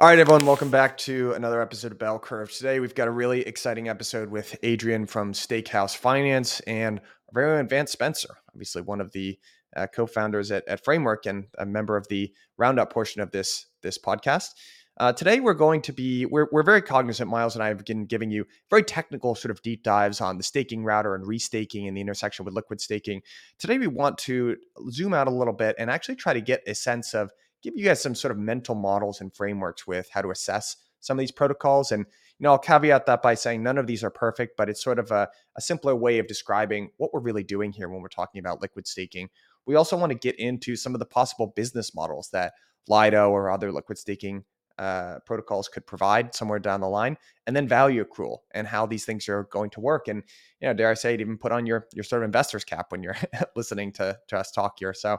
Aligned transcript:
All 0.00 0.08
right, 0.08 0.18
everyone, 0.18 0.46
welcome 0.46 0.70
back 0.70 0.96
to 0.96 1.32
another 1.32 1.60
episode 1.60 1.92
of 1.92 1.98
Bell 1.98 2.18
Curve. 2.18 2.50
Today, 2.50 2.80
we've 2.80 2.94
got 2.94 3.06
a 3.06 3.10
really 3.10 3.42
exciting 3.42 3.90
episode 3.90 4.30
with 4.30 4.56
Adrian 4.62 5.04
from 5.04 5.34
Steakhouse 5.34 5.94
Finance 5.94 6.60
and 6.60 7.00
our 7.00 7.34
very 7.34 7.58
own 7.58 7.68
Vance 7.68 7.92
Spencer, 7.92 8.30
obviously 8.48 8.80
one 8.80 9.02
of 9.02 9.12
the 9.12 9.38
uh, 9.76 9.86
co-founders 9.94 10.50
at, 10.52 10.66
at, 10.66 10.82
Framework 10.82 11.26
and 11.26 11.48
a 11.58 11.66
member 11.66 11.98
of 11.98 12.08
the 12.08 12.32
roundup 12.56 12.90
portion 12.90 13.20
of 13.20 13.30
this 13.30 13.66
this 13.82 13.98
podcast. 13.98 14.52
Uh, 14.96 15.12
today, 15.12 15.38
we're 15.38 15.52
going 15.52 15.82
to 15.82 15.92
be 15.92 16.24
we're 16.24 16.48
we're 16.50 16.62
very 16.62 16.80
cognizant. 16.80 17.28
Myles 17.28 17.54
and 17.54 17.62
I 17.62 17.68
have 17.68 17.84
been 17.84 18.06
giving 18.06 18.30
you 18.30 18.46
very 18.70 18.82
technical 18.82 19.34
sort 19.34 19.50
of 19.50 19.60
deep 19.60 19.82
dives 19.82 20.22
on 20.22 20.38
the 20.38 20.42
staking 20.42 20.82
router 20.82 21.14
and 21.14 21.26
restaking 21.26 21.88
and 21.88 21.94
the 21.94 22.00
intersection 22.00 22.46
with 22.46 22.54
liquid 22.54 22.80
staking. 22.80 23.20
Today, 23.58 23.76
we 23.76 23.86
want 23.86 24.16
to 24.20 24.56
zoom 24.90 25.12
out 25.12 25.28
a 25.28 25.30
little 25.30 25.52
bit 25.52 25.76
and 25.78 25.90
actually 25.90 26.16
try 26.16 26.32
to 26.32 26.40
get 26.40 26.62
a 26.66 26.74
sense 26.74 27.12
of 27.12 27.30
give 27.62 27.76
you 27.76 27.84
guys 27.84 28.02
some 28.02 28.14
sort 28.14 28.32
of 28.32 28.38
mental 28.38 28.74
models 28.74 29.20
and 29.20 29.34
frameworks 29.34 29.86
with 29.86 30.08
how 30.10 30.22
to 30.22 30.30
assess 30.30 30.76
some 31.00 31.18
of 31.18 31.20
these 31.20 31.32
protocols. 31.32 31.92
And 31.92 32.04
you 32.38 32.44
know, 32.44 32.52
I'll 32.52 32.58
caveat 32.58 33.06
that 33.06 33.22
by 33.22 33.34
saying 33.34 33.62
none 33.62 33.78
of 33.78 33.86
these 33.86 34.02
are 34.02 34.10
perfect, 34.10 34.56
but 34.56 34.70
it's 34.70 34.82
sort 34.82 34.98
of 34.98 35.10
a, 35.10 35.28
a 35.56 35.60
simpler 35.60 35.94
way 35.94 36.18
of 36.18 36.26
describing 36.26 36.90
what 36.96 37.12
we're 37.12 37.20
really 37.20 37.44
doing 37.44 37.72
here 37.72 37.88
when 37.88 38.00
we're 38.00 38.08
talking 38.08 38.38
about 38.38 38.62
liquid 38.62 38.86
staking. 38.86 39.28
We 39.66 39.74
also 39.74 39.96
want 39.96 40.10
to 40.10 40.18
get 40.18 40.38
into 40.38 40.76
some 40.76 40.94
of 40.94 41.00
the 41.00 41.06
possible 41.06 41.52
business 41.54 41.94
models 41.94 42.30
that 42.32 42.54
Lido 42.88 43.30
or 43.30 43.50
other 43.50 43.70
liquid 43.70 43.98
staking 43.98 44.44
uh, 44.78 45.18
protocols 45.26 45.68
could 45.68 45.86
provide 45.86 46.34
somewhere 46.34 46.58
down 46.58 46.80
the 46.80 46.88
line, 46.88 47.18
and 47.46 47.54
then 47.54 47.68
value 47.68 48.02
accrual 48.02 48.38
and 48.54 48.66
how 48.66 48.86
these 48.86 49.04
things 49.04 49.28
are 49.28 49.46
going 49.52 49.68
to 49.68 49.80
work. 49.80 50.08
And 50.08 50.22
you 50.60 50.68
know, 50.68 50.72
dare 50.72 50.90
I 50.90 50.94
say 50.94 51.12
it, 51.12 51.20
even 51.20 51.36
put 51.36 51.52
on 51.52 51.66
your 51.66 51.86
your 51.92 52.02
sort 52.02 52.22
of 52.22 52.26
investor's 52.26 52.64
cap 52.64 52.86
when 52.88 53.02
you're 53.02 53.16
listening 53.56 53.92
to 53.92 54.18
to 54.28 54.38
us 54.38 54.50
talk 54.50 54.76
here. 54.78 54.94
So 54.94 55.18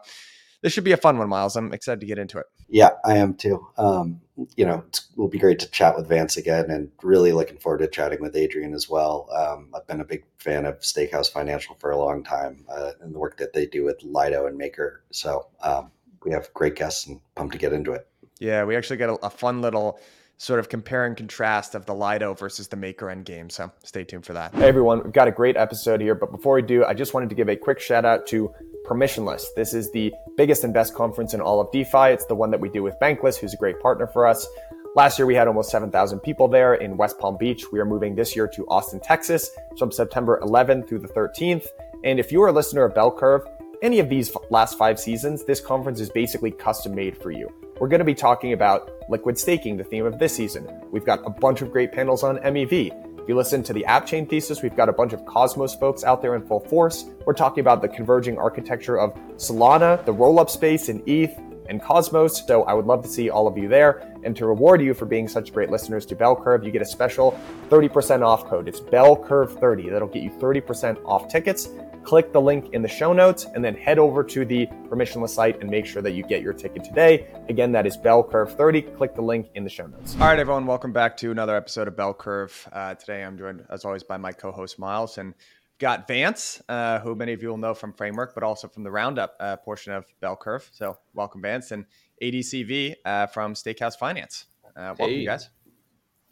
this 0.62 0.74
should 0.74 0.84
be 0.84 0.92
a 0.92 0.98
fun 0.98 1.18
one, 1.18 1.30
Myles. 1.30 1.56
I'm 1.56 1.74
excited 1.74 2.00
to 2.02 2.06
get 2.06 2.20
into 2.20 2.38
it. 2.38 2.46
Yeah, 2.68 2.92
I 3.04 3.18
am 3.18 3.34
too. 3.34 3.68
Um, 3.78 4.22
you 4.56 4.66
know, 4.66 4.84
it 4.88 5.02
will 5.16 5.28
be 5.28 5.40
great 5.40 5.60
to 5.60 5.70
chat 5.70 5.96
with 5.96 6.08
Vance 6.08 6.38
again, 6.38 6.70
and 6.70 6.92
really 7.04 7.32
looking 7.32 7.58
forward 7.58 7.80
to 7.80 7.88
chatting 7.88 8.22
with 8.22 8.36
Adrian 8.36 8.74
as 8.74 8.90
well. 8.90 9.28
Um, 9.36 9.70
I've 9.76 9.88
been 9.88 10.02
a 10.02 10.06
big 10.06 10.24
fan 10.38 10.66
of 10.66 10.80
Steakhouse 10.80 11.32
Financial 11.32 11.76
for 11.80 11.92
a 11.92 11.98
long 11.98 12.24
time, 12.24 12.66
uh, 12.70 12.92
and 13.02 13.14
the 13.14 13.20
work 13.20 13.38
that 13.38 13.54
they 13.54 13.66
do 13.66 13.84
with 13.84 14.02
Lido 14.04 14.48
and 14.48 14.58
Maker. 14.58 15.04
So 15.12 15.48
um, 15.62 15.92
we 16.24 16.32
have 16.32 16.54
great 16.54 16.76
guests, 16.76 17.08
and 17.08 17.20
pumped 17.36 17.54
to 17.54 17.60
get 17.60 17.74
into 17.74 17.92
it. 17.94 18.08
Yeah, 18.40 18.64
we 18.64 18.76
actually 18.76 18.98
got 18.98 19.10
a, 19.10 19.26
a 19.26 19.30
fun 19.30 19.62
little 19.62 20.00
sort 20.42 20.60
of 20.60 20.70
compare 20.70 21.06
and 21.06 21.16
contrast 21.16 21.76
of 21.76 21.86
the 21.86 21.94
Lido 21.94 22.34
versus 22.34 22.68
the 22.68 22.76
Maker 22.76 23.12
end 23.12 23.26
game. 23.26 23.48
So 23.48 23.72
stay 23.84 24.04
tuned 24.04 24.26
for 24.26 24.34
that. 24.34 24.56
Hey 24.56 24.68
everyone, 24.68 25.04
we've 25.04 25.14
got 25.14 25.28
a 25.28 25.32
great 25.32 25.56
episode 25.56 26.02
here, 26.02 26.16
but 26.16 26.32
before 26.32 26.56
we 26.56 26.64
do, 26.64 26.84
I 26.84 26.96
just 26.96 27.14
wanted 27.14 27.30
to 27.30 27.36
give 27.36 27.48
a 27.48 27.56
quick 27.56 27.80
shout 27.80 28.06
out 28.06 28.26
to 28.28 28.52
Permissionless. 28.88 29.44
This 29.56 29.76
is 29.76 29.92
the 29.92 30.12
biggest 30.38 30.64
and 30.64 30.74
best 30.74 30.96
conference 30.96 31.36
in 31.36 31.42
all 31.42 31.62
of 31.62 31.72
DeFi. 31.72 32.10
It's 32.10 32.26
the 32.26 32.34
one 32.34 32.50
that 32.50 32.60
we 32.60 32.70
do 32.70 32.82
with 32.82 32.96
Bankless, 33.00 33.38
who's 33.38 33.54
a 33.54 33.58
great 33.58 33.80
partner 33.80 34.08
for 34.08 34.26
us. 34.26 34.48
Last 34.96 35.20
year, 35.20 35.28
we 35.28 35.36
had 35.36 35.48
almost 35.48 35.70
7,000 35.70 36.20
people 36.22 36.48
there 36.48 36.74
in 36.74 36.98
West 36.98 37.20
Palm 37.20 37.38
Beach. 37.38 37.72
We 37.72 37.80
are 37.80 37.86
moving 37.86 38.16
this 38.16 38.36
year 38.36 38.48
to 38.48 38.66
Austin, 38.68 39.00
Texas 39.00 39.52
from 39.78 39.92
September 39.92 40.42
11th 40.44 40.90
through 40.90 41.00
the 41.00 41.08
13th. 41.08 41.68
And 42.04 42.20
if 42.20 42.32
you 42.32 42.42
are 42.42 42.48
a 42.48 42.52
listener 42.52 42.84
of 42.84 42.96
Bell 42.96 43.12
Curve, 43.12 43.48
any 43.84 44.00
of 44.00 44.10
these 44.10 44.36
last 44.50 44.76
five 44.76 45.00
seasons, 45.00 45.46
this 45.46 45.62
conference 45.62 46.00
is 46.00 46.10
basically 46.10 46.50
custom 46.50 46.96
made 46.96 47.16
for 47.16 47.30
you. 47.30 47.71
We're 47.82 47.88
going 47.88 47.98
to 47.98 48.06
be 48.06 48.14
talking 48.14 48.54
about 48.54 48.92
liquid 49.10 49.40
staking, 49.40 49.76
the 49.76 49.84
theme 49.84 50.06
of 50.06 50.20
this 50.20 50.36
season. 50.36 50.70
We've 50.92 51.04
got 51.04 51.26
a 51.26 51.32
bunch 51.32 51.64
of 51.64 51.72
great 51.72 51.92
panels 51.92 52.22
on 52.22 52.38
MEV. 52.38 53.20
If 53.20 53.28
you 53.28 53.36
listen 53.36 53.64
to 53.64 53.74
the 53.74 53.84
app 53.86 54.06
chain 54.06 54.28
thesis, 54.28 54.62
we've 54.62 54.76
got 54.76 54.88
a 54.88 54.94
bunch 54.94 55.14
of 55.14 55.26
Cosmos 55.26 55.74
folks 55.74 56.04
out 56.04 56.22
there 56.22 56.36
in 56.36 56.46
full 56.46 56.60
force. 56.60 57.06
We're 57.26 57.34
talking 57.34 57.62
about 57.62 57.82
the 57.82 57.88
converging 57.88 58.38
architecture 58.38 59.00
of 59.00 59.16
Solana, 59.38 60.06
the 60.06 60.14
roll 60.14 60.40
up 60.40 60.52
space 60.52 60.90
in 60.90 61.02
ETH, 61.08 61.36
and 61.70 61.82
Cosmos. 61.82 62.46
So 62.46 62.66
I 62.66 62.74
would 62.76 62.86
love 62.86 63.02
to 63.02 63.10
see 63.10 63.32
all 63.32 63.48
of 63.48 63.58
you 63.58 63.68
there. 63.68 64.16
And 64.24 64.36
to 64.36 64.46
reward 64.46 64.80
you 64.84 64.94
for 64.94 65.08
being 65.08 65.28
such 65.28 65.52
great 65.52 65.72
listeners 65.72 66.06
to 66.06 66.16
Bell 66.16 66.36
Curve, 66.36 66.64
you 66.64 66.70
get 66.70 66.84
a 66.84 66.86
special 66.86 67.36
30% 67.70 68.24
off 68.24 68.46
code. 68.46 68.68
It's 68.68 68.80
Bell 68.80 69.16
Curve 69.16 69.58
30. 69.58 69.90
That'll 69.90 70.08
get 70.08 70.22
you 70.22 70.30
30% 70.30 71.04
off 71.04 71.30
tickets 71.30 71.68
click 72.04 72.34
the 72.34 72.42
link 72.42 72.74
in 72.74 72.82
the 72.82 72.88
show 72.88 73.14
notes 73.14 73.46
and 73.54 73.64
then 73.64 73.76
head 73.76 74.00
over 74.00 74.24
to 74.24 74.46
the 74.46 74.68
permissionless 74.90 75.30
site 75.30 75.62
and 75.62 75.70
make 75.70 75.86
sure 75.86 76.02
that 76.02 76.12
you 76.12 76.24
get 76.24 76.42
your 76.42 76.54
ticket 76.54 76.84
today. 76.84 77.28
Again, 77.50 77.72
that 77.72 77.86
is 77.86 77.96
Bell 77.98 78.24
Curve 78.24 78.56
30. 78.56 78.82
Click 78.82 79.16
the 79.16 79.22
link 79.22 79.50
in 79.56 79.64
the 79.64 79.70
show 79.70 79.86
notes. 79.86 80.16
All 80.16 80.28
right, 80.28 80.40
everyone, 80.40 80.66
welcome 80.66 80.92
back 80.92 81.16
to 81.18 81.32
another 81.32 81.56
episode 81.56 81.88
of 81.88 81.96
Bell 81.96 82.14
Curve. 82.14 82.68
Uh, 82.72 82.96
today 82.96 83.24
I'm 83.24 83.38
joined, 83.38 83.66
as 83.70 83.86
always, 83.86 84.04
by 84.04 84.18
my 84.18 84.32
co 84.32 84.52
host, 84.52 84.80
Myles. 84.80 85.18
And 85.18 85.34
got 85.80 86.08
Vance, 86.08 86.62
uh, 86.70 87.00
who 87.00 87.16
many 87.16 87.34
of 87.34 87.42
you 87.42 87.50
will 87.50 87.58
know 87.58 87.74
from 87.74 87.94
Framework, 87.94 88.34
but 88.34 88.44
also 88.44 88.68
from 88.68 88.84
the 88.84 88.92
Roundup 88.92 89.36
uh, 89.40 89.58
portion 89.58 89.94
of 89.94 90.06
Bell 90.20 90.36
Curve. 90.36 90.70
So 90.74 90.98
welcome, 91.14 91.42
Vance, 91.42 91.72
and 91.72 91.86
ADCV 92.22 92.96
uh, 93.06 93.28
from 93.28 93.54
Steakhouse 93.54 93.98
Finance. 93.98 94.46
Uh, 94.76 94.96
welcome, 94.98 95.08
hey. 95.08 95.26
guys. 95.26 95.50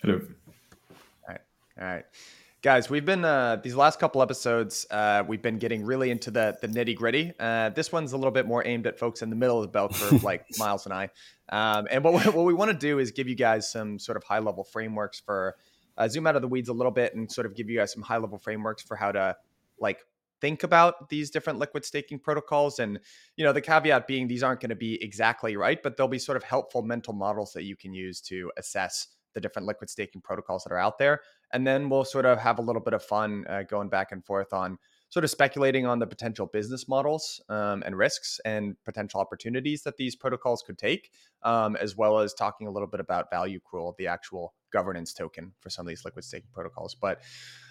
Hello. 0.01 0.19
All 0.19 0.95
right. 1.27 1.41
All 1.79 1.87
right 1.87 2.05
guys 2.61 2.89
we've 2.89 3.05
been 3.05 3.23
uh, 3.23 3.55
these 3.57 3.75
last 3.75 3.99
couple 3.99 4.21
episodes 4.21 4.85
uh, 4.91 5.23
we've 5.27 5.41
been 5.41 5.57
getting 5.57 5.85
really 5.85 6.11
into 6.11 6.29
the 6.29 6.57
the 6.61 6.67
nitty 6.67 6.95
gritty. 6.95 7.33
Uh, 7.39 7.69
this 7.69 7.91
one's 7.91 8.11
a 8.13 8.17
little 8.17 8.31
bit 8.31 8.45
more 8.45 8.65
aimed 8.65 8.85
at 8.85 8.99
folks 8.99 9.21
in 9.21 9.29
the 9.29 9.35
middle 9.35 9.57
of 9.57 9.63
the 9.63 9.71
bell 9.71 9.89
curve 9.93 10.23
like 10.23 10.45
Myles 10.57 10.85
and 10.85 10.93
i. 10.93 11.09
Um, 11.49 11.87
and 11.89 12.03
what, 12.03 12.13
what 12.33 12.45
we 12.45 12.53
want 12.53 12.71
to 12.71 12.77
do 12.77 12.99
is 12.99 13.11
give 13.11 13.27
you 13.27 13.35
guys 13.35 13.71
some 13.71 13.97
sort 13.97 14.17
of 14.17 14.23
high 14.23 14.39
level 14.39 14.63
frameworks 14.63 15.19
for 15.19 15.55
uh, 15.97 16.07
zoom 16.07 16.27
out 16.27 16.35
of 16.35 16.41
the 16.41 16.47
weeds 16.47 16.69
a 16.69 16.73
little 16.73 16.91
bit 16.91 17.15
and 17.15 17.31
sort 17.31 17.45
of 17.45 17.55
give 17.55 17.69
you 17.69 17.77
guys 17.77 17.91
some 17.93 18.03
high 18.03 18.17
level 18.17 18.37
frameworks 18.37 18.83
for 18.83 18.95
how 18.95 19.11
to 19.11 19.35
like 19.79 19.99
think 20.41 20.63
about 20.63 21.09
these 21.09 21.29
different 21.29 21.59
liquid 21.59 21.83
staking 21.83 22.19
protocols. 22.19 22.79
And 22.79 22.99
you 23.35 23.45
know 23.45 23.53
the 23.53 23.61
caveat 23.61 24.05
being 24.05 24.27
these 24.27 24.43
aren't 24.43 24.59
going 24.59 24.69
to 24.69 24.75
be 24.75 25.01
exactly 25.01 25.55
right 25.55 25.81
but 25.81 25.95
they'll 25.97 26.07
be 26.07 26.19
sort 26.19 26.35
of 26.35 26.43
helpful 26.43 26.81
mental 26.81 27.13
models 27.13 27.53
that 27.53 27.63
you 27.63 27.75
can 27.75 27.93
use 27.93 28.21
to 28.21 28.51
assess 28.57 29.07
the 29.33 29.41
different 29.41 29.67
liquid 29.67 29.89
staking 29.89 30.21
protocols 30.21 30.63
that 30.63 30.73
are 30.73 30.77
out 30.77 30.97
there. 30.97 31.21
And 31.51 31.65
then 31.65 31.89
we'll 31.89 32.05
sort 32.05 32.25
of 32.25 32.39
have 32.39 32.59
a 32.59 32.61
little 32.61 32.81
bit 32.81 32.93
of 32.93 33.03
fun 33.03 33.45
uh, 33.49 33.63
going 33.63 33.89
back 33.89 34.11
and 34.11 34.23
forth 34.25 34.53
on 34.53 34.77
sort 35.09 35.23
of 35.23 35.31
speculating 35.31 35.87
on 35.87 35.97
the 35.97 36.05
potential 36.05 36.45
business 36.45 36.87
models 36.87 37.41
um, 37.49 37.81
and 37.85 37.97
risks 37.97 38.39
and 38.45 38.75
potential 38.85 39.19
opportunities 39.19 39.81
that 39.81 39.97
these 39.97 40.15
protocols 40.15 40.61
could 40.61 40.77
take, 40.77 41.11
um, 41.43 41.75
as 41.77 41.97
well 41.97 42.19
as 42.19 42.33
talking 42.33 42.67
a 42.67 42.71
little 42.71 42.87
bit 42.87 42.99
about 42.99 43.29
value 43.31 43.59
accrual, 43.59 43.95
the 43.97 44.05
actual 44.05 44.53
governance 44.71 45.11
token 45.13 45.51
for 45.59 45.71
some 45.71 45.85
of 45.85 45.89
these 45.89 46.05
liquid 46.05 46.23
staking 46.23 46.49
protocols. 46.53 46.95
But 46.95 47.21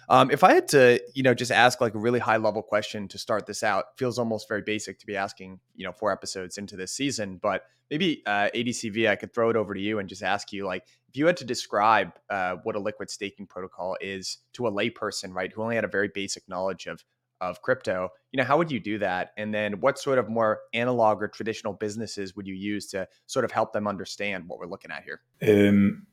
um, 0.09 0.31
if 0.31 0.43
I 0.43 0.53
had 0.53 0.67
to, 0.69 1.01
you 1.13 1.23
know, 1.23 1.33
just 1.33 1.51
ask 1.51 1.79
like 1.79 1.93
a 1.93 1.99
really 1.99 2.19
high 2.19 2.37
level 2.37 2.61
question 2.61 3.07
to 3.09 3.17
start 3.17 3.45
this 3.45 3.63
out, 3.63 3.85
feels 3.97 4.19
almost 4.19 4.49
very 4.49 4.63
basic 4.63 4.99
to 4.99 5.05
be 5.05 5.15
asking, 5.15 5.59
you 5.75 5.85
know, 5.85 5.93
four 5.93 6.11
episodes 6.11 6.57
into 6.57 6.75
this 6.75 6.91
season. 6.91 7.39
But 7.41 7.63
maybe 7.89 8.21
uh, 8.25 8.49
ADCV, 8.53 9.07
I 9.07 9.15
could 9.15 9.33
throw 9.33 9.49
it 9.49 9.55
over 9.55 9.73
to 9.73 9.79
you 9.79 9.99
and 9.99 10.09
just 10.09 10.23
ask 10.23 10.51
you, 10.51 10.65
like, 10.65 10.83
if 11.09 11.17
you 11.17 11.25
had 11.25 11.37
to 11.37 11.45
describe 11.45 12.11
uh, 12.29 12.57
what 12.63 12.75
a 12.75 12.79
liquid 12.79 13.09
staking 13.09 13.47
protocol 13.47 13.97
is 13.99 14.37
to 14.53 14.67
a 14.67 14.71
layperson, 14.71 15.33
right, 15.33 15.51
who 15.51 15.63
only 15.63 15.75
had 15.75 15.83
a 15.83 15.89
very 15.89 16.09
basic 16.13 16.47
knowledge 16.47 16.85
of 16.87 17.03
of 17.41 17.61
crypto, 17.61 18.09
you 18.31 18.37
know, 18.37 18.43
how 18.43 18.57
would 18.57 18.71
you 18.71 18.79
do 18.79 18.97
that? 18.99 19.31
And 19.37 19.53
then 19.53 19.79
what 19.79 19.97
sort 19.97 20.19
of 20.19 20.29
more 20.29 20.59
analog 20.73 21.23
or 21.23 21.27
traditional 21.27 21.73
businesses 21.73 22.35
would 22.35 22.47
you 22.47 22.53
use 22.53 22.87
to 22.87 23.07
sort 23.27 23.45
of 23.45 23.51
help 23.51 23.71
them 23.71 23.87
understand 23.87 24.43
what 24.47 24.59
we're 24.59 24.67
looking 24.67 24.91
at 24.91 25.03
here? 25.03 25.21
Um, 25.41 26.05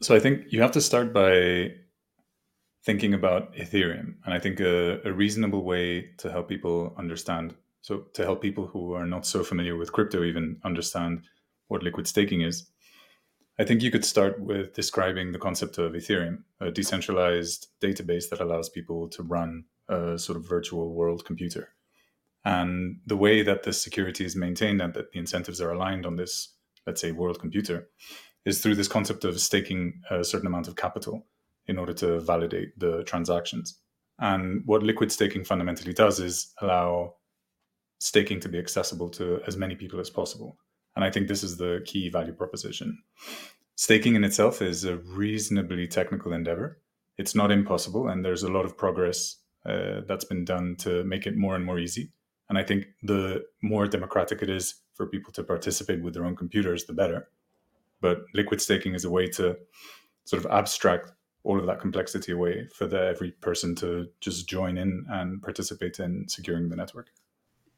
so 0.00 0.14
I 0.14 0.20
think 0.20 0.52
you 0.52 0.60
have 0.60 0.72
to 0.72 0.80
start 0.80 1.12
by 1.12 1.72
thinking 2.84 3.14
about 3.14 3.54
Ethereum. 3.54 4.14
And 4.24 4.34
I 4.34 4.38
think 4.38 4.60
a, 4.60 5.00
a, 5.06 5.12
reasonable 5.12 5.64
way 5.64 6.10
to 6.18 6.30
help 6.30 6.48
people 6.48 6.94
understand, 6.96 7.54
so 7.82 8.06
to 8.14 8.24
help 8.24 8.40
people 8.40 8.66
who 8.66 8.94
are 8.94 9.06
not 9.06 9.26
so 9.26 9.44
familiar 9.44 9.76
with 9.76 9.92
crypto 9.92 10.24
even 10.24 10.58
understand 10.64 11.24
what 11.68 11.82
liquid 11.82 12.06
staking 12.06 12.40
is, 12.40 12.69
I 13.60 13.64
think 13.64 13.82
you 13.82 13.90
could 13.90 14.06
start 14.06 14.40
with 14.40 14.72
describing 14.72 15.32
the 15.32 15.38
concept 15.38 15.76
of 15.76 15.92
Ethereum, 15.92 16.44
a 16.60 16.70
decentralized 16.70 17.66
database 17.82 18.30
that 18.30 18.40
allows 18.40 18.70
people 18.70 19.06
to 19.10 19.22
run 19.22 19.64
a 19.86 20.18
sort 20.18 20.38
of 20.38 20.48
virtual 20.48 20.94
world 20.94 21.26
computer. 21.26 21.68
And 22.42 23.00
the 23.04 23.18
way 23.18 23.42
that 23.42 23.64
the 23.64 23.74
security 23.74 24.24
is 24.24 24.34
maintained 24.34 24.80
and 24.80 24.94
that 24.94 25.12
the 25.12 25.18
incentives 25.18 25.60
are 25.60 25.72
aligned 25.72 26.06
on 26.06 26.16
this, 26.16 26.54
let's 26.86 27.02
say, 27.02 27.12
world 27.12 27.38
computer, 27.38 27.90
is 28.46 28.62
through 28.62 28.76
this 28.76 28.88
concept 28.88 29.24
of 29.24 29.38
staking 29.38 30.00
a 30.10 30.24
certain 30.24 30.46
amount 30.46 30.66
of 30.66 30.76
capital 30.76 31.26
in 31.66 31.76
order 31.76 31.92
to 31.92 32.18
validate 32.20 32.78
the 32.78 33.04
transactions. 33.04 33.78
And 34.18 34.62
what 34.64 34.82
liquid 34.82 35.12
staking 35.12 35.44
fundamentally 35.44 35.92
does 35.92 36.18
is 36.18 36.54
allow 36.62 37.16
staking 37.98 38.40
to 38.40 38.48
be 38.48 38.58
accessible 38.58 39.10
to 39.10 39.42
as 39.46 39.58
many 39.58 39.74
people 39.74 40.00
as 40.00 40.08
possible. 40.08 40.56
And 40.96 41.04
I 41.04 41.10
think 41.10 41.28
this 41.28 41.42
is 41.42 41.56
the 41.56 41.82
key 41.84 42.08
value 42.08 42.32
proposition. 42.32 43.02
Staking 43.76 44.14
in 44.14 44.24
itself 44.24 44.60
is 44.60 44.84
a 44.84 44.96
reasonably 44.96 45.86
technical 45.86 46.32
endeavor. 46.32 46.78
it's 47.16 47.34
not 47.34 47.50
impossible, 47.50 48.08
and 48.08 48.24
there's 48.24 48.42
a 48.42 48.50
lot 48.50 48.64
of 48.64 48.78
progress 48.78 49.36
uh, 49.66 50.00
that's 50.06 50.24
been 50.24 50.44
done 50.44 50.74
to 50.76 51.04
make 51.04 51.26
it 51.26 51.36
more 51.36 51.54
and 51.54 51.64
more 51.64 51.78
easy. 51.78 52.10
And 52.48 52.58
I 52.58 52.62
think 52.62 52.86
the 53.02 53.44
more 53.62 53.86
democratic 53.86 54.42
it 54.42 54.50
is 54.50 54.74
for 54.94 55.06
people 55.06 55.32
to 55.34 55.42
participate 55.44 56.02
with 56.02 56.14
their 56.14 56.24
own 56.24 56.34
computers, 56.34 56.84
the 56.84 56.92
better. 56.92 57.28
But 58.00 58.22
liquid 58.34 58.60
staking 58.60 58.94
is 58.94 59.04
a 59.04 59.10
way 59.10 59.28
to 59.28 59.56
sort 60.24 60.44
of 60.44 60.50
abstract 60.50 61.12
all 61.42 61.58
of 61.58 61.66
that 61.66 61.80
complexity 61.80 62.32
away 62.32 62.68
for 62.74 62.86
the, 62.86 63.06
every 63.06 63.30
person 63.32 63.74
to 63.76 64.08
just 64.20 64.48
join 64.48 64.76
in 64.78 65.06
and 65.08 65.42
participate 65.42 66.00
in 66.00 66.26
securing 66.28 66.68
the 66.68 66.76
network. 66.76 67.08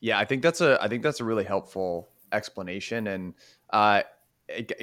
Yeah, 0.01 0.19
I 0.19 0.25
think 0.25 0.43
that's 0.43 0.61
a 0.61 0.79
I 0.83 0.89
think 0.89 1.03
that's 1.05 1.21
a 1.21 1.25
really 1.25 1.45
helpful 1.45 2.09
explanation. 2.33 3.07
And 3.09 3.35
uh, 3.71 4.03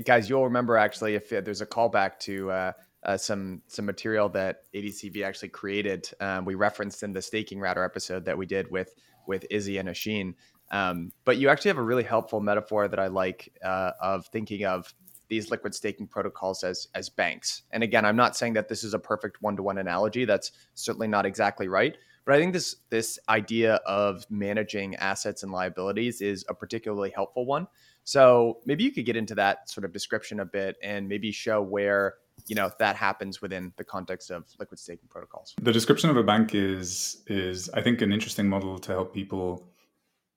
guys, 0.05 0.29
you'll 0.29 0.45
remember 0.45 0.77
actually 0.77 1.15
if 1.15 1.29
there's 1.29 1.61
a 1.61 1.65
callback 1.65 2.19
to 2.19 2.51
uh, 2.51 2.71
uh, 3.03 3.17
some 3.17 3.61
some 3.67 3.85
material 3.85 4.29
that 4.29 4.63
ADCV 4.73 5.23
actually 5.23 5.49
created. 5.49 6.09
Um, 6.19 6.45
we 6.45 6.55
referenced 6.55 7.03
in 7.03 7.13
the 7.13 7.21
staking 7.21 7.59
router 7.59 7.83
episode 7.83 8.25
that 8.25 8.37
we 8.37 8.45
did 8.45 8.69
with 8.71 8.93
with 9.27 9.45
Izzy 9.49 9.77
and 9.77 9.89
Oisin. 9.89 10.35
Um, 10.71 11.11
but 11.25 11.37
you 11.37 11.49
actually 11.49 11.69
have 11.69 11.77
a 11.77 11.83
really 11.83 12.03
helpful 12.03 12.39
metaphor 12.39 12.87
that 12.87 12.99
I 12.99 13.07
like 13.07 13.51
uh, 13.63 13.91
of 14.01 14.27
thinking 14.27 14.65
of 14.65 14.93
these 15.29 15.49
liquid 15.51 15.73
staking 15.73 16.07
protocols 16.07 16.63
as 16.63 16.87
as 16.93 17.09
banks. 17.09 17.63
And 17.71 17.83
again, 17.83 18.05
I'm 18.05 18.15
not 18.15 18.35
saying 18.35 18.53
that 18.53 18.67
this 18.67 18.83
is 18.83 18.93
a 18.93 18.99
perfect 18.99 19.41
one 19.41 19.55
to 19.55 19.63
one 19.63 19.77
analogy. 19.77 20.25
That's 20.25 20.51
certainly 20.73 21.07
not 21.07 21.25
exactly 21.25 21.67
right. 21.67 21.95
But 22.29 22.35
I 22.35 22.41
think 22.41 22.53
this 22.53 22.75
this 22.91 23.17
idea 23.27 23.79
of 23.87 24.23
managing 24.29 24.95
assets 24.97 25.41
and 25.41 25.51
liabilities 25.51 26.21
is 26.21 26.45
a 26.47 26.53
particularly 26.53 27.09
helpful 27.09 27.47
one. 27.47 27.65
So 28.03 28.59
maybe 28.67 28.83
you 28.83 28.91
could 28.91 29.07
get 29.07 29.15
into 29.15 29.33
that 29.33 29.67
sort 29.67 29.83
of 29.83 29.91
description 29.91 30.39
a 30.39 30.45
bit 30.45 30.75
and 30.83 31.07
maybe 31.07 31.31
show 31.31 31.59
where 31.59 32.17
you 32.45 32.53
know 32.53 32.69
that 32.77 32.95
happens 32.95 33.41
within 33.41 33.73
the 33.77 33.83
context 33.83 34.29
of 34.29 34.43
liquid 34.59 34.77
staking 34.77 35.09
protocols. 35.09 35.55
The 35.59 35.71
description 35.71 36.11
of 36.11 36.17
a 36.17 36.21
bank 36.23 36.53
is 36.53 37.23
is 37.25 37.67
I 37.71 37.81
think 37.81 37.99
an 38.03 38.11
interesting 38.11 38.47
model 38.47 38.77
to 38.77 38.91
help 38.91 39.11
people 39.11 39.67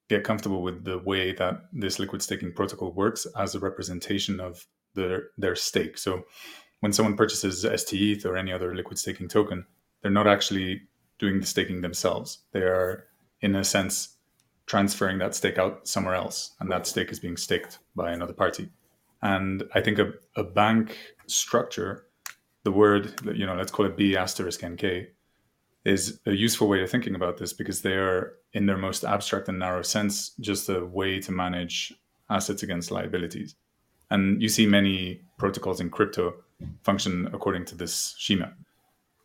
get 0.08 0.24
comfortable 0.24 0.62
with 0.62 0.84
the 0.84 0.98
way 0.98 1.34
that 1.34 1.64
this 1.74 1.98
liquid 1.98 2.22
staking 2.22 2.54
protocol 2.54 2.92
works 2.92 3.26
as 3.36 3.54
a 3.54 3.60
representation 3.60 4.40
of 4.40 4.66
their 4.94 5.24
their 5.36 5.56
stake. 5.56 5.98
So 5.98 6.22
when 6.80 6.94
someone 6.94 7.18
purchases 7.18 7.60
STETH 7.60 8.24
or 8.24 8.38
any 8.38 8.50
other 8.50 8.74
liquid 8.74 8.98
staking 8.98 9.28
token, 9.28 9.66
they're 10.00 10.10
not 10.10 10.26
actually 10.26 10.88
doing 11.22 11.38
the 11.38 11.46
staking 11.46 11.82
themselves. 11.82 12.40
They 12.50 12.62
are 12.62 13.04
in 13.40 13.54
a 13.54 13.62
sense 13.62 14.16
transferring 14.66 15.18
that 15.18 15.36
stake 15.36 15.56
out 15.56 15.86
somewhere 15.86 16.16
else, 16.16 16.54
and 16.58 16.68
that 16.70 16.84
stake 16.86 17.12
is 17.12 17.20
being 17.20 17.36
staked 17.36 17.78
by 17.94 18.10
another 18.10 18.32
party. 18.32 18.68
And 19.22 19.62
I 19.72 19.80
think 19.80 20.00
a, 20.00 20.12
a 20.34 20.42
bank 20.42 20.98
structure, 21.28 22.06
the 22.64 22.72
word, 22.72 23.14
you 23.34 23.46
know, 23.46 23.54
let's 23.54 23.70
call 23.70 23.86
it 23.86 23.96
B 23.96 24.16
asterisk 24.16 24.66
NK, 24.66 24.84
is 25.84 26.20
a 26.26 26.32
useful 26.32 26.66
way 26.68 26.82
of 26.82 26.90
thinking 26.90 27.14
about 27.14 27.38
this 27.38 27.52
because 27.52 27.82
they 27.82 27.94
are, 27.94 28.34
in 28.52 28.66
their 28.66 28.76
most 28.76 29.04
abstract 29.04 29.48
and 29.48 29.60
narrow 29.60 29.82
sense, 29.82 30.30
just 30.40 30.68
a 30.68 30.84
way 30.84 31.20
to 31.20 31.30
manage 31.30 31.92
assets 32.30 32.64
against 32.64 32.90
liabilities. 32.90 33.54
And 34.10 34.42
you 34.42 34.48
see 34.48 34.66
many 34.66 35.22
protocols 35.38 35.80
in 35.80 35.88
crypto 35.88 36.34
function 36.82 37.28
according 37.32 37.64
to 37.66 37.76
this 37.76 37.94
schema. 38.18 38.52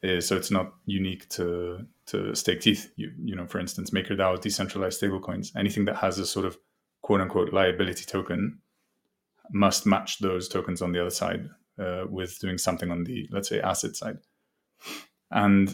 Uh, 0.03 0.21
so 0.21 0.35
it's 0.35 0.51
not 0.51 0.73
unique 0.85 1.27
to 1.29 1.85
to 2.05 2.35
stake 2.35 2.61
teeth. 2.61 2.91
You, 2.95 3.11
you 3.23 3.35
know, 3.35 3.47
for 3.47 3.59
instance, 3.59 3.89
MakerDAO, 3.89 4.39
decentralized 4.39 5.01
stablecoins, 5.01 5.55
anything 5.55 5.85
that 5.85 5.97
has 5.97 6.19
a 6.19 6.25
sort 6.25 6.45
of 6.45 6.57
quote 7.01 7.21
unquote 7.21 7.53
liability 7.53 8.05
token 8.05 8.59
must 9.51 9.85
match 9.85 10.19
those 10.19 10.47
tokens 10.47 10.81
on 10.81 10.91
the 10.91 10.99
other 10.99 11.09
side 11.09 11.49
uh, 11.79 12.03
with 12.09 12.39
doing 12.39 12.57
something 12.57 12.91
on 12.91 13.03
the 13.03 13.27
let's 13.31 13.49
say 13.49 13.61
asset 13.61 13.95
side 13.95 14.17
and 15.31 15.69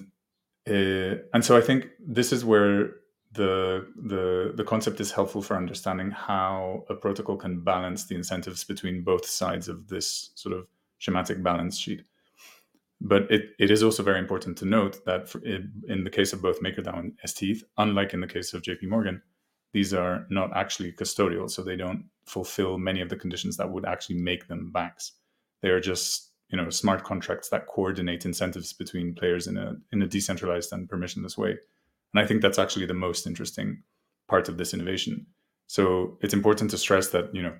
uh, 0.70 1.16
and 1.34 1.44
so 1.44 1.58
i 1.58 1.62
think 1.62 1.88
this 2.00 2.32
is 2.32 2.46
where 2.46 2.92
the 3.32 3.88
the 3.96 4.54
the 4.56 4.64
concept 4.64 5.00
is 5.00 5.12
helpful 5.12 5.42
for 5.42 5.58
understanding 5.58 6.12
how 6.12 6.84
a 6.90 6.94
protocol 6.94 7.36
can 7.36 7.62
balance 7.62 8.06
the 8.06 8.16
incentives 8.16 8.64
between 8.64 9.04
both 9.04 9.26
sides 9.26 9.68
of 9.68 9.88
this 9.88 10.32
sort 10.36 10.56
of 10.56 10.68
schematic 11.00 11.42
balance 11.42 11.78
sheet 11.78 12.04
but 13.04 13.30
it, 13.30 13.50
it 13.60 13.70
is 13.70 13.84
also 13.84 14.02
very 14.02 14.18
important 14.18 14.58
to 14.58 14.66
note 14.66 15.04
that 15.06 15.28
for, 15.28 15.44
in, 15.44 16.06
the 16.06 16.10
case 16.10 16.32
of 16.32 16.42
both 16.42 16.62
MakerDAO 16.62 16.98
and 16.98 17.14
STETH, 17.26 17.62
unlike 17.78 18.14
in 18.14 18.22
the 18.22 18.28
case 18.28 18.54
of 18.54 18.62
JP 18.62 18.88
Morgan, 18.88 19.22
these 19.74 19.94
are 19.94 20.26
not 20.30 20.56
actually 20.56 20.94
custodial, 20.94 21.50
so 21.52 21.62
they 21.62 21.76
don't 21.76 22.06
fulfill 22.26 22.78
many 22.78 23.02
of 23.02 23.10
the 23.10 23.18
conditions 23.18 23.58
that 23.58 23.70
would 23.70 23.86
actually 23.86 24.22
make 24.22 24.48
them 24.48 24.72
banks. 24.72 25.12
They 25.62 25.70
are 25.70 25.82
just 25.82 26.32
you 26.50 26.58
know 26.58 26.70
smart 26.70 27.04
contracts 27.04 27.50
that 27.50 27.68
coordinate 27.68 28.26
incentives 28.26 28.72
between 28.72 29.16
players 29.16 29.48
in 29.48 29.58
a 29.58 29.76
in 29.92 30.02
a 30.02 30.08
decentralized 30.08 30.72
and 30.72 30.88
permissionless 30.88 31.38
way. 31.38 31.58
And 32.14 32.24
I 32.24 32.26
think 32.26 32.42
that's 32.42 32.60
actually 32.60 32.86
the 32.86 32.94
most 32.94 33.28
interesting 33.28 33.84
part 34.30 34.48
of 34.48 34.58
this 34.58 34.74
innovation. 34.74 35.26
So 35.68 36.18
it's 36.22 36.34
important 36.34 36.72
to 36.72 36.78
stress 36.78 37.10
that 37.10 37.36
you 37.36 37.42
know 37.42 37.54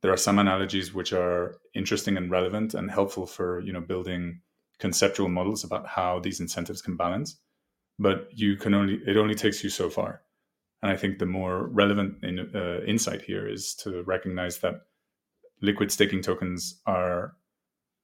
there 0.00 0.12
are 0.12 0.16
some 0.16 0.38
analogies 0.38 0.94
which 0.94 1.12
are 1.12 1.58
interesting 1.74 2.16
and 2.16 2.30
relevant 2.30 2.72
and 2.72 2.90
helpful 2.90 3.26
for 3.26 3.60
you 3.60 3.72
know 3.72 3.80
building 3.80 4.40
conceptual 4.78 5.28
models 5.28 5.64
about 5.64 5.86
how 5.86 6.20
these 6.20 6.40
incentives 6.40 6.82
can 6.82 6.96
balance 6.96 7.38
but 7.98 8.28
you 8.32 8.56
can 8.56 8.74
only 8.74 9.00
it 9.06 9.16
only 9.16 9.34
takes 9.34 9.62
you 9.64 9.70
so 9.70 9.88
far. 9.88 10.22
And 10.82 10.92
I 10.92 10.96
think 10.96 11.18
the 11.18 11.26
more 11.26 11.68
relevant 11.68 12.22
in, 12.22 12.50
uh, 12.54 12.80
insight 12.86 13.22
here 13.22 13.48
is 13.48 13.74
to 13.76 14.02
recognize 14.02 14.58
that 14.58 14.82
liquid 15.62 15.90
staking 15.90 16.20
tokens 16.20 16.82
are, 16.86 17.34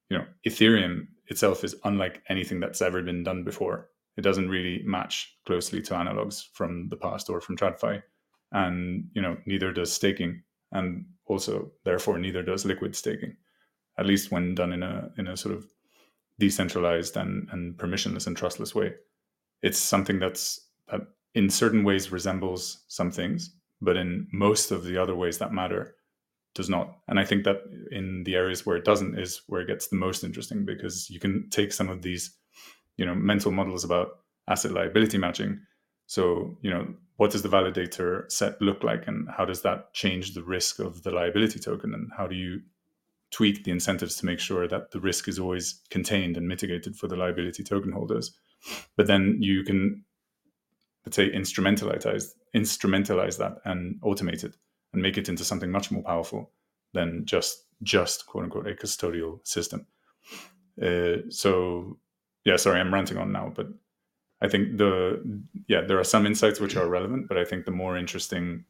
you 0.09 0.19
know, 0.19 0.25
Ethereum 0.47 1.07
itself 1.27 1.65
is 1.65 1.77
unlike 1.85 2.23
anything 2.29 2.61
that's 2.61 2.81
ever 2.81 3.03
been 3.03 3.23
done 3.23 3.45
before. 3.45 3.91
It 4.17 4.23
doesn't 4.23 4.49
really 4.49 4.83
match 4.85 5.37
closely 5.47 5.83
to 5.83 5.95
analogs 5.95 6.45
from 6.55 6.89
the 6.89 6.97
past 6.97 7.29
or 7.29 7.41
from 7.41 7.57
TradFi, 7.57 8.03
and 8.53 9.09
you 9.15 9.23
know, 9.23 9.37
neither 9.47 9.73
does 9.73 9.93
staking, 9.93 10.43
and 10.73 11.05
also 11.27 11.73
therefore 11.85 12.19
neither 12.19 12.43
does 12.43 12.65
liquid 12.65 12.97
staking, 12.97 13.37
at 13.99 14.07
least 14.07 14.31
when 14.31 14.55
done 14.55 14.73
in 14.73 14.83
a 14.83 15.11
in 15.19 15.29
a 15.29 15.37
sort 15.37 15.55
of 15.55 15.67
decentralized 16.43 17.17
and, 17.17 17.49
and 17.53 17.77
permissionless 17.77 18.27
and 18.27 18.37
trustless 18.37 18.75
way. 18.75 18.93
It's 19.63 19.79
something 19.79 20.19
that's 20.19 20.59
that 20.89 21.03
in 21.37 21.49
certain 21.49 21.85
ways 21.85 22.11
resembles 22.11 22.83
some 22.89 23.13
things, 23.13 23.55
but 23.81 23.97
in 23.97 24.27
most 24.33 24.73
of 24.73 24.83
the 24.83 25.01
other 25.01 25.15
ways 25.15 25.39
that 25.39 25.53
matter, 25.53 25.95
does 26.57 26.69
not. 26.69 26.97
And 27.07 27.21
I 27.21 27.25
think 27.25 27.45
that 27.45 27.59
in 27.93 28.25
the 28.25 28.35
areas 28.35 28.67
where 28.67 28.77
it 28.77 28.85
doesn't 28.85 29.17
is 29.17 29.43
where 29.47 29.61
it 29.61 29.69
gets 29.69 29.87
the 29.87 30.03
most 30.07 30.25
interesting 30.25 30.65
because 30.65 31.09
you 31.09 31.21
can 31.21 31.49
take 31.51 31.73
some 31.73 31.89
of 31.89 32.03
these, 32.03 32.37
you 32.97 33.07
know, 33.07 33.15
mental 33.15 33.53
models 33.53 33.85
about 33.85 34.09
asset 34.49 34.73
liability 34.73 35.19
matching. 35.19 35.61
So, 36.07 36.59
you 36.61 36.71
know, 36.71 36.93
what 37.19 37.31
does 37.31 37.43
the 37.43 37.49
validator 37.57 38.29
set 38.33 38.61
look 38.61 38.83
like 38.83 39.07
and 39.07 39.29
how 39.31 39.45
does 39.45 39.63
that 39.63 39.95
change 39.95 40.35
the 40.35 40.43
risk 40.43 40.81
of 40.81 41.05
the 41.05 41.13
liability 41.13 41.61
token 41.61 41.95
and 41.95 42.11
how 42.19 42.27
do 42.27 42.35
you 42.35 42.63
tweak 43.33 43.65
the 43.65 43.71
incentives 43.73 44.17
to 44.17 44.27
make 44.27 44.39
sure 44.39 44.69
that 44.69 44.93
the 44.93 45.01
risk 45.01 45.27
is 45.27 45.39
always 45.39 45.81
contained 45.91 46.37
and 46.37 46.47
mitigated 46.47 46.95
for 46.95 47.09
the 47.09 47.17
liability 47.17 47.65
token 47.65 47.93
holders? 47.93 48.33
But 48.97 49.09
then 49.09 49.39
you 49.41 49.65
can 49.65 50.05
let's 51.05 51.17
say 51.17 51.31
instrumentalize 51.31 52.27
instrumentalize 52.55 53.39
that 53.39 53.59
and 53.65 54.01
automate 54.03 54.45
it 54.45 54.57
and 54.93 55.03
make 55.03 55.19
it 55.19 55.29
into 55.29 55.45
something 55.45 55.71
much 55.71 55.91
more 55.91 56.03
powerful 56.03 56.53
than 56.93 57.25
just 57.25 57.65
just 57.83 58.27
quote 58.27 58.45
unquote 58.45 58.69
a 58.69 58.75
custodial 58.75 59.45
system. 59.47 59.87
Uh, 60.81 61.17
so 61.29 61.99
yeah, 62.45 62.57
sorry, 62.57 62.81
I'm 62.81 62.93
ranting 62.93 63.19
on 63.19 63.33
now, 63.33 63.53
but 63.55 63.69
I 64.41 64.49
think 64.49 64.77
the 64.77 65.23
yeah 65.69 65.83
there 65.83 65.99
are 65.99 66.05
some 66.05 66.27
insights 66.27 66.61
which 66.61 66.77
are 66.77 66.89
relevant, 66.89 67.29
but 67.29 67.39
I 67.39 67.45
think 67.45 67.65
the 67.65 67.71
more 67.71 67.97
interesting 67.97 68.65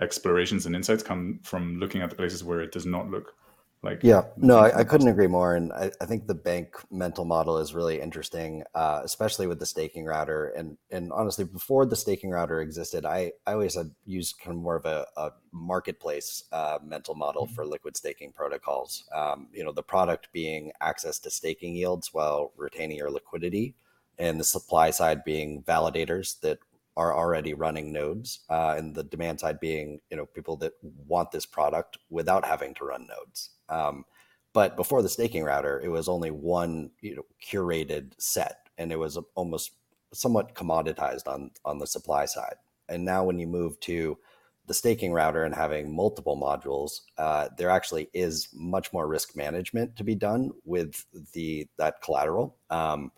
explorations 0.00 0.66
and 0.66 0.74
insights 0.74 1.02
come 1.02 1.40
from 1.42 1.78
looking 1.78 2.00
at 2.00 2.10
the 2.10 2.16
places 2.16 2.42
where 2.42 2.60
it 2.60 2.72
does 2.72 2.86
not 2.86 3.10
look 3.10 3.34
like 3.82 4.00
yeah 4.02 4.24
no 4.36 4.58
I, 4.58 4.80
I, 4.80 4.84
couldn't 4.84 5.08
agree 5.08 5.26
more 5.26 5.56
and 5.56 5.72
I, 5.72 5.90
I, 6.00 6.04
think 6.04 6.26
the 6.26 6.34
bank 6.34 6.76
mental 6.90 7.24
model 7.24 7.58
is 7.58 7.74
really 7.74 8.00
interesting 8.00 8.62
uh, 8.74 9.00
especially 9.04 9.46
with 9.46 9.58
the 9.58 9.66
staking 9.66 10.04
router 10.04 10.48
and 10.56 10.76
and 10.90 11.10
honestly 11.12 11.44
before 11.44 11.86
the 11.86 11.96
staking 11.96 12.30
router 12.30 12.60
existed 12.60 13.04
i 13.04 13.32
i 13.46 13.52
always 13.52 13.74
had 13.74 13.90
used 14.04 14.38
kind 14.38 14.56
of 14.56 14.62
more 14.62 14.76
of 14.76 14.84
a, 14.84 15.06
a 15.16 15.30
marketplace 15.52 16.44
uh, 16.52 16.78
mental 16.84 17.14
model 17.14 17.46
mm-hmm. 17.46 17.54
for 17.54 17.64
liquid 17.64 17.96
staking 17.96 18.32
protocols 18.32 19.04
um, 19.14 19.48
you 19.52 19.64
know 19.64 19.72
the 19.72 19.82
product 19.82 20.28
being 20.32 20.72
access 20.80 21.18
to 21.18 21.30
staking 21.30 21.74
yields 21.74 22.12
while 22.12 22.52
retaining 22.56 22.98
your 22.98 23.10
liquidity 23.10 23.74
and 24.18 24.38
the 24.38 24.44
supply 24.44 24.90
side 24.90 25.24
being 25.24 25.62
validators 25.62 26.38
that 26.40 26.58
are 26.96 27.16
already 27.16 27.54
running 27.54 27.92
nodes 27.92 28.40
uh, 28.50 28.74
and 28.76 28.94
the 28.94 29.04
demand 29.04 29.40
side 29.40 29.60
being 29.60 30.00
you 30.10 30.16
know 30.16 30.26
people 30.26 30.56
that 30.56 30.72
want 30.82 31.30
this 31.30 31.46
product 31.46 31.98
without 32.10 32.44
having 32.44 32.74
to 32.74 32.84
run 32.84 33.06
nodes 33.06 33.50
um, 33.68 34.04
but 34.52 34.76
before 34.76 35.02
the 35.02 35.08
staking 35.08 35.44
router, 35.44 35.80
it 35.80 35.88
was 35.88 36.08
only 36.08 36.30
one 36.30 36.90
you 37.00 37.16
know 37.16 37.22
curated 37.44 38.12
set, 38.18 38.68
and 38.78 38.90
it 38.92 38.98
was 38.98 39.18
almost 39.34 39.72
somewhat 40.12 40.54
commoditized 40.54 41.28
on 41.28 41.50
on 41.64 41.78
the 41.78 41.86
supply 41.86 42.24
side. 42.24 42.56
And 42.88 43.04
now 43.04 43.24
when 43.24 43.38
you 43.38 43.46
move 43.46 43.78
to 43.80 44.18
the 44.66 44.74
staking 44.74 45.12
router 45.12 45.44
and 45.44 45.54
having 45.54 45.94
multiple 45.94 46.36
modules, 46.36 47.00
uh, 47.18 47.48
there 47.56 47.70
actually 47.70 48.08
is 48.12 48.48
much 48.52 48.92
more 48.92 49.06
risk 49.06 49.36
management 49.36 49.96
to 49.96 50.04
be 50.04 50.14
done 50.14 50.50
with 50.64 51.04
the 51.32 51.68
that 51.78 52.02
collateral. 52.02 52.56
Um, 52.70 53.12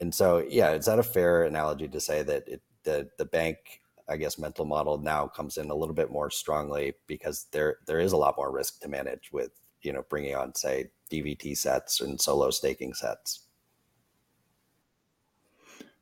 and 0.00 0.14
so, 0.14 0.38
yeah, 0.48 0.72
is 0.72 0.86
that 0.86 0.98
a 0.98 1.02
fair 1.02 1.44
analogy 1.44 1.88
to 1.88 2.00
say 2.00 2.22
that 2.22 2.48
it, 2.48 2.62
the 2.84 3.08
the 3.18 3.24
bank, 3.24 3.80
I 4.08 4.16
guess, 4.16 4.38
mental 4.38 4.64
model 4.64 4.98
now 4.98 5.26
comes 5.26 5.56
in 5.56 5.70
a 5.70 5.74
little 5.74 5.94
bit 5.94 6.10
more 6.10 6.30
strongly 6.30 6.94
because 7.06 7.46
there 7.52 7.78
there 7.86 8.00
is 8.00 8.12
a 8.12 8.16
lot 8.16 8.36
more 8.36 8.52
risk 8.52 8.80
to 8.80 8.88
manage 8.88 9.30
with 9.32 9.52
you 9.82 9.92
know 9.92 10.04
bringing 10.08 10.34
on 10.34 10.54
say 10.54 10.90
DVT 11.10 11.56
sets 11.56 12.00
and 12.00 12.20
solo 12.20 12.50
staking 12.50 12.94
sets. 12.94 13.46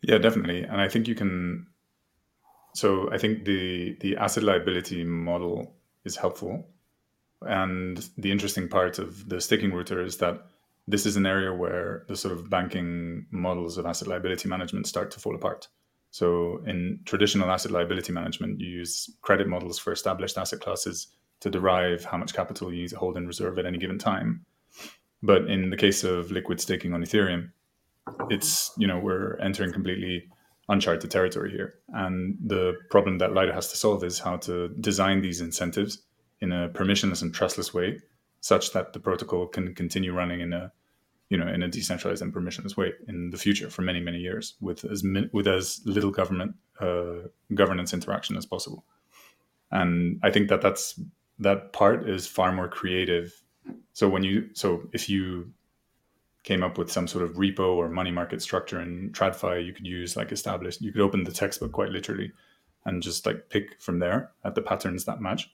Yeah, 0.03 0.19
definitely, 0.19 0.63
and 0.63 0.81
I 0.81 0.89
think 0.89 1.09
you 1.09 1.15
can 1.15 1.67
so 2.75 3.11
I 3.13 3.19
think 3.19 3.45
the 3.45 3.97
the 4.01 4.17
asset 4.17 4.45
liability 4.45 5.05
model 5.05 5.75
is 6.05 6.17
helpful, 6.17 6.69
and 7.43 8.09
the 8.17 8.31
interesting 8.31 8.69
part 8.69 8.99
of 8.99 9.29
the 9.29 9.41
staking 9.41 9.73
router 9.73 10.03
is 10.03 10.19
that 10.19 10.47
this 10.87 11.05
is 11.05 11.17
an 11.17 11.27
area 11.27 11.53
where 11.53 12.05
the 12.09 12.17
sort 12.17 12.35
of 12.35 12.49
banking 12.49 13.27
models 13.31 13.79
of 13.79 13.87
asset 13.87 14.09
liability 14.09 14.49
management 14.49 14.87
start 14.87 15.11
to 15.11 15.21
fall 15.21 15.35
apart. 15.35 15.69
So 16.11 16.63
in 16.67 17.01
traditional 17.05 17.51
asset 17.51 17.73
liability 17.73 18.13
management, 18.13 18.61
you 18.61 18.69
use 18.69 19.11
credit 19.23 19.49
models 19.49 19.79
for 19.79 19.93
established 19.93 20.39
asset 20.39 20.61
classes 20.61 21.09
to 21.41 21.51
derive 21.51 22.05
how 22.05 22.17
much 22.17 22.35
capital 22.35 22.73
you 22.73 22.83
need 22.83 22.91
to 22.91 22.99
hold 22.99 23.17
in 23.17 23.27
reserve 23.27 23.59
at 23.59 23.67
any 23.67 23.79
given 23.79 23.99
time. 23.99 24.45
But 25.23 25.49
in 25.51 25.71
the 25.71 25.77
case 25.77 26.05
of 26.05 26.31
liquid 26.31 26.61
staking 26.61 26.95
on 26.95 27.03
Ethereum, 27.03 27.51
it's 28.31 28.73
you 28.79 28.87
know 28.87 28.99
we're 28.99 29.37
entering 29.39 29.73
completely 29.73 30.29
uncharted 30.69 31.11
territory 31.11 31.51
here. 31.51 31.75
And 31.89 32.37
the 32.45 32.75
problem 32.91 33.19
that 33.19 33.35
Lido 33.35 33.53
has 33.53 33.69
to 33.71 33.77
solve 33.77 34.05
is 34.05 34.19
how 34.19 34.37
to 34.39 34.69
design 34.81 35.23
these 35.23 35.41
incentives 35.41 36.03
in 36.41 36.53
a 36.53 36.69
permissionless 36.69 37.23
and 37.23 37.35
trustless 37.35 37.75
way, 37.75 37.99
such 38.41 38.73
that 38.73 38.93
the 38.93 39.01
protocol 39.01 39.47
can 39.47 39.75
continue 39.75 40.13
running 40.13 40.41
in 40.41 40.53
a 40.53 40.73
you 41.31 41.37
know 41.37 41.47
in 41.47 41.63
a 41.63 41.69
decentralized 41.69 42.23
and 42.23 42.33
permissionless 42.33 42.77
way 42.77 42.93
in 43.07 43.31
the 43.31 43.37
future 43.37 43.71
for 43.71 43.83
many 43.83 44.01
many 44.01 44.19
years 44.19 44.55
with 44.61 44.85
as 44.85 45.05
with 45.33 45.47
as 45.47 45.81
little 45.85 46.11
government 46.11 46.55
uh, 46.81 47.29
governance 47.55 47.93
interaction 47.93 48.37
as 48.37 48.47
possible. 48.47 48.85
And 49.71 50.19
I 50.23 50.31
think 50.31 50.49
that 50.49 50.63
that's 50.63 51.01
that 51.39 51.73
part 51.73 52.09
is 52.09 52.27
far 52.27 52.53
more 52.53 52.69
creative. 52.69 53.43
So 53.93 54.09
when 54.09 54.25
you 54.25 54.49
so 54.55 54.89
if 54.93 55.09
you 55.09 55.53
came 56.45 56.63
up 56.63 56.79
with 56.79 56.91
some 56.91 57.07
sort 57.07 57.25
of 57.25 57.37
repo 57.37 57.77
or 57.77 57.89
money 57.89 58.11
market 58.11 58.41
structure 58.41 58.81
in 58.81 59.11
TradFi, 59.11 59.67
you 59.67 59.73
could 59.73 59.87
use 59.87 60.17
like 60.17 60.33
established, 60.33 60.81
you 60.81 60.93
could 60.93 61.03
open 61.03 61.25
the 61.25 61.33
textbook 61.33 61.73
quite 61.73 61.91
literally 61.91 62.33
and 62.87 63.03
just 63.03 63.27
like 63.27 63.51
pick 63.51 63.81
from 63.81 63.99
there 63.99 64.31
at 64.45 64.55
the 64.55 64.63
patterns 64.63 65.05
that 65.05 65.21
match. 65.21 65.51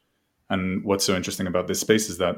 And 0.50 0.84
what's 0.84 1.04
so 1.04 1.16
interesting 1.16 1.46
about 1.46 1.66
this 1.66 1.80
space 1.80 2.08
is 2.08 2.18
that, 2.18 2.36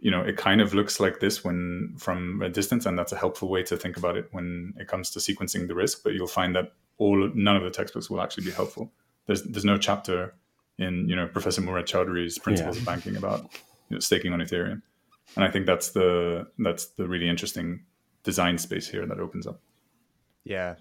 you 0.00 0.10
know, 0.10 0.22
it 0.22 0.36
kind 0.36 0.60
of 0.60 0.74
looks 0.74 0.98
like 0.98 1.20
this 1.20 1.44
when 1.44 1.94
from 1.98 2.42
a 2.42 2.48
distance, 2.48 2.86
and 2.86 2.98
that's 2.98 3.12
a 3.12 3.16
helpful 3.16 3.48
way 3.48 3.62
to 3.64 3.76
think 3.76 3.96
about 3.96 4.16
it 4.16 4.28
when 4.32 4.74
it 4.78 4.88
comes 4.88 5.10
to 5.10 5.18
sequencing 5.18 5.68
the 5.68 5.74
risk. 5.74 6.02
But 6.02 6.14
you'll 6.14 6.26
find 6.26 6.54
that 6.56 6.72
all 6.98 7.30
none 7.34 7.56
of 7.56 7.62
the 7.62 7.70
textbooks 7.70 8.10
will 8.10 8.20
actually 8.20 8.44
be 8.44 8.50
helpful. 8.52 8.92
There's 9.26 9.42
there's 9.42 9.64
no 9.64 9.78
chapter 9.78 10.34
in 10.78 11.08
you 11.08 11.16
know 11.16 11.26
Professor 11.26 11.60
Moorad 11.60 11.84
Choudhry's 11.84 12.38
Principles 12.38 12.76
yeah. 12.76 12.82
of 12.82 12.86
Banking 12.86 13.16
about 13.16 13.42
you 13.88 13.96
know, 13.96 14.00
staking 14.00 14.32
on 14.32 14.40
Ethereum 14.40 14.82
and 15.36 15.44
I 15.44 15.50
think 15.50 15.66
that's 15.66 15.90
the 15.90 16.48
that's 16.58 16.86
the 16.86 17.06
really 17.06 17.28
interesting 17.28 17.84
design 18.22 18.58
space 18.58 18.88
here 18.88 19.06
that 19.06 19.18
opens 19.18 19.46
up. 19.46 19.60
Yeah, 20.44 20.76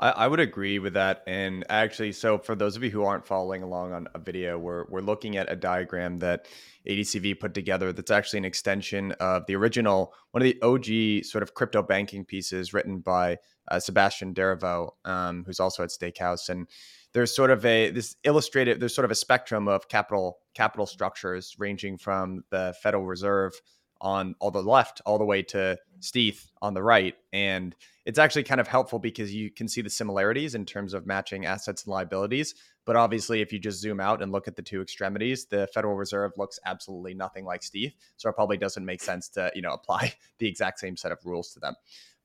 I, 0.00 0.10
I, 0.10 0.28
would 0.28 0.40
agree 0.40 0.78
with 0.78 0.94
that. 0.94 1.22
And 1.26 1.64
actually, 1.68 2.12
so 2.12 2.38
for 2.38 2.56
those 2.56 2.76
of 2.76 2.82
you 2.82 2.90
who 2.90 3.04
aren't 3.04 3.26
following 3.26 3.62
along 3.62 3.92
on 3.92 4.08
a 4.14 4.18
video, 4.18 4.58
we're 4.58 4.86
we're 4.88 5.02
looking 5.02 5.36
at 5.36 5.52
a 5.52 5.56
diagram 5.56 6.18
that 6.18 6.46
ADCV 6.88 7.38
put 7.38 7.54
together. 7.54 7.92
That's 7.92 8.10
actually 8.10 8.38
an 8.38 8.46
extension 8.46 9.12
of 9.12 9.46
the 9.46 9.54
original 9.54 10.14
one 10.32 10.42
of 10.42 10.44
the 10.44 10.60
OG 10.62 11.24
sort 11.24 11.42
of 11.42 11.54
crypto 11.54 11.82
banking 11.82 12.24
pieces 12.24 12.72
written 12.72 13.00
by 13.00 13.38
uh, 13.70 13.78
Sebastien 13.78 14.34
Derivaux, 14.34 14.94
um, 15.04 15.44
who's 15.46 15.60
also 15.60 15.82
at 15.82 15.90
Steakhouse 15.90 16.48
and 16.48 16.66
there's 17.12 17.34
sort 17.34 17.50
of 17.50 17.64
a 17.64 17.90
this 17.90 18.16
illustrated 18.24 18.80
there's 18.80 18.94
sort 18.94 19.04
of 19.04 19.10
a 19.10 19.16
spectrum 19.16 19.68
of 19.68 19.88
capital 19.88 20.38
capital 20.54 20.86
structures 20.86 21.56
ranging 21.58 21.98
from 21.98 22.44
the 22.50 22.74
Federal 22.82 23.04
Reserve 23.04 23.52
on 24.00 24.34
all 24.40 24.50
the 24.50 24.62
left 24.62 25.00
all 25.04 25.18
the 25.18 25.24
way 25.24 25.42
to 25.42 25.78
Steth 26.00 26.50
on 26.62 26.74
the 26.74 26.82
right. 26.82 27.14
And 27.32 27.74
it's 28.06 28.18
actually 28.18 28.44
kind 28.44 28.60
of 28.60 28.66
helpful 28.66 28.98
because 28.98 29.34
you 29.34 29.50
can 29.50 29.68
see 29.68 29.82
the 29.82 29.90
similarities 29.90 30.54
in 30.54 30.64
terms 30.64 30.94
of 30.94 31.06
matching 31.06 31.46
assets 31.46 31.84
and 31.84 31.92
liabilities. 31.92 32.54
But 32.86 32.96
obviously, 32.96 33.40
if 33.40 33.52
you 33.52 33.58
just 33.58 33.80
zoom 33.80 34.00
out 34.00 34.22
and 34.22 34.32
look 34.32 34.48
at 34.48 34.56
the 34.56 34.62
two 34.62 34.80
extremities, 34.80 35.46
the 35.46 35.68
Federal 35.72 35.94
Reserve 35.94 36.32
looks 36.36 36.58
absolutely 36.64 37.14
nothing 37.14 37.44
like 37.44 37.60
Steth. 37.60 37.92
So 38.16 38.28
it 38.28 38.34
probably 38.34 38.56
doesn't 38.56 38.84
make 38.84 39.02
sense 39.02 39.28
to, 39.30 39.52
you 39.54 39.62
know, 39.62 39.72
apply 39.74 40.14
the 40.38 40.48
exact 40.48 40.80
same 40.80 40.96
set 40.96 41.12
of 41.12 41.18
rules 41.24 41.52
to 41.52 41.60
them. 41.60 41.74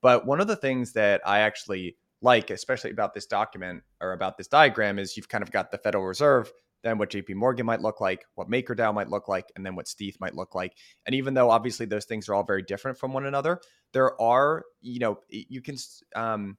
But 0.01 0.25
one 0.25 0.39
of 0.39 0.47
the 0.47 0.55
things 0.55 0.93
that 0.93 1.21
I 1.25 1.39
actually 1.39 1.97
like, 2.21 2.49
especially 2.49 2.91
about 2.91 3.13
this 3.13 3.25
document 3.25 3.83
or 4.01 4.13
about 4.13 4.37
this 4.37 4.47
diagram, 4.47 4.97
is 4.97 5.17
you've 5.17 5.29
kind 5.29 5.43
of 5.43 5.51
got 5.51 5.71
the 5.71 5.77
Federal 5.77 6.05
Reserve 6.05 6.51
then 6.85 6.99
what 6.99 7.09
JP 7.09 7.33
Morgan 7.33 7.65
might 7.65 7.81
look 7.81 7.99
like, 7.99 8.25
what 8.35 8.47
MakerDAO 8.47 8.93
might 8.93 9.09
look 9.09 9.27
like, 9.27 9.51
and 9.55 9.65
then 9.65 9.75
what 9.75 9.87
Steth 9.87 10.19
might 10.19 10.35
look 10.35 10.53
like. 10.53 10.73
And 11.07 11.15
even 11.15 11.33
though 11.33 11.49
obviously 11.49 11.87
those 11.87 12.05
things 12.05 12.29
are 12.29 12.35
all 12.35 12.43
very 12.43 12.61
different 12.61 12.99
from 12.99 13.11
one 13.11 13.25
another, 13.25 13.59
there 13.91 14.19
are, 14.21 14.63
you 14.81 14.99
know, 14.99 15.19
you 15.29 15.61
can 15.61 15.77
um, 16.15 16.57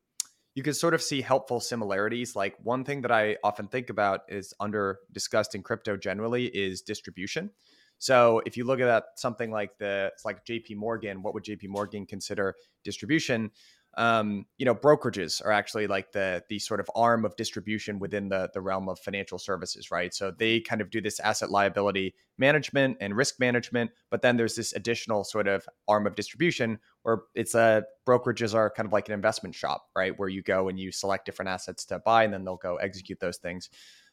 you 0.57 0.65
can 0.65 0.75
sort 0.75 0.95
of 0.95 1.03
see 1.03 1.21
helpful 1.21 1.61
similarities. 1.61 2.35
Like 2.35 2.57
one 2.61 2.83
thing 2.83 3.03
that 3.03 3.13
I 3.13 3.37
often 3.45 3.69
think 3.69 3.89
about 3.89 4.23
is 4.29 4.53
under 4.59 4.99
discussed 5.13 5.55
in 5.55 5.63
crypto 5.63 5.97
generally 5.97 6.47
is 6.47 6.83
distribution. 6.83 7.51
So 7.99 8.43
if 8.45 8.57
you 8.57 8.65
look 8.65 8.81
at 8.81 9.05
something 9.17 9.51
like 9.51 9.79
the 9.79 10.11
like 10.25 10.45
JP 10.45 10.77
Morgan, 10.77 11.23
what 11.23 11.35
would 11.35 11.45
JP 11.45 11.69
Morgan 11.69 12.05
consider 12.05 12.57
distribution? 12.85 13.53
Um, 13.99 14.45
you 14.59 14.67
know, 14.67 14.75
brokerages 14.75 15.43
are 15.45 15.53
actually 15.53 15.87
like 15.87 16.13
the 16.13 16.43
the 16.51 16.59
sort 16.59 16.81
of 16.81 16.91
arm 16.95 17.25
of 17.25 17.35
distribution 17.37 17.99
within 17.99 18.29
the 18.29 18.51
the 18.53 18.61
realm 18.61 18.89
of 18.91 18.99
financial 18.99 19.39
services, 19.39 19.91
right? 19.91 20.13
So 20.13 20.31
they 20.31 20.61
kind 20.61 20.83
of 20.83 20.91
do 20.91 21.01
this 21.01 21.19
asset 21.21 21.51
liability 21.51 22.15
management 22.37 22.99
and 23.01 23.17
risk 23.17 23.41
management, 23.41 23.91
but 24.11 24.21
then 24.21 24.37
there's 24.37 24.55
this 24.55 24.75
additional 24.75 25.25
sort 25.25 25.49
of 25.49 25.67
arm 25.89 26.07
of 26.07 26.15
distribution 26.15 26.79
where 27.05 27.21
it's 27.35 27.55
a 27.55 27.85
brokerages 28.07 28.55
are 28.55 28.71
kind 28.71 28.87
of 28.87 28.93
like 28.93 29.09
an 29.09 29.15
investment 29.15 29.55
shop, 29.55 29.87
right? 29.97 30.19
Where 30.19 30.29
you 30.29 30.43
go 30.43 30.69
and 30.69 30.79
you 30.79 30.93
select 30.93 31.25
different 31.25 31.49
assets 31.49 31.87
to 31.87 31.99
buy, 31.99 32.25
and 32.25 32.33
then 32.35 32.45
they'll 32.45 32.57
go 32.57 32.77
execute 32.77 33.19
those 33.19 33.39
things. 33.39 33.71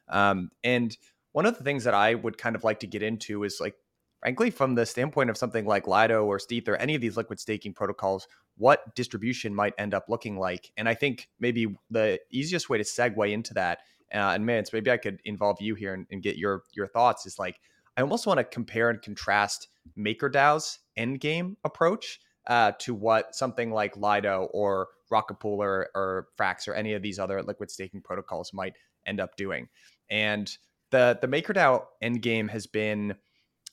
Um, 0.07 0.49
and 0.63 0.95
one 1.33 1.45
of 1.45 1.57
the 1.57 1.63
things 1.63 1.83
that 1.83 1.93
I 1.93 2.13
would 2.15 2.37
kind 2.37 2.55
of 2.55 2.63
like 2.63 2.79
to 2.81 2.87
get 2.87 3.03
into 3.03 3.43
is 3.43 3.57
like 3.59 3.75
frankly, 4.23 4.49
from 4.49 4.73
the 4.73 4.85
standpoint 4.85 5.29
of 5.29 5.35
something 5.35 5.65
like 5.65 5.85
Lido 5.85 6.23
or 6.23 6.37
Steth 6.37 6.69
or 6.69 6.77
any 6.77 6.95
of 6.95 7.01
these 7.01 7.17
liquid 7.17 7.41
staking 7.41 7.73
protocols, 7.73 8.25
what 8.57 8.95
distribution 8.95 9.53
might 9.53 9.73
end 9.77 9.93
up 9.93 10.05
looking 10.09 10.37
like. 10.37 10.71
And 10.77 10.87
I 10.87 10.93
think 10.93 11.29
maybe 11.39 11.75
the 11.89 12.19
easiest 12.31 12.69
way 12.69 12.77
to 12.77 12.83
segue 12.83 13.31
into 13.31 13.53
that, 13.55 13.79
uh, 14.13 14.33
and 14.35 14.45
man, 14.45 14.63
maybe 14.71 14.91
I 14.91 14.97
could 14.97 15.19
involve 15.25 15.59
you 15.59 15.75
here 15.75 15.93
and, 15.93 16.05
and 16.11 16.21
get 16.21 16.37
your 16.37 16.63
your 16.73 16.87
thoughts 16.87 17.25
is 17.25 17.39
like 17.39 17.59
I 17.97 18.01
almost 18.01 18.25
want 18.25 18.39
to 18.39 18.43
compare 18.43 18.89
and 18.89 19.01
contrast 19.01 19.67
MakerDAO's 19.97 20.79
endgame 20.97 21.55
approach 21.63 22.19
uh, 22.47 22.73
to 22.79 22.93
what 22.93 23.35
something 23.35 23.71
like 23.71 23.95
Lido 23.97 24.49
or 24.51 24.89
Rocket 25.09 25.39
Pool 25.39 25.61
or, 25.61 25.89
or 25.95 26.27
Frax 26.39 26.67
or 26.67 26.73
any 26.73 26.93
of 26.93 27.01
these 27.01 27.19
other 27.19 27.41
liquid 27.41 27.69
staking 27.71 28.01
protocols 28.01 28.51
might 28.53 28.73
end 29.05 29.19
up 29.19 29.35
doing. 29.35 29.67
And 30.09 30.51
the 30.91 31.17
the 31.21 31.27
MakerDAO 31.27 31.85
endgame 32.03 32.49
has 32.49 32.67
been 32.67 33.15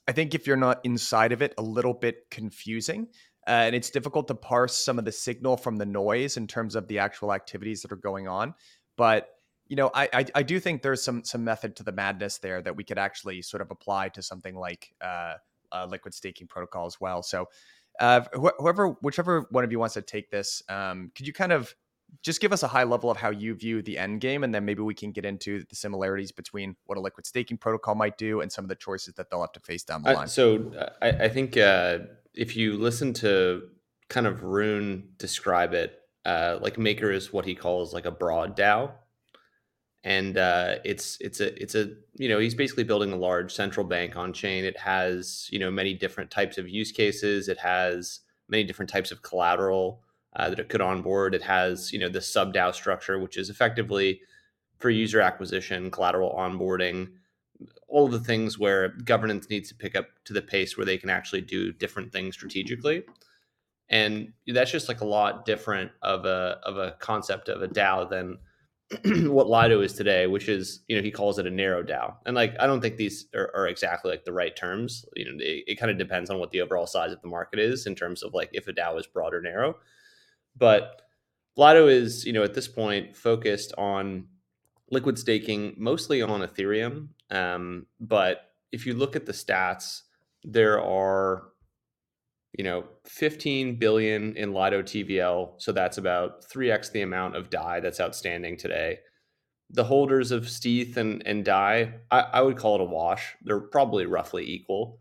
I 0.08 0.12
think 0.12 0.34
if 0.34 0.46
you're 0.46 0.56
not 0.56 0.80
inside 0.82 1.30
of 1.30 1.40
it, 1.40 1.54
a 1.56 1.62
little 1.62 1.94
bit 1.94 2.28
confusing. 2.30 3.08
Uh, 3.50 3.64
and 3.64 3.74
it's 3.74 3.90
difficult 3.90 4.28
to 4.28 4.34
parse 4.34 4.76
some 4.76 4.96
of 4.96 5.04
the 5.04 5.10
signal 5.10 5.56
from 5.56 5.76
the 5.76 5.84
noise 5.84 6.36
in 6.36 6.46
terms 6.46 6.76
of 6.76 6.86
the 6.86 7.00
actual 7.00 7.32
activities 7.32 7.82
that 7.82 7.90
are 7.90 7.96
going 7.96 8.28
on. 8.28 8.54
But 8.96 9.28
you 9.66 9.74
know, 9.74 9.90
I, 9.92 10.08
I, 10.12 10.24
I 10.36 10.42
do 10.44 10.60
think 10.60 10.82
there's 10.82 11.02
some 11.02 11.24
some 11.24 11.42
method 11.42 11.74
to 11.76 11.82
the 11.82 11.90
madness 11.90 12.38
there 12.38 12.62
that 12.62 12.76
we 12.76 12.84
could 12.84 12.98
actually 12.98 13.42
sort 13.42 13.60
of 13.60 13.72
apply 13.72 14.10
to 14.10 14.22
something 14.22 14.54
like 14.54 14.94
uh, 15.00 15.34
a 15.72 15.84
liquid 15.84 16.14
staking 16.14 16.46
protocol 16.46 16.86
as 16.86 17.00
well. 17.00 17.24
So, 17.24 17.48
uh, 17.98 18.20
wh- 18.40 18.56
whoever, 18.58 18.90
whichever 19.02 19.48
one 19.50 19.64
of 19.64 19.72
you 19.72 19.80
wants 19.80 19.94
to 19.94 20.02
take 20.02 20.30
this, 20.30 20.62
um, 20.68 21.10
could 21.16 21.26
you 21.26 21.32
kind 21.32 21.50
of 21.50 21.74
just 22.22 22.40
give 22.40 22.52
us 22.52 22.62
a 22.62 22.68
high 22.68 22.84
level 22.84 23.10
of 23.10 23.16
how 23.16 23.30
you 23.30 23.54
view 23.54 23.82
the 23.82 23.98
end 23.98 24.20
game, 24.20 24.44
and 24.44 24.54
then 24.54 24.64
maybe 24.64 24.82
we 24.82 24.94
can 24.94 25.10
get 25.10 25.24
into 25.24 25.64
the 25.70 25.76
similarities 25.76 26.30
between 26.30 26.76
what 26.86 26.98
a 26.98 27.00
liquid 27.00 27.26
staking 27.26 27.56
protocol 27.56 27.96
might 27.96 28.16
do 28.16 28.40
and 28.42 28.50
some 28.50 28.64
of 28.64 28.68
the 28.68 28.76
choices 28.76 29.14
that 29.14 29.28
they'll 29.28 29.40
have 29.40 29.52
to 29.52 29.60
face 29.60 29.82
down 29.82 30.02
the 30.02 30.12
line. 30.12 30.24
Uh, 30.24 30.26
so 30.26 30.90
I, 31.02 31.08
I 31.08 31.28
think 31.28 31.56
uh, 31.56 31.98
if 32.34 32.56
you 32.56 32.76
listen 32.76 33.12
to 33.14 33.62
kind 34.08 34.26
of 34.26 34.42
Rune 34.42 35.10
describe 35.18 35.74
it, 35.74 35.98
uh, 36.24 36.58
like 36.60 36.78
Maker 36.78 37.10
is 37.10 37.32
what 37.32 37.44
he 37.44 37.54
calls 37.54 37.94
like 37.94 38.06
a 38.06 38.10
broad 38.10 38.56
DAO, 38.56 38.92
and 40.04 40.36
uh, 40.36 40.76
it's 40.84 41.16
it's 41.20 41.40
a 41.40 41.60
it's 41.60 41.74
a 41.74 41.90
you 42.16 42.28
know 42.28 42.38
he's 42.38 42.54
basically 42.54 42.84
building 42.84 43.12
a 43.12 43.16
large 43.16 43.52
central 43.52 43.86
bank 43.86 44.16
on 44.16 44.32
chain. 44.32 44.64
It 44.64 44.78
has 44.78 45.48
you 45.50 45.58
know 45.58 45.70
many 45.70 45.94
different 45.94 46.30
types 46.30 46.58
of 46.58 46.68
use 46.68 46.92
cases. 46.92 47.48
It 47.48 47.58
has 47.58 48.20
many 48.48 48.64
different 48.64 48.90
types 48.90 49.12
of 49.12 49.22
collateral 49.22 50.02
uh, 50.36 50.50
that 50.50 50.58
it 50.58 50.68
could 50.68 50.80
onboard. 50.80 51.34
It 51.34 51.42
has, 51.42 51.92
you 51.92 51.98
know, 51.98 52.08
the 52.08 52.20
sub 52.20 52.52
DAO 52.52 52.74
structure, 52.74 53.18
which 53.18 53.36
is 53.36 53.50
effectively 53.50 54.20
for 54.78 54.90
user 54.90 55.20
acquisition, 55.20 55.90
collateral 55.90 56.34
onboarding, 56.36 57.12
all 57.88 58.08
the 58.08 58.20
things 58.20 58.58
where 58.58 58.88
governance 59.04 59.48
needs 59.50 59.68
to 59.68 59.74
pick 59.74 59.96
up 59.96 60.06
to 60.24 60.32
the 60.32 60.42
pace 60.42 60.76
where 60.76 60.86
they 60.86 60.98
can 60.98 61.10
actually 61.10 61.40
do 61.40 61.72
different 61.72 62.12
things 62.12 62.34
strategically. 62.34 63.04
And 63.88 64.32
that's 64.46 64.70
just 64.70 64.88
like 64.88 65.00
a 65.00 65.06
lot 65.06 65.44
different 65.44 65.90
of 66.02 66.24
a 66.24 66.60
of 66.62 66.76
a 66.76 66.92
concept 67.00 67.48
of 67.48 67.62
a 67.62 67.68
DAO 67.68 68.08
than 68.08 68.38
what 69.30 69.48
Lido 69.48 69.80
is 69.80 69.92
today, 69.92 70.26
which 70.26 70.48
is, 70.48 70.80
you 70.88 70.96
know, 70.96 71.02
he 71.02 71.10
calls 71.10 71.38
it 71.38 71.46
a 71.46 71.50
narrow 71.50 71.82
DAO. 71.82 72.14
And 72.26 72.34
like, 72.34 72.54
I 72.58 72.66
don't 72.66 72.80
think 72.80 72.96
these 72.96 73.26
are, 73.34 73.50
are 73.54 73.68
exactly 73.68 74.10
like 74.10 74.24
the 74.24 74.32
right 74.32 74.54
terms. 74.54 75.04
You 75.14 75.26
know, 75.26 75.38
it, 75.38 75.64
it 75.66 75.74
kind 75.76 75.90
of 75.90 75.98
depends 75.98 76.30
on 76.30 76.38
what 76.38 76.50
the 76.50 76.60
overall 76.60 76.86
size 76.86 77.12
of 77.12 77.20
the 77.22 77.28
market 77.28 77.60
is 77.60 77.86
in 77.86 77.94
terms 77.94 78.22
of 78.22 78.34
like 78.34 78.50
if 78.52 78.66
a 78.68 78.72
DAO 78.72 78.98
is 78.98 79.06
broad 79.06 79.34
or 79.34 79.40
narrow. 79.40 79.76
But 80.56 81.02
Lido 81.56 81.86
is, 81.86 82.24
you 82.24 82.32
know, 82.32 82.42
at 82.42 82.54
this 82.54 82.68
point 82.68 83.16
focused 83.16 83.72
on 83.78 84.26
liquid 84.90 85.18
staking, 85.18 85.74
mostly 85.76 86.22
on 86.22 86.40
Ethereum. 86.40 87.08
Um, 87.30 87.86
but 88.00 88.50
if 88.72 88.86
you 88.86 88.94
look 88.94 89.16
at 89.16 89.26
the 89.26 89.32
stats, 89.32 90.02
there 90.44 90.80
are 90.82 91.50
you 92.56 92.64
know 92.64 92.84
15 93.04 93.76
billion 93.76 94.36
in 94.36 94.52
lido 94.52 94.82
tvl 94.82 95.52
so 95.58 95.72
that's 95.72 95.98
about 95.98 96.44
3x 96.44 96.90
the 96.92 97.02
amount 97.02 97.36
of 97.36 97.50
dai 97.50 97.80
that's 97.80 98.00
outstanding 98.00 98.56
today. 98.56 98.98
The 99.72 99.84
holders 99.84 100.32
of 100.32 100.44
steth 100.44 100.96
and, 100.96 101.22
and 101.26 101.44
dai 101.44 101.94
I, 102.10 102.20
I 102.20 102.42
would 102.42 102.56
call 102.56 102.76
it 102.76 102.80
a 102.80 102.84
wash. 102.84 103.36
They're 103.42 103.60
probably 103.60 104.06
roughly 104.06 104.44
equal. 104.44 104.98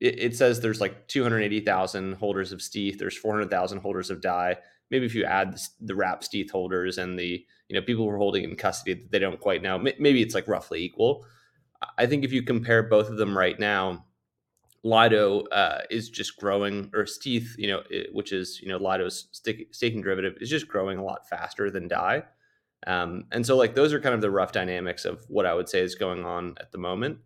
It, 0.00 0.18
it 0.18 0.36
says 0.36 0.60
there's 0.60 0.80
like 0.82 1.08
280000 1.08 2.14
holders 2.14 2.52
of 2.52 2.58
steth 2.58 2.98
there's 2.98 3.16
400000 3.16 3.78
holders 3.78 4.10
of 4.10 4.20
dai. 4.20 4.56
Maybe 4.90 5.06
if 5.06 5.14
you 5.14 5.24
add 5.24 5.54
the, 5.54 5.68
the 5.80 5.94
wrap 5.94 6.22
steth 6.22 6.50
holders 6.50 6.98
and 6.98 7.18
the 7.18 7.44
you 7.68 7.74
know 7.74 7.80
people 7.80 8.04
who 8.04 8.10
are 8.10 8.18
holding 8.18 8.44
in 8.44 8.54
custody 8.54 8.94
that 8.94 9.10
they 9.10 9.18
don't 9.18 9.40
quite 9.40 9.62
know 9.62 9.78
maybe 9.78 10.22
it's 10.22 10.34
like 10.34 10.46
roughly 10.46 10.82
equal 10.82 11.24
i 11.98 12.06
think 12.06 12.24
if 12.24 12.32
you 12.32 12.42
compare 12.42 12.82
both 12.82 13.08
of 13.08 13.16
them 13.16 13.36
right 13.36 13.58
now 13.58 14.04
Lido 14.86 15.40
uh, 15.46 15.80
is 15.90 16.08
just 16.08 16.36
growing, 16.36 16.90
or 16.94 17.04
Steth, 17.04 17.58
you 17.58 17.66
know, 17.66 17.82
it, 17.90 18.14
which 18.14 18.32
is 18.32 18.60
you 18.62 18.68
know 18.68 18.76
Lido's 18.76 19.26
staking 19.32 20.00
derivative, 20.00 20.36
is 20.40 20.48
just 20.48 20.68
growing 20.68 20.98
a 20.98 21.04
lot 21.04 21.28
faster 21.28 21.70
than 21.72 21.88
Dai. 21.88 22.22
Um, 22.86 23.24
and 23.32 23.44
so, 23.44 23.56
like, 23.56 23.74
those 23.74 23.92
are 23.92 24.00
kind 24.00 24.14
of 24.14 24.20
the 24.20 24.30
rough 24.30 24.52
dynamics 24.52 25.04
of 25.04 25.24
what 25.28 25.44
I 25.44 25.54
would 25.54 25.68
say 25.68 25.80
is 25.80 25.96
going 25.96 26.24
on 26.24 26.54
at 26.60 26.70
the 26.70 26.78
moment. 26.78 27.18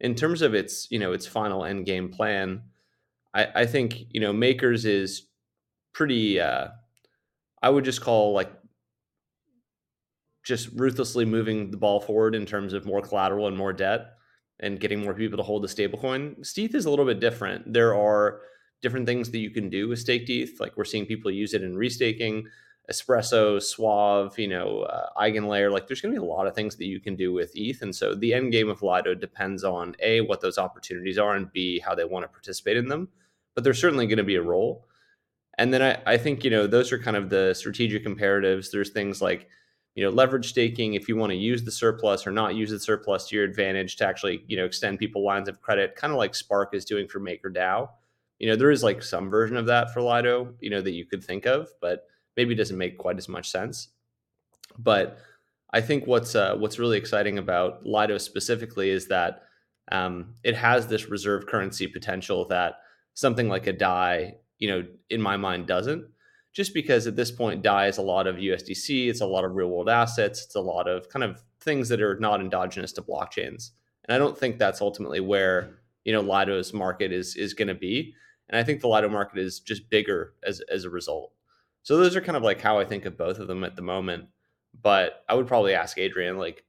In 0.00 0.14
terms 0.14 0.42
of 0.42 0.54
its, 0.54 0.86
you 0.92 0.98
know, 1.00 1.12
its 1.12 1.26
final 1.26 1.64
end 1.64 1.86
game 1.86 2.08
plan, 2.08 2.62
I, 3.34 3.48
I 3.54 3.66
think 3.66 4.06
you 4.10 4.20
know 4.20 4.32
Makers 4.32 4.84
is 4.84 5.24
pretty. 5.92 6.40
Uh, 6.40 6.68
I 7.60 7.70
would 7.70 7.84
just 7.84 8.00
call 8.00 8.32
like 8.32 8.52
just 10.48 10.70
ruthlessly 10.76 11.26
moving 11.26 11.70
the 11.70 11.76
ball 11.76 12.00
forward 12.00 12.34
in 12.34 12.46
terms 12.46 12.72
of 12.72 12.86
more 12.86 13.02
collateral 13.02 13.48
and 13.48 13.56
more 13.56 13.74
debt 13.74 14.14
and 14.60 14.80
getting 14.80 15.02
more 15.02 15.12
people 15.12 15.36
to 15.36 15.42
hold 15.42 15.62
the 15.62 15.68
stablecoin. 15.68 16.40
Steth 16.40 16.74
is 16.74 16.86
a 16.86 16.90
little 16.90 17.04
bit 17.04 17.20
different. 17.20 17.70
There 17.70 17.94
are 17.94 18.40
different 18.80 19.04
things 19.04 19.30
that 19.30 19.40
you 19.40 19.50
can 19.50 19.68
do 19.68 19.88
with 19.88 19.98
staked 19.98 20.30
ETH. 20.30 20.58
Like 20.58 20.74
we're 20.74 20.86
seeing 20.86 21.04
people 21.04 21.30
use 21.30 21.52
it 21.52 21.62
in 21.62 21.74
restaking, 21.74 22.44
Espresso, 22.90 23.62
Suave, 23.62 24.38
you 24.38 24.48
know, 24.48 24.80
uh, 24.84 25.10
Eigenlayer. 25.18 25.70
Like 25.70 25.86
there's 25.86 26.00
going 26.00 26.14
to 26.14 26.20
be 26.20 26.26
a 26.26 26.30
lot 26.30 26.46
of 26.46 26.54
things 26.54 26.76
that 26.76 26.86
you 26.86 26.98
can 26.98 27.14
do 27.14 27.30
with 27.34 27.52
ETH. 27.54 27.82
And 27.82 27.94
so 27.94 28.14
the 28.14 28.32
end 28.32 28.50
game 28.50 28.70
of 28.70 28.82
Lido 28.82 29.14
depends 29.14 29.64
on 29.64 29.94
A, 30.00 30.22
what 30.22 30.40
those 30.40 30.56
opportunities 30.56 31.18
are, 31.18 31.36
and 31.36 31.52
B, 31.52 31.78
how 31.78 31.94
they 31.94 32.06
want 32.06 32.24
to 32.24 32.28
participate 32.28 32.78
in 32.78 32.88
them. 32.88 33.08
But 33.54 33.64
there's 33.64 33.78
certainly 33.78 34.06
going 34.06 34.16
to 34.16 34.24
be 34.24 34.36
a 34.36 34.42
role. 34.42 34.86
And 35.58 35.74
then 35.74 35.82
I, 35.82 36.14
I 36.14 36.16
think, 36.16 36.42
you 36.42 36.50
know, 36.50 36.66
those 36.66 36.90
are 36.90 36.98
kind 36.98 37.18
of 37.18 37.28
the 37.28 37.52
strategic 37.52 38.06
imperatives. 38.06 38.70
There's 38.70 38.90
things 38.90 39.20
like, 39.20 39.46
you 39.98 40.04
know 40.04 40.10
leverage 40.10 40.48
staking 40.48 40.94
if 40.94 41.08
you 41.08 41.16
want 41.16 41.32
to 41.32 41.36
use 41.36 41.64
the 41.64 41.72
surplus 41.72 42.24
or 42.24 42.30
not 42.30 42.54
use 42.54 42.70
the 42.70 42.78
surplus 42.78 43.26
to 43.26 43.34
your 43.34 43.44
advantage 43.44 43.96
to 43.96 44.06
actually 44.06 44.44
you 44.46 44.56
know 44.56 44.64
extend 44.64 44.96
people 44.96 45.24
lines 45.24 45.48
of 45.48 45.60
credit 45.60 45.96
kind 45.96 46.12
of 46.12 46.18
like 46.18 46.36
spark 46.36 46.72
is 46.72 46.84
doing 46.84 47.08
for 47.08 47.18
makerdao. 47.18 47.88
You 48.38 48.48
know 48.48 48.54
there 48.54 48.70
is 48.70 48.84
like 48.84 49.02
some 49.02 49.28
version 49.28 49.56
of 49.56 49.66
that 49.66 49.92
for 49.92 50.00
lido 50.00 50.54
you 50.60 50.70
know 50.70 50.80
that 50.80 50.92
you 50.92 51.04
could 51.04 51.24
think 51.24 51.46
of 51.46 51.68
but 51.80 52.06
maybe 52.36 52.54
it 52.54 52.58
doesn't 52.58 52.78
make 52.78 52.96
quite 52.96 53.18
as 53.18 53.28
much 53.28 53.50
sense. 53.50 53.88
But 54.78 55.18
i 55.72 55.80
think 55.80 56.06
what's 56.06 56.36
uh, 56.36 56.54
what's 56.54 56.78
really 56.78 56.96
exciting 56.96 57.38
about 57.38 57.84
lido 57.84 58.18
specifically 58.18 58.90
is 58.90 59.08
that 59.08 59.42
um, 59.90 60.34
it 60.44 60.54
has 60.54 60.86
this 60.86 61.08
reserve 61.08 61.46
currency 61.48 61.88
potential 61.88 62.44
that 62.50 62.76
something 63.14 63.48
like 63.48 63.66
a 63.66 63.72
dai 63.72 64.36
you 64.60 64.68
know 64.68 64.84
in 65.10 65.20
my 65.20 65.36
mind 65.36 65.66
doesn't 65.66 66.04
just 66.58 66.74
because 66.74 67.06
at 67.06 67.14
this 67.14 67.30
point 67.30 67.62
DAI 67.62 67.86
is 67.86 67.98
a 67.98 68.02
lot 68.02 68.26
of 68.26 68.34
USDC, 68.34 69.08
it's 69.08 69.20
a 69.20 69.26
lot 69.26 69.44
of 69.44 69.54
real 69.54 69.68
world 69.68 69.88
assets, 69.88 70.44
it's 70.44 70.56
a 70.56 70.60
lot 70.60 70.88
of 70.88 71.08
kind 71.08 71.22
of 71.22 71.40
things 71.60 71.88
that 71.88 72.02
are 72.02 72.18
not 72.18 72.40
endogenous 72.40 72.90
to 72.94 73.00
blockchains. 73.00 73.70
And 74.04 74.12
I 74.12 74.18
don't 74.18 74.36
think 74.36 74.58
that's 74.58 74.80
ultimately 74.80 75.20
where, 75.20 75.78
you 76.04 76.12
know, 76.12 76.20
Lido's 76.20 76.72
market 76.72 77.12
is 77.12 77.36
is 77.36 77.54
going 77.54 77.68
to 77.68 77.76
be. 77.76 78.12
And 78.48 78.58
I 78.58 78.64
think 78.64 78.80
the 78.80 78.88
Lido 78.88 79.08
market 79.08 79.38
is 79.38 79.60
just 79.60 79.88
bigger 79.88 80.34
as 80.42 80.60
as 80.62 80.82
a 80.82 80.90
result. 80.90 81.30
So 81.84 81.96
those 81.96 82.16
are 82.16 82.20
kind 82.20 82.36
of 82.36 82.42
like 82.42 82.60
how 82.60 82.80
I 82.80 82.84
think 82.84 83.04
of 83.04 83.16
both 83.16 83.38
of 83.38 83.46
them 83.46 83.62
at 83.62 83.76
the 83.76 83.82
moment. 83.82 84.24
But 84.82 85.22
I 85.28 85.34
would 85.34 85.46
probably 85.46 85.74
ask 85.74 85.96
Adrian, 85.96 86.38
like, 86.38 86.64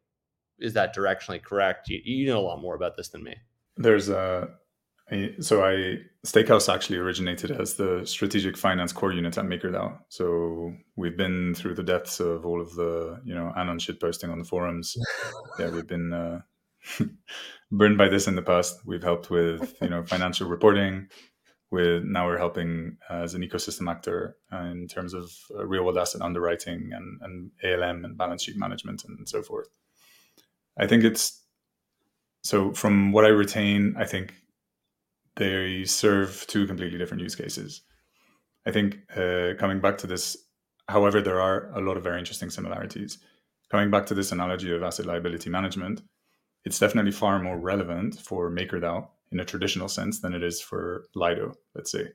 is 0.60 0.74
that 0.74 0.96
directionally 0.96 1.42
correct? 1.42 1.90
You, 1.90 2.00
you 2.04 2.28
know 2.28 2.38
a 2.38 2.46
lot 2.46 2.62
more 2.62 2.76
about 2.76 2.96
this 2.96 3.10
than 3.10 3.24
me. 3.24 3.38
There's 3.76 4.10
a 4.10 4.50
so 5.40 5.64
I 5.64 6.00
Steakhouse 6.26 6.72
actually 6.74 6.98
originated 6.98 7.52
as 7.52 7.76
the 7.76 8.06
strategic 8.06 8.58
finance 8.58 8.92
core 8.92 9.12
unit 9.12 9.38
at 9.38 9.46
MakerDAO. 9.46 9.98
So 10.10 10.74
we've 10.96 11.18
been 11.18 11.56
through 11.56 11.76
the 11.76 11.84
depths 11.84 12.20
of 12.20 12.46
all 12.46 12.62
of 12.62 12.74
the 12.76 13.20
you 13.24 13.34
know 13.34 13.52
anon 13.58 13.80
shit 13.80 14.00
posting 14.00 14.30
on 14.30 14.40
the 14.40 14.46
forums. 14.46 14.98
yeah, 15.60 15.70
we've 15.70 15.88
been 15.88 16.14
uh, 16.14 16.42
burned 17.72 17.98
by 17.98 18.08
this 18.08 18.28
in 18.28 18.36
the 18.36 18.42
past. 18.42 18.86
We've 18.86 19.04
helped 19.04 19.30
with 19.30 19.76
you 19.82 19.90
know 19.90 20.04
financial 20.04 20.48
reporting. 20.48 21.08
With 21.72 22.04
now 22.04 22.26
we're 22.26 22.38
helping 22.38 22.98
as 23.10 23.36
an 23.36 23.42
ecosystem 23.44 23.90
actor 23.90 24.38
uh, 24.52 24.64
in 24.64 24.88
terms 24.88 25.14
of 25.14 25.32
uh, 25.56 25.66
real 25.66 25.84
world 25.84 26.00
asset 26.00 26.22
underwriting 26.22 26.90
and, 26.94 27.20
and 27.22 27.52
ALM 27.64 28.06
and 28.06 28.18
balance 28.18 28.44
sheet 28.44 28.58
management 28.58 29.04
and 29.06 29.30
so 29.30 29.44
forth. 29.44 29.70
I 30.78 30.88
think 30.88 31.04
it's 31.04 31.44
so 32.42 32.74
from 32.74 33.12
what 33.12 33.26
I 33.26 33.30
retain, 33.30 33.96
I 33.98 34.06
think 34.06 34.34
they 35.40 35.86
serve 35.86 36.46
two 36.48 36.68
completely 36.68 37.00
different 37.00 37.24
use 37.24 37.36
cases. 37.36 37.82
I 38.68 38.72
think 38.72 39.00
uh, 39.16 39.54
coming 39.58 39.80
back 39.80 39.98
to 40.00 40.08
this, 40.08 40.38
however, 40.88 41.22
there 41.22 41.42
are 41.42 41.72
a 41.74 41.82
lot 41.82 41.98
of 41.98 42.04
very 42.04 42.20
interesting 42.20 42.50
similarities. 42.50 43.18
Coming 43.72 43.90
back 43.90 44.06
to 44.08 44.14
this 44.14 44.32
analogy 44.32 44.72
of 44.76 44.84
asset 44.84 45.06
liability 45.06 45.50
management, 45.50 46.02
it's 46.66 46.78
definitely 46.78 47.12
far 47.12 47.40
more 47.40 47.58
relevant 47.58 48.20
for 48.20 48.52
MakerDAO 48.52 49.08
in 49.32 49.40
a 49.40 49.46
traditional 49.46 49.88
sense 49.88 50.20
than 50.20 50.34
it 50.34 50.44
is 50.44 50.60
for 50.60 51.06
Lido, 51.16 51.54
let's 51.74 51.92
say. 51.92 52.10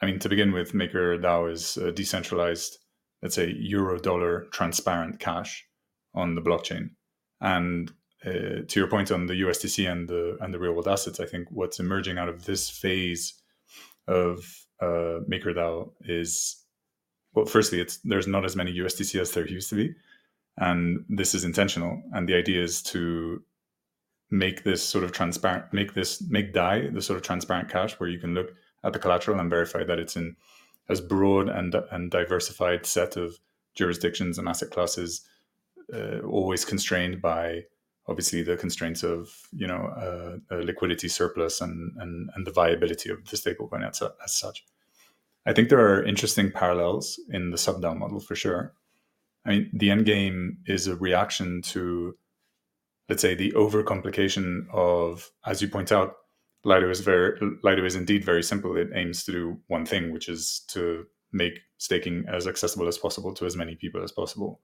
I 0.00 0.06
mean, 0.06 0.18
to 0.20 0.28
begin 0.28 0.52
with, 0.52 0.72
MakerDAO 0.72 1.50
is 1.50 1.76
a 1.76 1.90
decentralized, 1.90 2.78
let's 3.22 3.34
say, 3.34 3.52
euro 3.58 3.98
dollar 3.98 4.46
transparent 4.52 5.18
cash 5.18 5.66
on 6.14 6.36
the 6.36 6.42
blockchain. 6.42 6.90
And 7.40 7.92
uh, 8.24 8.64
to 8.66 8.80
your 8.80 8.88
point 8.88 9.10
on 9.10 9.26
the 9.26 9.40
USDC 9.42 9.90
and 9.90 10.08
the 10.08 10.36
and 10.40 10.52
the 10.52 10.58
real 10.58 10.72
world 10.72 10.88
assets, 10.88 11.20
I 11.20 11.26
think 11.26 11.48
what's 11.50 11.80
emerging 11.80 12.18
out 12.18 12.28
of 12.28 12.44
this 12.44 12.68
phase 12.68 13.34
of 14.06 14.66
uh, 14.80 15.20
MakerDAO 15.28 15.92
is 16.04 16.60
well, 17.34 17.46
firstly, 17.46 17.80
it's 17.80 17.98
there's 17.98 18.26
not 18.26 18.44
as 18.44 18.56
many 18.56 18.72
USDC 18.72 19.20
as 19.20 19.30
there 19.30 19.46
used 19.46 19.70
to 19.70 19.76
be, 19.76 19.94
and 20.58 21.04
this 21.08 21.34
is 21.34 21.44
intentional. 21.44 22.02
And 22.12 22.28
the 22.28 22.34
idea 22.34 22.62
is 22.62 22.82
to 22.84 23.42
make 24.30 24.64
this 24.64 24.82
sort 24.82 25.04
of 25.04 25.12
transparent, 25.12 25.72
make 25.72 25.94
this 25.94 26.20
make 26.28 26.52
DAI 26.52 26.88
the 26.88 27.02
sort 27.02 27.16
of 27.16 27.22
transparent 27.22 27.68
cash 27.68 27.98
where 27.98 28.08
you 28.08 28.18
can 28.18 28.34
look 28.34 28.52
at 28.82 28.92
the 28.92 28.98
collateral 28.98 29.38
and 29.38 29.50
verify 29.50 29.84
that 29.84 29.98
it's 29.98 30.16
in 30.16 30.36
as 30.88 31.00
broad 31.00 31.48
and 31.48 31.74
and 31.92 32.10
diversified 32.10 32.84
set 32.84 33.16
of 33.16 33.38
jurisdictions 33.74 34.38
and 34.38 34.48
asset 34.48 34.70
classes, 34.70 35.22
uh, 35.94 36.18
always 36.20 36.64
constrained 36.64 37.22
by 37.22 37.62
obviously 38.10 38.42
the 38.42 38.56
constraints 38.56 39.02
of 39.02 39.48
you 39.52 39.66
know 39.66 40.40
uh, 40.50 40.56
liquidity 40.56 41.08
surplus 41.08 41.60
and, 41.60 41.92
and 41.98 42.28
and 42.34 42.46
the 42.46 42.50
viability 42.50 43.08
of 43.08 43.24
the 43.30 43.36
stablecoin 43.36 43.88
as, 43.88 44.02
as 44.24 44.34
such. 44.34 44.64
I 45.46 45.54
think 45.54 45.68
there 45.68 45.80
are 45.80 46.04
interesting 46.04 46.50
parallels 46.50 47.18
in 47.30 47.50
the 47.50 47.56
sub-DAO 47.56 47.96
model 47.96 48.20
for 48.20 48.36
sure. 48.36 48.74
I 49.46 49.50
mean, 49.50 49.70
the 49.72 49.90
end 49.90 50.04
game 50.04 50.58
is 50.66 50.86
a 50.86 50.96
reaction 50.96 51.62
to, 51.62 52.14
let's 53.08 53.22
say, 53.22 53.34
the 53.34 53.52
overcomplication 53.52 54.66
of, 54.70 55.30
as 55.46 55.62
you 55.62 55.68
point 55.68 55.92
out, 55.92 56.16
Lido 56.64 56.90
is 56.90 57.00
very 57.00 57.38
Lido 57.62 57.86
is 57.86 57.96
indeed 57.96 58.22
very 58.22 58.42
simple. 58.42 58.76
It 58.76 58.90
aims 58.94 59.24
to 59.24 59.32
do 59.32 59.58
one 59.68 59.86
thing, 59.86 60.12
which 60.12 60.28
is 60.28 60.60
to 60.68 61.06
make 61.32 61.60
staking 61.78 62.26
as 62.28 62.46
accessible 62.46 62.86
as 62.86 62.98
possible 62.98 63.32
to 63.34 63.46
as 63.46 63.56
many 63.56 63.76
people 63.76 64.02
as 64.02 64.12
possible. 64.12 64.60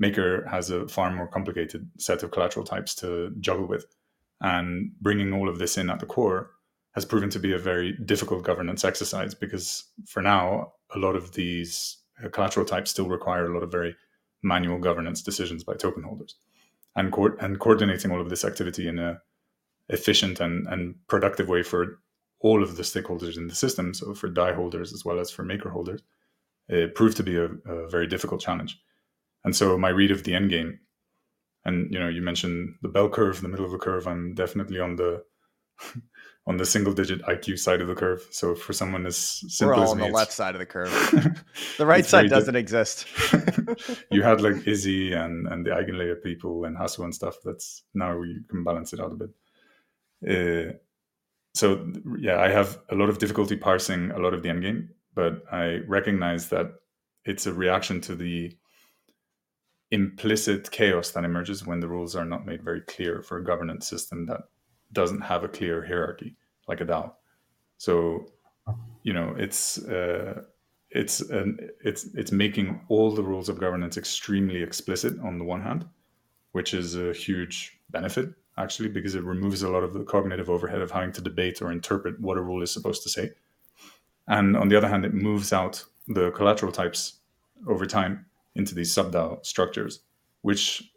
Maker 0.00 0.46
has 0.48 0.70
a 0.70 0.88
far 0.88 1.12
more 1.12 1.28
complicated 1.28 1.88
set 1.98 2.24
of 2.24 2.32
collateral 2.32 2.66
types 2.66 2.94
to 2.96 3.30
juggle 3.38 3.68
with. 3.68 3.86
And 4.40 4.92
bringing 5.00 5.32
all 5.32 5.48
of 5.48 5.58
this 5.58 5.78
in 5.78 5.90
at 5.90 6.00
the 6.00 6.06
core 6.06 6.50
has 6.94 7.04
proven 7.04 7.30
to 7.30 7.38
be 7.38 7.52
a 7.52 7.58
very 7.58 7.92
difficult 7.92 8.42
governance 8.42 8.84
exercise 8.84 9.34
because 9.34 9.84
for 10.06 10.22
now, 10.22 10.72
a 10.94 10.98
lot 10.98 11.14
of 11.14 11.32
these 11.34 11.98
uh, 12.24 12.28
collateral 12.30 12.66
types 12.66 12.90
still 12.90 13.08
require 13.08 13.46
a 13.46 13.54
lot 13.54 13.62
of 13.62 13.70
very 13.70 13.94
manual 14.42 14.78
governance 14.78 15.22
decisions 15.22 15.62
by 15.62 15.74
token 15.74 16.02
holders. 16.02 16.34
and 16.96 17.12
co- 17.12 17.36
and 17.40 17.60
coordinating 17.60 18.10
all 18.10 18.20
of 18.20 18.30
this 18.30 18.44
activity 18.44 18.88
in 18.88 18.98
a 18.98 19.20
efficient 19.90 20.40
and, 20.40 20.66
and 20.68 20.94
productive 21.08 21.48
way 21.48 21.62
for 21.62 22.00
all 22.40 22.62
of 22.62 22.76
the 22.76 22.82
stakeholders 22.82 23.36
in 23.36 23.48
the 23.48 23.54
system, 23.54 23.92
so 23.92 24.14
for 24.14 24.28
DAI 24.28 24.52
holders 24.54 24.92
as 24.92 25.04
well 25.04 25.20
as 25.20 25.30
for 25.30 25.42
maker 25.44 25.68
holders, 25.68 26.02
it 26.68 26.94
proved 26.94 27.16
to 27.16 27.22
be 27.22 27.36
a, 27.36 27.46
a 27.66 27.88
very 27.88 28.06
difficult 28.06 28.40
challenge. 28.40 28.80
And 29.44 29.54
so 29.54 29.78
my 29.78 29.88
read 29.88 30.10
of 30.10 30.24
the 30.24 30.34
end 30.34 30.50
game, 30.50 30.78
and 31.64 31.92
you 31.92 31.98
know, 31.98 32.08
you 32.08 32.22
mentioned 32.22 32.74
the 32.82 32.88
bell 32.88 33.08
curve, 33.08 33.40
the 33.40 33.48
middle 33.48 33.64
of 33.64 33.72
the 33.72 33.78
curve. 33.78 34.06
I'm 34.06 34.34
definitely 34.34 34.80
on 34.80 34.96
the 34.96 35.22
on 36.46 36.56
the 36.56 36.66
single 36.66 36.92
digit 36.92 37.22
IQ 37.22 37.58
side 37.58 37.80
of 37.80 37.88
the 37.88 37.94
curve. 37.94 38.26
So 38.30 38.54
for 38.54 38.72
someone 38.72 39.06
as 39.06 39.16
simple 39.16 39.68
We're 39.68 39.74
all 39.74 39.82
as 39.84 39.90
on 39.90 39.98
me, 39.98 40.06
the 40.08 40.12
left 40.12 40.32
side 40.32 40.54
of 40.54 40.58
the 40.58 40.66
curve. 40.66 40.90
The 41.78 41.86
right 41.86 42.04
side 42.04 42.28
doesn't 42.28 42.56
exist. 42.56 43.06
you 44.10 44.22
had 44.22 44.40
like 44.40 44.66
Izzy 44.66 45.12
and 45.12 45.46
and 45.48 45.64
the 45.64 45.70
eigenlayer 45.70 46.22
people 46.22 46.64
and 46.64 46.76
Hassel 46.76 47.04
and 47.04 47.14
stuff. 47.14 47.36
That's 47.44 47.84
now 47.94 48.20
you 48.22 48.42
can 48.50 48.64
balance 48.64 48.92
it 48.92 49.00
out 49.00 49.12
a 49.12 49.16
bit. 49.22 49.30
Uh, 50.28 50.72
so 51.54 51.90
yeah, 52.18 52.40
I 52.40 52.48
have 52.48 52.78
a 52.90 52.94
lot 52.94 53.08
of 53.08 53.18
difficulty 53.18 53.56
parsing 53.56 54.10
a 54.10 54.18
lot 54.18 54.34
of 54.34 54.42
the 54.42 54.48
endgame, 54.48 54.88
but 55.14 55.42
I 55.50 55.80
recognize 55.88 56.48
that 56.50 56.72
it's 57.24 57.46
a 57.46 57.52
reaction 57.52 58.00
to 58.02 58.14
the 58.14 58.56
implicit 59.90 60.70
chaos 60.70 61.10
that 61.10 61.24
emerges 61.24 61.66
when 61.66 61.80
the 61.80 61.88
rules 61.88 62.14
are 62.14 62.24
not 62.24 62.46
made 62.46 62.62
very 62.62 62.80
clear 62.82 63.22
for 63.22 63.38
a 63.38 63.44
governance 63.44 63.88
system 63.88 64.26
that 64.26 64.42
doesn't 64.92 65.20
have 65.20 65.44
a 65.44 65.48
clear 65.48 65.84
hierarchy 65.84 66.36
like 66.68 66.80
a 66.80 66.84
DAO. 66.84 67.12
So 67.78 68.26
you 69.02 69.12
know 69.12 69.34
it's 69.36 69.78
uh, 69.84 70.42
it's 70.90 71.20
an, 71.20 71.70
it's 71.84 72.04
it's 72.14 72.32
making 72.32 72.80
all 72.88 73.10
the 73.12 73.22
rules 73.22 73.48
of 73.48 73.60
governance 73.60 73.96
extremely 73.96 74.62
explicit 74.62 75.18
on 75.20 75.38
the 75.38 75.44
one 75.44 75.62
hand, 75.62 75.86
which 76.52 76.74
is 76.74 76.96
a 76.96 77.12
huge 77.12 77.78
benefit 77.90 78.30
actually 78.58 78.88
because 78.88 79.14
it 79.14 79.24
removes 79.24 79.62
a 79.62 79.68
lot 79.68 79.82
of 79.82 79.94
the 79.94 80.04
cognitive 80.04 80.50
overhead 80.50 80.82
of 80.82 80.90
having 80.90 81.12
to 81.12 81.20
debate 81.20 81.62
or 81.62 81.72
interpret 81.72 82.20
what 82.20 82.36
a 82.36 82.42
rule 82.42 82.62
is 82.62 82.70
supposed 82.70 83.02
to 83.02 83.08
say. 83.08 83.30
And 84.28 84.56
on 84.56 84.68
the 84.68 84.76
other 84.76 84.88
hand, 84.88 85.04
it 85.04 85.14
moves 85.14 85.52
out 85.52 85.82
the 86.08 86.30
collateral 86.32 86.72
types 86.72 87.20
over 87.66 87.86
time 87.86 88.26
into 88.54 88.74
these 88.74 88.92
sub-DAO 88.92 89.44
structures, 89.44 90.00
which 90.42 90.92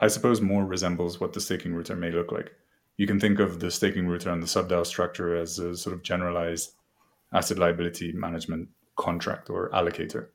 I 0.00 0.08
suppose 0.08 0.40
more 0.40 0.64
resembles 0.64 1.20
what 1.20 1.32
the 1.32 1.40
staking 1.40 1.74
router 1.74 1.96
may 1.96 2.10
look 2.10 2.32
like. 2.32 2.52
You 2.96 3.06
can 3.06 3.18
think 3.18 3.38
of 3.38 3.60
the 3.60 3.70
staking 3.70 4.08
router 4.08 4.30
and 4.30 4.42
the 4.42 4.46
sub-DAO 4.46 4.86
structure 4.86 5.36
as 5.36 5.58
a 5.58 5.76
sort 5.76 5.94
of 5.94 6.02
generalized 6.02 6.72
asset 7.32 7.58
liability 7.58 8.12
management 8.12 8.68
contract 8.96 9.50
or 9.50 9.70
allocator. 9.70 10.28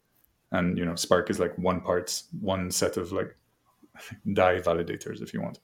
And 0.51 0.77
you 0.77 0.85
know, 0.85 0.95
Spark 0.95 1.29
is 1.29 1.39
like 1.39 1.57
one 1.57 1.81
part, 1.81 2.21
one 2.39 2.71
set 2.71 2.97
of 2.97 3.11
like 3.11 3.35
DAI 4.33 4.59
validators, 4.59 5.21
if 5.21 5.33
you 5.33 5.41
want. 5.41 5.59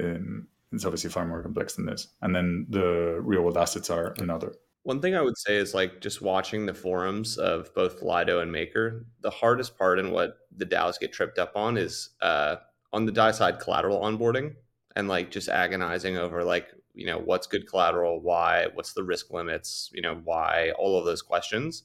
Um, 0.00 0.46
it's 0.72 0.84
obviously 0.84 1.10
far 1.10 1.26
more 1.26 1.42
complex 1.42 1.74
than 1.74 1.86
this. 1.86 2.08
And 2.22 2.34
then 2.34 2.66
the 2.68 3.18
real 3.22 3.42
world 3.42 3.56
assets 3.56 3.90
are 3.90 4.14
another. 4.18 4.54
One 4.88 5.02
thing 5.02 5.14
I 5.14 5.20
would 5.20 5.36
say 5.36 5.56
is 5.56 5.74
like 5.74 6.00
just 6.00 6.22
watching 6.22 6.64
the 6.64 6.72
forums 6.72 7.36
of 7.36 7.74
both 7.74 8.00
Lido 8.00 8.40
and 8.40 8.50
Maker. 8.50 9.04
The 9.20 9.28
hardest 9.28 9.76
part 9.76 9.98
and 9.98 10.12
what 10.12 10.38
the 10.56 10.64
DAOs 10.64 10.98
get 10.98 11.12
tripped 11.12 11.38
up 11.38 11.52
on 11.56 11.76
is 11.76 12.08
uh, 12.22 12.56
on 12.94 13.04
the 13.04 13.12
DAI 13.12 13.32
side 13.32 13.60
collateral 13.60 14.00
onboarding 14.00 14.54
and 14.96 15.06
like 15.06 15.30
just 15.30 15.50
agonizing 15.50 16.16
over 16.16 16.42
like 16.42 16.68
you 16.94 17.04
know 17.04 17.18
what's 17.18 17.46
good 17.46 17.68
collateral, 17.68 18.22
why, 18.22 18.68
what's 18.72 18.94
the 18.94 19.02
risk 19.02 19.30
limits, 19.30 19.90
you 19.92 20.00
know 20.00 20.22
why, 20.24 20.72
all 20.78 20.98
of 20.98 21.04
those 21.04 21.20
questions. 21.20 21.82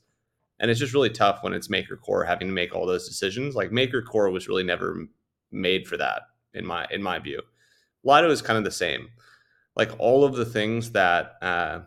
And 0.61 0.71
it's 0.71 0.79
just 0.79 0.93
really 0.93 1.09
tough 1.09 1.43
when 1.43 1.51
it's 1.51 1.69
Maker 1.69 1.97
Core 1.97 2.23
having 2.23 2.47
to 2.47 2.53
make 2.53 2.73
all 2.73 2.85
those 2.85 3.05
decisions. 3.05 3.53
Like 3.53 3.73
Maker 3.73 4.01
Core 4.01 4.29
was 4.29 4.47
really 4.47 4.63
never 4.63 5.09
made 5.51 5.89
for 5.89 5.97
that 5.97 6.21
in 6.53 6.65
my 6.65 6.87
in 6.89 7.03
my 7.03 7.19
view. 7.19 7.41
Lido 8.05 8.31
is 8.31 8.41
kind 8.41 8.57
of 8.57 8.63
the 8.63 8.71
same. 8.71 9.09
Like 9.75 9.91
all 9.99 10.23
of 10.23 10.37
the 10.37 10.45
things 10.45 10.91
that 10.91 11.33
uh, 11.41 11.79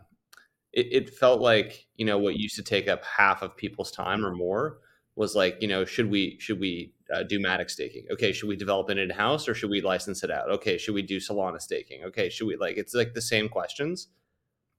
it, 0.77 0.87
it 0.91 1.09
felt 1.09 1.41
like 1.41 1.87
you 1.95 2.05
know 2.05 2.19
what 2.19 2.37
used 2.37 2.55
to 2.55 2.63
take 2.63 2.87
up 2.87 3.03
half 3.03 3.41
of 3.41 3.57
people's 3.57 3.91
time 3.91 4.23
or 4.23 4.33
more 4.33 4.77
was 5.15 5.35
like 5.35 5.57
you 5.59 5.67
know 5.67 5.83
should 5.83 6.09
we 6.09 6.37
should 6.39 6.59
we 6.59 6.93
uh, 7.13 7.23
do 7.23 7.39
matic 7.39 7.69
staking? 7.69 8.05
Okay 8.11 8.31
should 8.31 8.47
we 8.47 8.55
develop 8.55 8.89
it 8.91 8.99
in 8.99 9.09
house 9.09 9.47
or 9.47 9.55
should 9.55 9.71
we 9.71 9.81
license 9.81 10.23
it 10.23 10.29
out? 10.29 10.49
Okay 10.51 10.77
should 10.77 10.93
we 10.93 11.01
do 11.01 11.17
solana 11.17 11.59
staking? 11.59 12.03
Okay 12.03 12.29
should 12.29 12.47
we 12.47 12.55
like 12.55 12.77
it's 12.77 12.93
like 12.93 13.15
the 13.15 13.21
same 13.21 13.49
questions. 13.49 14.09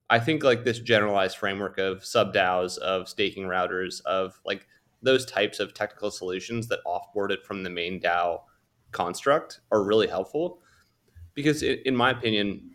I 0.08 0.20
think 0.20 0.44
like 0.44 0.64
this 0.64 0.78
generalized 0.78 1.36
framework 1.36 1.76
of 1.78 2.04
sub 2.04 2.32
daos 2.32 2.78
of 2.78 3.08
staking 3.08 3.44
routers 3.44 4.00
of 4.02 4.40
like 4.46 4.66
those 5.02 5.26
types 5.26 5.58
of 5.58 5.74
technical 5.74 6.10
solutions 6.12 6.68
that 6.68 6.78
offboard 6.86 7.30
it 7.30 7.44
from 7.44 7.64
the 7.64 7.70
main 7.70 8.00
dao 8.00 8.42
construct 8.92 9.60
are 9.72 9.82
really 9.82 10.06
helpful 10.06 10.60
because 11.34 11.62
in 11.62 11.94
my 11.94 12.10
opinion 12.10 12.70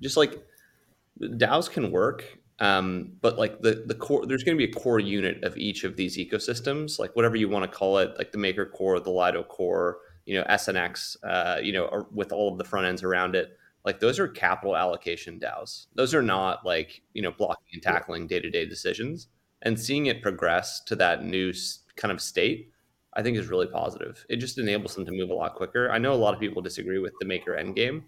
just 0.00 0.16
like 0.16 0.40
DAOs 1.20 1.70
can 1.70 1.90
work, 1.90 2.38
um, 2.60 3.12
but 3.20 3.36
like 3.36 3.60
the 3.62 3.84
the 3.86 3.94
core, 3.94 4.26
there's 4.26 4.44
going 4.44 4.56
to 4.56 4.66
be 4.66 4.70
a 4.70 4.74
core 4.74 5.00
unit 5.00 5.42
of 5.42 5.56
each 5.56 5.84
of 5.84 5.96
these 5.96 6.16
ecosystems, 6.16 6.98
like 6.98 7.14
whatever 7.16 7.36
you 7.36 7.48
want 7.48 7.70
to 7.70 7.76
call 7.76 7.98
it, 7.98 8.16
like 8.16 8.30
the 8.32 8.38
Maker 8.38 8.66
core, 8.66 9.00
the 9.00 9.10
Lido 9.10 9.42
core, 9.42 9.98
you 10.24 10.38
know, 10.38 10.44
SNX, 10.44 11.16
uh, 11.24 11.58
you 11.60 11.72
know, 11.72 12.06
with 12.12 12.32
all 12.32 12.52
of 12.52 12.58
the 12.58 12.64
front 12.64 12.86
ends 12.86 13.02
around 13.02 13.34
it. 13.34 13.56
Like 13.84 14.00
those 14.00 14.18
are 14.18 14.28
capital 14.28 14.76
allocation 14.76 15.38
DAOs. 15.38 15.86
Those 15.94 16.14
are 16.14 16.22
not 16.22 16.64
like 16.64 17.02
you 17.12 17.22
know 17.22 17.32
blocking 17.32 17.66
and 17.72 17.82
tackling 17.82 18.26
day 18.26 18.40
to 18.40 18.50
day 18.50 18.66
decisions. 18.66 19.28
And 19.62 19.80
seeing 19.80 20.06
it 20.06 20.22
progress 20.22 20.80
to 20.84 20.96
that 20.96 21.24
new 21.24 21.52
kind 21.96 22.12
of 22.12 22.20
state, 22.20 22.70
I 23.14 23.22
think 23.22 23.36
is 23.36 23.48
really 23.48 23.66
positive. 23.66 24.24
It 24.28 24.36
just 24.36 24.58
enables 24.58 24.94
them 24.94 25.06
to 25.06 25.12
move 25.12 25.30
a 25.30 25.34
lot 25.34 25.54
quicker. 25.54 25.90
I 25.90 25.98
know 25.98 26.12
a 26.12 26.16
lot 26.16 26.34
of 26.34 26.40
people 26.40 26.60
disagree 26.60 26.98
with 26.98 27.14
the 27.18 27.26
Maker 27.26 27.56
end 27.56 27.74
game. 27.74 28.04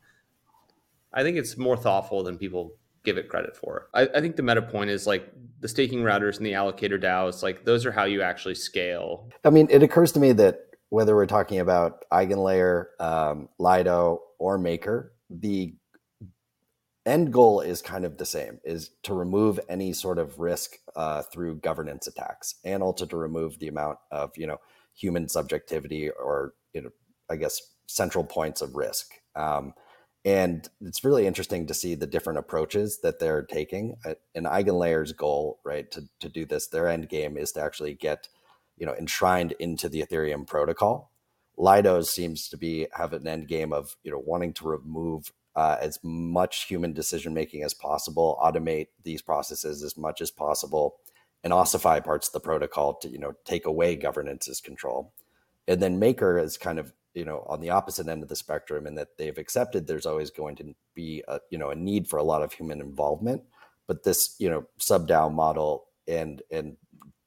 I 1.13 1.23
think 1.23 1.37
it's 1.37 1.57
more 1.57 1.77
thoughtful 1.77 2.23
than 2.23 2.37
people 2.37 2.75
give 3.07 3.17
it 3.17 3.31
credit 3.31 3.57
for. 3.57 3.89
I, 3.95 4.03
I 4.15 4.21
think 4.21 4.37
the 4.37 4.43
meta 4.43 4.61
point 4.61 4.91
is 4.91 5.07
like 5.07 5.33
the 5.61 5.69
staking 5.69 6.01
routers 6.01 6.37
and 6.37 6.45
the 6.45 6.53
allocator 6.53 7.03
DAOs, 7.03 7.43
like 7.43 7.65
those 7.65 7.87
are 7.87 7.93
how 7.93 8.05
you 8.05 8.21
actually 8.21 8.57
scale. 8.57 9.31
I 9.45 9.51
mean, 9.51 9.69
it 9.71 9.83
occurs 9.83 10.13
to 10.13 10.21
me 10.21 10.33
that 10.33 10.59
whether 10.91 11.15
we're 11.15 11.27
talking 11.27 11.61
about 11.61 12.05
Eigenlayer, 12.13 12.87
um, 13.01 13.49
Lido, 13.59 14.21
or 14.39 14.59
Maker, 14.59 15.15
the 15.31 15.75
end 17.07 17.33
goal 17.33 17.61
is 17.61 17.81
kind 17.81 18.05
of 18.05 18.19
the 18.19 18.27
same: 18.27 18.61
is 18.65 18.91
to 19.05 19.15
remove 19.15 19.59
any 19.69 19.93
sort 19.93 20.19
of 20.19 20.39
risk 20.39 20.73
uh, 20.97 21.23
through 21.23 21.57
governance 21.57 22.07
attacks, 22.07 22.57
and 22.65 22.83
also 22.83 23.07
to 23.07 23.17
remove 23.17 23.59
the 23.61 23.69
amount 23.69 23.99
of 24.11 24.33
you 24.37 24.47
know 24.47 24.59
human 24.95 25.29
subjectivity 25.29 26.11
or 26.11 26.55
you 26.75 26.83
know, 26.83 26.91
I 27.31 27.37
guess 27.37 27.61
central 27.87 28.25
points 28.25 28.61
of 28.61 28.75
risk. 28.75 29.13
Um, 29.37 29.75
and 30.27 30.69
it's 30.81 31.05
really 31.05 31.27
interesting 31.27 31.69
to 31.69 31.75
see 31.75 31.95
the 31.95 32.07
different 32.07 32.41
approaches 32.41 32.99
that 33.03 33.21
they're 33.21 33.45
taking. 33.45 33.97
Uh, 34.05 34.15
And 34.35 34.45
Eigenlayer's 34.45 35.13
goal, 35.13 35.61
right, 35.65 35.89
to, 35.93 36.09
to 36.19 36.29
do 36.29 36.45
this, 36.45 36.67
their 36.67 36.89
end 36.89 37.09
game 37.09 37.39
is 37.39 37.53
to 37.53 37.63
actually 37.63 37.95
get, 37.95 38.29
you 38.77 38.85
know, 38.85 38.95
enshrined 38.95 39.53
into 39.61 39.89
the 39.89 40.03
Ethereum 40.03 40.45
protocol. 40.45 41.13
Lido's 41.57 42.13
seems 42.13 42.49
to 42.49 42.57
be 42.57 42.89
have 42.93 43.13
an 43.13 43.27
end 43.27 43.47
game 43.47 43.73
of, 43.73 43.97
you 44.03 44.11
know, 44.11 44.23
wanting 44.27 44.53
to 44.55 44.69
remove 44.69 45.33
uh, 45.55 45.77
as 45.81 45.99
much 46.03 46.65
human 46.65 46.93
decision 46.93 47.33
making 47.33 47.63
as 47.63 47.73
possible, 47.73 48.37
automate 48.43 48.89
these 49.05 49.23
processes 49.23 49.83
as 49.83 49.97
much 49.97 50.21
as 50.21 50.31
possible, 50.31 50.97
and 51.45 51.53
ossify 51.53 52.03
parts 52.03 52.27
of 52.29 52.33
the 52.33 52.41
protocol 52.41 52.95
to, 52.95 53.09
you 53.09 53.19
know, 53.19 53.33
take 53.45 53.65
away 53.65 53.95
governance's 53.95 54.61
control. 54.61 55.13
And 55.69 55.81
then 55.81 55.99
Maker 55.99 56.39
is 56.39 56.59
kind 56.59 56.79
of 56.79 56.93
you 57.17 57.25
know 57.25 57.45
on 57.49 57.61
the 57.61 57.71
opposite 57.71 58.07
end 58.07 58.23
of 58.23 58.29
the 58.29 58.37
spectrum 58.37 58.87
and 58.87 58.97
that 58.97 59.17
they've 59.17 59.39
accepted 59.39 59.87
there's 59.87 60.07
always 60.07 60.31
going 60.31 60.55
to 60.55 60.75
be 60.95 61.25
a 61.27 61.41
you 61.51 61.59
know 61.59 61.71
a 61.71 61.75
need 61.75 62.07
for 62.07 62.19
a 62.19 62.23
lot 62.23 62.43
of 62.43 62.53
human 62.53 62.81
involvement. 62.81 63.43
But 63.89 64.05
this 64.05 64.37
you 64.39 64.51
know 64.51 64.67
sub 64.79 65.09
DAO 65.09 65.33
model 65.33 65.87
and 66.07 66.43
and 66.51 66.77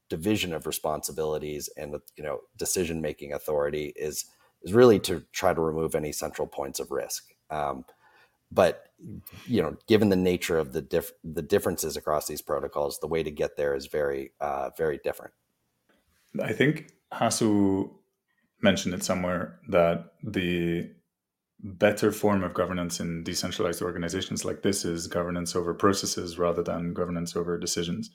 division 0.08 0.54
of 0.54 0.66
responsibilities 0.66 1.68
and 1.76 1.96
you 2.16 2.22
know 2.22 2.40
decision 2.56 3.00
making 3.00 3.32
authority 3.32 3.92
is 3.96 4.26
is 4.62 4.72
really 4.72 5.00
to 5.00 5.24
try 5.32 5.52
to 5.52 5.60
remove 5.60 5.94
any 5.94 6.12
central 6.12 6.46
points 6.46 6.80
of 6.80 6.90
risk. 6.90 7.34
Um, 7.50 7.84
but 8.52 8.86
you 9.46 9.60
know 9.60 9.76
given 9.88 10.08
the 10.08 10.16
nature 10.16 10.58
of 10.58 10.72
the 10.72 10.82
diff- 10.82 11.12
the 11.24 11.42
differences 11.42 11.96
across 11.96 12.26
these 12.28 12.42
protocols 12.42 12.98
the 13.00 13.08
way 13.08 13.22
to 13.22 13.30
get 13.30 13.56
there 13.56 13.74
is 13.74 13.86
very 13.86 14.30
uh, 14.40 14.70
very 14.78 15.00
different. 15.02 15.32
I 16.40 16.52
think 16.52 16.92
Hasu 17.12 17.90
mentioned 18.62 18.94
it 18.94 19.02
somewhere 19.02 19.58
that 19.68 20.12
the 20.22 20.90
better 21.62 22.10
form 22.10 22.42
of 22.42 22.54
governance 22.54 23.00
in 23.00 23.22
decentralized 23.22 23.82
organizations 23.82 24.44
like 24.44 24.62
this 24.62 24.84
is 24.84 25.06
governance 25.06 25.54
over 25.54 25.74
processes 25.74 26.38
rather 26.38 26.62
than 26.62 26.94
governance 26.94 27.36
over 27.36 27.58
decisions. 27.58 28.10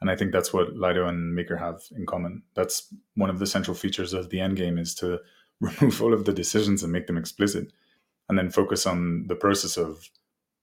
And 0.00 0.10
I 0.10 0.16
think 0.16 0.32
that's 0.32 0.52
what 0.52 0.76
Lido 0.76 1.06
and 1.06 1.34
Maker 1.34 1.56
have 1.56 1.82
in 1.96 2.06
common. 2.06 2.42
That's 2.54 2.92
one 3.14 3.30
of 3.30 3.38
the 3.38 3.46
central 3.46 3.74
features 3.74 4.12
of 4.12 4.30
the 4.30 4.40
end 4.40 4.56
game 4.56 4.78
is 4.78 4.94
to 4.96 5.20
remove 5.60 6.02
all 6.02 6.12
of 6.12 6.24
the 6.24 6.32
decisions 6.32 6.82
and 6.82 6.92
make 6.92 7.06
them 7.06 7.16
explicit 7.16 7.72
and 8.28 8.38
then 8.38 8.50
focus 8.50 8.86
on 8.86 9.26
the 9.28 9.36
process 9.36 9.76
of, 9.76 10.08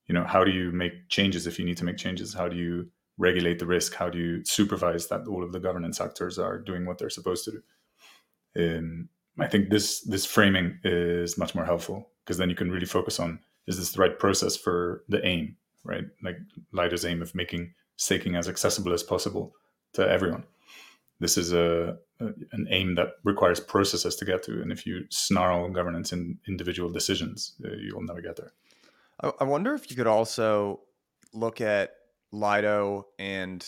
you 0.06 0.14
know, 0.14 0.24
how 0.24 0.44
do 0.44 0.50
you 0.50 0.72
make 0.72 1.08
changes 1.08 1.46
if 1.46 1.58
you 1.58 1.64
need 1.64 1.76
to 1.78 1.84
make 1.84 1.96
changes? 1.96 2.34
How 2.34 2.48
do 2.48 2.56
you 2.56 2.90
regulate 3.16 3.58
the 3.58 3.66
risk? 3.66 3.94
How 3.94 4.10
do 4.10 4.18
you 4.18 4.44
supervise 4.44 5.08
that 5.08 5.26
all 5.26 5.44
of 5.44 5.52
the 5.52 5.60
governance 5.60 6.00
actors 6.00 6.38
are 6.38 6.58
doing 6.58 6.84
what 6.84 6.98
they're 6.98 7.10
supposed 7.10 7.44
to 7.44 7.52
do? 7.52 7.62
Um, 8.58 9.08
I 9.38 9.46
think 9.46 9.70
this 9.70 10.00
this 10.02 10.26
framing 10.26 10.78
is 10.84 11.38
much 11.38 11.54
more 11.54 11.64
helpful 11.64 12.08
because 12.24 12.38
then 12.38 12.50
you 12.50 12.56
can 12.56 12.70
really 12.70 12.86
focus 12.86 13.20
on 13.20 13.40
is 13.66 13.78
this 13.78 13.92
the 13.92 14.00
right 14.00 14.18
process 14.18 14.56
for 14.56 15.04
the 15.08 15.24
aim, 15.24 15.56
right? 15.84 16.04
Like 16.22 16.36
Lido's 16.72 17.04
aim 17.04 17.22
of 17.22 17.34
making 17.34 17.74
staking 17.96 18.34
as 18.34 18.48
accessible 18.48 18.92
as 18.92 19.02
possible 19.02 19.54
to 19.92 20.08
everyone. 20.08 20.44
This 21.20 21.36
is 21.36 21.52
a, 21.52 21.98
a, 22.20 22.26
an 22.52 22.66
aim 22.70 22.94
that 22.94 23.08
requires 23.24 23.60
processes 23.60 24.16
to 24.16 24.24
get 24.24 24.42
to, 24.44 24.62
and 24.62 24.72
if 24.72 24.86
you 24.86 25.04
snarl 25.10 25.68
governance 25.68 26.12
in 26.12 26.38
individual 26.48 26.90
decisions, 26.90 27.54
uh, 27.64 27.68
you'll 27.78 28.02
never 28.02 28.22
get 28.22 28.36
there. 28.36 28.52
I, 29.22 29.32
I 29.40 29.44
wonder 29.44 29.74
if 29.74 29.90
you 29.90 29.96
could 29.96 30.06
also 30.06 30.80
look 31.32 31.60
at 31.60 31.90
Lido 32.32 33.06
and 33.18 33.66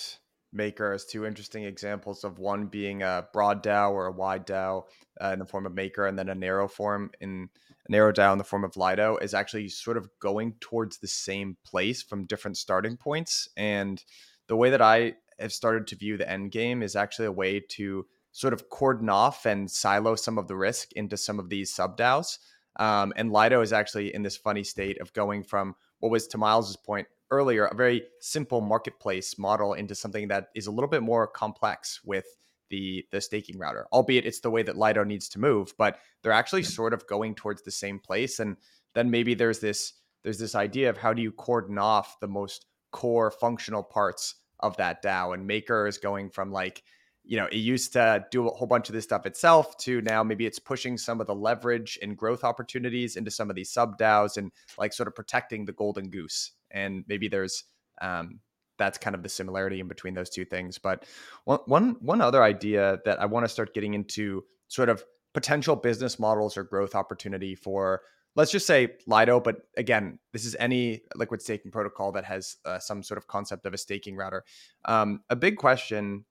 Maker 0.53 0.93
as 0.93 1.05
two 1.05 1.25
interesting 1.25 1.65
examples 1.65 2.25
of 2.25 2.39
one 2.39 2.67
being 2.67 3.03
a 3.03 3.27
broad 3.33 3.63
DAO 3.63 3.91
or 3.91 4.07
a 4.07 4.13
wide 4.13 4.47
DAO 4.47 4.85
uh, 5.21 5.31
in 5.33 5.39
the 5.39 5.47
form 5.47 5.67
of 5.67 5.75
Maker, 5.75 6.07
and 6.07 6.19
then 6.19 6.29
a 6.29 6.35
narrow 6.35 6.69
form 6.69 7.11
in 7.21 7.49
narrow 7.89 8.13
DAO 8.13 8.33
in 8.33 8.39
the 8.39 8.45
form 8.45 8.65
of 8.65 8.77
Lido 8.77 9.17
is 9.19 9.35
actually 9.35 9.69
sort 9.69 9.97
of 9.97 10.09
going 10.21 10.55
towards 10.61 10.99
the 10.99 11.09
same 11.09 11.57
place 11.65 12.03
from 12.03 12.27
different 12.27 12.57
starting 12.57 12.97
points. 12.97 13.49
And 13.57 14.03
the 14.49 14.57
way 14.57 14.71
that 14.71 14.83
I 14.83 15.15
have 15.39 15.53
started 15.53 15.87
to 15.89 15.97
view 15.97 16.17
the 16.17 16.31
end 16.31 16.53
game 16.53 16.83
is 16.83 16.97
actually 16.97 17.27
a 17.27 17.33
way 17.33 17.61
to 17.61 18.07
sort 18.33 18.53
of 18.53 18.71
cordon 18.71 19.09
off 19.09 19.45
and 19.45 19.71
silo 19.71 20.15
some 20.15 20.39
of 20.39 20.49
the 20.49 20.57
risk 20.57 20.93
into 20.93 21.17
some 21.17 21.39
of 21.39 21.49
these 21.49 21.75
sub 21.75 21.97
DAOs. 21.97 22.39
Um, 22.77 23.13
and 23.17 23.31
Lido 23.31 23.61
is 23.61 23.73
actually 23.73 24.15
in 24.15 24.23
this 24.23 24.37
funny 24.37 24.65
state 24.65 25.01
of 25.01 25.13
going 25.13 25.43
from 25.43 25.75
what 26.01 26.11
was 26.11 26.27
to 26.29 26.39
Myles's 26.39 26.77
point 26.77 27.07
earlier, 27.33 27.65
a 27.65 27.75
very 27.75 28.05
simple 28.21 28.61
marketplace 28.61 29.39
model 29.39 29.73
into 29.73 29.95
something 29.95 30.29
that 30.29 30.49
is 30.55 30.69
a 30.69 30.71
little 30.71 30.89
bit 30.89 31.03
more 31.03 31.27
complex 31.27 32.01
with 32.05 32.27
the 32.71 33.05
the 33.11 33.21
staking 33.21 33.59
router. 33.59 33.87
Albeit 33.93 34.27
it's 34.27 34.41
the 34.41 34.51
way 34.51 34.63
that 34.63 34.79
Lido 34.79 35.03
needs 35.03 35.29
to 35.31 35.41
move, 35.41 35.75
but 35.77 35.99
they're 36.23 36.33
actually 36.33 36.63
sort 36.63 36.95
of 36.95 37.07
going 37.07 37.35
towards 37.35 37.63
the 37.63 37.71
same 37.71 37.99
place. 37.99 38.39
And 38.39 38.57
then 38.95 39.11
maybe 39.11 39.35
there's 39.35 39.59
this 39.59 39.95
there's 40.23 40.39
this 40.39 40.55
idea 40.55 40.89
of 40.89 40.97
how 40.97 41.13
do 41.13 41.23
you 41.23 41.33
cordon 41.33 41.79
off 41.79 42.21
the 42.21 42.29
most 42.29 42.67
core 42.93 43.31
functional 43.31 43.83
parts 43.83 44.37
of 44.61 44.77
that 44.77 45.03
DAO. 45.03 45.35
And 45.35 45.47
Maker 45.47 45.87
is 45.87 45.99
going 45.99 46.31
from 46.31 46.53
like 46.53 46.83
you 47.25 47.37
know, 47.37 47.47
it 47.47 47.57
used 47.57 47.93
to 47.93 48.25
do 48.31 48.49
a 48.49 48.51
whole 48.51 48.67
bunch 48.67 48.89
of 48.89 48.95
this 48.95 49.05
stuff 49.05 49.27
itself 49.27 49.77
to 49.79 50.01
now 50.03 50.25
maybe 50.25 50.45
it's 50.45 50.59
pushing 50.59 50.99
some 50.99 51.21
of 51.21 51.27
the 51.27 51.35
leverage 51.35 51.99
and 52.03 52.17
growth 52.17 52.43
opportunities 52.43 53.17
into 53.17 53.31
some 53.31 53.49
of 53.49 53.55
these 53.55 53.71
sub 53.71 53.97
DAOs 53.97 54.37
and 54.37 54.51
like 54.77 54.93
sort 54.93 55.07
of 55.07 55.15
protecting 55.15 55.65
the 55.65 55.73
golden 55.73 56.11
goose. 56.11 56.53
And 56.73 57.05
maybe 57.09 57.29
there's 57.29 57.65
um, 58.01 58.41
that's 58.79 58.99
kind 58.99 59.15
of 59.15 59.23
the 59.23 59.29
similarity 59.29 59.81
in 59.81 59.89
between 59.89 60.15
those 60.15 60.31
two 60.31 60.45
things. 60.45 60.79
But 60.79 61.05
one 61.45 61.61
one 61.67 61.97
one 62.01 62.21
other 62.21 62.43
idea 62.43 62.99
that 63.05 63.21
I 63.21 63.27
want 63.27 63.45
to 63.45 63.49
start 63.49 63.75
getting 63.75 63.95
into 63.95 64.45
sort 64.69 64.89
of 64.89 65.05
potential 65.35 65.77
business 65.77 66.19
models 66.19 66.57
or 66.57 66.65
growth 66.65 66.95
opportunity 66.95 67.55
for 67.55 68.03
let's 68.35 68.51
just 68.51 68.67
say 68.67 68.89
Lido, 69.07 69.41
but 69.41 69.57
again, 69.77 70.19
this 70.33 70.45
is 70.45 70.57
any 70.59 71.03
liquid 71.15 71.43
staking 71.43 71.71
protocol 71.71 72.13
that 72.13 72.25
has 72.25 72.57
uh, 72.65 72.79
some 72.79 73.03
sort 73.03 73.19
of 73.19 73.27
concept 73.27 73.67
of 73.67 73.75
a 73.75 73.79
staking 73.79 74.17
router. 74.17 74.45
Um, 74.87 75.21
a 75.29 75.37
big 75.37 75.57
question 75.57 76.25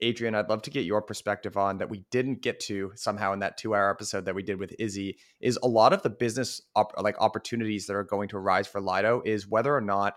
Adrian, 0.00 0.34
I'd 0.34 0.48
love 0.48 0.62
to 0.62 0.70
get 0.70 0.84
your 0.84 1.02
perspective 1.02 1.56
on 1.56 1.78
that 1.78 1.90
we 1.90 2.04
didn't 2.10 2.42
get 2.42 2.60
to 2.60 2.92
somehow 2.94 3.32
in 3.32 3.40
that 3.40 3.56
two 3.56 3.74
hour 3.74 3.90
episode 3.90 4.24
that 4.26 4.34
we 4.34 4.42
did 4.42 4.58
with 4.58 4.74
Izzy 4.78 5.18
is 5.40 5.58
a 5.62 5.68
lot 5.68 5.92
of 5.92 6.02
the 6.02 6.10
business 6.10 6.62
op- 6.76 6.94
like 7.00 7.20
opportunities 7.20 7.86
that 7.86 7.96
are 7.96 8.04
going 8.04 8.28
to 8.28 8.36
arise 8.36 8.68
for 8.68 8.80
Lido 8.80 9.22
is 9.24 9.48
whether 9.48 9.74
or 9.74 9.80
not 9.80 10.14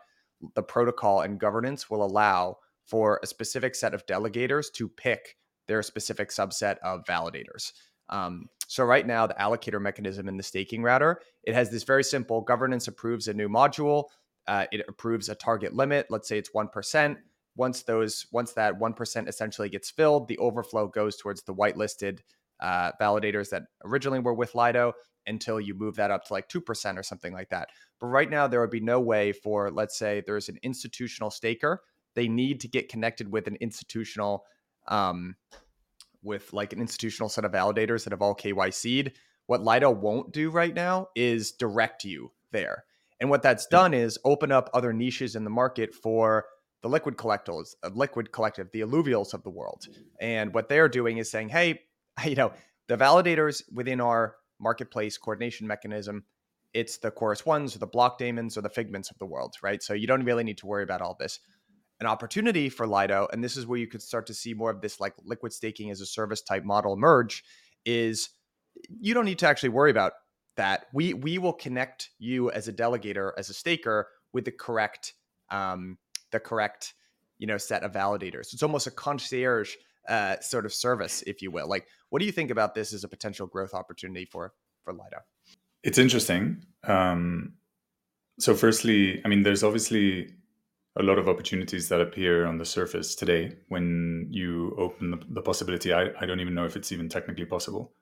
the 0.55 0.63
protocol 0.63 1.21
and 1.21 1.39
governance 1.39 1.89
will 1.89 2.03
allow 2.03 2.57
for 2.85 3.19
a 3.23 3.27
specific 3.27 3.75
set 3.75 3.93
of 3.93 4.05
delegators 4.05 4.71
to 4.73 4.87
pick 4.87 5.37
their 5.67 5.81
specific 5.81 6.29
subset 6.29 6.77
of 6.83 7.03
validators. 7.05 7.71
Um, 8.09 8.47
so 8.67 8.83
right 8.83 9.05
now, 9.05 9.27
the 9.27 9.35
allocator 9.35 9.81
mechanism 9.81 10.27
in 10.27 10.37
the 10.37 10.43
staking 10.43 10.83
router, 10.83 11.21
it 11.43 11.53
has 11.53 11.69
this 11.71 11.83
very 11.83 12.03
simple 12.03 12.41
governance 12.41 12.87
approves 12.87 13.27
a 13.27 13.33
new 13.33 13.49
module. 13.49 14.05
Uh, 14.47 14.65
it 14.71 14.83
approves 14.87 15.29
a 15.29 15.35
target 15.35 15.73
limit. 15.73 16.07
Let's 16.09 16.27
say 16.27 16.37
it's 16.37 16.51
1% 16.51 17.17
once 17.55 17.83
those 17.83 18.25
once 18.31 18.53
that 18.53 18.79
1% 18.79 19.27
essentially 19.27 19.69
gets 19.69 19.91
filled 19.91 20.27
the 20.27 20.37
overflow 20.37 20.87
goes 20.87 21.17
towards 21.17 21.43
the 21.43 21.53
whitelisted 21.53 22.19
uh, 22.61 22.91
validators 23.01 23.49
that 23.49 23.63
originally 23.83 24.19
were 24.19 24.33
with 24.33 24.55
lido 24.55 24.93
until 25.27 25.59
you 25.59 25.73
move 25.73 25.95
that 25.95 26.11
up 26.11 26.25
to 26.25 26.33
like 26.33 26.47
2% 26.47 26.97
or 26.97 27.03
something 27.03 27.33
like 27.33 27.49
that. 27.49 27.69
But 27.99 28.07
right 28.07 28.29
now 28.29 28.47
there 28.47 28.61
would 28.61 28.71
be 28.71 28.79
no 28.79 28.99
way 28.99 29.31
for 29.31 29.69
let's 29.71 29.97
say 29.97 30.21
there's 30.25 30.49
an 30.49 30.57
institutional 30.63 31.31
staker 31.31 31.81
they 32.13 32.27
need 32.27 32.59
to 32.61 32.67
get 32.67 32.89
connected 32.89 33.31
with 33.31 33.47
an 33.47 33.55
institutional 33.61 34.43
um, 34.87 35.35
with 36.23 36.51
like 36.53 36.73
an 36.73 36.79
institutional 36.79 37.29
set 37.29 37.45
of 37.45 37.51
validators 37.51 38.03
that 38.03 38.11
have 38.11 38.21
all 38.21 38.35
kyc'd 38.35 39.13
what 39.47 39.63
lido 39.63 39.89
won't 39.89 40.31
do 40.31 40.49
right 40.49 40.73
now 40.73 41.07
is 41.15 41.51
direct 41.51 42.03
you 42.03 42.31
there. 42.51 42.85
And 43.19 43.29
what 43.29 43.41
that's 43.41 43.67
done 43.67 43.93
is 43.93 44.17
open 44.23 44.51
up 44.51 44.69
other 44.73 44.93
niches 44.93 45.35
in 45.35 45.43
the 45.43 45.49
market 45.49 45.93
for 45.93 46.45
the 46.81 46.89
liquid 46.89 47.17
collectors, 47.17 47.75
uh, 47.83 47.89
liquid 47.93 48.31
collective, 48.31 48.69
the 48.71 48.81
alluvials 48.81 49.33
of 49.33 49.43
the 49.43 49.49
world. 49.49 49.85
And 50.19 50.53
what 50.53 50.69
they're 50.69 50.89
doing 50.89 51.17
is 51.17 51.29
saying, 51.29 51.49
hey, 51.49 51.81
you 52.25 52.35
know, 52.35 52.53
the 52.87 52.97
validators 52.97 53.63
within 53.71 54.01
our 54.01 54.35
marketplace 54.59 55.17
coordination 55.17 55.67
mechanism, 55.67 56.25
it's 56.73 56.97
the 56.97 57.11
chorus 57.11 57.45
ones 57.45 57.75
or 57.75 57.79
the 57.79 57.87
block 57.87 58.17
daemons 58.17 58.57
or 58.57 58.61
the 58.61 58.69
figments 58.69 59.11
of 59.11 59.17
the 59.19 59.25
world, 59.25 59.55
right? 59.61 59.81
So 59.83 59.93
you 59.93 60.07
don't 60.07 60.23
really 60.23 60.43
need 60.43 60.57
to 60.59 60.65
worry 60.65 60.83
about 60.83 61.01
all 61.01 61.15
this. 61.19 61.39
An 61.99 62.07
opportunity 62.07 62.69
for 62.69 62.87
Lido, 62.87 63.27
and 63.31 63.43
this 63.43 63.57
is 63.57 63.67
where 63.67 63.77
you 63.77 63.87
could 63.87 64.01
start 64.01 64.25
to 64.27 64.33
see 64.33 64.53
more 64.53 64.71
of 64.71 64.81
this 64.81 64.99
like 64.99 65.13
liquid 65.23 65.53
staking 65.53 65.91
as 65.91 66.01
a 66.01 66.05
service 66.05 66.41
type 66.41 66.63
model 66.63 66.93
emerge, 66.93 67.43
is 67.85 68.29
you 68.99 69.13
don't 69.13 69.25
need 69.25 69.39
to 69.39 69.47
actually 69.47 69.69
worry 69.69 69.91
about 69.91 70.13
that. 70.57 70.85
We 70.93 71.13
we 71.13 71.37
will 71.37 71.53
connect 71.53 72.09
you 72.17 72.49
as 72.49 72.67
a 72.67 72.73
delegator, 72.73 73.33
as 73.37 73.49
a 73.49 73.53
staker, 73.53 74.07
with 74.33 74.45
the 74.45 74.51
correct 74.51 75.13
um, 75.51 75.99
the 76.31 76.39
correct 76.39 76.93
you 77.37 77.47
know 77.47 77.57
set 77.57 77.83
of 77.83 77.91
validators. 77.91 78.53
It's 78.53 78.63
almost 78.63 78.87
a 78.87 78.91
concierge 78.91 79.73
uh, 80.07 80.39
sort 80.39 80.65
of 80.65 80.73
service, 80.73 81.23
if 81.27 81.41
you 81.41 81.51
will. 81.51 81.67
Like, 81.67 81.87
what 82.09 82.19
do 82.19 82.25
you 82.25 82.31
think 82.31 82.51
about 82.51 82.73
this 82.75 82.93
as 82.93 83.03
a 83.03 83.07
potential 83.07 83.47
growth 83.47 83.73
opportunity 83.73 84.25
for 84.25 84.53
for 84.83 84.93
Lido? 84.93 85.19
It's 85.83 85.97
interesting. 85.97 86.63
Um, 86.83 87.53
so, 88.39 88.55
firstly, 88.55 89.21
I 89.25 89.27
mean, 89.27 89.43
there's 89.43 89.63
obviously 89.63 90.29
a 90.97 91.03
lot 91.03 91.17
of 91.17 91.29
opportunities 91.29 91.89
that 91.89 92.01
appear 92.01 92.45
on 92.45 92.57
the 92.57 92.65
surface 92.65 93.15
today 93.15 93.55
when 93.69 94.27
you 94.29 94.75
open 94.77 95.11
the, 95.11 95.19
the 95.29 95.41
possibility. 95.41 95.93
I, 95.93 96.09
I 96.19 96.25
don't 96.25 96.41
even 96.41 96.53
know 96.53 96.65
if 96.65 96.75
it's 96.75 96.91
even 96.91 97.07
technically 97.07 97.45
possible, 97.45 97.93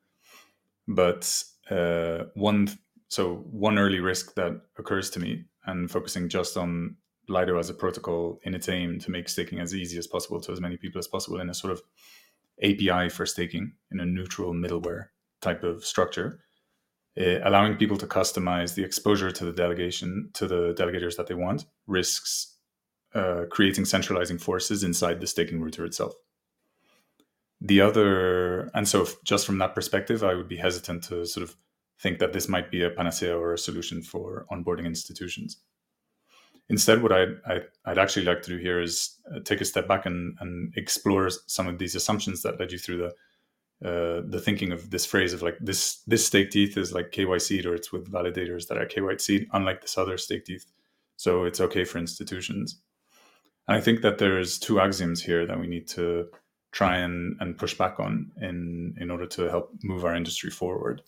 but 0.88 1.44
uh, 1.70 2.26
one 2.34 2.70
so 3.10 3.38
one 3.52 3.78
early 3.80 4.00
risk 4.00 4.36
that 4.36 4.62
occurs 4.78 5.10
to 5.12 5.20
me, 5.20 5.46
and 5.65 5.89
focusing 5.89 6.30
just 6.30 6.58
on 6.58 6.96
Lido 7.30 7.58
as 7.58 7.70
a 7.70 7.74
protocol 7.74 8.39
in 8.44 8.54
its 8.54 8.70
aim 8.70 9.00
to 9.00 9.12
make 9.12 9.30
staking 9.30 9.60
as 9.60 9.74
easy 9.74 9.98
as 9.98 10.08
possible 10.08 10.42
to 10.42 10.52
as 10.52 10.60
many 10.60 10.78
people 10.78 11.00
as 11.00 11.08
possible 11.08 11.39
in 11.39 11.50
a 11.50 11.54
sort 11.54 11.74
of 11.74 11.82
API 12.62 13.10
for 13.10 13.26
staking 13.26 13.74
in 13.92 14.00
a 14.00 14.06
neutral 14.06 14.54
middleware 14.54 15.08
type 15.42 15.63
of 15.63 15.86
structure, 15.86 16.42
uh, 17.20 17.39
allowing 17.44 17.78
people 17.78 17.98
to 17.98 18.08
customize 18.08 18.76
the 18.76 18.84
exposure 18.84 19.32
to 19.32 19.46
the 19.46 19.54
delegation 19.54 20.30
to 20.34 20.48
the 20.48 20.74
delegators 20.74 21.15
that 21.15 21.28
they 21.28 21.36
want, 21.36 21.65
risks 21.88 22.58
uh, 23.15 23.46
creating 23.50 23.86
centralizing 23.86 24.38
forces 24.38 24.84
inside 24.84 25.20
the 25.20 25.28
staking 25.28 25.62
router 25.62 25.86
itself. 25.86 26.13
The 27.62 27.82
other, 27.82 28.70
and 28.74 28.88
so 28.88 29.08
just 29.24 29.46
from 29.46 29.58
that 29.58 29.76
perspective, 29.76 30.24
I 30.24 30.34
would 30.34 30.48
be 30.48 30.58
hesitant 30.58 31.04
to 31.06 31.26
sort 31.26 31.44
of 31.44 31.56
think 32.00 32.20
that 32.20 32.32
this 32.32 32.48
might 32.48 32.72
be 32.72 32.84
a 32.84 32.89
panacea 32.89 33.38
or 33.38 33.54
a 33.54 33.58
solution 33.58 34.02
for 34.02 34.46
onboarding 34.52 34.86
institutions 34.86 35.62
instead 36.69 37.01
what 37.01 37.12
I'd, 37.12 37.36
I'd, 37.45 37.65
I'd, 37.86 37.97
actually 37.97 38.25
like 38.25 38.41
to 38.43 38.51
do 38.51 38.58
here 38.58 38.79
is 38.82 39.17
uh, 39.34 39.39
take 39.43 39.62
a 39.62 39.65
step 39.65 39.88
back 39.88 40.05
and, 40.05 40.38
and 40.39 40.73
explore 40.77 41.29
some 41.47 41.67
of 41.67 41.77
these 41.77 41.95
assumptions 41.95 42.43
that 42.43 42.60
led 42.60 42.71
you 42.71 42.77
through 42.77 42.97
the 42.97 43.13
uh, 43.82 44.21
the 44.27 44.41
thinking 44.43 44.73
of 44.73 44.89
this 44.89 45.05
phrase 45.05 45.32
of 45.32 45.41
like 45.41 45.58
this 45.62 46.01
this 46.05 46.25
staked 46.25 46.53
ETH 46.55 46.75
is 46.75 46.91
like 46.91 47.12
KYC 47.12 47.65
or 47.65 47.73
it's 47.73 47.93
with 47.93 48.12
validators 48.12 48.67
that 48.67 48.77
are 48.77 48.86
KYC, 48.86 49.47
unlike 49.53 49.82
this 49.82 49.97
other 49.97 50.17
staked 50.17 50.49
ETH. 50.49 50.65
So 51.15 51.45
it's 51.45 51.62
okay 51.62 51.86
for 51.86 51.97
institutions. 51.97 52.82
And 53.69 53.77
I 53.77 53.82
think 53.82 54.01
that 54.01 54.17
there's 54.17 54.60
two 54.60 54.82
axioms 54.82 55.23
here 55.23 55.45
that 55.45 55.60
we 55.60 55.67
need 55.67 55.88
to 55.89 56.27
try 56.71 56.97
and, 56.97 57.38
and 57.39 57.58
push 57.58 57.73
back 57.73 58.01
on 58.01 58.32
in 58.41 58.95
in 58.99 59.10
order 59.10 59.25
to 59.27 59.49
help 59.49 59.71
move 59.82 60.03
our 60.03 60.15
industry 60.15 60.49
forward. 60.49 61.01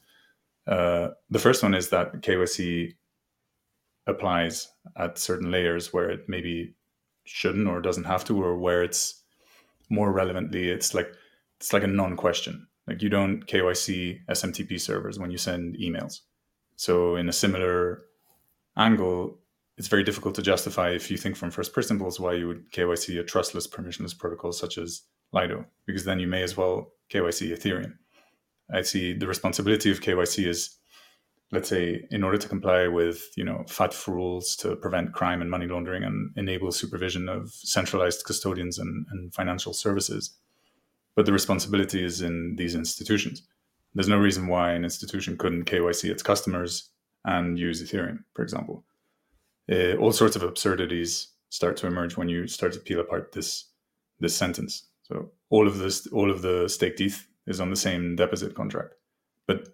Uh, 0.65 1.10
the 1.30 1.39
first 1.39 1.63
one 1.63 1.74
is 1.74 1.89
that 1.89 2.21
KYC 2.21 2.95
applies 4.08 4.68
at 4.98 5.18
certain 5.18 5.52
layers 5.52 5.94
where 5.94 6.10
it 6.10 6.28
maybe 6.28 6.76
shouldn't 7.24 7.68
or 7.68 7.82
doesn't 7.82 8.06
have 8.06 8.26
to, 8.26 8.42
or 8.42 8.58
where 8.58 8.84
it's 8.84 9.22
more 9.90 10.12
relevantly, 10.12 10.70
it's 10.70 10.94
like 10.94 11.14
it's 11.60 11.74
like 11.74 11.84
a 11.84 11.88
non-question. 11.88 12.68
Like 12.88 13.02
you 13.02 13.10
don't 13.10 13.46
KYC 13.46 14.22
SMTP 14.30 14.80
servers 14.80 15.20
when 15.20 15.32
you 15.32 15.38
send 15.38 15.76
emails. 15.78 16.22
So 16.76 17.16
in 17.16 17.30
a 17.30 17.34
similar 17.34 18.04
angle, 18.76 19.38
it's 19.78 19.88
very 19.88 20.04
difficult 20.04 20.36
to 20.36 20.42
justify 20.42 20.90
if 20.92 21.12
you 21.12 21.18
think 21.18 21.36
from 21.36 21.52
first 21.52 21.74
principles 21.74 22.20
why 22.20 22.34
you 22.34 22.48
would 22.48 22.72
KYC 22.72 23.20
a 23.20 23.24
trustless 23.24 23.68
permissionless 23.68 24.18
protocol 24.18 24.52
such 24.52 24.78
as 24.78 25.04
Lido, 25.32 25.66
because 25.86 26.06
then 26.06 26.20
you 26.20 26.28
may 26.28 26.44
as 26.44 26.58
well 26.58 26.92
KYC 27.12 27.56
Ethereum. 27.56 27.94
I 28.74 28.82
see 28.82 29.14
the 29.14 29.28
responsibility 29.28 29.92
of 29.92 30.02
KYC 30.02 30.48
is, 30.48 30.78
let's 31.52 31.70
say, 31.70 32.08
in 32.12 32.24
order 32.24 32.38
to 32.38 32.48
comply 32.48 32.88
with 32.88 33.32
you 33.36 33.44
know 33.44 33.64
FATF 33.68 34.08
rules 34.08 34.56
to 34.58 34.76
prevent 34.76 35.14
crime 35.14 35.42
and 35.42 35.50
money 35.50 35.68
laundering 35.68 36.04
and 36.04 36.32
enable 36.38 36.72
supervision 36.72 37.28
of 37.30 37.52
centralized 37.52 38.24
custodians 38.26 38.80
and, 38.80 39.06
and 39.12 39.34
financial 39.34 39.74
services. 39.74 40.38
But 41.16 41.26
the 41.26 41.34
responsibility 41.34 42.04
is 42.04 42.22
in 42.22 42.56
these 42.56 42.76
institutions. 42.76 43.44
There's 43.94 44.08
no 44.08 44.18
reason 44.18 44.48
why 44.48 44.72
an 44.72 44.86
institution 44.86 45.38
couldn't 45.38 45.66
KYC 45.66 46.10
its 46.10 46.24
customers 46.24 46.90
and 47.26 47.60
use 47.60 47.84
Ethereum, 47.84 48.24
for 48.34 48.44
example. 48.44 48.86
Uh, 49.70 49.96
all 49.96 50.14
sorts 50.14 50.38
of 50.38 50.44
absurdities 50.44 51.28
start 51.50 51.76
to 51.78 51.88
emerge 51.88 52.16
when 52.16 52.30
you 52.30 52.48
start 52.48 52.72
to 52.74 52.80
peel 52.80 53.02
apart 53.02 53.34
this 53.34 53.66
this 54.20 54.36
sentence. 54.36 54.88
So 55.04 55.32
all 55.50 55.68
of 55.68 55.80
this, 55.80 56.08
all 56.08 56.32
of 56.32 56.42
the 56.42 56.70
staked 56.70 57.02
ETH 57.02 57.28
is 57.48 57.60
on 57.60 57.70
the 57.70 57.76
same 57.76 58.16
deposit 58.16 58.56
contract, 58.56 58.94
but 59.48 59.68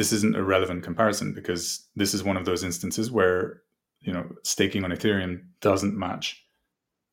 this 0.00 0.14
isn't 0.14 0.34
a 0.34 0.42
relevant 0.42 0.82
comparison 0.82 1.34
because 1.34 1.86
this 1.94 2.14
is 2.14 2.24
one 2.24 2.38
of 2.38 2.46
those 2.46 2.64
instances 2.64 3.10
where 3.10 3.60
you 4.00 4.10
know 4.10 4.24
staking 4.44 4.82
on 4.82 4.92
Ethereum 4.92 5.42
doesn't 5.60 5.94
match 5.94 6.42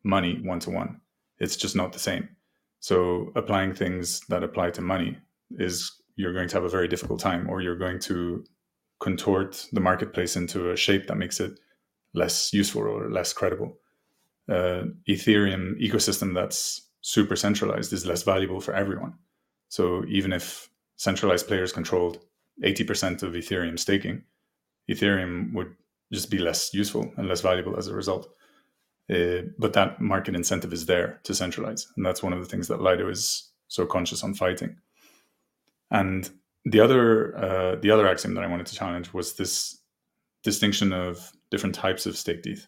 money 0.06 0.40
one 0.42 0.62
to 0.62 0.70
one. 0.70 1.02
It's 1.38 1.58
just 1.58 1.76
not 1.76 1.92
the 1.92 2.00
same. 2.00 2.30
So 2.80 3.34
applying 3.36 3.74
things 3.74 4.22
that 4.30 4.42
apply 4.42 4.70
to 4.72 4.82
money 4.82 5.18
is 5.60 6.02
you're 6.16 6.32
going 6.32 6.48
to 6.48 6.56
have 6.56 6.64
a 6.64 6.70
very 6.70 6.88
difficult 6.88 7.20
time, 7.20 7.50
or 7.50 7.60
you're 7.60 7.76
going 7.76 8.00
to 8.12 8.46
contort 9.02 9.68
the 9.74 9.82
marketplace 9.82 10.38
into 10.38 10.72
a 10.72 10.78
shape 10.78 11.08
that 11.08 11.18
makes 11.18 11.42
it 11.42 11.60
less 12.14 12.54
useful 12.54 12.84
or 12.84 13.10
less 13.10 13.34
credible. 13.34 13.78
Uh, 14.48 14.84
Ethereum 15.10 15.76
ecosystem 15.82 16.34
that's 16.34 16.88
super 17.02 17.36
centralized 17.36 17.92
is 17.92 18.06
less 18.06 18.24
valuable 18.24 18.62
for 18.62 18.74
everyone. 18.74 19.14
So 19.68 20.06
even 20.08 20.32
if 20.32 20.70
centralized 20.96 21.48
players 21.50 21.74
controlled 21.74 22.20
80% 22.64 23.24
of 23.24 23.34
Ethereum 23.34 23.78
staking, 23.78 24.24
Ethereum 24.90 25.54
would 25.54 25.76
just 26.12 26.32
be 26.32 26.38
less 26.38 26.74
useful 26.74 27.12
and 27.18 27.28
less 27.28 27.42
valuable 27.42 27.78
as 27.78 27.88
a 27.88 27.96
result. 27.96 28.30
Uh, 29.10 29.44
but 29.58 29.74
that 29.74 30.02
market 30.02 30.36
incentive 30.36 30.74
is 30.74 30.86
there 30.86 31.20
to 31.24 31.34
centralize. 31.34 31.88
And 31.96 32.06
that's 32.06 32.24
one 32.24 32.34
of 32.34 32.40
the 32.40 32.46
things 32.46 32.68
that 32.68 32.82
Lido 32.82 33.10
is 33.10 33.52
so 33.68 33.86
conscious 33.86 34.24
on 34.24 34.34
fighting. 34.34 34.76
And 35.92 36.30
the 36.66 36.82
other 36.82 37.38
uh, 37.38 37.76
the 37.78 37.92
other 37.92 38.08
axiom 38.08 38.34
that 38.34 38.44
I 38.44 38.48
wanted 38.48 38.66
to 38.68 38.76
challenge 38.76 39.14
was 39.14 39.36
this 39.36 39.80
distinction 40.44 40.92
of 40.92 41.32
different 41.52 41.76
types 41.76 42.06
of 42.06 42.18
staked 42.18 42.46
ETH. 42.46 42.68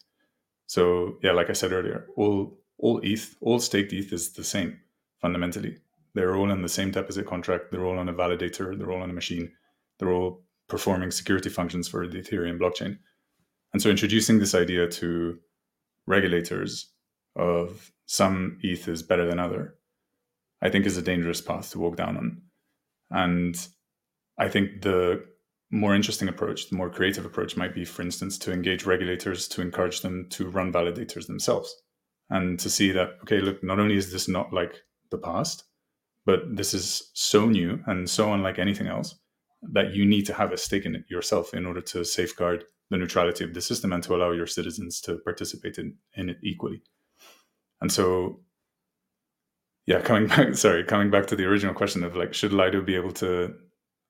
So 0.68 1.18
yeah, 1.22 1.32
like 1.32 1.50
I 1.50 1.54
said 1.54 1.74
earlier, 1.74 2.08
all 2.16 2.58
all 2.78 3.02
ETH, 3.04 3.36
all 3.42 3.60
staked 3.60 3.92
ETH 3.92 4.14
is 4.14 4.32
the 4.32 4.44
same 4.44 4.80
fundamentally. 5.20 5.78
They're 6.14 6.36
all 6.36 6.52
in 6.52 6.62
the 6.62 6.70
same 6.70 6.92
deposit 6.92 7.28
contract. 7.28 7.72
They're 7.72 7.86
all 7.86 8.00
on 8.00 8.10
a 8.10 8.14
validator. 8.14 8.78
They're 8.78 8.92
all 8.92 9.04
on 9.04 9.10
a 9.10 9.14
machine. 9.14 9.52
They're 10.00 10.12
all 10.12 10.44
performing 10.68 11.12
security 11.12 11.50
functions 11.50 11.88
for 11.88 12.08
the 12.08 12.20
Ethereum 12.20 12.60
blockchain. 12.60 12.98
And 13.74 13.82
so 13.82 13.90
introducing 13.90 14.40
this 14.40 14.56
idea 14.56 14.88
to 14.88 15.38
regulators 16.08 16.92
of 17.36 17.92
some 18.06 18.58
ETH 18.62 18.88
is 18.88 19.04
better 19.04 19.26
than 19.26 19.40
other, 19.40 19.76
I 20.62 20.70
think 20.70 20.86
is 20.86 20.98
a 20.98 21.02
dangerous 21.02 21.42
path 21.42 21.72
to 21.72 21.80
walk 21.80 21.98
down 21.98 22.18
on. 22.18 22.42
And 23.12 23.68
I 24.38 24.48
think 24.48 24.82
the 24.82 25.26
more 25.72 25.94
interesting 25.94 26.28
approach, 26.28 26.70
the 26.70 26.76
more 26.76 26.90
creative 26.90 27.26
approach 27.26 27.56
might 27.56 27.76
be, 27.76 27.86
for 27.86 28.02
instance, 28.02 28.38
to 28.40 28.52
engage 28.52 28.86
regulators 28.86 29.48
to 29.50 29.62
encourage 29.62 30.02
them 30.02 30.28
to 30.32 30.50
run 30.50 30.74
validators 30.74 31.28
themselves 31.28 31.76
and 32.30 32.60
to 32.60 32.70
see 32.70 32.92
that, 32.92 33.10
okay, 33.24 33.40
look, 33.40 33.64
not 33.64 33.80
only 33.80 33.96
is 33.96 34.12
this 34.12 34.28
not 34.28 34.52
like 34.52 34.74
the 35.12 35.18
past, 35.18 35.66
but 36.26 36.42
this 36.56 36.74
is 36.74 37.12
so 37.14 37.46
new 37.48 37.80
and 37.86 38.10
so 38.10 38.34
unlike 38.34 38.58
anything 38.58 38.88
else 38.88 39.16
that 39.62 39.94
you 39.94 40.06
need 40.06 40.26
to 40.26 40.34
have 40.34 40.52
a 40.52 40.58
stake 40.58 40.86
in 40.86 40.96
it 40.96 41.04
yourself 41.10 41.54
in 41.54 41.66
order 41.66 41.82
to 41.82 42.06
safeguard 42.06 42.64
the 42.90 42.98
neutrality 42.98 43.44
of 43.44 43.54
the 43.54 43.62
system 43.62 43.94
and 43.94 44.04
to 44.04 44.16
allow 44.16 44.32
your 44.32 44.48
citizens 44.48 45.00
to 45.02 45.18
participate 45.18 45.78
in, 45.78 45.96
in 46.16 46.30
it 46.30 46.38
equally. 46.44 46.82
And 47.82 47.92
so 47.92 48.40
yeah, 49.90 50.02
coming 50.02 50.28
back, 50.28 50.54
sorry, 50.56 50.84
coming 50.84 51.10
back 51.10 51.26
to 51.28 51.36
the 51.36 51.46
original 51.46 51.74
question 51.74 52.04
of 52.04 52.16
like, 52.16 52.34
should 52.34 52.54
Lido 52.54 52.80
be 52.80 52.96
able 52.96 53.12
to 53.14 53.56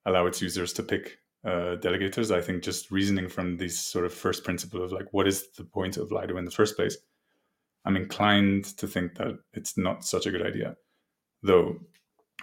allow 0.06 0.26
its 0.26 0.42
users 0.42 0.74
to 0.74 0.84
pick 0.84 1.20
uh, 1.46 1.78
delegators? 1.80 2.36
I 2.36 2.42
think 2.42 2.64
just 2.64 2.92
reasoning 2.92 3.30
from 3.30 3.56
this 3.56 3.80
sort 3.80 4.06
of 4.06 4.14
first 4.14 4.44
principle 4.44 4.84
of 4.84 4.92
like, 4.92 5.08
what 5.12 5.26
is 5.26 5.48
the 5.58 5.64
point 5.64 5.96
of 5.96 6.12
Lido 6.12 6.36
in 6.36 6.44
the 6.44 6.52
first 6.52 6.76
place? 6.76 6.98
I'm 7.86 7.96
inclined 7.96 8.66
to 8.78 8.88
think 8.88 9.16
that 9.16 9.40
it's 9.54 9.78
not 9.78 10.04
such 10.04 10.26
a 10.26 10.32
good 10.32 10.46
idea, 10.46 10.76
though 11.44 11.78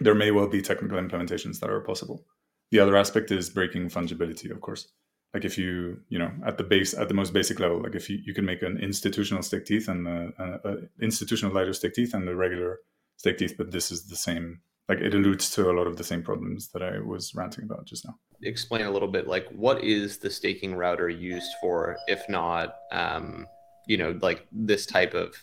there 0.00 0.14
may 0.14 0.30
well 0.30 0.48
be 0.48 0.62
technical 0.62 0.98
implementations 0.98 1.60
that 1.60 1.68
are 1.68 1.82
possible. 1.82 2.24
The 2.70 2.80
other 2.80 2.96
aspect 2.96 3.30
is 3.30 3.50
breaking 3.50 3.90
fungibility, 3.90 4.50
of 4.50 4.60
course. 4.60 4.88
Like 5.34 5.44
if 5.44 5.58
you, 5.58 6.00
you 6.08 6.18
know, 6.18 6.30
at 6.46 6.56
the 6.56 6.64
base, 6.64 6.94
at 6.94 7.08
the 7.08 7.14
most 7.14 7.32
basic 7.32 7.60
level, 7.60 7.82
like 7.82 7.94
if 7.94 8.08
you, 8.08 8.18
you 8.24 8.32
can 8.32 8.44
make 8.44 8.62
an 8.62 8.78
institutional 8.78 9.42
staked 9.42 9.70
uh, 9.70 9.74
uh, 9.74 9.76
uh, 9.76 9.80
teeth 9.80 9.88
and 9.88 10.08
a, 10.08 10.32
a, 10.38 10.72
a 10.72 10.76
institutional 11.02 11.54
lighter 11.54 11.72
staked 11.72 11.96
teeth 11.96 12.14
and 12.14 12.26
the 12.26 12.34
regular 12.34 12.80
stake 13.16 13.38
teeth, 13.38 13.54
but 13.58 13.70
this 13.70 13.90
is 13.90 14.08
the 14.08 14.16
same. 14.16 14.60
Like 14.88 14.98
it 14.98 15.14
alludes 15.14 15.50
to 15.50 15.70
a 15.70 15.74
lot 15.76 15.86
of 15.86 15.96
the 15.96 16.04
same 16.04 16.22
problems 16.22 16.68
that 16.68 16.82
I 16.82 17.00
was 17.00 17.34
ranting 17.34 17.64
about 17.64 17.86
just 17.86 18.04
now. 18.04 18.16
Explain 18.42 18.86
a 18.86 18.90
little 18.90 19.08
bit, 19.08 19.26
like 19.26 19.48
what 19.50 19.82
is 19.82 20.18
the 20.18 20.30
staking 20.30 20.74
router 20.74 21.08
used 21.08 21.52
for, 21.60 21.96
if 22.06 22.22
not, 22.28 22.76
um, 22.92 23.46
you 23.86 23.96
know, 23.96 24.18
like 24.22 24.46
this 24.52 24.86
type 24.86 25.14
of 25.14 25.34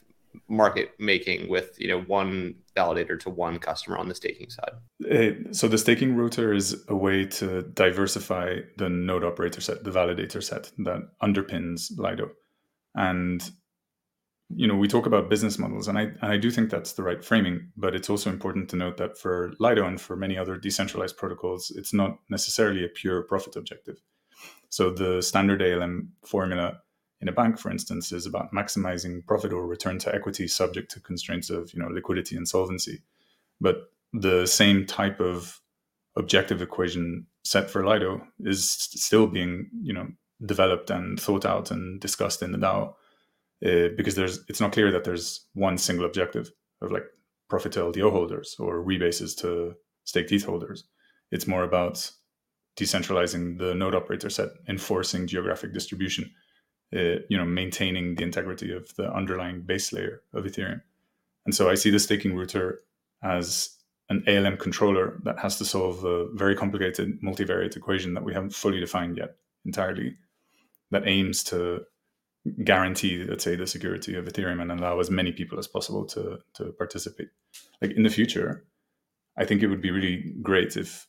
market 0.47 0.93
making 0.99 1.49
with 1.49 1.79
you 1.79 1.87
know 1.87 2.01
one 2.01 2.55
validator 2.75 3.19
to 3.19 3.29
one 3.29 3.59
customer 3.59 3.97
on 3.97 4.09
the 4.09 4.15
staking 4.15 4.49
side? 4.49 5.55
So 5.55 5.67
the 5.67 5.77
staking 5.77 6.15
router 6.15 6.53
is 6.53 6.83
a 6.87 6.95
way 6.95 7.25
to 7.25 7.63
diversify 7.73 8.59
the 8.77 8.89
node 8.89 9.23
operator 9.23 9.61
set 9.61 9.83
the 9.83 9.91
validator 9.91 10.43
set 10.43 10.71
that 10.79 11.01
underpins 11.21 11.91
lido. 11.97 12.31
And 12.95 13.43
you 14.55 14.67
know 14.67 14.75
we 14.75 14.87
talk 14.87 15.05
about 15.05 15.29
business 15.29 15.57
models 15.57 15.87
and 15.87 15.97
I, 15.97 16.01
and 16.01 16.31
I 16.31 16.37
do 16.37 16.51
think 16.51 16.69
that's 16.69 16.93
the 16.93 17.03
right 17.03 17.23
framing 17.23 17.71
but 17.75 17.95
it's 17.95 18.09
also 18.09 18.29
important 18.29 18.69
to 18.69 18.75
note 18.75 18.97
that 18.97 19.17
for 19.17 19.53
lido 19.59 19.87
and 19.87 19.99
for 19.99 20.15
many 20.15 20.37
other 20.37 20.57
decentralized 20.57 21.17
protocols 21.17 21.71
it's 21.75 21.93
not 21.93 22.19
necessarily 22.29 22.83
a 22.85 22.89
pure 22.89 23.23
profit 23.23 23.55
objective. 23.55 23.97
So 24.69 24.91
the 24.91 25.21
standard 25.21 25.61
alm 25.61 26.09
formula 26.25 26.81
in 27.23 27.29
a 27.29 27.31
bank 27.31 27.57
for 27.57 27.71
instance 27.71 28.11
is 28.11 28.25
about 28.25 28.51
maximizing 28.53 29.25
profit 29.25 29.53
or 29.53 29.65
return 29.65 29.97
to 29.97 30.13
equity 30.13 30.47
subject 30.47 30.91
to 30.91 30.99
constraints 30.99 31.49
of 31.49 31.73
you 31.73 31.79
know 31.79 31.87
liquidity 31.87 32.35
and 32.35 32.47
solvency 32.47 33.01
but 33.61 33.91
the 34.11 34.45
same 34.45 34.85
type 34.85 35.19
of 35.19 35.61
objective 36.17 36.61
equation 36.61 37.25
set 37.43 37.69
for 37.69 37.85
lido 37.85 38.21
is 38.41 38.69
still 38.69 39.25
being 39.25 39.69
you 39.81 39.93
know 39.93 40.07
developed 40.45 40.89
and 40.89 41.19
thought 41.19 41.45
out 41.45 41.71
and 41.71 42.01
discussed 42.01 42.43
in 42.43 42.51
the 42.51 42.57
dao 42.57 42.93
uh, 43.65 43.87
because 43.95 44.15
there's 44.15 44.43
it's 44.49 44.59
not 44.59 44.73
clear 44.73 44.91
that 44.91 45.05
there's 45.05 45.47
one 45.53 45.77
single 45.77 46.05
objective 46.05 46.51
of 46.81 46.91
like 46.91 47.05
profit 47.49 47.71
to 47.71 47.79
LDO 47.79 48.11
holders 48.11 48.55
or 48.59 48.83
rebases 48.83 49.37
to 49.37 49.75
stake 50.05 50.31
ETH 50.31 50.43
holders. 50.43 50.85
It's 51.31 51.47
more 51.47 51.63
about 51.63 52.11
decentralizing 52.77 53.59
the 53.59 53.75
node 53.75 53.95
operator 53.95 54.29
set, 54.29 54.49
enforcing 54.67 55.27
geographic 55.27 55.73
distribution, 55.73 56.31
uh, 56.95 57.19
you 57.29 57.37
know, 57.37 57.45
maintaining 57.45 58.15
the 58.15 58.23
integrity 58.23 58.71
of 58.71 58.93
the 58.95 59.11
underlying 59.11 59.61
base 59.61 59.91
layer 59.91 60.21
of 60.33 60.45
Ethereum. 60.45 60.81
And 61.45 61.55
so 61.55 61.69
I 61.69 61.75
see 61.75 61.89
the 61.89 61.99
staking 61.99 62.35
router 62.35 62.79
as 63.23 63.77
an 64.09 64.23
ALM 64.27 64.57
controller 64.57 65.19
that 65.23 65.39
has 65.39 65.57
to 65.57 65.65
solve 65.65 66.03
a 66.03 66.27
very 66.33 66.55
complicated 66.55 67.21
multivariate 67.21 67.75
equation 67.75 68.13
that 68.13 68.23
we 68.23 68.33
haven't 68.33 68.53
fully 68.53 68.79
defined 68.79 69.17
yet 69.17 69.35
entirely, 69.65 70.17
that 70.91 71.07
aims 71.07 71.43
to 71.45 71.81
guarantee, 72.63 73.23
let's 73.23 73.43
say, 73.43 73.55
the 73.55 73.65
security 73.65 74.15
of 74.15 74.25
Ethereum 74.25 74.61
and 74.61 74.71
allow 74.71 74.99
as 74.99 75.09
many 75.09 75.31
people 75.31 75.57
as 75.57 75.67
possible 75.67 76.05
to 76.05 76.39
to 76.55 76.71
participate. 76.73 77.29
Like 77.81 77.91
in 77.91 78.03
the 78.03 78.09
future, 78.09 78.65
I 79.37 79.45
think 79.45 79.63
it 79.63 79.67
would 79.67 79.81
be 79.81 79.91
really 79.91 80.33
great 80.41 80.77
if, 80.77 81.07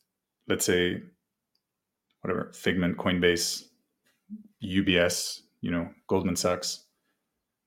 let's 0.49 0.65
say, 0.65 1.03
whatever 2.21 2.53
Figment, 2.55 2.97
Coinbase, 2.97 3.65
UBS, 4.63 5.41
you 5.65 5.71
know, 5.71 5.89
Goldman 6.09 6.37
Sachs 6.37 6.85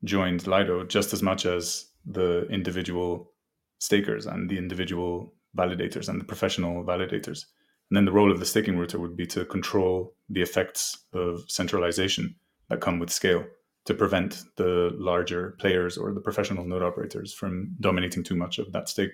joined 0.04 0.46
Lido 0.46 0.84
just 0.84 1.14
as 1.14 1.24
much 1.24 1.48
as 1.48 1.88
the 2.06 2.48
individual 2.50 3.34
stakers 3.80 4.28
and 4.28 4.48
the 4.48 4.58
individual 4.58 5.34
validators 5.58 6.08
and 6.08 6.22
the 6.22 6.26
professional 6.26 6.84
validators. 6.84 7.46
And 7.90 7.98
then 7.98 8.06
the 8.06 8.12
role 8.12 8.32
of 8.32 8.40
the 8.40 8.46
staking 8.46 8.78
router 8.78 9.00
would 9.00 9.18
be 9.18 9.26
to 9.28 9.46
control 9.46 10.14
the 10.30 10.44
effects 10.44 11.06
of 11.14 11.44
centralization 11.48 12.36
that 12.70 12.82
come 12.82 13.00
with 13.00 13.10
scale 13.10 13.44
to 13.86 13.96
prevent 13.96 14.44
the 14.58 14.92
larger 14.94 15.56
players 15.60 15.98
or 15.98 16.14
the 16.14 16.22
professional 16.22 16.66
node 16.66 16.84
operators 16.84 17.34
from 17.34 17.76
dominating 17.80 18.24
too 18.24 18.36
much 18.36 18.60
of 18.60 18.72
that 18.74 18.90
stake, 18.90 19.14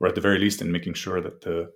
or 0.00 0.08
at 0.08 0.16
the 0.16 0.20
very 0.20 0.40
least 0.40 0.60
in 0.60 0.72
making 0.72 0.94
sure 0.94 1.20
that 1.20 1.42
the 1.42 1.70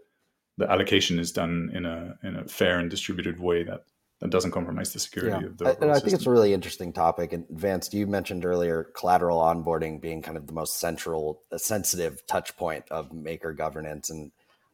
the 0.57 0.69
allocation 0.69 1.21
is 1.21 1.31
done 1.31 1.71
in 1.73 1.87
a 1.87 2.19
in 2.25 2.35
a 2.35 2.49
fair 2.49 2.81
and 2.81 2.91
distributed 2.91 3.39
way 3.39 3.63
that 3.63 3.85
that 4.21 4.31
doesn't 4.31 4.51
compromise 4.51 4.93
the 4.93 4.99
security 4.99 5.37
yeah. 5.41 5.47
of 5.47 5.59
the. 5.59 5.65
And 5.81 5.91
I 5.91 5.95
system. 5.95 6.11
think 6.11 6.15
it's 6.15 6.27
a 6.27 6.31
really 6.31 6.53
interesting 6.53 6.93
topic. 6.93 7.33
And 7.33 7.47
Vance, 7.51 7.93
you 7.93 8.07
mentioned 8.07 8.45
earlier 8.45 8.85
collateral 8.95 9.39
onboarding 9.39 10.01
being 10.01 10.23
kind 10.23 10.37
of 10.37 10.47
the 10.47 10.53
most 10.53 10.81
central, 10.81 11.43
sensitive 11.57 12.27
touch 12.27 12.57
point 12.57 12.85
of 12.91 13.13
maker 13.13 13.53
governance, 13.53 14.11
and 14.11 14.33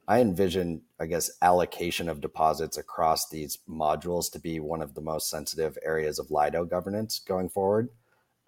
I 0.09 0.21
envision, 0.21 0.83
I 1.01 1.07
guess, 1.07 1.31
allocation 1.43 2.09
of 2.09 2.21
deposits 2.21 2.77
across 2.77 3.29
these 3.29 3.59
modules 3.69 4.31
to 4.33 4.39
be 4.39 4.61
one 4.61 4.83
of 4.83 4.95
the 4.95 5.01
most 5.01 5.31
sensitive 5.31 5.79
areas 5.83 6.19
of 6.19 6.31
Lido 6.31 6.65
governance 6.65 7.19
going 7.19 7.49
forward. 7.49 7.89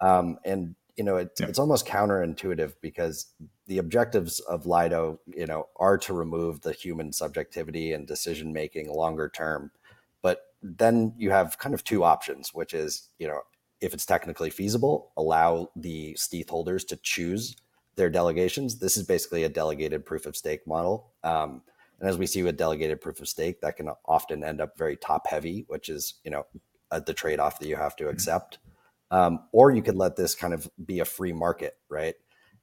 Um, 0.01 0.37
and 0.45 0.75
you 0.95 1.03
know, 1.03 1.17
it, 1.17 1.29
yeah. 1.39 1.45
it's 1.47 1.59
almost 1.59 1.85
counterintuitive 1.85 2.73
because 2.81 3.27
the 3.67 3.77
objectives 3.77 4.39
of 4.41 4.65
Lido, 4.65 5.19
you 5.27 5.45
know, 5.45 5.67
are 5.75 5.97
to 5.99 6.13
remove 6.13 6.61
the 6.61 6.73
human 6.73 7.13
subjectivity 7.13 7.93
and 7.93 8.07
decision 8.07 8.51
making 8.51 8.91
longer 8.91 9.29
term. 9.29 9.71
Then 10.61 11.13
you 11.17 11.31
have 11.31 11.57
kind 11.57 11.75
of 11.75 11.83
two 11.83 12.03
options, 12.03 12.53
which 12.53 12.73
is, 12.73 13.09
you 13.19 13.27
know, 13.27 13.41
if 13.79 13.93
it's 13.93 14.05
technically 14.05 14.49
feasible, 14.49 15.11
allow 15.17 15.69
the 15.75 16.15
stETH 16.15 16.49
holders 16.49 16.83
to 16.85 16.97
choose 16.97 17.55
their 17.95 18.09
delegations. 18.09 18.79
This 18.79 18.97
is 18.97 19.03
basically 19.05 19.43
a 19.43 19.49
delegated 19.49 20.05
proof 20.05 20.25
of 20.25 20.35
stake 20.35 20.65
model. 20.65 21.11
Um, 21.23 21.61
and 21.99 22.09
as 22.09 22.17
we 22.17 22.27
see 22.27 22.43
with 22.43 22.57
delegated 22.57 23.01
proof 23.01 23.19
of 23.19 23.27
stake, 23.27 23.61
that 23.61 23.77
can 23.77 23.89
often 24.05 24.43
end 24.43 24.61
up 24.61 24.77
very 24.77 24.95
top 24.97 25.27
heavy, 25.27 25.65
which 25.67 25.89
is, 25.89 26.15
you 26.23 26.31
know, 26.31 26.45
the 27.05 27.13
trade 27.13 27.39
off 27.39 27.59
that 27.59 27.67
you 27.67 27.75
have 27.75 27.95
to 27.97 28.07
accept. 28.07 28.59
Um, 29.09 29.47
or 29.51 29.71
you 29.71 29.81
could 29.81 29.95
let 29.95 30.15
this 30.15 30.35
kind 30.35 30.53
of 30.53 30.69
be 30.85 30.99
a 30.99 31.05
free 31.05 31.33
market, 31.33 31.77
right? 31.89 32.15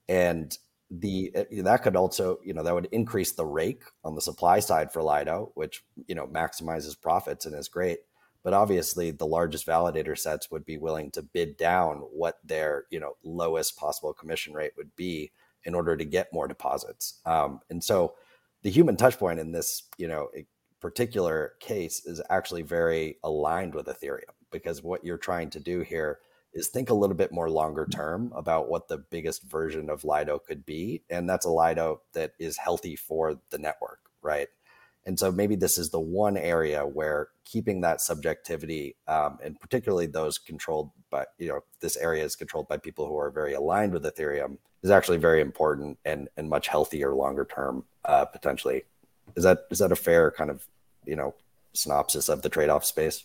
And 0.09 0.57
the 1.01 1.30
eh, 1.34 1.62
that 1.62 1.82
could 1.82 1.97
also, 1.97 2.38
you 2.45 2.53
know, 2.53 2.62
that 2.62 2.74
would 2.74 2.88
increase 2.92 3.32
the 3.32 3.45
rake 3.45 3.82
on 4.05 4.14
the 4.14 4.20
supply 4.20 4.61
side 4.61 4.92
for 4.92 5.03
Lido, 5.03 5.53
which 5.55 5.84
you 6.07 6.14
know 6.14 6.26
maximizes 6.26 7.01
profits 7.01 7.47
and 7.47 7.55
is 7.55 7.68
great. 7.68 8.01
But 8.42 8.55
obviously, 8.55 9.11
the 9.11 9.26
largest 9.26 9.66
validator 9.66 10.18
sets 10.18 10.51
would 10.51 10.64
be 10.64 10.76
willing 10.76 11.11
to 11.12 11.22
bid 11.22 11.57
down 11.57 11.99
what 11.99 12.38
their 12.45 12.84
you 12.90 13.01
know 13.01 13.16
lowest 13.22 13.76
possible 13.76 14.12
commission 14.12 14.53
rate 14.53 14.72
would 14.76 14.95
be 14.97 15.32
in 15.64 15.74
order 15.74 15.97
to 15.97 16.05
get 16.05 16.32
more 16.32 16.47
deposits. 16.47 17.20
Um, 17.24 17.61
and 17.70 17.82
so, 17.82 18.14
the 18.62 18.70
human 18.70 18.97
touchpoint 18.97 19.40
in 19.40 19.53
this 19.53 19.84
you 19.97 20.09
know 20.09 20.28
particular 20.80 21.55
case 21.61 22.05
is 22.05 22.20
actually 22.28 22.62
very 22.62 23.16
aligned 23.24 23.74
with 23.74 23.86
Ethereum 23.86 24.34
because 24.51 24.82
what 24.82 25.03
you're 25.05 25.16
trying 25.16 25.49
to 25.51 25.59
do 25.59 25.80
here 25.80 26.18
is 26.55 26.68
think 26.68 26.88
a 26.88 26.94
little 26.94 27.16
bit 27.16 27.32
more 27.32 27.50
longer 27.50 27.86
term 27.86 28.32
about 28.34 28.68
what 28.68 28.88
the 28.88 28.98
biggest 28.98 29.42
version 29.42 29.90
of 29.90 30.05
Lido 30.05 30.38
could 30.38 30.64
be. 30.64 31.02
And 31.11 31.28
that's 31.28 31.44
a 31.44 31.50
Lido 31.50 32.00
that 32.12 32.32
is 32.38 32.57
healthy 32.57 32.96
for 32.96 33.38
the 33.50 33.59
network, 33.59 33.98
right? 34.22 34.48
And 35.07 35.18
so 35.18 35.30
maybe 35.30 35.57
this 35.57 35.76
is 35.76 35.90
the 35.90 36.00
one 36.00 36.36
area 36.36 36.86
where 36.86 37.28
keeping 37.44 37.82
that 37.82 38.00
subjectivity, 38.00 38.96
um, 39.07 39.38
and 39.42 39.61
particularly 39.61 40.07
those 40.07 40.38
controlled 40.38 40.90
by, 41.11 41.26
you 41.38 41.48
know, 41.48 41.61
this 41.80 41.96
area 41.96 42.24
is 42.24 42.36
controlled 42.36 42.68
by 42.68 42.78
people 42.78 43.07
who 43.07 43.18
are 43.18 43.30
very 43.30 43.52
aligned 43.52 43.92
with 43.92 44.05
Ethereum, 44.05 44.57
is 44.82 44.90
actually 44.90 45.18
very 45.18 45.40
important 45.40 45.98
and 46.05 46.28
and 46.36 46.48
much 46.48 46.68
healthier 46.68 47.14
longer 47.14 47.44
term 47.44 47.84
uh, 48.05 48.24
potentially. 48.24 48.84
Is 49.36 49.44
that 49.44 49.66
is 49.70 49.78
that 49.80 49.92
a 49.92 49.96
fair 49.96 50.30
kind 50.30 50.50
of 50.50 50.66
you 51.05 51.16
know 51.16 51.34
synopsis 51.74 52.28
of 52.28 52.40
the 52.42 52.48
trade 52.48 52.70
off 52.70 52.84
space? 52.84 53.24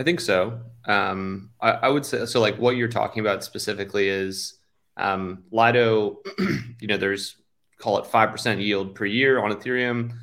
I 0.00 0.02
think 0.02 0.18
so. 0.18 0.58
Um, 0.86 1.50
I, 1.60 1.72
I, 1.72 1.88
would 1.90 2.06
say 2.06 2.24
so. 2.24 2.40
Like 2.40 2.56
what 2.56 2.74
you're 2.76 2.88
talking 2.88 3.20
about 3.20 3.44
specifically 3.44 4.08
is 4.08 4.54
um, 4.96 5.44
Lido. 5.50 6.20
you 6.80 6.86
know, 6.88 6.96
there's 6.96 7.36
call 7.76 7.98
it 7.98 8.06
five 8.06 8.30
percent 8.30 8.62
yield 8.62 8.94
per 8.94 9.04
year 9.04 9.44
on 9.44 9.52
Ethereum. 9.52 10.14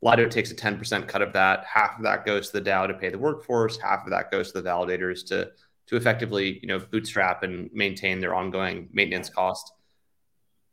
Lido 0.00 0.26
takes 0.28 0.50
a 0.50 0.54
ten 0.54 0.78
percent 0.78 1.08
cut 1.08 1.20
of 1.20 1.34
that. 1.34 1.66
Half 1.66 1.98
of 1.98 2.04
that 2.04 2.24
goes 2.24 2.48
to 2.48 2.58
the 2.58 2.70
DAO 2.70 2.88
to 2.88 2.94
pay 2.94 3.10
the 3.10 3.18
workforce. 3.18 3.76
Half 3.76 4.04
of 4.04 4.10
that 4.12 4.30
goes 4.30 4.50
to 4.52 4.62
the 4.62 4.66
validators 4.66 5.26
to 5.26 5.50
to 5.88 5.96
effectively 5.96 6.58
you 6.62 6.68
know 6.68 6.78
bootstrap 6.78 7.42
and 7.42 7.68
maintain 7.74 8.20
their 8.20 8.34
ongoing 8.34 8.88
maintenance 8.94 9.28
cost. 9.28 9.70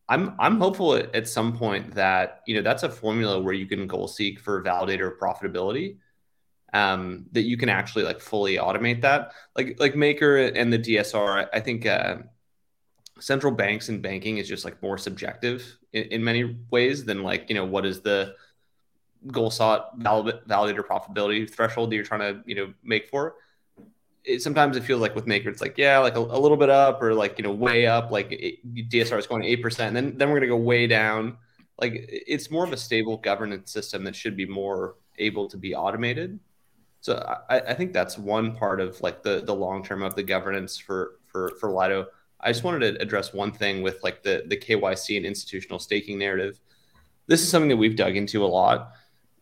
I'm 0.07 0.33
I'm 0.39 0.59
hopeful 0.61 0.95
at, 0.95 1.13
at 1.13 1.27
some 1.27 1.57
point 1.57 1.93
that 1.95 2.39
you 2.47 2.55
know 2.55 2.61
that's 2.61 2.83
a 2.83 2.89
formula 2.89 3.41
where 3.41 3.53
you 3.53 3.65
can 3.65 3.85
goal 3.85 4.07
seek 4.07 4.39
for 4.39 4.63
validator 4.63 5.11
profitability 5.17 5.97
um, 6.75 7.25
that 7.31 7.43
you 7.43 7.55
can 7.55 7.69
actually 7.69 8.03
like 8.03 8.19
fully 8.19 8.57
automate 8.57 9.01
that. 9.01 9.31
Like 9.55 9.79
like 9.79 9.95
Maker 9.95 10.37
and 10.37 10.73
the 10.73 10.79
DSR, 10.79 11.47
I 11.53 11.59
think 11.61 11.85
uh, 11.85 12.17
central 13.19 13.53
banks 13.53 13.87
and 13.87 14.01
banking 14.01 14.39
is 14.39 14.47
just 14.47 14.65
like 14.65 14.81
more 14.83 14.97
subjective 14.97 15.77
in, 15.93 16.03
in 16.05 16.23
many 16.23 16.57
ways 16.69 17.05
than 17.05 17.23
like 17.23 17.45
you 17.47 17.55
know 17.55 17.65
what 17.65 17.85
is 17.85 18.01
the 18.01 18.35
goal 19.27 19.49
sought 19.49 19.97
valid, 19.97 20.41
validator 20.47 20.85
profitability 20.85 21.49
threshold 21.49 21.89
that 21.89 21.95
you're 21.95 22.03
trying 22.03 22.19
to 22.19 22.41
you 22.45 22.55
know 22.55 22.73
make 22.83 23.07
for. 23.07 23.35
It, 24.25 24.41
sometimes 24.41 24.75
it 24.75 24.83
feels 24.83 24.99
like 24.99 25.15
with 25.15 25.27
Maker, 25.27 25.49
it's 25.49 25.61
like 25.61 25.77
yeah, 25.77 25.99
like 25.99 26.17
a, 26.17 26.19
a 26.19 26.39
little 26.39 26.57
bit 26.57 26.69
up 26.69 27.01
or 27.01 27.13
like 27.13 27.37
you 27.37 27.45
know 27.45 27.53
way 27.53 27.87
up. 27.87 28.11
Like 28.11 28.33
it, 28.33 28.89
DSR 28.89 29.17
is 29.17 29.27
going 29.27 29.43
eight 29.43 29.61
percent, 29.61 29.93
then 29.93 30.17
then 30.17 30.29
we're 30.29 30.39
gonna 30.39 30.47
go 30.47 30.57
way 30.57 30.87
down. 30.87 31.37
Like 31.79 31.93
it's 32.09 32.51
more 32.51 32.65
of 32.65 32.73
a 32.73 32.77
stable 32.77 33.15
governance 33.15 33.71
system 33.71 34.03
that 34.03 34.15
should 34.15 34.35
be 34.35 34.45
more 34.45 34.95
able 35.17 35.47
to 35.47 35.57
be 35.57 35.73
automated. 35.73 36.37
So 37.05 37.23
I, 37.51 37.59
I 37.59 37.73
think 37.75 37.93
that's 37.93 38.17
one 38.17 38.55
part 38.55 38.81
of 38.81 38.99
like 38.99 39.21
the 39.21 39.39
the 39.45 39.53
long 39.53 39.83
term 39.83 40.01
of 40.01 40.15
the 40.15 40.23
governance 40.23 40.75
for 40.75 41.19
for 41.27 41.51
for 41.59 41.69
Lido. 41.69 42.07
I 42.39 42.51
just 42.51 42.63
wanted 42.63 42.79
to 42.79 42.99
address 42.99 43.31
one 43.31 43.51
thing 43.51 43.83
with 43.83 44.01
like 44.01 44.23
the 44.23 44.43
the 44.47 44.57
KYC 44.57 45.15
and 45.15 45.23
institutional 45.23 45.77
staking 45.77 46.17
narrative. 46.17 46.59
This 47.27 47.43
is 47.43 47.47
something 47.47 47.69
that 47.69 47.77
we've 47.77 47.95
dug 47.95 48.15
into 48.15 48.43
a 48.43 48.47
lot, 48.47 48.93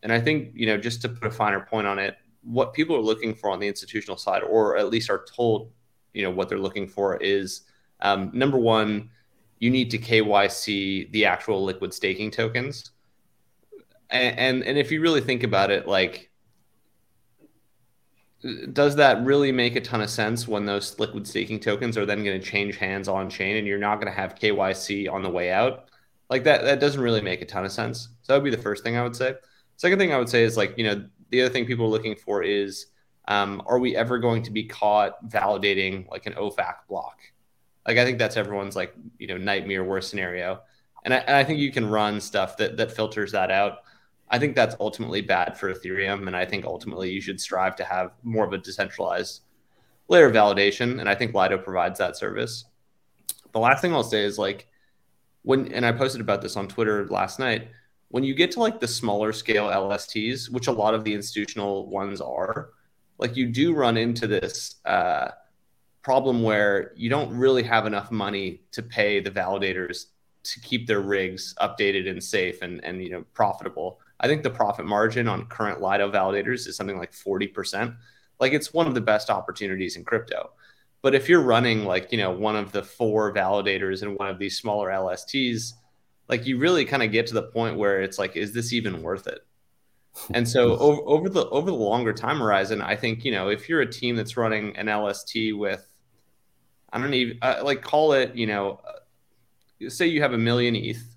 and 0.02 0.12
I 0.12 0.20
think 0.20 0.50
you 0.52 0.66
know 0.66 0.76
just 0.76 1.00
to 1.02 1.08
put 1.08 1.26
a 1.26 1.30
finer 1.30 1.60
point 1.60 1.86
on 1.86 1.98
it, 1.98 2.18
what 2.42 2.74
people 2.74 2.96
are 2.96 3.00
looking 3.00 3.34
for 3.34 3.48
on 3.48 3.60
the 3.60 3.66
institutional 3.66 4.18
side, 4.18 4.42
or 4.42 4.76
at 4.76 4.90
least 4.90 5.08
are 5.08 5.24
told, 5.24 5.72
you 6.12 6.22
know, 6.22 6.30
what 6.30 6.50
they're 6.50 6.58
looking 6.58 6.86
for 6.86 7.16
is 7.16 7.62
um, 8.00 8.30
number 8.34 8.58
one, 8.58 9.08
you 9.58 9.70
need 9.70 9.90
to 9.92 9.96
KYC 9.96 11.10
the 11.12 11.24
actual 11.24 11.64
liquid 11.64 11.94
staking 11.94 12.30
tokens, 12.30 12.90
and, 14.10 14.38
and 14.38 14.62
and 14.64 14.76
if 14.76 14.92
you 14.92 15.00
really 15.00 15.22
think 15.22 15.44
about 15.44 15.70
it, 15.70 15.88
like 15.88 16.30
does 18.72 18.96
that 18.96 19.24
really 19.24 19.52
make 19.52 19.76
a 19.76 19.80
ton 19.80 20.02
of 20.02 20.10
sense 20.10 20.46
when 20.46 20.66
those 20.66 20.98
liquid 20.98 21.26
staking 21.26 21.60
tokens 21.60 21.96
are 21.96 22.04
then 22.04 22.22
going 22.22 22.38
to 22.38 22.46
change 22.46 22.76
hands 22.76 23.08
on 23.08 23.30
chain 23.30 23.56
and 23.56 23.66
you're 23.66 23.78
not 23.78 23.96
going 23.96 24.12
to 24.12 24.12
have 24.12 24.34
KYC 24.34 25.10
on 25.10 25.22
the 25.22 25.30
way 25.30 25.50
out? 25.50 25.88
Like 26.28 26.44
that, 26.44 26.62
that 26.64 26.80
doesn't 26.80 27.00
really 27.00 27.20
make 27.20 27.40
a 27.40 27.46
ton 27.46 27.64
of 27.64 27.72
sense. 27.72 28.08
So 28.22 28.32
that 28.32 28.42
would 28.42 28.50
be 28.50 28.54
the 28.54 28.62
first 28.62 28.82
thing 28.82 28.96
I 28.96 29.02
would 29.02 29.16
say. 29.16 29.34
Second 29.76 29.98
thing 29.98 30.12
I 30.12 30.18
would 30.18 30.28
say 30.28 30.44
is 30.44 30.56
like, 30.56 30.76
you 30.76 30.84
know, 30.84 31.04
the 31.30 31.42
other 31.42 31.52
thing 31.52 31.66
people 31.66 31.86
are 31.86 31.90
looking 31.90 32.16
for 32.16 32.42
is, 32.42 32.86
um, 33.26 33.62
are 33.66 33.78
we 33.78 33.96
ever 33.96 34.18
going 34.18 34.42
to 34.42 34.50
be 34.50 34.64
caught 34.64 35.26
validating 35.28 36.08
like 36.10 36.26
an 36.26 36.34
OFAC 36.34 36.74
block? 36.88 37.18
Like, 37.86 37.96
I 37.96 38.04
think 38.04 38.18
that's 38.18 38.36
everyone's 38.36 38.76
like, 38.76 38.94
you 39.18 39.26
know, 39.26 39.38
nightmare 39.38 39.84
worst 39.84 40.10
scenario. 40.10 40.60
And 41.04 41.14
I, 41.14 41.18
and 41.18 41.36
I 41.36 41.44
think 41.44 41.58
you 41.58 41.72
can 41.72 41.88
run 41.88 42.20
stuff 42.20 42.58
that, 42.58 42.76
that 42.76 42.92
filters 42.92 43.32
that 43.32 43.50
out. 43.50 43.83
I 44.30 44.38
think 44.38 44.54
that's 44.54 44.76
ultimately 44.80 45.20
bad 45.20 45.58
for 45.58 45.72
Ethereum. 45.72 46.26
And 46.26 46.36
I 46.36 46.44
think 46.44 46.64
ultimately 46.64 47.10
you 47.10 47.20
should 47.20 47.40
strive 47.40 47.76
to 47.76 47.84
have 47.84 48.12
more 48.22 48.46
of 48.46 48.52
a 48.52 48.58
decentralized 48.58 49.42
layer 50.08 50.26
of 50.26 50.34
validation. 50.34 51.00
And 51.00 51.08
I 51.08 51.14
think 51.14 51.34
Lido 51.34 51.58
provides 51.58 51.98
that 51.98 52.16
service. 52.16 52.64
The 53.52 53.60
last 53.60 53.80
thing 53.80 53.94
I'll 53.94 54.02
say 54.02 54.24
is 54.24 54.38
like 54.38 54.66
when, 55.42 55.72
and 55.72 55.84
I 55.86 55.92
posted 55.92 56.20
about 56.20 56.42
this 56.42 56.56
on 56.56 56.68
Twitter 56.68 57.06
last 57.08 57.38
night, 57.38 57.68
when 58.08 58.24
you 58.24 58.34
get 58.34 58.50
to 58.52 58.60
like 58.60 58.80
the 58.80 58.88
smaller 58.88 59.32
scale 59.32 59.66
LSTs, 59.68 60.50
which 60.50 60.66
a 60.66 60.72
lot 60.72 60.94
of 60.94 61.04
the 61.04 61.12
institutional 61.12 61.88
ones 61.88 62.20
are, 62.20 62.70
like 63.18 63.36
you 63.36 63.46
do 63.46 63.74
run 63.74 63.96
into 63.96 64.26
this 64.26 64.76
uh, 64.84 65.28
problem 66.02 66.42
where 66.42 66.92
you 66.96 67.08
don't 67.08 67.36
really 67.36 67.62
have 67.62 67.86
enough 67.86 68.10
money 68.10 68.60
to 68.72 68.82
pay 68.82 69.20
the 69.20 69.30
validators 69.30 70.06
to 70.44 70.60
keep 70.60 70.86
their 70.86 71.00
rigs 71.00 71.54
updated 71.60 72.08
and 72.08 72.22
safe 72.22 72.60
and, 72.62 72.84
and 72.84 73.02
you 73.02 73.10
know 73.10 73.24
profitable 73.32 73.98
I 74.24 74.26
think 74.26 74.42
the 74.42 74.48
profit 74.48 74.86
margin 74.86 75.28
on 75.28 75.44
current 75.44 75.82
Lido 75.82 76.10
validators 76.10 76.66
is 76.66 76.76
something 76.78 76.96
like 76.96 77.12
40%. 77.12 77.94
Like 78.40 78.54
it's 78.54 78.72
one 78.72 78.86
of 78.86 78.94
the 78.94 79.02
best 79.02 79.28
opportunities 79.28 79.96
in 79.96 80.04
crypto. 80.04 80.52
But 81.02 81.14
if 81.14 81.28
you're 81.28 81.42
running 81.42 81.84
like, 81.84 82.10
you 82.10 82.16
know, 82.16 82.30
one 82.30 82.56
of 82.56 82.72
the 82.72 82.82
four 82.82 83.34
validators 83.34 84.02
in 84.02 84.16
one 84.16 84.28
of 84.28 84.38
these 84.38 84.56
smaller 84.56 84.88
LSTs, 84.88 85.74
like 86.26 86.46
you 86.46 86.56
really 86.56 86.86
kind 86.86 87.02
of 87.02 87.12
get 87.12 87.26
to 87.26 87.34
the 87.34 87.42
point 87.42 87.76
where 87.76 88.00
it's 88.00 88.18
like, 88.18 88.34
is 88.34 88.54
this 88.54 88.72
even 88.72 89.02
worth 89.02 89.26
it? 89.26 89.40
And 90.32 90.48
so 90.48 90.78
over, 90.78 91.02
over 91.04 91.28
the 91.28 91.46
over 91.50 91.70
the 91.70 91.76
longer 91.76 92.14
time 92.14 92.38
horizon, 92.38 92.80
I 92.80 92.96
think, 92.96 93.26
you 93.26 93.32
know, 93.32 93.48
if 93.50 93.68
you're 93.68 93.82
a 93.82 93.92
team 93.92 94.16
that's 94.16 94.38
running 94.38 94.74
an 94.78 94.86
LST 94.86 95.34
with, 95.52 95.86
I 96.90 96.98
don't 96.98 97.12
even 97.12 97.38
uh, 97.42 97.60
like 97.62 97.82
call 97.82 98.14
it, 98.14 98.34
you 98.34 98.46
know, 98.46 98.80
uh, 98.86 99.90
say 99.90 100.06
you 100.06 100.22
have 100.22 100.32
a 100.32 100.38
million 100.38 100.74
ETH 100.76 101.14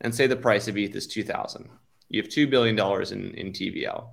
and 0.00 0.14
say 0.14 0.26
the 0.26 0.36
price 0.36 0.68
of 0.68 0.78
ETH 0.78 0.96
is 0.96 1.06
2000 1.06 1.68
you 2.08 2.22
have 2.22 2.30
$2 2.30 2.48
billion 2.48 2.78
in, 2.78 3.34
in 3.34 3.52
TVL. 3.52 4.08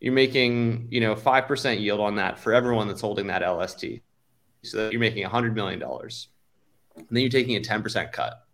You're 0.00 0.14
making, 0.14 0.88
you 0.90 1.00
know, 1.00 1.14
5% 1.14 1.80
yield 1.80 2.00
on 2.00 2.16
that 2.16 2.38
for 2.38 2.54
everyone 2.54 2.88
that's 2.88 3.02
holding 3.02 3.26
that 3.26 3.46
LST. 3.46 3.84
So 4.62 4.88
you're 4.90 5.00
making 5.00 5.26
$100 5.26 5.54
million. 5.54 5.82
And 5.82 7.06
then 7.10 7.22
you're 7.22 7.30
taking 7.30 7.56
a 7.56 7.60
10% 7.60 8.12
cut. 8.12 8.46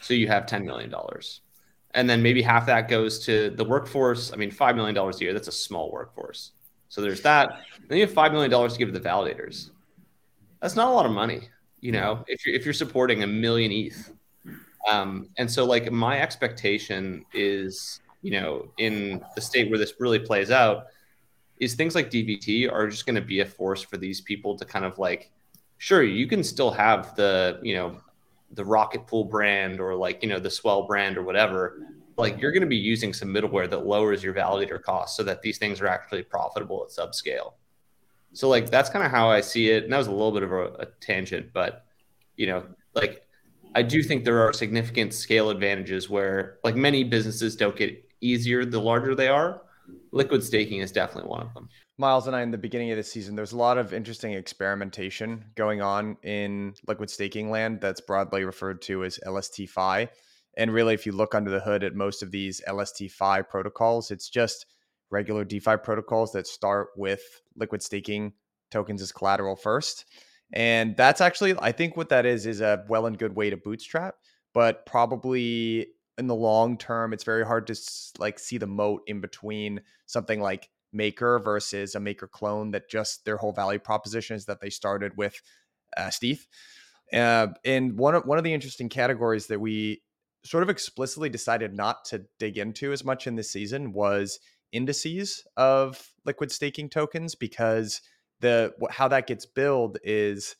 So 0.00 0.14
you 0.14 0.28
have 0.28 0.46
$10 0.46 0.64
million. 0.64 0.94
And 1.92 2.10
then 2.10 2.22
maybe 2.22 2.42
half 2.42 2.66
that 2.66 2.88
goes 2.88 3.24
to 3.26 3.50
the 3.50 3.64
workforce. 3.64 4.32
I 4.32 4.36
mean, 4.36 4.50
$5 4.50 4.76
million 4.76 4.96
a 4.96 5.16
year, 5.16 5.32
that's 5.32 5.48
a 5.48 5.52
small 5.52 5.90
workforce. 5.90 6.52
So 6.88 7.00
there's 7.00 7.22
that. 7.22 7.60
Then 7.88 7.98
you 7.98 8.06
have 8.06 8.14
$5 8.14 8.32
million 8.32 8.50
to 8.50 8.78
give 8.78 8.92
to 8.92 8.98
the 8.98 9.08
validators. 9.08 9.70
That's 10.60 10.76
not 10.76 10.88
a 10.88 10.90
lot 10.90 11.06
of 11.06 11.12
money. 11.12 11.48
You 11.80 11.92
know, 11.92 12.24
if 12.26 12.44
you're, 12.44 12.54
if 12.54 12.64
you're 12.64 12.74
supporting 12.74 13.22
a 13.22 13.26
million 13.26 13.72
ETH, 13.72 14.12
Um, 14.86 15.28
and 15.36 15.50
so, 15.50 15.64
like, 15.64 15.90
my 15.90 16.20
expectation 16.20 17.24
is, 17.34 18.00
you 18.22 18.30
know, 18.32 18.70
in 18.78 19.24
the 19.34 19.40
state 19.40 19.68
where 19.68 19.78
this 19.78 19.94
really 19.98 20.18
plays 20.18 20.50
out, 20.50 20.86
is 21.58 21.74
things 21.74 21.94
like 21.94 22.10
DVT 22.10 22.70
are 22.70 22.88
just 22.88 23.06
going 23.06 23.16
to 23.16 23.22
be 23.22 23.40
a 23.40 23.46
force 23.46 23.82
for 23.82 23.96
these 23.96 24.20
people 24.20 24.56
to 24.56 24.64
kind 24.64 24.84
of 24.84 24.98
like, 24.98 25.30
sure, 25.78 26.02
you 26.02 26.26
can 26.26 26.44
still 26.44 26.70
have 26.70 27.14
the, 27.16 27.58
you 27.62 27.74
know, 27.74 28.00
the 28.52 28.64
Rocket 28.64 29.06
Pool 29.06 29.24
brand 29.24 29.80
or 29.80 29.94
like, 29.94 30.22
you 30.22 30.28
know, 30.28 30.38
the 30.38 30.50
Swell 30.50 30.86
brand 30.86 31.18
or 31.18 31.22
whatever. 31.22 31.80
Like, 32.16 32.40
you're 32.40 32.52
going 32.52 32.62
to 32.62 32.68
be 32.68 32.76
using 32.76 33.12
some 33.12 33.28
middleware 33.28 33.68
that 33.68 33.86
lowers 33.86 34.22
your 34.22 34.34
validator 34.34 34.80
costs 34.80 35.16
so 35.16 35.22
that 35.24 35.42
these 35.42 35.58
things 35.58 35.80
are 35.80 35.86
actually 35.86 36.22
profitable 36.22 36.86
at 36.86 36.90
subscale. 36.90 37.54
So, 38.32 38.48
like, 38.48 38.70
that's 38.70 38.90
kind 38.90 39.04
of 39.04 39.10
how 39.10 39.28
I 39.28 39.40
see 39.40 39.70
it. 39.70 39.84
And 39.84 39.92
that 39.92 39.98
was 39.98 40.06
a 40.06 40.12
little 40.12 40.32
bit 40.32 40.42
of 40.42 40.52
a, 40.52 40.64
a 40.74 40.86
tangent, 41.00 41.52
but, 41.52 41.84
you 42.36 42.46
know, 42.46 42.64
like, 42.94 43.25
I 43.76 43.82
do 43.82 44.02
think 44.02 44.24
there 44.24 44.40
are 44.40 44.54
significant 44.54 45.12
scale 45.12 45.50
advantages 45.50 46.08
where, 46.08 46.58
like, 46.64 46.76
many 46.76 47.04
businesses 47.04 47.54
don't 47.54 47.76
get 47.76 48.08
easier 48.22 48.64
the 48.64 48.80
larger 48.80 49.14
they 49.14 49.28
are. 49.28 49.60
Liquid 50.12 50.42
staking 50.42 50.80
is 50.80 50.90
definitely 50.90 51.28
one 51.28 51.42
of 51.42 51.52
them. 51.52 51.68
Myles 51.98 52.26
and 52.26 52.34
I, 52.34 52.40
in 52.40 52.50
the 52.50 52.56
beginning 52.56 52.90
of 52.90 52.96
the 52.96 53.02
season, 53.02 53.36
there's 53.36 53.52
a 53.52 53.56
lot 53.58 53.76
of 53.76 53.92
interesting 53.92 54.32
experimentation 54.32 55.44
going 55.56 55.82
on 55.82 56.16
in 56.22 56.72
liquid 56.88 57.10
staking 57.10 57.50
land 57.50 57.82
that's 57.82 58.00
broadly 58.00 58.44
referred 58.44 58.80
to 58.82 59.04
as 59.04 59.20
LST-Fi. 59.26 60.08
And 60.56 60.72
really, 60.72 60.94
if 60.94 61.04
you 61.04 61.12
look 61.12 61.34
under 61.34 61.50
the 61.50 61.60
hood 61.60 61.84
at 61.84 61.94
most 61.94 62.22
of 62.22 62.30
these 62.30 62.62
LST-Fi 62.66 63.42
protocols, 63.42 64.10
it's 64.10 64.30
just 64.30 64.64
regular 65.10 65.44
DeFi 65.44 65.76
protocols 65.76 66.32
that 66.32 66.46
start 66.46 66.88
with 66.96 67.20
liquid 67.56 67.82
staking 67.82 68.32
tokens 68.70 69.02
as 69.02 69.12
collateral 69.12 69.54
first. 69.54 70.06
And 70.52 70.96
that's 70.96 71.20
actually, 71.20 71.54
I 71.58 71.72
think 71.72 71.96
what 71.96 72.08
that 72.10 72.24
is, 72.24 72.46
is 72.46 72.60
a 72.60 72.84
well 72.88 73.06
and 73.06 73.18
good 73.18 73.34
way 73.34 73.50
to 73.50 73.56
bootstrap, 73.56 74.16
but 74.54 74.86
probably 74.86 75.88
in 76.18 76.26
the 76.26 76.34
long 76.34 76.78
term, 76.78 77.12
it's 77.12 77.24
very 77.24 77.44
hard 77.44 77.66
to 77.66 77.76
like 78.18 78.38
see 78.38 78.58
the 78.58 78.66
moat 78.66 79.02
in 79.06 79.20
between 79.20 79.80
something 80.06 80.40
like 80.40 80.68
Maker 80.92 81.38
versus 81.38 81.94
a 81.94 82.00
Maker 82.00 82.26
clone 82.26 82.70
that 82.70 82.88
just 82.88 83.24
their 83.24 83.36
whole 83.36 83.52
value 83.52 83.78
proposition 83.78 84.36
is 84.36 84.46
that 84.46 84.60
they 84.60 84.70
started 84.70 85.16
with 85.16 85.40
uh, 85.96 86.10
stETH. 86.10 86.46
Uh, 87.12 87.48
and 87.64 87.98
one 87.98 88.14
of 88.14 88.24
one 88.24 88.38
of 88.38 88.44
the 88.44 88.54
interesting 88.54 88.88
categories 88.88 89.46
that 89.46 89.60
we 89.60 90.02
sort 90.44 90.62
of 90.62 90.70
explicitly 90.70 91.28
decided 91.28 91.74
not 91.74 92.04
to 92.04 92.24
dig 92.38 92.56
into 92.56 92.92
as 92.92 93.04
much 93.04 93.26
in 93.26 93.36
this 93.36 93.50
season 93.50 93.92
was 93.92 94.38
indices 94.72 95.44
of 95.56 96.12
liquid 96.24 96.50
staking 96.50 96.88
tokens 96.88 97.34
because 97.34 98.00
the 98.40 98.74
how 98.90 99.08
that 99.08 99.26
gets 99.26 99.46
billed 99.46 99.98
is 100.02 100.56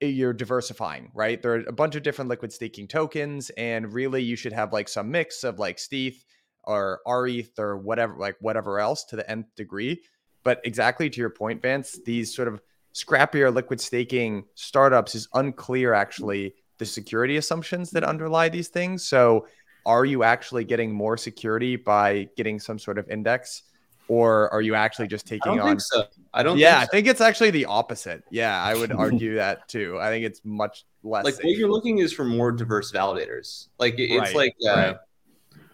eh, 0.00 0.06
you're 0.06 0.32
diversifying, 0.32 1.10
right? 1.14 1.40
There 1.40 1.54
are 1.54 1.64
a 1.66 1.72
bunch 1.72 1.94
of 1.96 2.02
different 2.02 2.28
liquid 2.28 2.52
staking 2.52 2.88
tokens, 2.88 3.50
and 3.50 3.92
really 3.92 4.22
you 4.22 4.36
should 4.36 4.52
have 4.52 4.72
like 4.72 4.88
some 4.88 5.10
mix 5.10 5.44
of 5.44 5.58
like 5.58 5.78
stETH 5.78 6.24
or 6.64 7.00
RETH 7.06 7.58
or 7.58 7.78
whatever, 7.78 8.16
like 8.18 8.36
whatever 8.40 8.78
else 8.78 9.04
to 9.04 9.16
the 9.16 9.28
nth 9.30 9.54
degree. 9.56 10.02
But 10.44 10.60
exactly 10.64 11.10
to 11.10 11.20
your 11.20 11.30
point, 11.30 11.62
Vance, 11.62 11.98
these 12.04 12.34
sort 12.34 12.48
of 12.48 12.60
scrappier 12.94 13.52
liquid 13.52 13.80
staking 13.80 14.44
startups 14.54 15.14
is 15.14 15.28
unclear 15.34 15.94
actually 15.94 16.54
the 16.78 16.86
security 16.86 17.36
assumptions 17.36 17.90
that 17.90 18.04
underlie 18.04 18.48
these 18.48 18.68
things. 18.68 19.06
So 19.06 19.46
are 19.86 20.04
you 20.04 20.22
actually 20.22 20.64
getting 20.64 20.92
more 20.92 21.16
security 21.16 21.76
by 21.76 22.28
getting 22.36 22.60
some 22.60 22.78
sort 22.78 22.98
of 22.98 23.08
index? 23.08 23.62
Or 24.08 24.52
are 24.52 24.62
you 24.62 24.74
actually 24.74 25.06
just 25.06 25.26
taking 25.26 25.52
I 25.52 25.56
don't 25.56 25.60
on? 25.60 25.68
Think 25.68 25.80
so. 25.82 26.04
I 26.34 26.42
don't. 26.42 26.58
Yeah, 26.58 26.80
think 26.80 26.80
so. 26.80 26.82
I 26.82 26.90
think 26.90 27.06
it's 27.08 27.20
actually 27.20 27.50
the 27.50 27.66
opposite. 27.66 28.24
Yeah, 28.30 28.60
I 28.60 28.74
would 28.74 28.92
argue 29.04 29.34
that 29.36 29.68
too. 29.68 29.98
I 30.00 30.08
think 30.08 30.24
it's 30.24 30.40
much 30.44 30.84
less. 31.02 31.24
Like 31.24 31.34
safe. 31.34 31.44
what 31.44 31.56
you're 31.56 31.70
looking 31.70 31.98
is 31.98 32.12
for 32.12 32.24
more 32.24 32.50
diverse 32.50 32.90
validators. 32.90 33.68
Like 33.78 33.94
it's 33.98 34.18
right, 34.18 34.34
like 34.34 34.56
uh, 34.66 34.74
right. 34.74 34.96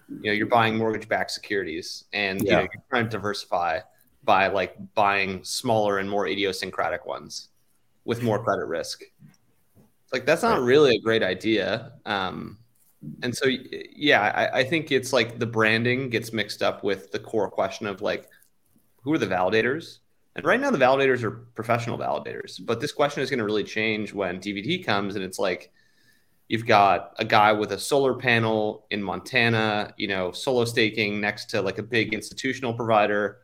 you 0.09 0.31
know 0.31 0.33
you're 0.33 0.47
buying 0.47 0.77
mortgage-backed 0.77 1.31
securities, 1.31 2.05
and 2.13 2.43
Yeah. 2.43 2.51
you 2.51 2.57
know 2.57 2.63
you're 2.63 2.83
trying 2.91 3.05
to 3.05 3.11
diversify 3.11 3.81
by 4.25 4.49
like 4.49 4.77
buying 4.95 5.45
smaller 5.45 5.99
and 5.99 6.09
more 6.11 6.27
idiosyncratic 6.27 7.07
ones 7.07 7.49
with 8.05 8.23
more 8.23 8.43
credit 8.43 8.67
risk. 8.67 9.03
Like 10.13 10.27
that's 10.27 10.43
not 10.43 10.61
really 10.61 10.97
a 10.97 11.01
great 11.01 11.23
idea. 11.23 11.93
Um, 12.07 12.59
and 13.23 13.37
so 13.37 13.47
yeah 13.95 14.21
I, 14.53 14.61
I 14.61 14.65
think 14.65 14.93
it's 14.93 15.13
like 15.13 15.39
the 15.39 15.47
branding 15.47 16.11
gets 16.11 16.33
mixed 16.33 16.63
up 16.63 16.85
with 16.85 17.11
the 17.13 17.19
core 17.19 17.51
question 17.51 17.87
of 17.87 18.03
like 18.03 18.29
who 19.03 19.13
are 19.13 19.19
the 19.19 19.27
validators? 19.27 19.99
And 20.37 20.47
right 20.47 20.59
now 20.59 20.71
the 20.71 20.79
validators 20.79 21.23
are 21.23 21.31
professional 21.31 21.99
validators 21.99 22.65
but 22.65 22.81
this 22.81 22.93
question 22.93 23.23
is 23.23 23.31
going 23.31 23.39
to 23.39 23.45
really 23.45 23.65
change 23.65 24.13
when 24.13 24.41
dvt 24.41 24.85
comes 24.85 25.17
and 25.17 25.25
it's 25.25 25.39
like 25.39 25.73
you've 26.49 26.67
got 26.67 27.15
a 27.19 27.25
guy 27.25 27.53
with 27.53 27.73
a 27.73 27.79
solar 27.79 28.15
panel 28.15 28.87
in 28.91 29.03
montana 29.03 29.95
you 29.97 30.09
know 30.09 30.33
solo 30.33 30.65
staking 30.65 31.21
next 31.21 31.47
to 31.51 31.63
like 31.63 31.79
a 31.79 31.83
big 31.83 32.13
institutional 32.13 32.75
provider. 32.75 33.39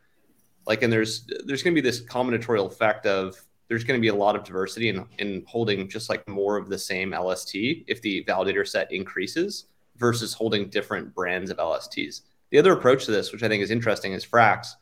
Like 0.67 0.83
and 0.83 0.93
there's 0.93 1.27
there's 1.45 1.63
going 1.63 1.75
to 1.75 1.83
be 1.83 1.89
this 1.89 2.03
combinatorial 2.05 2.67
effect 2.67 3.07
of 3.07 3.37
there's 3.71 3.85
going 3.85 3.99
to 3.99 4.03
be 4.03 4.09
a 4.09 4.15
lot 4.15 4.35
of 4.35 4.43
diversity 4.43 4.89
in, 4.89 5.07
in 5.19 5.45
holding 5.47 5.89
just 5.89 6.11
like 6.11 6.29
more 6.29 6.57
of 6.57 6.69
the 6.69 6.77
same 6.77 7.15
LST 7.15 7.55
if 7.87 8.03
the 8.03 8.25
validator 8.25 8.67
set 8.67 8.91
increases 8.93 9.67
versus 9.97 10.35
holding 10.35 10.69
different 10.69 11.15
brands 11.15 11.53
of 11.53 11.57
LSTs. 11.59 12.23
The 12.51 12.59
other 12.59 12.73
approach 12.73 13.05
to 13.05 13.13
this, 13.13 13.31
which 13.31 13.45
I 13.45 13.49
think 13.49 13.63
is 13.63 13.71
interesting, 13.71 14.13
is 14.13 14.27
Frax, 14.27 14.73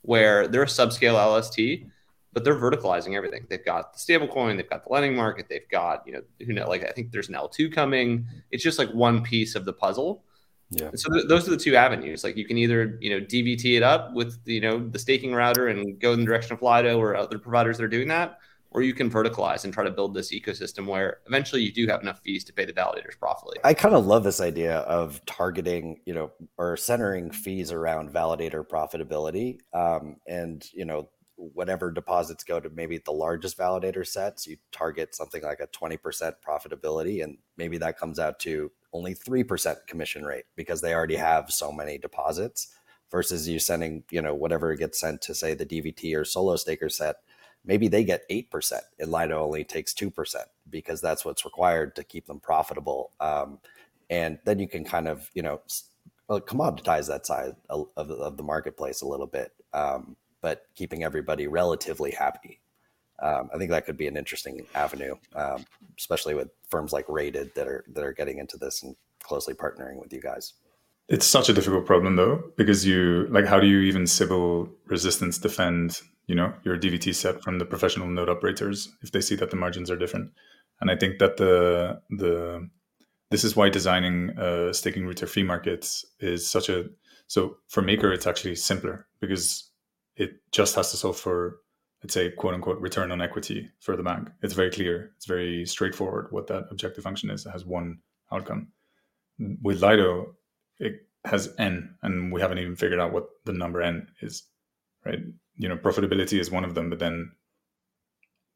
where 0.00 0.48
they're 0.48 0.64
a 0.64 0.66
subscale 0.66 1.38
LST, 1.38 1.86
but 2.32 2.42
they're 2.42 2.58
verticalizing 2.58 3.14
everything. 3.14 3.46
They've 3.48 3.64
got 3.64 3.92
the 3.92 4.00
stablecoin, 4.00 4.56
they've 4.56 4.68
got 4.68 4.84
the 4.84 4.92
lending 4.92 5.14
market, 5.14 5.46
they've 5.48 5.68
got, 5.70 6.02
you 6.04 6.14
know, 6.14 6.22
who 6.44 6.52
know, 6.52 6.68
like 6.68 6.82
I 6.82 6.90
think 6.90 7.12
there's 7.12 7.28
an 7.28 7.36
L2 7.36 7.72
coming. 7.72 8.26
It's 8.50 8.64
just 8.64 8.78
like 8.78 8.90
one 8.90 9.22
piece 9.22 9.54
of 9.54 9.64
the 9.64 9.72
puzzle. 9.72 10.24
Yeah. 10.72 10.88
And 10.88 10.98
so 10.98 11.12
th- 11.12 11.26
those 11.28 11.46
are 11.46 11.50
the 11.50 11.56
two 11.56 11.76
avenues. 11.76 12.24
Like 12.24 12.36
you 12.36 12.44
can 12.44 12.58
either, 12.58 12.98
you 13.00 13.10
know, 13.10 13.24
DVT 13.24 13.76
it 13.76 13.82
up 13.82 14.12
with, 14.14 14.38
you 14.44 14.60
know, 14.60 14.88
the 14.88 14.98
staking 14.98 15.34
router 15.34 15.68
and 15.68 16.00
go 16.00 16.12
in 16.12 16.20
the 16.20 16.26
direction 16.26 16.52
of 16.54 16.62
Lido 16.62 16.98
or 16.98 17.14
other 17.14 17.38
providers 17.38 17.78
that 17.78 17.84
are 17.84 17.88
doing 17.88 18.08
that, 18.08 18.38
or 18.70 18.82
you 18.82 18.94
can 18.94 19.10
verticalize 19.10 19.64
and 19.64 19.72
try 19.72 19.84
to 19.84 19.90
build 19.90 20.14
this 20.14 20.32
ecosystem 20.32 20.86
where 20.86 21.18
eventually 21.26 21.62
you 21.62 21.72
do 21.72 21.86
have 21.86 22.00
enough 22.00 22.20
fees 22.20 22.42
to 22.44 22.52
pay 22.52 22.64
the 22.64 22.72
validators 22.72 23.18
profitably. 23.18 23.58
I 23.64 23.74
kind 23.74 23.94
of 23.94 24.06
love 24.06 24.24
this 24.24 24.40
idea 24.40 24.78
of 24.78 25.24
targeting, 25.26 26.00
you 26.06 26.14
know, 26.14 26.32
or 26.56 26.76
centering 26.76 27.30
fees 27.30 27.70
around 27.70 28.10
validator 28.10 28.66
profitability. 28.66 29.58
Um, 29.74 30.16
and, 30.26 30.66
you 30.72 30.84
know, 30.84 31.10
whatever 31.36 31.90
deposits 31.90 32.44
go 32.44 32.60
to 32.60 32.70
maybe 32.70 32.98
the 32.98 33.12
largest 33.12 33.58
validator 33.58 34.06
sets, 34.06 34.46
you 34.46 34.56
target 34.70 35.14
something 35.14 35.42
like 35.42 35.60
a 35.60 35.66
20% 35.66 35.98
profitability. 36.46 37.22
And 37.22 37.36
maybe 37.56 37.78
that 37.78 37.98
comes 37.98 38.18
out 38.18 38.38
to 38.40 38.70
only 38.92 39.14
3% 39.14 39.86
commission 39.86 40.24
rate 40.24 40.44
because 40.56 40.80
they 40.80 40.94
already 40.94 41.16
have 41.16 41.50
so 41.50 41.72
many 41.72 41.98
deposits 41.98 42.74
versus 43.10 43.48
you 43.48 43.58
sending, 43.58 44.04
you 44.10 44.22
know, 44.22 44.34
whatever 44.34 44.74
gets 44.74 45.00
sent 45.00 45.20
to 45.22 45.34
say 45.34 45.54
the 45.54 45.66
DVT 45.66 46.16
or 46.16 46.24
solo 46.24 46.56
staker 46.56 46.88
set 46.88 47.16
maybe 47.64 47.88
they 47.88 48.04
get 48.04 48.28
8% 48.28 48.80
and 48.98 49.10
Lido 49.10 49.42
only 49.42 49.64
takes 49.64 49.94
2% 49.94 50.36
because 50.68 51.00
that's 51.00 51.24
what's 51.24 51.44
required 51.44 51.94
to 51.96 52.04
keep 52.04 52.26
them 52.26 52.40
profitable. 52.40 53.12
Um, 53.20 53.58
and 54.10 54.38
then 54.44 54.58
you 54.58 54.68
can 54.68 54.84
kind 54.84 55.08
of, 55.08 55.30
you 55.34 55.42
know, 55.42 55.60
commoditize 56.28 57.08
that 57.08 57.26
side 57.26 57.54
of, 57.68 57.88
of 57.96 58.36
the 58.36 58.42
marketplace 58.42 59.02
a 59.02 59.06
little 59.06 59.26
bit, 59.26 59.52
um, 59.74 60.16
but 60.40 60.66
keeping 60.74 61.04
everybody 61.04 61.46
relatively 61.46 62.10
happy. 62.10 62.61
Um, 63.22 63.50
I 63.54 63.58
think 63.58 63.70
that 63.70 63.86
could 63.86 63.96
be 63.96 64.08
an 64.08 64.16
interesting 64.16 64.66
avenue, 64.74 65.14
um, 65.36 65.64
especially 65.98 66.34
with 66.34 66.48
firms 66.68 66.92
like 66.92 67.08
Rated 67.08 67.54
that 67.54 67.68
are 67.68 67.84
that 67.94 68.04
are 68.04 68.12
getting 68.12 68.38
into 68.38 68.56
this 68.56 68.82
and 68.82 68.96
closely 69.22 69.54
partnering 69.54 70.00
with 70.00 70.12
you 70.12 70.20
guys. 70.20 70.54
It's 71.08 71.26
such 71.26 71.48
a 71.48 71.52
difficult 71.52 71.86
problem 71.86 72.16
though, 72.16 72.42
because 72.56 72.84
you 72.84 73.28
like 73.30 73.46
how 73.46 73.60
do 73.60 73.66
you 73.66 73.80
even 73.80 74.06
Sybil 74.06 74.68
resistance 74.86 75.38
defend 75.38 76.00
you 76.26 76.34
know 76.34 76.52
your 76.64 76.76
DVT 76.76 77.14
set 77.14 77.42
from 77.42 77.58
the 77.58 77.64
professional 77.64 78.08
node 78.08 78.28
operators 78.28 78.88
if 79.02 79.12
they 79.12 79.20
see 79.20 79.36
that 79.36 79.50
the 79.50 79.56
margins 79.56 79.90
are 79.90 79.96
different. 79.96 80.32
And 80.80 80.90
I 80.90 80.96
think 80.96 81.18
that 81.20 81.36
the 81.36 82.00
the 82.10 82.68
this 83.30 83.44
is 83.44 83.54
why 83.54 83.68
designing 83.68 84.30
a 84.36 84.74
staking 84.74 85.06
router 85.06 85.26
fee 85.26 85.44
markets 85.44 86.04
is 86.18 86.48
such 86.48 86.68
a 86.68 86.86
so 87.28 87.56
for 87.68 87.82
Maker 87.82 88.12
it's 88.12 88.26
actually 88.26 88.56
simpler 88.56 89.06
because 89.20 89.70
it 90.16 90.32
just 90.50 90.74
has 90.74 90.90
to 90.90 90.96
solve 90.96 91.16
for 91.16 91.58
let's 92.02 92.14
say 92.14 92.30
quote 92.30 92.54
unquote 92.54 92.80
return 92.80 93.12
on 93.12 93.22
equity 93.22 93.70
for 93.80 93.96
the 93.96 94.02
bank. 94.02 94.28
It's 94.42 94.54
very 94.54 94.70
clear. 94.70 95.12
It's 95.16 95.26
very 95.26 95.64
straightforward 95.66 96.28
what 96.30 96.46
that 96.48 96.64
objective 96.70 97.04
function 97.04 97.30
is. 97.30 97.46
It 97.46 97.50
has 97.50 97.64
one 97.64 97.98
outcome. 98.32 98.68
With 99.62 99.82
Lido, 99.82 100.36
it 100.78 101.06
has 101.24 101.54
n, 101.58 101.94
and 102.02 102.32
we 102.32 102.40
haven't 102.40 102.58
even 102.58 102.76
figured 102.76 103.00
out 103.00 103.12
what 103.12 103.28
the 103.44 103.52
number 103.52 103.82
n 103.82 104.08
is. 104.20 104.44
Right? 105.04 105.20
You 105.56 105.68
know, 105.68 105.76
profitability 105.76 106.38
is 106.38 106.50
one 106.50 106.64
of 106.64 106.74
them, 106.74 106.90
but 106.90 106.98
then 106.98 107.32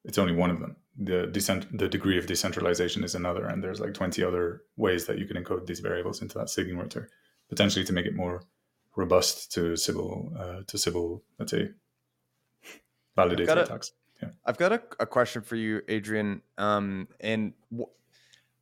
it's 0.05 0.19
only 0.19 0.35
one 0.35 0.51
of 0.51 0.61
them. 0.61 0.77
The 0.99 1.27
decent, 1.27 1.77
the 1.77 1.89
degree 1.89 2.19
of 2.19 2.27
decentralization 2.27 3.05
is 3.05 3.15
another, 3.15 3.47
and 3.47 3.63
there's 3.63 3.81
like 3.81 3.95
20 3.95 4.25
other 4.25 4.63
ways 4.77 5.07
that 5.07 5.19
you 5.19 5.27
can 5.27 5.37
encode 5.37 5.67
these 5.67 5.81
variables 5.81 6.23
into 6.23 6.39
that 6.39 6.57
router, 6.75 7.11
potentially 7.49 7.85
to 7.85 7.93
make 7.93 8.07
it 8.07 8.15
more 8.15 8.43
robust 8.97 9.53
to 9.53 9.77
Sybil, 9.77 10.33
uh, 10.39 10.63
to 10.67 10.79
Sybil, 10.79 11.23
let's 11.39 11.51
say, 11.51 11.71
validated 13.17 13.59
a- 13.59 13.63
attacks. 13.63 13.93
Yeah. 14.23 14.31
I've 14.47 14.57
got 14.57 14.73
a, 14.73 14.83
a 15.01 15.07
question 15.07 15.43
for 15.43 15.57
you, 15.57 15.83
Adrian. 15.89 16.41
Um, 16.57 17.09
and 17.21 17.53
wh- 17.77 17.91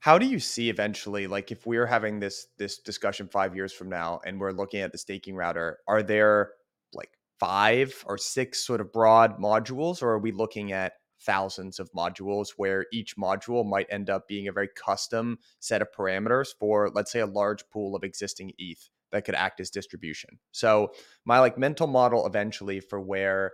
how 0.05 0.19
do 0.19 0.27
you 0.27 0.39
see 0.39 0.69
eventually 0.69 1.27
like 1.27 1.51
if 1.51 1.67
we're 1.67 1.87
having 1.87 2.21
this 2.21 2.49
this 2.59 2.79
discussion 2.79 3.27
5 3.27 3.57
years 3.57 3.73
from 3.73 3.89
now 3.89 4.21
and 4.27 4.39
we're 4.39 4.53
looking 4.53 4.81
at 4.81 4.93
the 4.93 4.99
staking 4.99 5.35
router 5.35 5.79
are 5.89 6.03
there 6.03 6.51
like 6.93 7.09
5 7.41 8.05
or 8.07 8.19
6 8.19 8.67
sort 8.67 8.83
of 8.83 8.93
broad 8.93 9.39
modules 9.39 10.03
or 10.03 10.11
are 10.11 10.19
we 10.19 10.31
looking 10.31 10.73
at 10.73 10.93
thousands 11.23 11.79
of 11.79 11.91
modules 11.93 12.51
where 12.59 12.85
each 12.93 13.17
module 13.17 13.65
might 13.67 13.87
end 13.89 14.11
up 14.11 14.29
being 14.29 14.47
a 14.47 14.53
very 14.53 14.69
custom 14.77 15.39
set 15.61 15.81
of 15.81 15.89
parameters 15.91 16.49
for 16.59 16.91
let's 16.91 17.11
say 17.11 17.21
a 17.21 17.27
large 17.27 17.67
pool 17.71 17.97
of 17.97 18.05
existing 18.05 18.53
ETH 18.59 18.91
that 19.11 19.25
could 19.25 19.35
act 19.35 19.61
as 19.61 19.71
distribution. 19.71 20.39
So 20.51 20.93
my 21.25 21.39
like 21.39 21.57
mental 21.57 21.87
model 21.87 22.27
eventually 22.27 22.81
for 22.81 23.01
where 23.01 23.53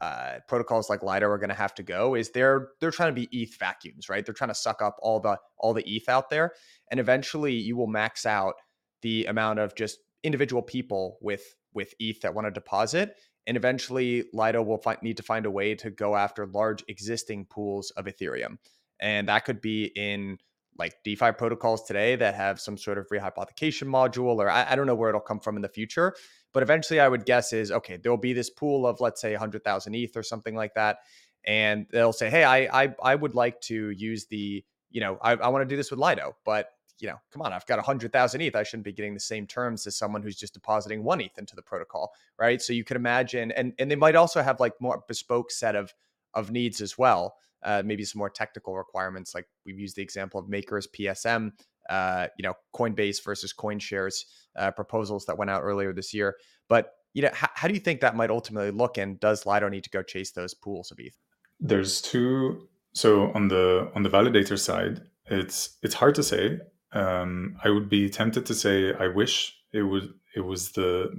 uh, 0.00 0.34
protocols 0.46 0.90
like 0.90 1.02
Lido 1.02 1.26
are 1.26 1.38
going 1.38 1.48
to 1.48 1.54
have 1.54 1.74
to 1.74 1.82
go 1.82 2.14
is 2.14 2.30
they're 2.30 2.68
they're 2.80 2.90
trying 2.90 3.14
to 3.14 3.20
be 3.20 3.28
ETH 3.32 3.56
vacuums, 3.58 4.08
right? 4.08 4.24
They're 4.24 4.34
trying 4.34 4.50
to 4.50 4.54
suck 4.54 4.82
up 4.82 4.96
all 5.00 5.20
the 5.20 5.38
all 5.58 5.72
the 5.72 5.88
ETH 5.88 6.08
out 6.08 6.28
there, 6.30 6.52
and 6.90 7.00
eventually 7.00 7.54
you 7.54 7.76
will 7.76 7.86
max 7.86 8.26
out 8.26 8.54
the 9.02 9.26
amount 9.26 9.58
of 9.58 9.74
just 9.74 9.98
individual 10.22 10.62
people 10.62 11.18
with 11.22 11.54
with 11.72 11.94
ETH 11.98 12.20
that 12.20 12.34
want 12.34 12.46
to 12.46 12.50
deposit, 12.50 13.16
and 13.46 13.56
eventually 13.56 14.24
Lido 14.32 14.62
will 14.62 14.78
find, 14.78 14.98
need 15.02 15.16
to 15.16 15.22
find 15.22 15.46
a 15.46 15.50
way 15.50 15.74
to 15.76 15.90
go 15.90 16.14
after 16.14 16.46
large 16.46 16.84
existing 16.88 17.46
pools 17.46 17.90
of 17.92 18.04
Ethereum, 18.04 18.58
and 19.00 19.28
that 19.28 19.44
could 19.46 19.62
be 19.62 19.92
in 19.96 20.38
like 20.78 21.02
DeFi 21.04 21.32
protocols 21.32 21.84
today 21.84 22.16
that 22.16 22.34
have 22.34 22.60
some 22.60 22.76
sort 22.76 22.98
of 22.98 23.08
rehypothecation 23.08 23.84
module, 23.84 24.36
or 24.36 24.48
I, 24.50 24.72
I 24.72 24.76
don't 24.76 24.86
know 24.86 24.94
where 24.94 25.08
it'll 25.08 25.20
come 25.20 25.40
from 25.40 25.56
in 25.56 25.62
the 25.62 25.68
future. 25.68 26.14
But 26.52 26.62
eventually, 26.62 27.00
I 27.00 27.08
would 27.08 27.26
guess 27.26 27.52
is 27.52 27.70
okay. 27.70 27.96
There 27.96 28.10
will 28.10 28.16
be 28.16 28.32
this 28.32 28.50
pool 28.50 28.86
of 28.86 29.00
let's 29.00 29.20
say 29.20 29.32
100,000 29.32 29.94
ETH 29.94 30.16
or 30.16 30.22
something 30.22 30.54
like 30.54 30.74
that, 30.74 30.98
and 31.44 31.86
they'll 31.90 32.12
say, 32.12 32.30
hey, 32.30 32.44
I 32.44 32.84
I, 32.84 32.94
I 33.02 33.14
would 33.14 33.34
like 33.34 33.60
to 33.62 33.90
use 33.90 34.26
the 34.26 34.64
you 34.90 35.00
know 35.00 35.18
I, 35.20 35.32
I 35.32 35.48
want 35.48 35.62
to 35.62 35.72
do 35.72 35.76
this 35.76 35.90
with 35.90 36.00
Lido, 36.00 36.36
but 36.44 36.70
you 36.98 37.08
know, 37.08 37.16
come 37.30 37.42
on, 37.42 37.52
I've 37.52 37.66
got 37.66 37.76
100,000 37.76 38.40
ETH. 38.40 38.56
I 38.56 38.62
shouldn't 38.62 38.84
be 38.84 38.92
getting 38.92 39.12
the 39.12 39.20
same 39.20 39.46
terms 39.46 39.86
as 39.86 39.96
someone 39.96 40.22
who's 40.22 40.36
just 40.36 40.54
depositing 40.54 41.04
one 41.04 41.20
ETH 41.20 41.36
into 41.36 41.54
the 41.54 41.60
protocol, 41.60 42.14
right? 42.38 42.62
So 42.62 42.72
you 42.72 42.84
could 42.84 42.96
imagine, 42.96 43.52
and 43.52 43.74
and 43.78 43.90
they 43.90 43.96
might 43.96 44.16
also 44.16 44.42
have 44.42 44.60
like 44.60 44.72
more 44.80 45.04
bespoke 45.06 45.50
set 45.50 45.76
of 45.76 45.92
of 46.34 46.50
needs 46.50 46.80
as 46.80 46.96
well 46.98 47.36
uh, 47.66 47.82
maybe 47.84 48.04
some 48.04 48.20
more 48.20 48.30
technical 48.30 48.76
requirements. 48.76 49.34
Like 49.34 49.46
we've 49.66 49.78
used 49.78 49.96
the 49.96 50.02
example 50.02 50.40
of 50.40 50.48
Makers 50.48 50.88
PSM, 50.96 51.50
uh, 51.90 52.28
you 52.38 52.44
know, 52.44 52.54
Coinbase 52.74 53.22
versus 53.22 53.52
CoinShares 53.52 54.24
uh, 54.56 54.70
proposals 54.70 55.26
that 55.26 55.36
went 55.36 55.50
out 55.50 55.62
earlier 55.62 55.92
this 55.92 56.14
year. 56.14 56.36
But 56.68 56.92
you 57.12 57.22
know, 57.22 57.30
how, 57.34 57.48
how 57.54 57.68
do 57.68 57.74
you 57.74 57.80
think 57.80 58.00
that 58.00 58.14
might 58.14 58.30
ultimately 58.30 58.70
look? 58.70 58.98
And 58.98 59.18
does 59.20 59.44
Lido 59.46 59.68
need 59.68 59.84
to 59.84 59.90
go 59.90 60.02
chase 60.02 60.30
those 60.30 60.54
pools 60.54 60.90
of 60.90 60.98
ETH? 61.00 61.16
There's 61.58 62.00
two. 62.00 62.68
So 62.94 63.32
on 63.32 63.48
the 63.48 63.90
on 63.94 64.02
the 64.02 64.10
validator 64.10 64.58
side, 64.58 65.02
it's 65.26 65.76
it's 65.82 65.94
hard 65.94 66.14
to 66.14 66.22
say. 66.22 66.60
Um, 66.92 67.58
I 67.64 67.70
would 67.70 67.88
be 67.88 68.08
tempted 68.08 68.46
to 68.46 68.54
say 68.54 68.94
I 68.94 69.08
wish 69.08 69.58
it 69.72 69.82
would 69.82 70.14
it 70.34 70.40
was 70.40 70.72
the 70.72 71.10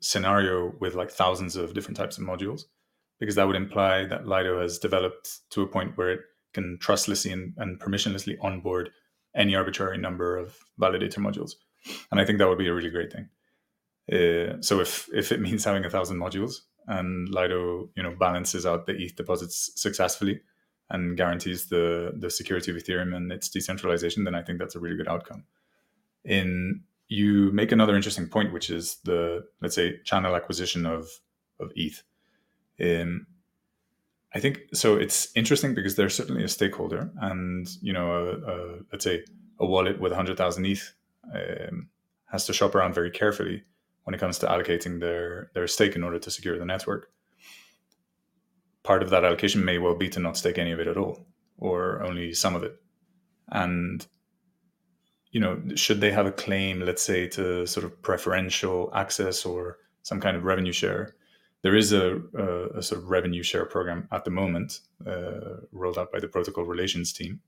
scenario 0.00 0.74
with 0.80 0.94
like 0.94 1.10
thousands 1.10 1.56
of 1.56 1.74
different 1.74 1.96
types 1.96 2.18
of 2.18 2.24
modules 2.24 2.64
because 3.22 3.36
that 3.36 3.46
would 3.46 3.54
imply 3.54 4.04
that 4.04 4.26
Lido 4.26 4.60
has 4.60 4.80
developed 4.80 5.48
to 5.50 5.62
a 5.62 5.66
point 5.68 5.96
where 5.96 6.10
it 6.10 6.20
can 6.52 6.76
trustlessly 6.80 7.30
and, 7.30 7.54
and 7.56 7.78
permissionlessly 7.78 8.36
onboard 8.40 8.90
any 9.32 9.54
arbitrary 9.54 9.96
number 9.96 10.36
of 10.36 10.58
validator 10.80 11.18
modules. 11.18 11.52
And 12.10 12.20
I 12.20 12.24
think 12.24 12.40
that 12.40 12.48
would 12.48 12.58
be 12.58 12.66
a 12.66 12.74
really 12.74 12.90
great 12.90 13.12
thing. 13.12 13.28
Uh, 14.10 14.60
so 14.60 14.80
if 14.80 15.08
if 15.14 15.30
it 15.30 15.40
means 15.40 15.64
having 15.64 15.84
a 15.84 15.90
thousand 15.90 16.18
modules 16.18 16.62
and 16.88 17.28
Lido, 17.28 17.90
you 17.94 18.02
know, 18.02 18.10
balances 18.18 18.66
out 18.66 18.86
the 18.86 19.00
ETH 19.00 19.14
deposits 19.14 19.70
successfully 19.76 20.40
and 20.90 21.16
guarantees 21.16 21.66
the 21.68 22.14
the 22.18 22.28
security 22.28 22.72
of 22.72 22.76
Ethereum 22.76 23.14
and 23.14 23.30
its 23.30 23.48
decentralization, 23.48 24.24
then 24.24 24.34
I 24.34 24.42
think 24.42 24.58
that's 24.58 24.74
a 24.74 24.80
really 24.80 24.96
good 24.96 25.06
outcome. 25.06 25.44
In 26.24 26.82
you 27.06 27.52
make 27.52 27.70
another 27.70 27.94
interesting 27.94 28.28
point, 28.28 28.52
which 28.52 28.68
is 28.68 28.96
the 29.04 29.44
let's 29.60 29.76
say 29.76 30.00
channel 30.02 30.34
acquisition 30.34 30.86
of 30.86 31.06
of 31.60 31.70
ETH. 31.76 32.02
Um, 32.80 33.26
I 34.34 34.40
think 34.40 34.60
so. 34.72 34.96
It's 34.96 35.28
interesting 35.36 35.74
because 35.74 35.94
they're 35.94 36.08
certainly 36.08 36.44
a 36.44 36.48
stakeholder, 36.48 37.10
and 37.20 37.68
you 37.82 37.92
know, 37.92 38.10
a, 38.12 38.50
a, 38.50 38.78
let's 38.90 39.04
say 39.04 39.24
a 39.58 39.66
wallet 39.66 40.00
with 40.00 40.12
100,000 40.12 40.66
ETH 40.66 40.94
um, 41.34 41.88
has 42.30 42.46
to 42.46 42.52
shop 42.52 42.74
around 42.74 42.94
very 42.94 43.10
carefully 43.10 43.62
when 44.04 44.14
it 44.14 44.18
comes 44.18 44.38
to 44.38 44.46
allocating 44.46 45.00
their 45.00 45.50
their 45.54 45.68
stake 45.68 45.96
in 45.96 46.02
order 46.02 46.18
to 46.18 46.30
secure 46.30 46.58
the 46.58 46.64
network. 46.64 47.10
Part 48.82 49.02
of 49.02 49.10
that 49.10 49.24
allocation 49.24 49.64
may 49.64 49.78
well 49.78 49.94
be 49.94 50.08
to 50.08 50.20
not 50.20 50.36
stake 50.36 50.58
any 50.58 50.72
of 50.72 50.80
it 50.80 50.88
at 50.88 50.96
all, 50.96 51.26
or 51.58 52.02
only 52.02 52.32
some 52.32 52.56
of 52.56 52.62
it. 52.62 52.80
And 53.48 54.06
you 55.30 55.40
know, 55.40 55.60
should 55.74 56.00
they 56.00 56.12
have 56.12 56.26
a 56.26 56.32
claim, 56.32 56.80
let's 56.80 57.02
say, 57.02 57.26
to 57.28 57.66
sort 57.66 57.84
of 57.84 58.00
preferential 58.02 58.90
access 58.94 59.44
or 59.46 59.78
some 60.02 60.20
kind 60.20 60.36
of 60.36 60.44
revenue 60.44 60.72
share? 60.72 61.14
There 61.62 61.76
is 61.76 61.92
a, 61.92 62.20
a, 62.36 62.78
a, 62.78 62.82
sort 62.82 63.00
of 63.00 63.10
revenue 63.10 63.42
share 63.42 63.64
program 63.64 64.08
at 64.10 64.24
the 64.24 64.30
moment 64.30 64.80
uh, 65.06 65.60
rolled 65.70 65.98
out 65.98 66.12
by 66.12 66.18
the 66.18 66.28
protocol 66.28 66.64
relations 66.64 67.12
team 67.12 67.40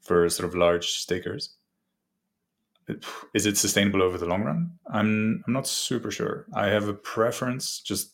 for 0.00 0.28
sort 0.28 0.48
of 0.48 0.54
large 0.54 0.88
stakers. 0.88 1.54
Is 3.32 3.46
it 3.46 3.56
sustainable 3.56 4.02
over 4.02 4.18
the 4.18 4.26
long 4.26 4.42
run? 4.42 4.72
I'm 4.86 5.42
I'm 5.46 5.52
not 5.54 5.66
super 5.66 6.10
sure. 6.10 6.46
I 6.52 6.66
have 6.66 6.86
a 6.86 6.92
preference 6.92 7.80
just 7.80 8.12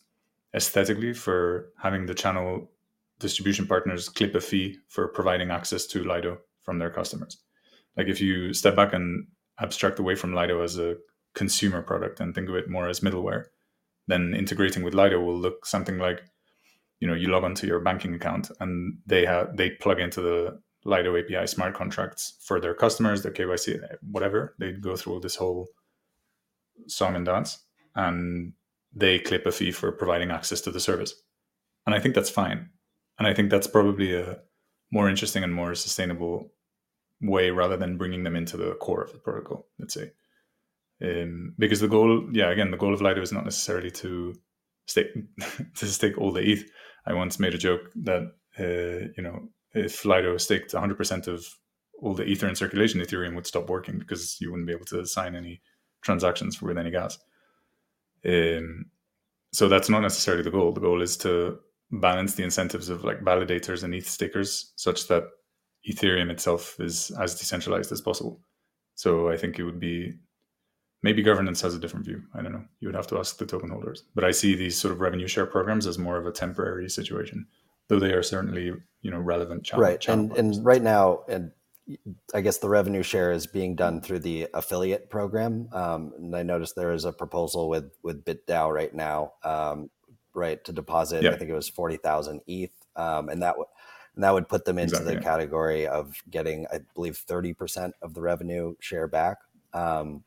aesthetically 0.53 1.13
for 1.13 1.71
having 1.77 2.05
the 2.05 2.13
channel 2.13 2.69
distribution 3.19 3.67
partners 3.67 4.09
clip 4.09 4.33
a 4.35 4.41
fee 4.41 4.77
for 4.87 5.07
providing 5.09 5.51
access 5.51 5.85
to 5.87 6.03
Lido 6.03 6.39
from 6.63 6.79
their 6.79 6.89
customers. 6.89 7.37
Like 7.97 8.07
if 8.07 8.21
you 8.21 8.53
step 8.53 8.75
back 8.75 8.93
and 8.93 9.27
abstract 9.59 9.99
away 9.99 10.15
from 10.15 10.33
Lido 10.33 10.61
as 10.61 10.77
a 10.77 10.97
consumer 11.33 11.81
product 11.81 12.19
and 12.19 12.33
think 12.33 12.49
of 12.49 12.55
it 12.55 12.69
more 12.69 12.87
as 12.87 13.01
middleware, 13.01 13.45
then 14.07 14.33
integrating 14.33 14.83
with 14.83 14.93
Lido 14.93 15.19
will 15.19 15.37
look 15.37 15.65
something 15.65 15.97
like, 15.97 16.21
you 16.99 17.07
know, 17.07 17.13
you 17.13 17.29
log 17.29 17.43
onto 17.43 17.67
your 17.67 17.79
banking 17.79 18.13
account 18.13 18.51
and 18.59 18.97
they 19.05 19.25
have 19.25 19.55
they 19.57 19.71
plug 19.71 19.99
into 19.99 20.21
the 20.21 20.59
Lido 20.83 21.15
API 21.17 21.47
smart 21.47 21.75
contracts 21.75 22.37
for 22.41 22.59
their 22.59 22.73
customers, 22.73 23.21
their 23.21 23.31
KYC, 23.31 23.79
whatever. 24.01 24.55
They 24.59 24.71
go 24.71 24.95
through 24.95 25.19
this 25.19 25.35
whole 25.35 25.67
song 26.87 27.15
and 27.15 27.25
dance, 27.25 27.59
and 27.95 28.53
they 28.93 29.19
clip 29.19 29.45
a 29.45 29.51
fee 29.51 29.71
for 29.71 29.91
providing 29.91 30.31
access 30.31 30.61
to 30.61 30.71
the 30.71 30.79
service. 30.79 31.13
And 31.85 31.95
I 31.95 31.99
think 31.99 32.15
that's 32.15 32.29
fine. 32.29 32.69
And 33.19 33.27
I 33.27 33.33
think 33.33 33.49
that's 33.49 33.67
probably 33.67 34.15
a 34.15 34.39
more 34.91 35.09
interesting 35.09 35.43
and 35.43 35.53
more 35.53 35.75
sustainable 35.75 36.51
way 37.21 37.51
rather 37.51 37.77
than 37.77 37.97
bringing 37.97 38.23
them 38.23 38.35
into 38.35 38.57
the 38.57 38.73
core 38.75 39.03
of 39.03 39.11
the 39.11 39.19
protocol, 39.19 39.67
let's 39.79 39.93
say. 39.93 40.11
Um, 41.03 41.53
because 41.57 41.79
the 41.79 41.87
goal, 41.87 42.29
yeah, 42.31 42.51
again, 42.51 42.71
the 42.71 42.77
goal 42.77 42.93
of 42.93 43.01
Lido 43.01 43.21
is 43.21 43.31
not 43.31 43.43
necessarily 43.43 43.91
to 43.91 44.35
stake 44.87 45.13
to 45.75 45.85
stake 45.85 46.17
all 46.17 46.31
the 46.31 46.51
ETH. 46.51 46.69
I 47.05 47.13
once 47.13 47.39
made 47.39 47.55
a 47.55 47.57
joke 47.57 47.91
that 48.03 48.33
uh, 48.59 49.11
you 49.15 49.23
know 49.23 49.49
if 49.73 50.05
Lido 50.05 50.37
staked 50.37 50.73
100% 50.73 51.27
of 51.27 51.45
all 52.01 52.13
the 52.13 52.25
Ether 52.25 52.47
in 52.47 52.55
circulation, 52.55 52.99
Ethereum 52.99 53.35
would 53.35 53.47
stop 53.47 53.69
working 53.69 53.97
because 53.97 54.39
you 54.41 54.51
wouldn't 54.51 54.67
be 54.67 54.73
able 54.73 54.85
to 54.85 55.05
sign 55.05 55.35
any 55.35 55.61
transactions 56.01 56.61
with 56.61 56.77
any 56.77 56.91
gas. 56.91 57.17
Um, 58.25 58.85
so 59.53 59.67
that's 59.69 59.89
not 59.89 60.01
necessarily 60.01 60.43
the 60.43 60.51
goal. 60.51 60.71
The 60.71 60.81
goal 60.81 61.01
is 61.01 61.15
to 61.17 61.59
balance 61.91 62.35
the 62.35 62.43
incentives 62.43 62.89
of 62.89 63.03
like 63.03 63.21
validators 63.21 63.83
and 63.83 63.93
ETH 63.93 64.07
stakers 64.07 64.73
such 64.75 65.07
that 65.07 65.23
Ethereum 65.89 66.31
itself 66.31 66.79
is 66.79 67.11
as 67.19 67.35
decentralized 67.35 67.91
as 67.91 68.01
possible. 68.01 68.41
So 68.95 69.29
I 69.29 69.37
think 69.37 69.57
it 69.57 69.63
would 69.63 69.79
be 69.79 70.13
maybe 71.03 71.23
governance 71.23 71.61
has 71.61 71.75
a 71.75 71.79
different 71.79 72.05
view. 72.05 72.23
I 72.33 72.41
don't 72.41 72.51
know. 72.51 72.65
You 72.79 72.87
would 72.87 72.95
have 72.95 73.07
to 73.07 73.17
ask 73.17 73.37
the 73.37 73.45
token 73.45 73.69
holders. 73.69 74.03
But 74.13 74.23
I 74.23 74.31
see 74.31 74.55
these 74.55 74.77
sort 74.77 74.93
of 74.93 75.01
revenue 75.01 75.27
share 75.27 75.45
programs 75.45 75.87
as 75.87 75.97
more 75.97 76.17
of 76.17 76.25
a 76.25 76.31
temporary 76.31 76.89
situation, 76.89 77.47
though 77.87 77.99
they 77.99 78.13
are 78.13 78.23
certainly 78.23 78.73
you 79.01 79.11
know 79.11 79.19
relevant. 79.19 79.65
Channel, 79.65 79.83
right, 79.83 79.99
channel 79.99 80.35
and 80.35 80.55
and 80.55 80.65
right 80.65 80.81
now, 80.81 81.23
and 81.27 81.51
I 82.33 82.41
guess 82.41 82.59
the 82.59 82.69
revenue 82.69 83.03
share 83.03 83.31
is 83.31 83.47
being 83.47 83.75
done 83.75 84.01
through 84.01 84.19
the 84.19 84.47
affiliate 84.53 85.09
program. 85.09 85.69
Um, 85.73 86.13
and 86.17 86.35
I 86.35 86.43
noticed 86.43 86.75
there 86.75 86.93
is 86.93 87.05
a 87.05 87.11
proposal 87.13 87.69
with 87.69 87.91
with 88.03 88.23
BitDAO 88.23 88.73
right 88.73 88.93
now, 88.93 89.33
um, 89.43 89.89
right, 90.33 90.63
to 90.65 90.71
deposit. 90.71 91.23
Yeah. 91.23 91.31
I 91.31 91.37
think 91.37 91.49
it 91.49 91.55
was 91.55 91.69
forty 91.69 91.97
thousand 91.97 92.41
ETH, 92.47 92.75
um, 92.95 93.29
and 93.29 93.41
that 93.41 93.57
would. 93.57 93.67
And 94.13 94.25
that 94.25 94.33
would 94.33 94.49
put 94.49 94.65
them 94.65 94.77
into 94.77 94.95
exactly, 94.95 95.13
the 95.13 95.21
yeah. 95.21 95.23
category 95.23 95.87
of 95.87 96.21
getting, 96.29 96.67
I 96.69 96.79
believe, 96.95 97.17
30% 97.25 97.93
of 98.01 98.13
the 98.13 98.19
revenue 98.19 98.75
share 98.81 99.07
back. 99.07 99.37
Um, 99.73 100.25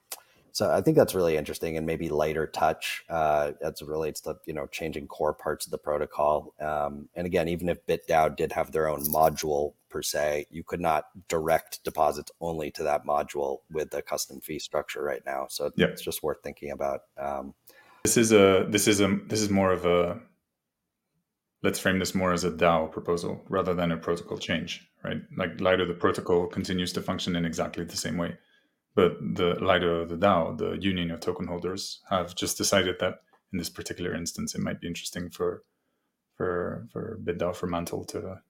so 0.54 0.70
I 0.70 0.80
think 0.82 0.96
that's 0.96 1.16
really 1.16 1.36
interesting 1.36 1.76
and 1.76 1.84
maybe 1.84 2.08
lighter 2.08 2.46
touch 2.46 3.04
uh, 3.10 3.50
as 3.60 3.82
it 3.82 3.88
relates 3.88 4.20
to 4.20 4.36
you 4.46 4.54
know 4.54 4.68
changing 4.68 5.08
core 5.08 5.34
parts 5.34 5.66
of 5.66 5.72
the 5.72 5.78
protocol. 5.78 6.54
Um, 6.60 7.08
and 7.16 7.26
again, 7.26 7.48
even 7.48 7.68
if 7.68 7.84
BitDAO 7.86 8.36
did 8.36 8.52
have 8.52 8.70
their 8.70 8.88
own 8.88 9.02
module 9.06 9.72
per 9.90 10.00
se, 10.00 10.46
you 10.50 10.62
could 10.62 10.80
not 10.80 11.06
direct 11.28 11.82
deposits 11.82 12.30
only 12.40 12.70
to 12.70 12.84
that 12.84 13.04
module 13.04 13.62
with 13.72 13.90
the 13.90 14.00
custom 14.00 14.40
fee 14.40 14.60
structure 14.60 15.02
right 15.02 15.22
now. 15.26 15.46
So 15.50 15.72
yeah. 15.74 15.86
it's 15.86 16.02
just 16.02 16.22
worth 16.22 16.38
thinking 16.44 16.70
about. 16.70 17.00
Um, 17.18 17.54
this 18.04 18.16
is 18.16 18.30
a 18.30 18.64
this 18.68 18.86
is 18.86 19.00
a 19.00 19.08
this 19.26 19.40
is 19.40 19.50
more 19.50 19.72
of 19.72 19.84
a 19.84 20.20
let's 21.64 21.80
frame 21.80 21.98
this 21.98 22.14
more 22.14 22.32
as 22.32 22.44
a 22.44 22.50
DAO 22.52 22.92
proposal 22.92 23.42
rather 23.48 23.74
than 23.74 23.90
a 23.90 23.96
protocol 23.96 24.38
change, 24.38 24.88
right? 25.02 25.20
Like 25.36 25.60
Lido, 25.60 25.84
the 25.84 25.94
protocol 25.94 26.46
continues 26.46 26.92
to 26.92 27.02
function 27.02 27.34
in 27.34 27.44
exactly 27.44 27.84
the 27.84 27.96
same 27.96 28.18
way. 28.18 28.38
But 28.94 29.16
the 29.20 29.56
Lido, 29.60 30.04
the 30.04 30.16
DAO, 30.16 30.56
the 30.56 30.72
union 30.80 31.10
of 31.10 31.20
token 31.20 31.48
holders, 31.48 32.00
have 32.10 32.34
just 32.34 32.56
decided 32.56 32.96
that 33.00 33.20
in 33.52 33.58
this 33.58 33.70
particular 33.70 34.14
instance, 34.14 34.54
it 34.54 34.60
might 34.60 34.80
be 34.80 34.86
interesting 34.86 35.30
for 35.30 35.62
for 36.36 36.86
for 36.92 37.18
BitDAO 37.24 37.54
for 37.54 37.66
Mantle 37.66 38.04
to 38.06 38.40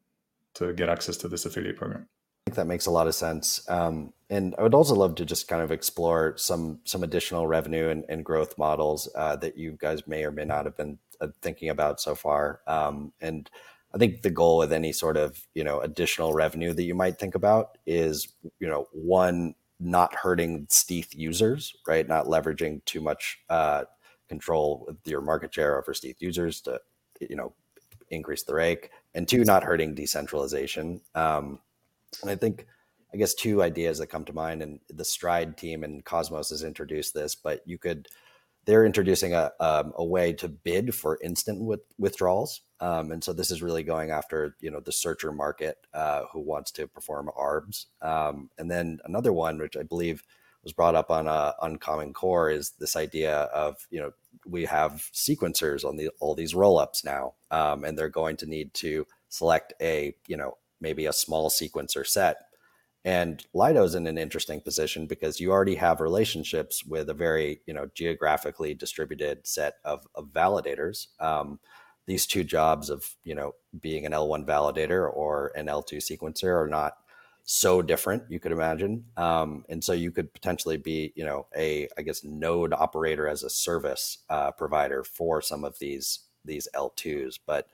to 0.54 0.72
get 0.72 0.88
access 0.88 1.16
to 1.18 1.28
this 1.28 1.44
affiliate 1.44 1.76
program. 1.76 2.08
I 2.46 2.50
think 2.50 2.56
that 2.56 2.66
makes 2.66 2.86
a 2.86 2.90
lot 2.90 3.06
of 3.06 3.14
sense. 3.14 3.68
Um, 3.70 4.12
and 4.28 4.54
I 4.58 4.62
would 4.62 4.74
also 4.74 4.94
love 4.94 5.14
to 5.16 5.24
just 5.24 5.48
kind 5.48 5.62
of 5.62 5.70
explore 5.70 6.34
some 6.36 6.80
some 6.84 7.02
additional 7.02 7.46
revenue 7.46 7.88
and, 7.88 8.04
and 8.08 8.24
growth 8.24 8.58
models 8.58 9.08
uh, 9.14 9.36
that 9.36 9.56
you 9.56 9.76
guys 9.78 10.06
may 10.06 10.24
or 10.24 10.30
may 10.30 10.44
not 10.44 10.66
have 10.66 10.76
been 10.76 10.98
uh, 11.20 11.28
thinking 11.40 11.70
about 11.70 12.00
so 12.00 12.14
far. 12.14 12.60
Um, 12.66 13.12
and 13.20 13.48
I 13.94 13.98
think 13.98 14.22
the 14.22 14.30
goal 14.30 14.58
with 14.58 14.72
any 14.72 14.92
sort 14.92 15.16
of 15.16 15.46
you 15.54 15.64
know 15.64 15.80
additional 15.80 16.34
revenue 16.34 16.74
that 16.74 16.82
you 16.82 16.94
might 16.94 17.18
think 17.18 17.34
about 17.34 17.78
is 17.86 18.28
you 18.60 18.68
know 18.68 18.88
one 18.92 19.54
not 19.84 20.14
hurting 20.14 20.66
StETH 20.70 21.14
users, 21.14 21.74
right? 21.86 22.08
Not 22.08 22.26
leveraging 22.26 22.84
too 22.84 23.00
much 23.00 23.38
uh, 23.50 23.84
control 24.28 24.84
with 24.86 24.96
your 25.04 25.20
market 25.20 25.54
share 25.54 25.78
over 25.78 25.94
StETH 25.94 26.20
users 26.20 26.60
to 26.62 26.80
you 27.20 27.36
know 27.36 27.52
increase 28.10 28.42
the 28.44 28.54
rake, 28.54 28.90
and 29.14 29.28
two 29.28 29.44
not 29.44 29.62
hurting 29.62 29.94
decentralization. 29.94 31.00
Um, 31.14 31.58
and 32.22 32.30
I 32.30 32.36
think, 32.36 32.66
I 33.12 33.16
guess, 33.16 33.34
two 33.34 33.62
ideas 33.62 33.98
that 33.98 34.08
come 34.08 34.24
to 34.24 34.32
mind, 34.32 34.62
and 34.62 34.80
the 34.88 35.04
Stride 35.04 35.56
team 35.56 35.84
and 35.84 36.04
Cosmos 36.04 36.50
has 36.50 36.62
introduced 36.62 37.14
this, 37.14 37.34
but 37.34 37.60
you 37.66 37.78
could, 37.78 38.08
they're 38.66 38.86
introducing 38.86 39.34
a, 39.34 39.52
um, 39.60 39.92
a 39.96 40.04
way 40.04 40.32
to 40.34 40.48
bid 40.48 40.94
for 40.94 41.18
instant 41.22 41.60
with, 41.60 41.80
withdrawals. 41.98 42.62
Um, 42.80 43.12
and 43.12 43.22
so 43.22 43.32
this 43.32 43.50
is 43.50 43.62
really 43.62 43.82
going 43.82 44.10
after, 44.10 44.56
you 44.60 44.70
know, 44.70 44.80
the 44.80 44.92
searcher 44.92 45.32
market 45.32 45.78
uh, 45.92 46.22
who 46.32 46.40
wants 46.40 46.70
to 46.72 46.86
perform 46.86 47.30
ARBs. 47.36 47.86
Um, 48.02 48.50
and 48.58 48.70
then 48.70 49.00
another 49.04 49.32
one, 49.32 49.58
which 49.58 49.76
I 49.76 49.82
believe 49.82 50.22
was 50.62 50.72
brought 50.72 50.94
up 50.94 51.10
on 51.10 51.28
uh, 51.28 51.52
Uncommon 51.62 52.12
Core, 52.12 52.50
is 52.50 52.72
this 52.78 52.96
idea 52.96 53.36
of, 53.54 53.86
you 53.90 54.00
know, 54.00 54.12
we 54.46 54.64
have 54.64 55.08
sequencers 55.12 55.84
on 55.84 55.96
the, 55.96 56.10
all 56.20 56.34
these 56.34 56.54
rollups 56.54 57.04
now, 57.04 57.34
um, 57.50 57.84
and 57.84 57.98
they're 57.98 58.08
going 58.08 58.36
to 58.38 58.46
need 58.46 58.72
to 58.74 59.06
select 59.28 59.72
a, 59.80 60.14
you 60.26 60.36
know, 60.36 60.56
maybe 60.80 61.06
a 61.06 61.12
small 61.12 61.50
sequencer 61.50 62.06
set. 62.06 62.36
And 63.04 63.44
Lido's 63.52 63.94
in 63.94 64.06
an 64.06 64.16
interesting 64.16 64.60
position 64.60 65.06
because 65.06 65.38
you 65.38 65.52
already 65.52 65.74
have 65.74 66.00
relationships 66.00 66.84
with 66.84 67.10
a 67.10 67.14
very, 67.14 67.60
you 67.66 67.74
know, 67.74 67.90
geographically 67.94 68.72
distributed 68.72 69.46
set 69.46 69.74
of, 69.84 70.06
of 70.14 70.28
validators. 70.32 71.08
Um, 71.20 71.60
these 72.06 72.26
two 72.26 72.44
jobs 72.44 72.88
of, 72.88 73.14
you 73.24 73.34
know, 73.34 73.54
being 73.80 74.06
an 74.06 74.12
L1 74.12 74.46
validator 74.46 75.10
or 75.12 75.52
an 75.54 75.66
L2 75.66 75.98
sequencer 75.98 76.62
are 76.62 76.68
not 76.68 76.94
so 77.44 77.82
different 77.82 78.22
you 78.30 78.40
could 78.40 78.52
imagine 78.52 79.04
um, 79.18 79.64
and 79.68 79.84
so 79.84 79.92
you 79.92 80.10
could 80.10 80.32
potentially 80.32 80.78
be 80.78 81.12
you 81.14 81.24
know 81.24 81.46
a 81.54 81.86
i 81.98 82.02
guess 82.02 82.24
node 82.24 82.72
operator 82.72 83.28
as 83.28 83.42
a 83.42 83.50
service 83.50 84.18
uh, 84.30 84.50
provider 84.50 85.04
for 85.04 85.42
some 85.42 85.62
of 85.62 85.78
these 85.78 86.20
these 86.46 86.66
l2s 86.74 87.38
but 87.46 87.68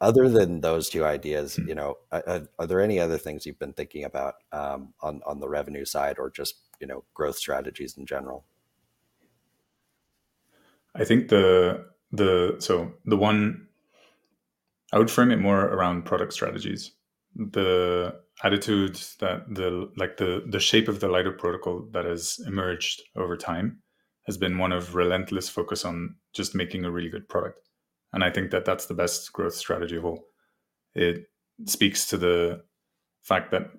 other 0.00 0.28
than 0.28 0.60
those 0.60 0.88
two 0.88 1.04
ideas, 1.04 1.56
hmm. 1.56 1.68
you 1.68 1.74
know, 1.74 1.98
are, 2.10 2.46
are, 2.58 2.66
there 2.66 2.80
any 2.80 2.98
other 2.98 3.18
things 3.18 3.44
you've 3.44 3.58
been 3.58 3.72
thinking 3.72 4.04
about 4.04 4.34
um, 4.52 4.94
on 5.00 5.20
on 5.26 5.40
the 5.40 5.48
revenue 5.48 5.84
side, 5.84 6.18
or 6.18 6.30
just 6.30 6.56
you 6.80 6.86
know 6.86 7.04
growth 7.14 7.36
strategies 7.36 7.96
in 7.96 8.06
general? 8.06 8.44
I 10.94 11.04
think 11.04 11.28
the 11.28 11.86
the 12.12 12.56
so 12.58 12.92
the 13.04 13.16
one 13.16 13.68
I 14.92 14.98
would 14.98 15.10
frame 15.10 15.30
it 15.30 15.38
more 15.38 15.60
around 15.60 16.04
product 16.04 16.32
strategies. 16.32 16.92
The 17.36 18.16
attitude 18.42 18.96
that 19.20 19.54
the 19.54 19.90
like 19.96 20.16
the 20.16 20.44
the 20.48 20.60
shape 20.60 20.88
of 20.88 21.00
the 21.00 21.08
Lido 21.08 21.32
protocol 21.32 21.86
that 21.92 22.04
has 22.04 22.40
emerged 22.46 23.02
over 23.14 23.36
time 23.36 23.82
has 24.26 24.36
been 24.36 24.58
one 24.58 24.72
of 24.72 24.94
relentless 24.94 25.48
focus 25.48 25.84
on 25.84 26.16
just 26.32 26.54
making 26.54 26.84
a 26.84 26.90
really 26.90 27.08
good 27.08 27.28
product 27.28 27.60
and 28.12 28.24
I 28.24 28.30
think 28.30 28.50
that 28.50 28.64
that's 28.64 28.86
the 28.86 28.94
best 28.94 29.32
growth 29.32 29.54
strategy 29.54 29.96
of 29.96 30.04
all. 30.04 30.26
It 30.94 31.26
speaks 31.66 32.06
to 32.08 32.16
the 32.16 32.62
fact 33.22 33.50
that, 33.52 33.70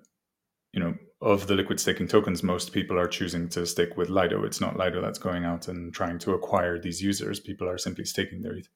you 0.72 0.80
know, 0.80 0.94
of 1.20 1.46
the 1.46 1.54
liquid 1.54 1.78
staking 1.78 2.08
tokens, 2.08 2.42
most 2.42 2.72
people 2.72 2.98
are 2.98 3.06
choosing 3.06 3.48
to 3.50 3.64
stick 3.64 3.96
with 3.96 4.08
Lido. 4.08 4.44
It's 4.44 4.60
not 4.60 4.76
Lido 4.76 5.00
that's 5.00 5.18
going 5.18 5.44
out 5.44 5.68
and 5.68 5.94
trying 5.94 6.18
to 6.20 6.32
acquire 6.32 6.80
these 6.80 7.00
users. 7.00 7.38
People 7.38 7.68
are 7.68 7.78
simply 7.78 8.04
staking 8.04 8.42
their 8.42 8.54
ETH. 8.54 8.68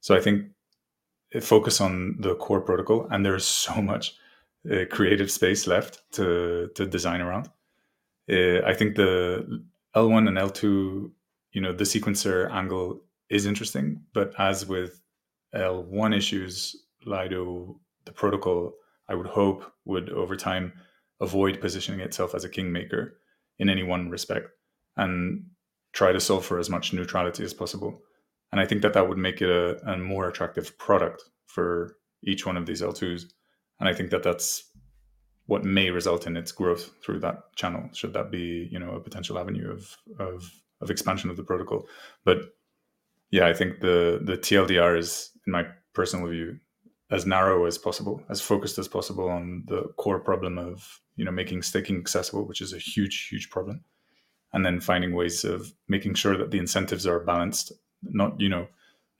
So 0.00 0.14
I 0.14 0.20
think 0.20 0.46
focus 1.40 1.80
on 1.80 2.16
the 2.20 2.34
core 2.36 2.60
protocol, 2.60 3.06
and 3.10 3.24
there's 3.24 3.44
so 3.44 3.80
much 3.82 4.14
uh, 4.70 4.84
creative 4.90 5.30
space 5.30 5.66
left 5.66 6.02
to 6.12 6.70
to 6.74 6.86
design 6.86 7.20
around. 7.20 7.48
Uh, 8.30 8.60
I 8.66 8.74
think 8.74 8.96
the 8.96 9.62
L1 9.96 10.28
and 10.28 10.36
L2, 10.36 11.10
you 11.52 11.60
know, 11.60 11.72
the 11.72 11.84
sequencer 11.84 12.50
angle 12.50 13.02
is 13.30 13.46
interesting. 13.46 14.02
But 14.12 14.32
as 14.38 14.66
with 14.66 15.00
uh, 15.54 15.58
L1 15.58 16.16
issues, 16.16 16.76
Lido, 17.06 17.80
the 18.04 18.12
protocol, 18.12 18.74
I 19.08 19.14
would 19.14 19.26
hope 19.26 19.72
would 19.84 20.10
over 20.10 20.36
time 20.36 20.72
avoid 21.20 21.60
positioning 21.60 22.00
itself 22.00 22.34
as 22.34 22.44
a 22.44 22.48
kingmaker 22.48 23.18
in 23.58 23.68
any 23.68 23.82
one 23.82 24.10
respect 24.10 24.48
and 24.96 25.44
try 25.92 26.12
to 26.12 26.20
solve 26.20 26.44
for 26.44 26.58
as 26.58 26.70
much 26.70 26.92
neutrality 26.92 27.44
as 27.44 27.54
possible. 27.54 28.00
And 28.52 28.60
I 28.60 28.66
think 28.66 28.82
that 28.82 28.94
that 28.94 29.08
would 29.08 29.18
make 29.18 29.42
it 29.42 29.50
a, 29.50 29.92
a 29.92 29.96
more 29.96 30.28
attractive 30.28 30.76
product 30.78 31.22
for 31.46 31.96
each 32.22 32.46
one 32.46 32.56
of 32.56 32.66
these 32.66 32.82
L2s. 32.82 33.24
And 33.78 33.88
I 33.88 33.92
think 33.92 34.10
that 34.10 34.22
that's 34.22 34.70
what 35.46 35.64
may 35.64 35.90
result 35.90 36.26
in 36.26 36.36
its 36.36 36.52
growth 36.52 36.90
through 37.02 37.20
that 37.20 37.54
channel, 37.56 37.88
should 37.92 38.12
that 38.12 38.30
be, 38.30 38.68
you 38.70 38.78
know, 38.78 38.92
a 38.92 39.00
potential 39.00 39.38
avenue 39.38 39.70
of, 39.70 39.96
of, 40.18 40.48
of 40.80 40.90
expansion 40.90 41.28
of 41.28 41.36
the 41.36 41.42
protocol. 41.42 41.88
But 42.24 42.52
yeah, 43.30 43.46
I 43.46 43.52
think 43.52 43.80
the 43.80 44.20
the 44.22 44.36
TLDR 44.36 44.98
is, 44.98 45.30
in 45.46 45.52
my 45.52 45.66
personal 45.94 46.28
view, 46.28 46.58
as 47.10 47.26
narrow 47.26 47.64
as 47.64 47.78
possible, 47.78 48.22
as 48.28 48.40
focused 48.40 48.78
as 48.78 48.88
possible 48.88 49.28
on 49.28 49.64
the 49.66 49.82
core 49.96 50.20
problem 50.20 50.58
of 50.58 51.00
you 51.16 51.24
know 51.24 51.30
making 51.30 51.62
staking 51.62 51.98
accessible, 51.98 52.46
which 52.46 52.60
is 52.60 52.72
a 52.72 52.78
huge, 52.78 53.28
huge 53.28 53.50
problem, 53.50 53.84
and 54.52 54.64
then 54.64 54.80
finding 54.80 55.14
ways 55.14 55.44
of 55.44 55.72
making 55.88 56.14
sure 56.14 56.36
that 56.36 56.50
the 56.50 56.58
incentives 56.58 57.06
are 57.06 57.20
balanced, 57.20 57.72
not 58.02 58.40
you 58.40 58.48
know, 58.48 58.66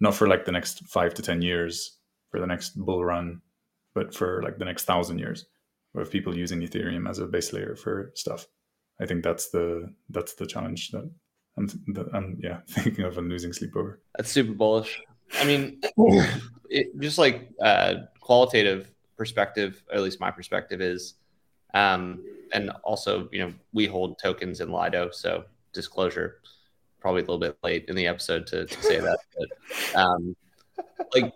not 0.01 0.15
for 0.15 0.27
like 0.27 0.45
the 0.45 0.53
next 0.53 0.85
five 0.87 1.15
to 1.15 1.23
ten 1.23 1.43
years, 1.43 1.99
for 2.31 2.41
the 2.41 2.47
next 2.47 2.71
bull 2.71 3.05
run, 3.05 3.41
but 3.95 4.15
for 4.15 4.43
like 4.43 4.59
the 4.59 4.65
next 4.65 4.85
thousand 4.85 5.19
years 5.19 5.47
of 5.95 6.11
people 6.11 6.37
using 6.37 6.61
Ethereum 6.61 7.09
as 7.09 7.19
a 7.19 7.27
base 7.27 7.53
layer 7.53 7.75
for 7.75 8.13
stuff. 8.15 8.47
I 9.01 9.07
think 9.07 9.25
that's 9.25 9.51
the 9.51 9.93
that's 10.09 10.35
the 10.35 10.47
challenge 10.47 10.91
that 10.91 11.11
I'm, 11.61 12.09
I'm 12.13 12.39
yeah 12.41 12.59
thinking 12.69 13.05
of 13.05 13.19
a 13.19 13.21
losing 13.21 13.53
sleepover. 13.53 13.99
That's 14.17 14.31
super 14.31 14.53
bullish. 14.53 15.01
I 15.35 15.45
mean, 15.45 15.81
it, 16.71 16.99
just 16.99 17.19
like 17.19 17.51
uh, 17.63 17.95
qualitative 18.21 18.91
perspective, 19.17 19.83
at 19.93 20.01
least 20.01 20.21
my 20.21 20.31
perspective 20.31 20.81
is, 20.81 21.15
um, 21.75 22.25
and 22.53 22.71
also 22.83 23.29
you 23.33 23.41
know 23.41 23.53
we 23.73 23.87
hold 23.87 24.19
tokens 24.19 24.61
in 24.61 24.71
Lido, 24.71 25.11
so 25.11 25.45
disclosure. 25.73 26.41
Probably 27.01 27.23
a 27.23 27.25
little 27.25 27.39
bit 27.39 27.57
late 27.63 27.87
in 27.89 27.97
the 27.97 28.07
episode 28.07 28.47
to, 28.49 28.67
to 28.67 28.83
say 28.83 29.01
that, 29.01 29.19
but 29.39 29.99
um, 29.99 30.37
like 31.15 31.33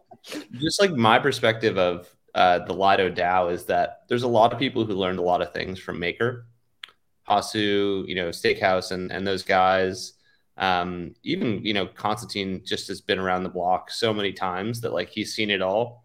just 0.52 0.80
like 0.80 0.92
my 0.92 1.18
perspective 1.18 1.78
of 1.78 2.14
uh, 2.34 2.58
the 2.60 2.74
Lido 2.74 3.10
DAO 3.10 3.50
is 3.50 3.64
that 3.66 4.02
there's 4.08 4.24
a 4.24 4.28
lot 4.28 4.52
of 4.52 4.58
people 4.58 4.84
who 4.84 4.92
learned 4.92 5.18
a 5.18 5.22
lot 5.22 5.40
of 5.40 5.52
things 5.54 5.78
from 5.78 5.98
Maker 5.98 6.46
Hasu, 7.28 8.06
you 8.06 8.14
know, 8.14 8.28
Steakhouse 8.28 8.90
and 8.90 9.10
and 9.10 9.26
those 9.26 9.42
guys. 9.42 10.14
Um, 10.56 11.14
even 11.24 11.64
you 11.64 11.74
know, 11.74 11.86
Constantine 11.86 12.62
just 12.64 12.88
has 12.88 13.00
been 13.00 13.18
around 13.18 13.42
the 13.42 13.48
block 13.48 13.90
so 13.90 14.12
many 14.14 14.32
times 14.32 14.80
that 14.82 14.92
like 14.92 15.08
he's 15.08 15.34
seen 15.34 15.50
it 15.50 15.62
all. 15.62 16.04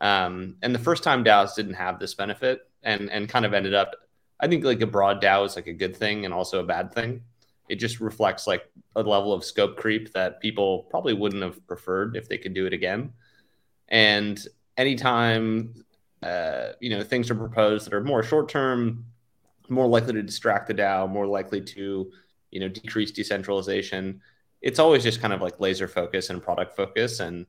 Um, 0.00 0.56
and 0.62 0.74
the 0.74 0.78
first 0.80 1.04
time 1.04 1.24
DAOs 1.24 1.54
didn't 1.54 1.74
have 1.74 1.98
this 1.98 2.14
benefit 2.14 2.60
and 2.82 3.10
and 3.10 3.28
kind 3.28 3.44
of 3.44 3.54
ended 3.54 3.74
up, 3.74 3.94
I 4.40 4.48
think 4.48 4.64
like 4.64 4.80
a 4.80 4.86
broad 4.86 5.22
DAO 5.22 5.46
is 5.46 5.56
like 5.56 5.66
a 5.66 5.72
good 5.72 5.96
thing 5.96 6.24
and 6.24 6.32
also 6.34 6.60
a 6.60 6.64
bad 6.64 6.92
thing. 6.92 7.22
It 7.68 7.76
just 7.76 8.00
reflects 8.00 8.46
like 8.46 8.70
a 8.96 9.02
level 9.02 9.32
of 9.32 9.44
scope 9.44 9.76
creep 9.76 10.12
that 10.12 10.40
people 10.40 10.84
probably 10.90 11.14
wouldn't 11.14 11.42
have 11.42 11.64
preferred 11.66 12.16
if 12.16 12.28
they 12.28 12.38
could 12.38 12.54
do 12.54 12.66
it 12.66 12.72
again. 12.72 13.12
And 13.88 14.44
anytime 14.76 15.84
uh, 16.22 16.72
you 16.80 16.90
know 16.90 17.02
things 17.02 17.30
are 17.30 17.34
proposed 17.34 17.86
that 17.86 17.94
are 17.94 18.02
more 18.02 18.22
short 18.22 18.48
term 18.48 19.04
more 19.72 19.86
likely 19.86 20.14
to 20.14 20.22
distract 20.22 20.68
the 20.68 20.74
DAO, 20.74 21.08
more 21.08 21.26
likely 21.26 21.60
to, 21.60 22.12
you 22.50 22.60
know, 22.60 22.68
decrease 22.68 23.10
decentralization. 23.10 24.20
It's 24.60 24.78
always 24.78 25.02
just 25.02 25.20
kind 25.20 25.32
of 25.32 25.40
like 25.40 25.60
laser 25.60 25.88
focus 25.88 26.30
and 26.30 26.42
product 26.42 26.76
focus. 26.76 27.20
And 27.20 27.46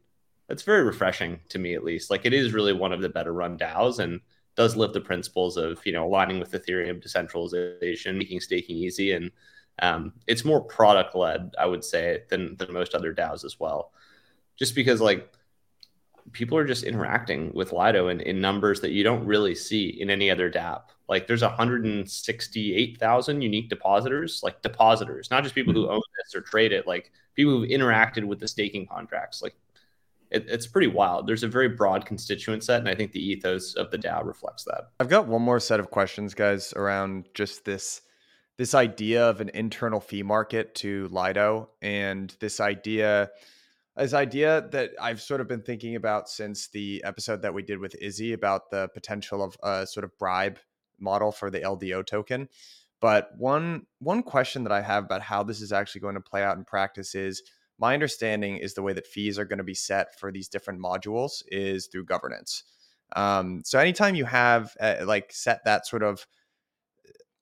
that's 0.48 0.64
very 0.64 0.84
refreshing 0.84 1.40
to 1.50 1.60
me, 1.60 1.76
at 1.76 1.84
least. 1.84 2.10
Like 2.10 2.26
it 2.26 2.34
is 2.34 2.54
really 2.54 2.74
one 2.74 2.92
of 2.92 3.02
the 3.02 3.10
better 3.10 3.34
run 3.34 3.58
DAOs 3.58 4.00
and 4.00 4.22
does 4.56 4.76
live 4.76 4.94
the 4.94 5.02
principles 5.02 5.58
of, 5.58 5.84
you 5.86 5.92
know, 5.92 6.06
aligning 6.06 6.40
with 6.40 6.52
Ethereum 6.52 7.02
decentralization, 7.02 8.18
making 8.18 8.40
staking 8.40 8.78
easy. 8.78 9.14
And 9.14 9.32
um, 9.82 10.14
it's 10.28 10.46
more 10.46 10.62
product 10.62 11.16
led, 11.16 11.54
I 11.60 11.66
would 11.66 11.84
say, 11.84 12.24
than, 12.30 12.56
than 12.58 12.74
most 12.74 12.94
other 12.94 13.14
DAOs 13.14 13.46
as 13.46 13.60
well. 13.60 13.92
Just 14.58 14.76
because 14.76 15.02
like 15.02 15.32
people 16.32 16.58
are 16.58 16.66
just 16.66 16.84
interacting 16.84 17.52
with 17.54 17.74
Lido 17.74 18.08
in, 18.08 18.22
in 18.22 18.40
numbers 18.40 18.82
that 18.82 18.92
you 18.92 19.04
don't 19.04 19.26
really 19.26 19.56
see 19.56 19.90
in 19.90 20.10
any 20.10 20.30
other 20.30 20.50
DApp. 20.50 20.84
Like 21.14 21.28
there's 21.28 21.44
168,000 21.44 23.42
unique 23.44 23.70
depositors, 23.70 24.42
like 24.42 24.64
depositors, 24.64 25.30
not 25.30 25.44
just 25.44 25.54
people 25.54 25.72
who 25.72 25.86
hmm. 25.86 25.92
own 25.92 26.02
this 26.18 26.34
or 26.34 26.42
trade 26.42 26.72
it, 26.72 26.88
like 26.88 27.12
people 27.36 27.54
who've 27.54 27.70
interacted 27.70 28.24
with 28.24 28.40
the 28.40 28.48
staking 28.48 28.88
contracts. 28.88 29.44
Like 29.44 29.54
it, 30.32 30.48
it's 30.50 30.66
pretty 30.66 30.88
wild. 30.88 31.28
There's 31.28 31.44
a 31.44 31.48
very 31.48 31.70
broad 31.70 32.08
constituent 32.08 32.64
set, 32.64 32.80
and 32.80 32.90
I 32.90 32.96
think 32.96 33.12
the 33.12 33.24
ethos 33.24 33.76
of 33.76 33.92
the 33.92 34.00
DAO 34.00 34.26
reflects 34.26 34.64
that. 34.64 34.90
I've 35.00 35.08
got 35.08 35.28
one 35.28 35.44
more 35.44 35.60
set 35.60 35.80
of 35.80 35.92
questions, 35.92 36.34
guys, 36.34 36.74
around 36.74 37.30
just 37.36 37.64
this 37.64 38.02
this 38.58 38.74
idea 38.74 39.30
of 39.30 39.40
an 39.40 39.50
internal 39.54 40.00
fee 40.00 40.24
market 40.24 40.74
to 40.76 41.08
Lido 41.10 41.70
and 41.84 42.36
this 42.40 42.60
idea 42.60 43.30
this 43.96 44.16
idea 44.16 44.68
that 44.72 44.90
I've 45.00 45.22
sort 45.22 45.42
of 45.42 45.48
been 45.48 45.62
thinking 45.62 45.96
about 45.96 46.28
since 46.28 46.70
the 46.70 47.04
episode 47.06 47.44
that 47.44 47.54
we 47.54 47.62
did 47.62 47.78
with 47.78 47.94
Izzy 48.02 48.34
about 48.34 48.72
the 48.72 48.88
potential 48.96 49.44
of 49.44 49.56
a 49.62 49.86
sort 49.86 50.04
of 50.04 50.18
bribe 50.18 50.58
model 51.00 51.32
for 51.32 51.50
the 51.50 51.60
LDO 51.60 52.06
token. 52.06 52.50
But 53.02 53.32
one 53.38 53.86
one 54.00 54.24
question 54.24 54.64
that 54.64 54.72
I 54.72 54.82
have 54.82 55.04
about 55.04 55.22
how 55.22 55.44
this 55.44 55.62
is 55.62 55.74
actually 55.74 56.02
going 56.02 56.16
to 56.16 56.22
play 56.22 56.42
out 56.44 56.58
in 56.58 56.64
practice 56.64 57.16
is 57.16 57.44
my 57.78 57.94
understanding 57.94 58.58
is 58.58 58.76
the 58.76 58.82
way 58.82 58.94
that 58.94 59.08
fees 59.08 59.38
are 59.38 59.46
going 59.46 59.58
to 59.58 59.64
be 59.64 59.74
set 59.74 60.18
for 60.18 60.32
these 60.32 60.48
different 60.48 60.80
modules 60.80 61.44
is 61.48 61.88
through 61.88 62.06
governance. 62.06 62.64
Um, 63.16 63.62
so 63.66 63.78
anytime 63.78 64.16
you 64.16 64.26
have 64.26 64.76
uh, 64.80 64.98
like 65.04 65.32
set 65.34 65.66
that 65.66 65.86
sort 65.86 66.04
of 66.04 66.26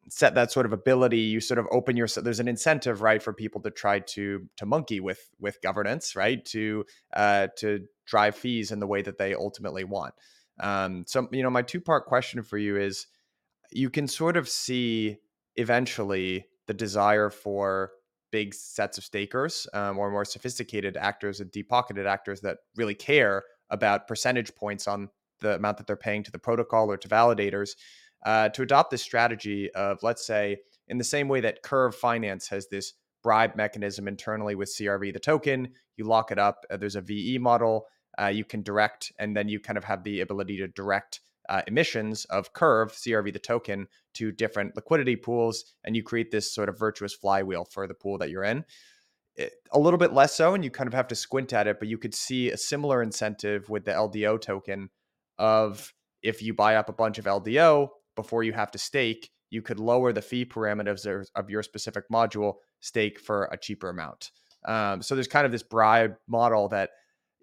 set 0.09 0.35
that 0.35 0.51
sort 0.51 0.65
of 0.65 0.73
ability 0.73 1.19
you 1.19 1.39
sort 1.39 1.59
of 1.59 1.67
open 1.71 1.95
your 1.95 2.07
there's 2.07 2.39
an 2.39 2.47
incentive 2.47 3.01
right 3.01 3.21
for 3.21 3.33
people 3.33 3.61
to 3.61 3.69
try 3.69 3.99
to 3.99 4.49
to 4.57 4.65
monkey 4.65 4.99
with 4.99 5.29
with 5.39 5.61
governance 5.61 6.15
right 6.15 6.43
to 6.43 6.83
uh 7.13 7.47
to 7.55 7.85
drive 8.05 8.35
fees 8.35 8.71
in 8.71 8.79
the 8.79 8.87
way 8.87 9.01
that 9.01 9.17
they 9.17 9.33
ultimately 9.35 9.83
want 9.83 10.13
um 10.59 11.05
so 11.07 11.29
you 11.31 11.43
know 11.43 11.49
my 11.49 11.61
two 11.61 11.79
part 11.79 12.07
question 12.07 12.41
for 12.41 12.57
you 12.57 12.77
is 12.77 13.07
you 13.71 13.89
can 13.89 14.07
sort 14.07 14.37
of 14.37 14.47
see 14.47 15.17
eventually 15.55 16.45
the 16.67 16.73
desire 16.73 17.29
for 17.29 17.91
big 18.31 18.53
sets 18.53 18.97
of 18.97 19.03
stakers 19.03 19.67
um, 19.73 19.97
or 19.97 20.09
more 20.09 20.25
sophisticated 20.25 20.95
actors 20.95 21.39
and 21.39 21.51
deep 21.51 21.69
pocketed 21.69 22.05
actors 22.05 22.41
that 22.41 22.57
really 22.75 22.95
care 22.95 23.43
about 23.69 24.07
percentage 24.07 24.55
points 24.55 24.87
on 24.87 25.09
the 25.41 25.55
amount 25.55 25.77
that 25.77 25.87
they're 25.87 25.95
paying 25.95 26.23
to 26.23 26.31
the 26.31 26.39
protocol 26.39 26.89
or 26.89 26.97
to 26.97 27.07
validators 27.07 27.71
uh, 28.25 28.49
to 28.49 28.61
adopt 28.61 28.91
this 28.91 29.01
strategy 29.01 29.71
of, 29.71 30.01
let's 30.03 30.25
say, 30.25 30.57
in 30.87 30.97
the 30.97 31.03
same 31.03 31.27
way 31.27 31.41
that 31.41 31.63
Curve 31.63 31.95
Finance 31.95 32.47
has 32.49 32.67
this 32.67 32.93
bribe 33.23 33.55
mechanism 33.55 34.07
internally 34.07 34.55
with 34.55 34.69
CRV, 34.69 35.13
the 35.13 35.19
token, 35.19 35.69
you 35.97 36.05
lock 36.05 36.31
it 36.31 36.39
up. 36.39 36.65
Uh, 36.69 36.77
there's 36.77 36.95
a 36.95 37.01
VE 37.01 37.37
model. 37.37 37.85
Uh, 38.19 38.27
you 38.27 38.43
can 38.43 38.61
direct, 38.61 39.11
and 39.19 39.35
then 39.35 39.47
you 39.47 39.59
kind 39.59 39.77
of 39.77 39.83
have 39.83 40.03
the 40.03 40.21
ability 40.21 40.57
to 40.57 40.67
direct 40.67 41.21
uh, 41.51 41.61
emissions 41.67 42.23
of 42.25 42.53
Curve, 42.53 42.93
CRV, 42.93 43.33
the 43.33 43.39
token, 43.39 43.87
to 44.13 44.31
different 44.31 44.73
liquidity 44.77 45.17
pools, 45.17 45.65
and 45.83 45.97
you 45.97 46.01
create 46.01 46.31
this 46.31 46.53
sort 46.53 46.69
of 46.69 46.79
virtuous 46.79 47.13
flywheel 47.13 47.65
for 47.65 47.87
the 47.87 47.93
pool 47.93 48.17
that 48.19 48.29
you're 48.29 48.45
in. 48.45 48.63
It, 49.35 49.51
a 49.73 49.79
little 49.79 49.97
bit 49.97 50.13
less 50.13 50.33
so, 50.33 50.53
and 50.53 50.63
you 50.63 50.71
kind 50.71 50.87
of 50.87 50.93
have 50.93 51.09
to 51.09 51.15
squint 51.15 51.51
at 51.51 51.67
it, 51.67 51.77
but 51.77 51.89
you 51.89 51.97
could 51.97 52.15
see 52.15 52.51
a 52.51 52.57
similar 52.57 53.03
incentive 53.03 53.69
with 53.69 53.83
the 53.83 53.91
LDO 53.91 54.39
token 54.39 54.89
of 55.37 55.93
if 56.23 56.41
you 56.41 56.53
buy 56.53 56.77
up 56.77 56.87
a 56.87 56.93
bunch 56.93 57.17
of 57.17 57.25
LDO, 57.25 57.89
before 58.15 58.43
you 58.43 58.53
have 58.53 58.71
to 58.71 58.77
stake, 58.77 59.29
you 59.49 59.61
could 59.61 59.79
lower 59.79 60.13
the 60.13 60.21
fee 60.21 60.45
parameters 60.45 61.05
of 61.35 61.49
your 61.49 61.63
specific 61.63 62.05
module, 62.09 62.55
stake 62.79 63.19
for 63.19 63.49
a 63.51 63.57
cheaper 63.57 63.89
amount. 63.89 64.31
Um, 64.65 65.01
so 65.01 65.15
there's 65.15 65.27
kind 65.27 65.45
of 65.45 65.51
this 65.51 65.63
bribe 65.63 66.15
model 66.29 66.69
that, 66.69 66.91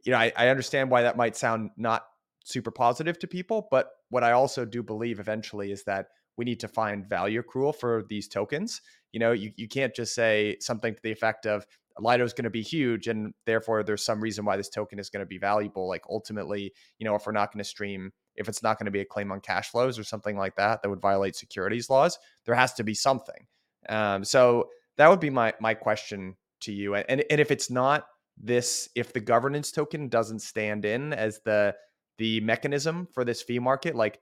you 0.05 0.13
know, 0.13 0.19
I, 0.19 0.33
I 0.35 0.49
understand 0.49 0.91
why 0.91 1.03
that 1.03 1.19
might 1.19 1.37
sound 1.37 1.71
not 1.77 2.05
super 2.49 2.71
positive 2.71 3.19
to 3.19 3.27
people, 3.27 3.69
but 3.71 3.91
what 4.11 4.25
I 4.25 4.33
also 4.33 4.65
do 4.65 4.83
believe 4.83 5.21
eventually 5.21 5.73
is 5.73 5.85
that 5.85 6.07
we 6.37 6.45
need 6.45 6.61
to 6.61 6.69
find 6.69 7.09
value 7.09 7.43
accrual 7.43 7.75
for 7.75 8.05
these 8.09 8.29
tokens. 8.29 8.81
You 9.13 9.21
know, 9.21 9.33
you, 9.33 9.53
you 9.57 9.69
can't 9.69 9.95
just 9.95 10.15
say 10.15 10.57
something 10.61 10.95
to 10.95 11.01
the 11.03 11.13
effect 11.13 11.47
of 11.47 11.67
Lido 11.99 12.25
is 12.25 12.33
going 12.33 12.45
to 12.45 12.51
be 12.51 12.63
huge 12.63 13.09
and 13.09 13.35
therefore 13.45 13.83
there's 13.83 14.05
some 14.05 14.21
reason 14.21 14.45
why 14.45 14.57
this 14.57 14.69
token 14.69 15.01
is 15.01 15.11
going 15.11 15.21
to 15.21 15.27
be 15.27 15.39
valuable. 15.39 15.89
Like 15.89 16.05
ultimately, 16.09 16.73
you 16.99 17.05
know, 17.05 17.17
if 17.17 17.27
we're 17.27 17.33
not 17.33 17.53
going 17.53 17.59
to 17.59 17.69
stream 17.69 18.13
if 18.39 18.49
it's 18.49 18.63
not 18.63 18.79
going 18.79 18.87
to 18.87 18.93
be 18.93 19.01
a 19.01 19.05
claim 19.05 19.33
on 19.33 19.41
cash 19.41 19.71
flows 19.71 19.99
or 19.99 20.05
something 20.05 20.37
like 20.39 20.55
that 20.57 20.81
that 20.81 20.89
would 20.89 21.01
violate 21.01 21.37
securities 21.37 21.91
laws 21.91 22.19
there 22.47 22.55
has 22.55 22.73
to 22.73 22.85
be 22.85 22.95
something 22.95 23.47
um, 23.89 24.25
so 24.25 24.69
that 24.97 25.11
would 25.11 25.21
be 25.21 25.31
my 25.31 25.53
my 25.61 25.75
question 25.75 26.37
to 26.61 26.73
you 26.73 26.95
and, 26.95 27.25
and 27.31 27.41
if 27.41 27.51
it's 27.51 27.71
not 27.71 28.07
this 28.41 28.89
if 28.95 29.13
the 29.13 29.21
governance 29.21 29.73
token 29.73 30.09
doesn't 30.09 30.39
stand 30.39 30.85
in 30.85 31.13
as 31.13 31.41
the 31.45 31.75
the 32.19 32.41
mechanism 32.41 33.09
for 33.13 33.25
this 33.25 33.43
fee 33.43 33.59
market 33.59 33.95
like 33.95 34.21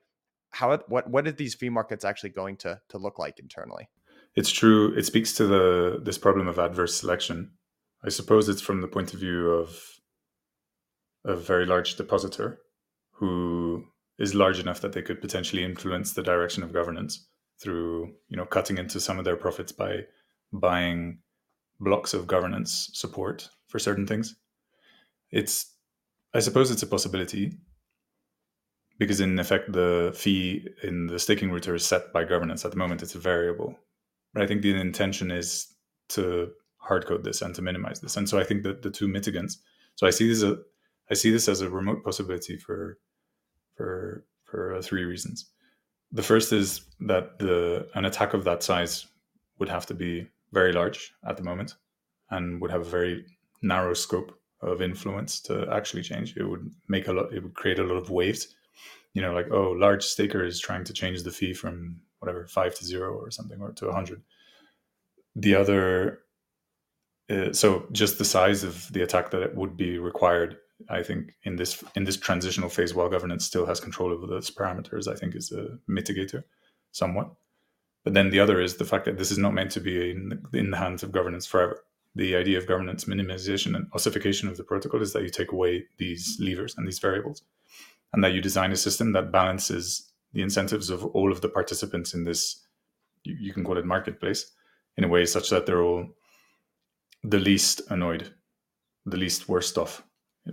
how 0.51 0.79
what 0.89 1.09
what 1.11 1.27
are 1.27 1.33
these 1.33 1.55
fee 1.55 1.69
markets 1.69 2.05
actually 2.05 2.31
going 2.31 2.57
to 2.57 2.81
to 2.89 2.99
look 2.99 3.19
like 3.19 3.39
internally? 3.39 3.89
It's 4.35 4.51
true. 4.51 4.93
It 4.97 5.05
speaks 5.05 5.33
to 5.35 5.47
the 5.47 6.01
this 6.03 6.19
problem 6.19 6.49
of 6.49 6.59
adverse 6.59 6.95
selection. 6.95 7.53
I 8.05 8.09
suppose 8.09 8.49
it's 8.49 8.63
from 8.63 8.81
the 8.81 8.89
point 8.89 9.15
of 9.15 9.21
view 9.21 9.51
of 9.51 9.79
a 11.25 11.37
very 11.37 11.67
large 11.67 11.97
depositor 11.97 12.61
who 13.13 13.85
is 14.19 14.35
large 14.35 14.59
enough 14.59 14.81
that 14.81 14.93
they 14.93 15.03
could 15.03 15.21
potentially 15.21 15.65
influence 15.65 16.13
the 16.13 16.23
direction 16.23 16.63
of 16.63 16.73
governance 16.73 17.27
through 17.61 18.15
you 18.29 18.37
know 18.37 18.47
cutting 18.47 18.79
into 18.79 19.01
some 19.01 19.19
of 19.19 19.25
their 19.25 19.37
profits 19.37 19.73
by 19.73 20.01
buying 20.53 21.19
blocks 21.81 22.15
of 22.15 22.27
governance 22.27 22.91
support 22.95 23.49
for 23.69 23.79
certain 23.79 24.07
things. 24.07 24.37
It's 25.31 25.73
i 26.35 26.41
suppose 26.41 26.71
it's 26.71 26.83
a 26.83 26.87
possibility 26.87 27.53
because 28.99 29.21
in 29.21 29.39
effect 29.39 29.73
the 29.73 30.13
fee 30.15 30.67
in 30.83 31.07
the 31.07 31.19
staking 31.19 31.51
router 31.51 31.75
is 31.75 31.85
set 31.85 32.13
by 32.13 32.25
governance 32.25 32.65
at 32.65 32.71
the 32.71 32.77
moment 32.77 33.03
it's 33.03 33.15
a 33.15 33.19
variable 33.19 33.79
but 34.33 34.43
i 34.43 34.47
think 34.47 34.63
the 34.63 34.75
intention 34.75 35.31
is 35.31 35.75
to 36.09 36.51
hardcode 36.89 37.25
this 37.25 37.43
and 37.43 37.55
to 37.55 37.63
minimize 37.63 38.01
this 38.01 38.17
and 38.17 38.29
so 38.29 38.39
i 38.39 38.45
think 38.45 38.63
that 38.63 38.83
the 38.83 38.91
two 38.91 39.09
mitigants 39.09 39.57
so 39.97 40.07
i 40.07 40.11
see 40.11 40.29
this 40.29 40.43
as 40.43 40.51
a, 40.51 40.57
i 41.11 41.15
see 41.15 41.31
this 41.31 41.49
as 41.49 41.61
a 41.61 41.71
remote 41.71 42.05
possibility 42.05 42.57
for 42.57 42.99
for 43.77 44.25
for 44.45 44.75
uh, 44.75 44.83
three 44.83 45.05
reasons. 45.05 45.51
The 46.13 46.23
first 46.23 46.53
is 46.53 46.83
that 47.01 47.39
the 47.39 47.89
an 47.95 48.05
attack 48.05 48.33
of 48.33 48.45
that 48.45 48.63
size 48.63 49.07
would 49.59 49.69
have 49.69 49.87
to 49.87 49.95
be 49.95 50.27
very 50.53 50.73
large 50.73 51.13
at 51.29 51.37
the 51.37 51.43
moment 51.43 51.75
and 52.31 52.61
would 52.61 52.71
have 52.71 52.83
a 52.83 52.91
very 52.99 53.25
narrow 53.63 53.95
scope 53.95 54.39
of 54.63 54.81
influence 54.81 55.41
to 55.41 55.69
actually 55.73 56.03
change. 56.03 56.37
It 56.37 56.45
would 56.45 56.71
make 56.89 57.09
a 57.09 57.13
lot. 57.13 57.33
It 57.33 57.43
would 57.43 57.55
create 57.55 57.79
a 57.79 57.85
lot 57.85 57.97
of 57.97 58.11
waves. 58.11 58.56
You 59.17 59.23
know, 59.23 59.33
like 59.33 59.51
oh, 59.51 59.71
large 59.71 60.05
staker 60.05 60.45
is 60.45 60.61
trying 60.61 60.85
to 60.85 60.93
change 60.93 61.23
the 61.23 61.31
fee 61.39 61.55
from 61.55 62.01
whatever 62.21 62.47
five 62.47 62.75
to 62.77 62.85
zero 62.85 63.09
or 63.15 63.31
something 63.31 63.61
or 63.61 63.73
to 63.73 63.89
a 63.89 63.93
hundred. 63.93 64.23
The 65.35 65.55
other, 65.55 66.21
uh, 67.31 67.53
so 67.53 67.87
just 67.93 68.19
the 68.19 68.25
size 68.25 68.63
of 68.63 68.93
the 68.93 69.03
attack 69.03 69.31
that 69.31 69.43
it 69.43 69.57
would 69.57 69.77
be 69.77 69.99
required 69.99 70.59
I 70.91 71.03
think 71.03 71.35
in 71.45 71.57
this 71.57 71.83
in 71.95 72.05
this 72.05 72.17
transitional 72.17 72.69
phase, 72.69 72.95
while 72.95 73.09
governance 73.09 73.45
still 73.45 73.67
has 73.67 73.81
control 73.81 74.13
over 74.13 74.27
those 74.27 74.51
parameters, 74.51 75.09
I 75.09 75.15
think 75.15 75.35
is 75.35 75.53
a 75.53 75.79
mitigator 75.89 76.45
somewhat. 76.93 77.33
But 78.05 78.15
then 78.15 78.31
the 78.31 78.41
other 78.41 78.61
is 78.61 78.77
the 78.77 78.85
fact 78.85 79.07
that 79.07 79.19
this 79.19 79.31
is 79.31 79.39
not 79.39 79.55
meant 79.55 79.73
to 79.73 79.81
be 79.81 80.11
in, 80.11 80.47
in 80.53 80.71
the 80.71 80.77
hands 80.77 81.03
of 81.03 81.13
governance 81.13 81.47
forever. 81.47 81.83
The 82.15 82.37
idea 82.37 82.59
of 82.59 82.67
governance 82.67 83.07
minimization 83.07 83.75
and 83.75 83.89
ossification 83.95 84.49
of 84.49 84.57
the 84.57 84.65
protocol 84.65 85.03
is 85.03 85.13
that 85.13 85.23
you 85.23 85.29
take 85.29 85.53
away 85.53 85.87
these 85.99 86.39
levers 86.41 86.77
and 86.77 86.87
these 86.87 86.99
variables, 86.99 87.43
and 88.13 88.23
that 88.23 88.33
you 88.33 88.41
design 88.41 88.73
a 88.73 88.77
system 88.77 89.13
that 89.13 89.33
balances 89.33 90.11
the 90.33 90.43
incentives 90.43 90.91
of 90.91 91.05
all 91.07 91.33
of 91.33 91.41
the 91.41 91.49
participants 91.49 92.15
in 92.15 92.25
this. 92.25 92.67
You, 93.25 93.37
you 93.39 93.53
can 93.53 93.65
call 93.65 93.79
it 93.79 93.85
marketplace 93.85 94.53
in 94.97 95.05
a 95.05 95.09
way 95.09 95.27
such 95.27 95.51
that 95.51 95.67
they're 95.67 95.83
all 95.83 96.07
the 97.23 97.39
least 97.39 97.83
annoyed, 97.91 98.33
the 99.05 99.17
least 99.17 99.49
worst 99.49 99.77
off 99.79 100.03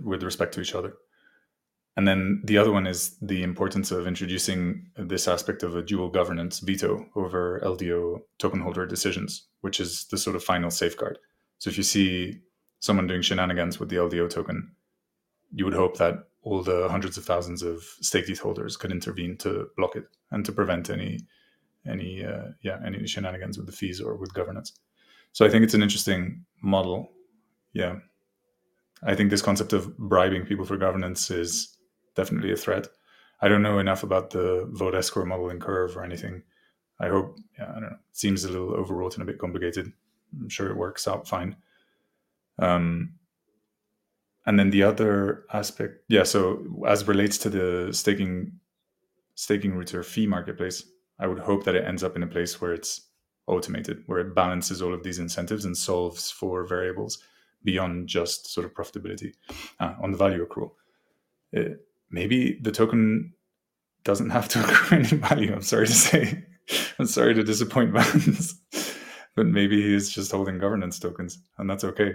with 0.02 0.22
respect 0.22 0.54
to 0.54 0.60
each 0.60 0.74
other. 0.74 0.94
And 1.96 2.08
then 2.08 2.42
the 2.44 2.58
other 2.58 2.72
one 2.72 2.86
is 2.86 3.16
the 3.22 3.42
importance 3.44 3.92
of 3.92 4.06
introducing 4.06 4.90
this 4.96 5.28
aspect 5.28 5.62
of 5.62 5.76
a 5.76 5.82
dual 5.82 6.08
governance 6.08 6.58
veto 6.58 7.06
over 7.14 7.60
LDO 7.64 8.22
token 8.38 8.60
holder 8.60 8.84
decisions, 8.84 9.46
which 9.60 9.78
is 9.78 10.06
the 10.06 10.18
sort 10.18 10.34
of 10.34 10.42
final 10.42 10.70
safeguard. 10.70 11.18
So 11.58 11.70
if 11.70 11.76
you 11.76 11.84
see 11.84 12.40
someone 12.80 13.06
doing 13.06 13.22
shenanigans 13.22 13.78
with 13.78 13.90
the 13.90 13.96
LDO 13.96 14.28
token, 14.30 14.72
you 15.52 15.64
would 15.64 15.74
hope 15.74 15.96
that 15.98 16.24
all 16.44 16.62
the 16.62 16.88
hundreds 16.88 17.16
of 17.16 17.24
thousands 17.24 17.62
of 17.62 17.82
stake 18.00 18.28
ETH 18.28 18.38
holders 18.38 18.76
could 18.76 18.92
intervene 18.92 19.36
to 19.38 19.68
block 19.76 19.96
it 19.96 20.04
and 20.30 20.44
to 20.44 20.52
prevent 20.52 20.90
any 20.90 21.18
any 21.86 22.24
uh, 22.24 22.48
yeah 22.62 22.78
any 22.84 23.06
shenanigans 23.06 23.56
with 23.56 23.66
the 23.66 23.72
fees 23.72 24.00
or 24.00 24.16
with 24.16 24.32
governance. 24.34 24.72
So 25.32 25.44
I 25.44 25.48
think 25.48 25.64
it's 25.64 25.74
an 25.74 25.82
interesting 25.82 26.44
model. 26.62 27.10
Yeah. 27.72 27.96
I 29.02 29.14
think 29.14 29.30
this 29.30 29.42
concept 29.42 29.72
of 29.72 29.96
bribing 29.98 30.46
people 30.46 30.64
for 30.64 30.76
governance 30.76 31.30
is 31.30 31.76
definitely 32.14 32.52
a 32.52 32.56
threat. 32.56 32.86
I 33.40 33.48
don't 33.48 33.62
know 33.62 33.78
enough 33.78 34.04
about 34.04 34.30
the 34.30 34.68
vote 34.70 34.94
escrow 34.94 35.26
model 35.26 35.50
in 35.50 35.60
Curve 35.60 35.96
or 35.96 36.04
anything. 36.04 36.42
I 37.00 37.08
hope, 37.08 37.36
yeah, 37.58 37.68
I 37.68 37.72
don't 37.72 37.82
know. 37.82 37.88
It 37.88 38.16
seems 38.16 38.44
a 38.44 38.48
little 38.50 38.72
overwrought 38.74 39.14
and 39.14 39.22
a 39.22 39.26
bit 39.26 39.40
complicated. 39.40 39.92
I'm 40.40 40.48
sure 40.48 40.70
it 40.70 40.76
works 40.76 41.08
out 41.08 41.28
fine. 41.28 41.56
Um, 42.58 43.14
and 44.46 44.58
then 44.58 44.70
the 44.70 44.82
other 44.82 45.44
aspect, 45.52 46.04
yeah. 46.08 46.22
So 46.22 46.64
as 46.86 47.08
relates 47.08 47.38
to 47.38 47.50
the 47.50 47.92
staking 47.92 48.52
staking 49.34 49.74
router 49.74 50.02
fee 50.02 50.26
marketplace, 50.26 50.84
I 51.18 51.26
would 51.26 51.38
hope 51.38 51.64
that 51.64 51.74
it 51.74 51.84
ends 51.84 52.04
up 52.04 52.16
in 52.16 52.22
a 52.22 52.26
place 52.26 52.60
where 52.60 52.72
it's 52.72 53.08
automated, 53.46 54.02
where 54.06 54.20
it 54.20 54.34
balances 54.34 54.80
all 54.80 54.94
of 54.94 55.02
these 55.02 55.18
incentives 55.18 55.64
and 55.64 55.76
solves 55.76 56.30
for 56.30 56.66
variables 56.66 57.18
beyond 57.62 58.08
just 58.08 58.52
sort 58.52 58.66
of 58.66 58.74
profitability 58.74 59.34
uh, 59.80 59.94
on 60.02 60.12
the 60.12 60.18
value 60.18 60.46
accrual. 60.46 60.72
Uh, 61.56 61.74
maybe 62.10 62.58
the 62.62 62.70
token 62.70 63.32
doesn't 64.04 64.30
have 64.30 64.48
to 64.48 64.60
accrue 64.64 64.98
any 64.98 65.08
value. 65.08 65.52
I'm 65.52 65.62
sorry 65.62 65.86
to 65.86 65.92
say. 65.92 66.44
I'm 66.98 67.06
sorry 67.06 67.34
to 67.34 67.42
disappoint 67.42 67.92
Vance, 67.92 68.54
but 69.36 69.46
maybe 69.46 69.82
he's 69.82 70.10
just 70.10 70.32
holding 70.32 70.58
governance 70.58 70.98
tokens, 70.98 71.38
and 71.58 71.68
that's 71.68 71.84
okay. 71.84 72.14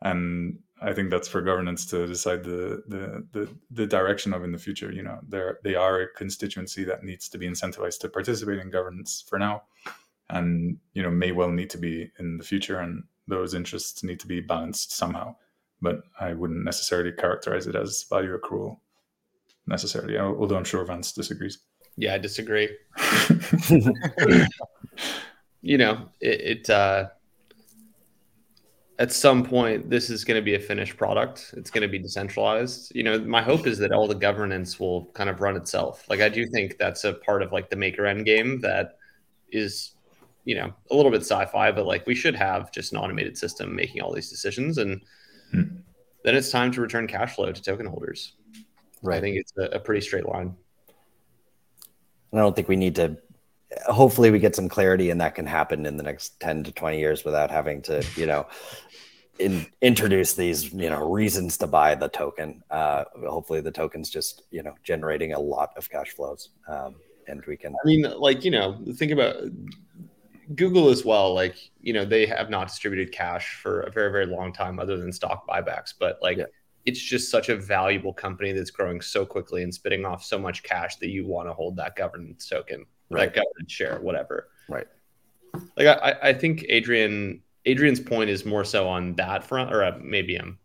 And 0.00 0.58
I 0.80 0.92
think 0.92 1.10
that's 1.10 1.28
for 1.28 1.40
governance 1.40 1.86
to 1.86 2.06
decide 2.06 2.44
the, 2.44 2.82
the 2.86 3.26
the 3.32 3.48
the, 3.70 3.86
direction 3.86 4.32
of 4.32 4.44
in 4.44 4.52
the 4.52 4.58
future. 4.58 4.92
You 4.92 5.02
know, 5.02 5.18
they're 5.28 5.58
they 5.64 5.74
are 5.74 6.00
a 6.00 6.12
constituency 6.12 6.84
that 6.84 7.02
needs 7.02 7.28
to 7.30 7.38
be 7.38 7.48
incentivized 7.48 8.00
to 8.00 8.08
participate 8.08 8.60
in 8.60 8.70
governance 8.70 9.24
for 9.26 9.38
now, 9.38 9.62
and 10.30 10.78
you 10.92 11.02
know 11.02 11.10
may 11.10 11.32
well 11.32 11.50
need 11.50 11.70
to 11.70 11.78
be 11.78 12.10
in 12.18 12.38
the 12.38 12.44
future, 12.44 12.78
and 12.78 13.04
those 13.26 13.54
interests 13.54 14.04
need 14.04 14.20
to 14.20 14.26
be 14.26 14.40
balanced 14.40 14.92
somehow. 14.92 15.34
But 15.80 16.02
I 16.18 16.34
wouldn't 16.34 16.64
necessarily 16.64 17.12
characterize 17.12 17.66
it 17.66 17.74
as 17.74 18.04
value 18.04 18.38
accrual 18.38 18.78
necessarily, 19.66 20.18
although 20.18 20.56
I'm 20.56 20.64
sure 20.64 20.84
Vance 20.84 21.12
disagrees. 21.12 21.58
Yeah, 21.96 22.14
I 22.14 22.18
disagree. 22.18 22.68
you 25.60 25.78
know, 25.78 26.08
it, 26.20 26.40
it 26.40 26.70
uh, 26.70 27.08
at 28.98 29.12
some 29.12 29.44
point 29.44 29.88
this 29.88 30.10
is 30.10 30.24
going 30.24 30.40
to 30.40 30.44
be 30.44 30.54
a 30.54 30.60
finished 30.60 30.96
product. 30.96 31.54
It's 31.56 31.70
going 31.70 31.82
to 31.82 31.88
be 31.88 31.98
decentralized. 31.98 32.92
You 32.94 33.04
know, 33.04 33.18
my 33.20 33.42
hope 33.42 33.66
is 33.66 33.78
that 33.78 33.92
all 33.92 34.08
the 34.08 34.14
governance 34.14 34.80
will 34.80 35.06
kind 35.14 35.30
of 35.30 35.40
run 35.40 35.56
itself. 35.56 36.04
Like 36.08 36.20
I 36.20 36.28
do 36.28 36.46
think 36.46 36.78
that's 36.78 37.04
a 37.04 37.14
part 37.14 37.42
of 37.42 37.52
like 37.52 37.70
the 37.70 37.76
maker 37.76 38.06
end 38.06 38.24
game 38.24 38.60
that 38.60 38.98
is 39.50 39.92
you 40.44 40.54
know 40.54 40.72
a 40.90 40.94
little 40.94 41.10
bit 41.10 41.20
sci-fi 41.20 41.70
but 41.72 41.86
like 41.86 42.06
we 42.06 42.14
should 42.14 42.34
have 42.34 42.70
just 42.72 42.92
an 42.92 42.98
automated 42.98 43.36
system 43.36 43.74
making 43.74 44.00
all 44.00 44.12
these 44.12 44.30
decisions 44.30 44.78
and 44.78 45.02
hmm. 45.50 45.62
then 46.24 46.34
it's 46.34 46.50
time 46.50 46.70
to 46.70 46.80
return 46.80 47.06
cash 47.06 47.34
flow 47.34 47.50
to 47.50 47.62
token 47.62 47.86
holders 47.86 48.34
right 49.02 49.18
i 49.18 49.20
think 49.20 49.36
it's 49.36 49.52
a, 49.58 49.76
a 49.76 49.80
pretty 49.80 50.00
straight 50.00 50.26
line 50.26 50.54
I 52.32 52.38
don't 52.38 52.54
think 52.54 52.68
we 52.68 52.76
need 52.76 52.94
to. 52.96 53.16
Hopefully, 53.86 54.30
we 54.30 54.38
get 54.38 54.56
some 54.56 54.68
clarity, 54.68 55.10
and 55.10 55.20
that 55.20 55.34
can 55.34 55.46
happen 55.46 55.86
in 55.86 55.96
the 55.96 56.02
next 56.02 56.40
ten 56.40 56.64
to 56.64 56.72
twenty 56.72 56.98
years 56.98 57.24
without 57.24 57.50
having 57.50 57.82
to, 57.82 58.04
you 58.16 58.26
know, 58.26 58.46
in, 59.38 59.66
introduce 59.82 60.34
these, 60.34 60.72
you 60.72 60.88
know, 60.88 61.08
reasons 61.08 61.58
to 61.58 61.66
buy 61.66 61.94
the 61.94 62.08
token. 62.08 62.62
Uh, 62.70 63.04
hopefully, 63.28 63.60
the 63.60 63.70
token's 63.70 64.08
just, 64.10 64.42
you 64.50 64.62
know, 64.62 64.74
generating 64.84 65.34
a 65.34 65.38
lot 65.38 65.70
of 65.76 65.90
cash 65.90 66.12
flows, 66.12 66.50
um, 66.66 66.94
and 67.26 67.44
we 67.46 67.56
can. 67.56 67.74
I 67.74 67.86
mean, 67.86 68.02
like 68.18 68.44
you 68.44 68.50
know, 68.50 68.78
think 68.94 69.12
about 69.12 69.36
Google 70.54 70.88
as 70.88 71.04
well. 71.04 71.34
Like 71.34 71.56
you 71.82 71.92
know, 71.92 72.06
they 72.06 72.24
have 72.24 72.48
not 72.48 72.68
distributed 72.68 73.12
cash 73.12 73.54
for 73.62 73.80
a 73.80 73.90
very 73.90 74.10
very 74.10 74.26
long 74.26 74.52
time, 74.52 74.78
other 74.78 74.96
than 74.96 75.12
stock 75.12 75.46
buybacks. 75.46 75.92
But 75.98 76.18
like. 76.22 76.38
Yeah 76.38 76.46
it's 76.88 77.00
just 77.02 77.30
such 77.30 77.50
a 77.50 77.56
valuable 77.56 78.14
company 78.14 78.52
that's 78.52 78.70
growing 78.70 79.02
so 79.02 79.26
quickly 79.26 79.62
and 79.62 79.74
spitting 79.74 80.06
off 80.06 80.24
so 80.24 80.38
much 80.38 80.62
cash 80.62 80.96
that 80.96 81.10
you 81.10 81.26
want 81.26 81.46
to 81.46 81.52
hold 81.52 81.76
that 81.76 81.94
governance 81.96 82.48
token, 82.48 82.86
right. 83.10 83.32
that 83.32 83.44
governance 83.44 83.72
share, 83.72 83.98
whatever. 84.00 84.48
Right. 84.68 84.86
Like 85.76 85.86
I, 85.86 86.14
I 86.22 86.32
think 86.32 86.64
Adrian 86.68 87.42
Adrian's 87.64 88.00
point 88.00 88.30
is 88.30 88.44
more 88.44 88.64
so 88.64 88.88
on 88.88 89.14
that 89.14 89.44
front, 89.44 89.72
or 89.72 89.84
uh, 89.84 89.98
maybe 90.00 90.36
I'm 90.36 90.58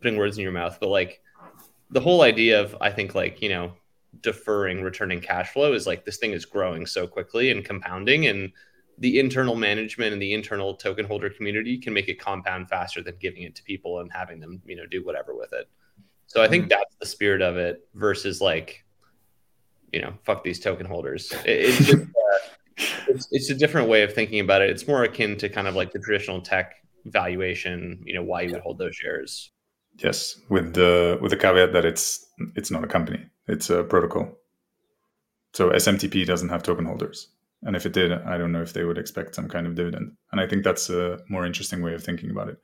putting 0.00 0.16
words 0.16 0.36
in 0.36 0.42
your 0.42 0.52
mouth, 0.52 0.78
but 0.80 0.88
like 0.88 1.20
the 1.90 2.00
whole 2.00 2.22
idea 2.22 2.60
of 2.60 2.76
I 2.80 2.90
think 2.90 3.14
like 3.14 3.42
you 3.42 3.48
know 3.48 3.72
deferring 4.20 4.82
returning 4.82 5.20
cash 5.20 5.50
flow 5.50 5.72
is 5.72 5.86
like 5.86 6.04
this 6.04 6.18
thing 6.18 6.32
is 6.32 6.44
growing 6.44 6.86
so 6.86 7.06
quickly 7.06 7.50
and 7.50 7.64
compounding 7.64 8.26
and 8.26 8.52
the 8.98 9.18
internal 9.18 9.56
management 9.56 10.12
and 10.12 10.20
the 10.20 10.32
internal 10.32 10.74
token 10.74 11.04
holder 11.04 11.30
community 11.30 11.78
can 11.78 11.92
make 11.92 12.08
it 12.08 12.20
compound 12.20 12.68
faster 12.68 13.02
than 13.02 13.16
giving 13.20 13.42
it 13.42 13.54
to 13.54 13.62
people 13.62 14.00
and 14.00 14.12
having 14.12 14.38
them, 14.38 14.60
you 14.66 14.76
know, 14.76 14.86
do 14.86 15.04
whatever 15.04 15.34
with 15.34 15.52
it. 15.52 15.68
So 16.26 16.42
I 16.42 16.48
think 16.48 16.64
mm-hmm. 16.64 16.68
that's 16.70 16.94
the 17.00 17.06
spirit 17.06 17.42
of 17.42 17.56
it 17.56 17.86
versus 17.94 18.40
like, 18.40 18.84
you 19.92 20.00
know, 20.00 20.14
fuck 20.24 20.42
these 20.44 20.60
token 20.60 20.86
holders. 20.86 21.32
It, 21.44 21.46
it's, 21.46 21.78
just, 21.78 22.02
uh, 22.02 22.84
it's, 23.08 23.28
it's 23.30 23.50
a 23.50 23.54
different 23.54 23.88
way 23.88 24.02
of 24.02 24.12
thinking 24.12 24.40
about 24.40 24.62
it. 24.62 24.70
It's 24.70 24.88
more 24.88 25.04
akin 25.04 25.36
to 25.38 25.48
kind 25.48 25.68
of 25.68 25.74
like 25.74 25.92
the 25.92 25.98
traditional 25.98 26.40
tech 26.40 26.74
valuation, 27.04 28.02
you 28.04 28.14
know, 28.14 28.22
why 28.22 28.42
you 28.42 28.52
would 28.52 28.62
hold 28.62 28.78
those 28.78 28.94
shares. 28.94 29.50
Yes, 29.98 30.40
with 30.48 30.74
the 30.74 31.18
with 31.20 31.30
the 31.30 31.36
caveat 31.36 31.72
that 31.74 31.84
it's 31.84 32.26
it's 32.56 32.70
not 32.70 32.82
a 32.82 32.86
company, 32.86 33.26
it's 33.46 33.68
a 33.68 33.84
protocol. 33.84 34.38
So 35.52 35.70
SMTP 35.70 36.24
doesn't 36.24 36.48
have 36.48 36.62
token 36.62 36.86
holders. 36.86 37.28
And 37.62 37.76
if 37.76 37.86
it 37.86 37.92
did, 37.92 38.10
I 38.10 38.38
don't 38.38 38.52
know 38.52 38.62
if 38.62 38.72
they 38.72 38.84
would 38.84 38.98
expect 38.98 39.34
some 39.34 39.48
kind 39.48 39.66
of 39.66 39.74
dividend. 39.74 40.12
And 40.32 40.40
I 40.40 40.46
think 40.46 40.64
that's 40.64 40.90
a 40.90 41.18
more 41.28 41.46
interesting 41.46 41.82
way 41.82 41.94
of 41.94 42.02
thinking 42.02 42.30
about 42.30 42.48
it, 42.48 42.56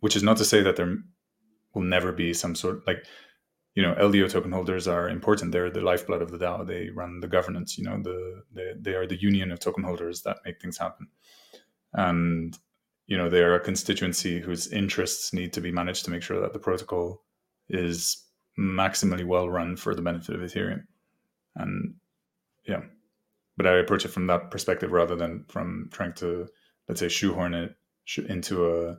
which 0.00 0.16
is 0.16 0.22
not 0.22 0.36
to 0.38 0.44
say 0.44 0.62
that 0.62 0.76
there 0.76 0.96
will 1.74 1.82
never 1.82 2.12
be 2.12 2.32
some 2.32 2.54
sort 2.54 2.86
like, 2.86 3.04
you 3.74 3.82
know, 3.82 3.94
LDO 3.94 4.30
token 4.30 4.52
holders 4.52 4.86
are 4.86 5.08
important. 5.08 5.52
They're 5.52 5.70
the 5.70 5.80
lifeblood 5.80 6.20
of 6.20 6.30
the 6.30 6.38
DAO. 6.38 6.66
They 6.66 6.90
run 6.90 7.20
the 7.20 7.28
governance, 7.28 7.78
you 7.78 7.84
know, 7.84 8.00
the, 8.02 8.42
they, 8.52 8.72
they 8.78 8.92
are 8.94 9.06
the 9.06 9.20
union 9.20 9.50
of 9.50 9.60
token 9.60 9.84
holders 9.84 10.22
that 10.22 10.38
make 10.44 10.60
things 10.60 10.76
happen. 10.76 11.08
And, 11.94 12.58
you 13.06 13.16
know, 13.16 13.30
they 13.30 13.40
are 13.40 13.54
a 13.54 13.60
constituency 13.60 14.40
whose 14.40 14.70
interests 14.72 15.32
need 15.32 15.54
to 15.54 15.60
be 15.60 15.72
managed 15.72 16.04
to 16.04 16.10
make 16.10 16.22
sure 16.22 16.40
that 16.40 16.52
the 16.52 16.58
protocol 16.58 17.22
is 17.68 18.24
maximally 18.58 19.24
well 19.24 19.48
run 19.48 19.76
for 19.76 19.94
the 19.94 20.02
benefit 20.02 20.34
of 20.34 20.42
Ethereum. 20.42 20.84
And 21.56 21.94
yeah, 22.66 22.82
but 23.56 23.66
I 23.66 23.78
approach 23.78 24.04
it 24.04 24.08
from 24.08 24.26
that 24.26 24.50
perspective 24.50 24.92
rather 24.92 25.16
than 25.16 25.44
from 25.48 25.88
trying 25.92 26.12
to, 26.14 26.46
let's 26.88 27.00
say, 27.00 27.08
shoehorn 27.08 27.54
it 27.54 27.74
into 28.28 28.66
a, 28.66 28.98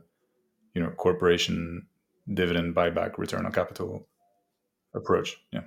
you 0.74 0.82
know, 0.82 0.90
corporation 0.90 1.86
dividend 2.32 2.74
buyback 2.74 3.18
return 3.18 3.46
on 3.46 3.52
capital 3.52 4.08
approach. 4.94 5.36
Yeah. 5.52 5.62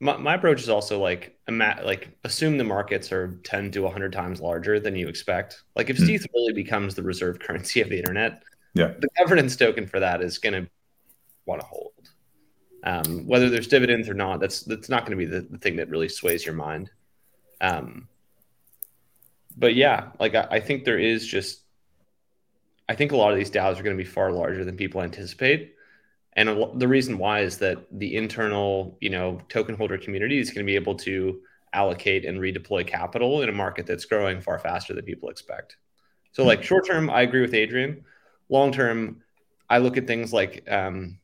My, 0.00 0.16
my 0.16 0.34
approach 0.34 0.60
is 0.60 0.68
also 0.68 0.98
like 0.98 1.38
like 1.48 2.16
assume 2.24 2.58
the 2.58 2.64
markets 2.64 3.12
are 3.12 3.40
10 3.44 3.70
to 3.72 3.82
100 3.82 4.12
times 4.12 4.40
larger 4.40 4.80
than 4.80 4.96
you 4.96 5.08
expect. 5.08 5.62
Like 5.76 5.88
if 5.88 5.98
mm. 5.98 6.26
really 6.34 6.52
becomes 6.52 6.94
the 6.94 7.02
reserve 7.02 7.38
currency 7.38 7.80
of 7.80 7.88
the 7.88 7.98
internet, 7.98 8.42
yeah, 8.74 8.92
the 8.98 9.08
governance 9.18 9.56
token 9.56 9.86
for 9.86 10.00
that 10.00 10.20
is 10.20 10.38
going 10.38 10.64
to 10.64 10.70
want 11.46 11.60
to 11.60 11.66
hold. 11.66 11.92
Um, 12.82 13.26
whether 13.26 13.48
there's 13.48 13.68
dividends 13.68 14.08
or 14.08 14.14
not, 14.14 14.40
that's 14.40 14.62
that's 14.62 14.88
not 14.88 15.06
going 15.06 15.18
to 15.18 15.24
be 15.24 15.30
the, 15.30 15.40
the 15.42 15.58
thing 15.58 15.76
that 15.76 15.88
really 15.88 16.08
sways 16.08 16.44
your 16.44 16.54
mind. 16.54 16.90
Um, 17.60 18.08
but 19.56 19.74
yeah, 19.74 20.10
like 20.18 20.34
I, 20.34 20.46
I 20.50 20.60
think 20.60 20.84
there 20.84 20.98
is 20.98 21.26
just, 21.26 21.62
I 22.88 22.94
think 22.94 23.12
a 23.12 23.16
lot 23.16 23.32
of 23.32 23.38
these 23.38 23.50
DAOs 23.50 23.78
are 23.78 23.82
going 23.82 23.96
to 23.96 24.02
be 24.02 24.08
far 24.08 24.32
larger 24.32 24.64
than 24.64 24.76
people 24.76 25.00
anticipate. 25.00 25.73
And 26.36 26.48
a, 26.48 26.70
the 26.74 26.88
reason 26.88 27.18
why 27.18 27.40
is 27.40 27.58
that 27.58 27.78
the 27.92 28.16
internal, 28.16 28.96
you 29.00 29.10
know, 29.10 29.40
token 29.48 29.76
holder 29.76 29.98
community 29.98 30.38
is 30.38 30.50
going 30.50 30.64
to 30.64 30.70
be 30.70 30.74
able 30.74 30.96
to 30.96 31.40
allocate 31.72 32.24
and 32.24 32.38
redeploy 32.38 32.86
capital 32.86 33.42
in 33.42 33.48
a 33.48 33.52
market 33.52 33.86
that's 33.86 34.04
growing 34.04 34.40
far 34.40 34.58
faster 34.58 34.94
than 34.94 35.04
people 35.04 35.28
expect. 35.28 35.76
So, 36.32 36.44
like 36.44 36.62
short 36.62 36.86
term, 36.86 37.10
I 37.10 37.22
agree 37.22 37.40
with 37.40 37.54
Adrian. 37.54 38.04
Long 38.48 38.72
term, 38.72 39.22
I 39.70 39.78
look 39.78 39.96
at 39.96 40.06
things 40.06 40.32
like, 40.32 40.64
um, 40.68 41.18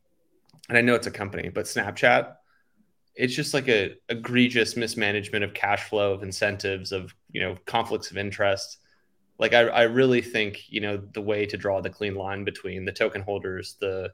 and 0.69 0.79
I 0.79 0.81
know 0.81 0.95
it's 0.95 1.07
a 1.07 1.11
company, 1.11 1.49
but 1.49 1.65
Snapchat 1.65 2.37
it's 3.21 3.35
just 3.35 3.55
like 3.55 3.69
a 3.69 3.97
egregious 4.09 4.77
mismanagement 4.77 5.45
of 5.45 5.55
cash 5.55 5.89
flow 5.89 6.13
of 6.15 6.23
incentives 6.23 6.93
of 6.93 7.15
you 7.33 7.41
know 7.41 7.57
conflicts 7.67 8.11
of 8.11 8.17
interest 8.17 8.79
like 9.39 9.53
I, 9.53 9.63
I 9.63 9.83
really 9.83 10.23
think 10.23 10.71
you 10.71 10.81
know 10.81 10.97
the 10.97 11.21
way 11.21 11.47
to 11.47 11.57
draw 11.57 11.81
the 11.81 11.91
clean 11.91 12.15
line 12.15 12.45
between 12.45 12.85
the 12.85 12.93
token 12.93 13.23
holders 13.23 13.77
the 13.81 14.13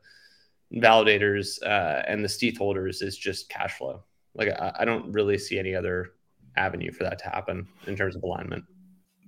validators 0.75 1.63
uh, 1.63 2.03
and 2.07 2.25
the 2.25 2.29
stETH 2.29 2.59
holders 2.59 3.03
is 3.03 3.17
just 3.17 3.49
cash 3.49 3.79
flow. 3.79 4.03
Like 4.35 4.49
I, 4.49 4.73
I 4.81 4.85
don't 4.85 5.13
really 5.13 5.39
see 5.39 5.59
any 5.59 5.75
other 5.75 6.13
avenue 6.57 6.93
for 6.93 7.05
that 7.05 7.19
to 7.21 7.29
happen 7.29 7.67
in 7.87 7.97
terms 7.97 8.17
of 8.17 8.23
alignment. 8.23 8.65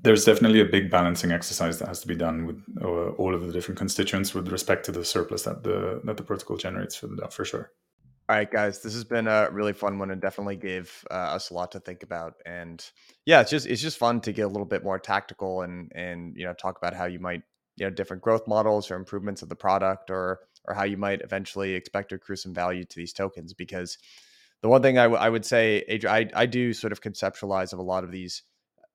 There's 0.00 0.24
definitely 0.24 0.60
a 0.60 0.64
big 0.64 0.90
balancing 0.90 1.32
exercise 1.32 1.78
that 1.80 1.88
has 1.88 2.00
to 2.00 2.06
be 2.06 2.14
done 2.14 2.46
with 2.46 2.62
uh, 2.80 3.10
all 3.18 3.34
of 3.34 3.46
the 3.46 3.52
different 3.52 3.78
constituents 3.78 4.32
with 4.32 4.48
respect 4.48 4.84
to 4.86 4.92
the 4.92 5.04
surplus 5.04 5.42
that 5.42 5.64
the 5.64 6.00
that 6.04 6.16
the 6.16 6.22
protocol 6.22 6.56
generates 6.56 6.94
for 6.94 7.08
that 7.08 7.32
for 7.32 7.44
sure. 7.44 7.72
All 8.28 8.36
right, 8.36 8.50
guys, 8.50 8.82
this 8.82 8.92
has 8.92 9.04
been 9.04 9.26
a 9.26 9.48
really 9.50 9.72
fun 9.72 9.98
one 9.98 10.10
and 10.10 10.20
definitely 10.20 10.56
gave 10.56 11.02
uh, 11.10 11.14
us 11.14 11.48
a 11.48 11.54
lot 11.54 11.72
to 11.72 11.80
think 11.80 12.02
about. 12.02 12.34
And 12.44 12.84
yeah, 13.24 13.40
it's 13.40 13.50
just 13.50 13.66
it's 13.66 13.80
just 13.80 13.98
fun 13.98 14.20
to 14.20 14.32
get 14.32 14.42
a 14.42 14.48
little 14.48 14.66
bit 14.66 14.84
more 14.84 14.98
tactical 14.98 15.62
and 15.62 15.90
and 15.94 16.36
you 16.36 16.44
know 16.44 16.52
talk 16.52 16.76
about 16.76 16.94
how 16.94 17.06
you 17.06 17.18
might 17.18 17.42
you 17.76 17.86
know 17.86 17.90
different 17.90 18.22
growth 18.22 18.46
models 18.46 18.90
or 18.90 18.96
improvements 18.96 19.42
of 19.42 19.48
the 19.48 19.56
product 19.56 20.10
or 20.10 20.40
or 20.68 20.74
how 20.74 20.84
you 20.84 20.96
might 20.96 21.22
eventually 21.22 21.74
expect 21.74 22.10
to 22.10 22.16
accrue 22.16 22.36
some 22.36 22.54
value 22.54 22.84
to 22.84 22.96
these 22.96 23.12
tokens. 23.12 23.54
Because 23.54 23.98
the 24.62 24.68
one 24.68 24.82
thing 24.82 24.98
I, 24.98 25.04
w- 25.04 25.20
I 25.20 25.28
would 25.28 25.44
say, 25.44 25.84
Adrian, 25.88 26.30
I, 26.34 26.42
I 26.42 26.46
do 26.46 26.72
sort 26.72 26.92
of 26.92 27.00
conceptualize 27.00 27.72
of 27.72 27.78
a 27.78 27.82
lot 27.82 28.04
of 28.04 28.10
these 28.10 28.42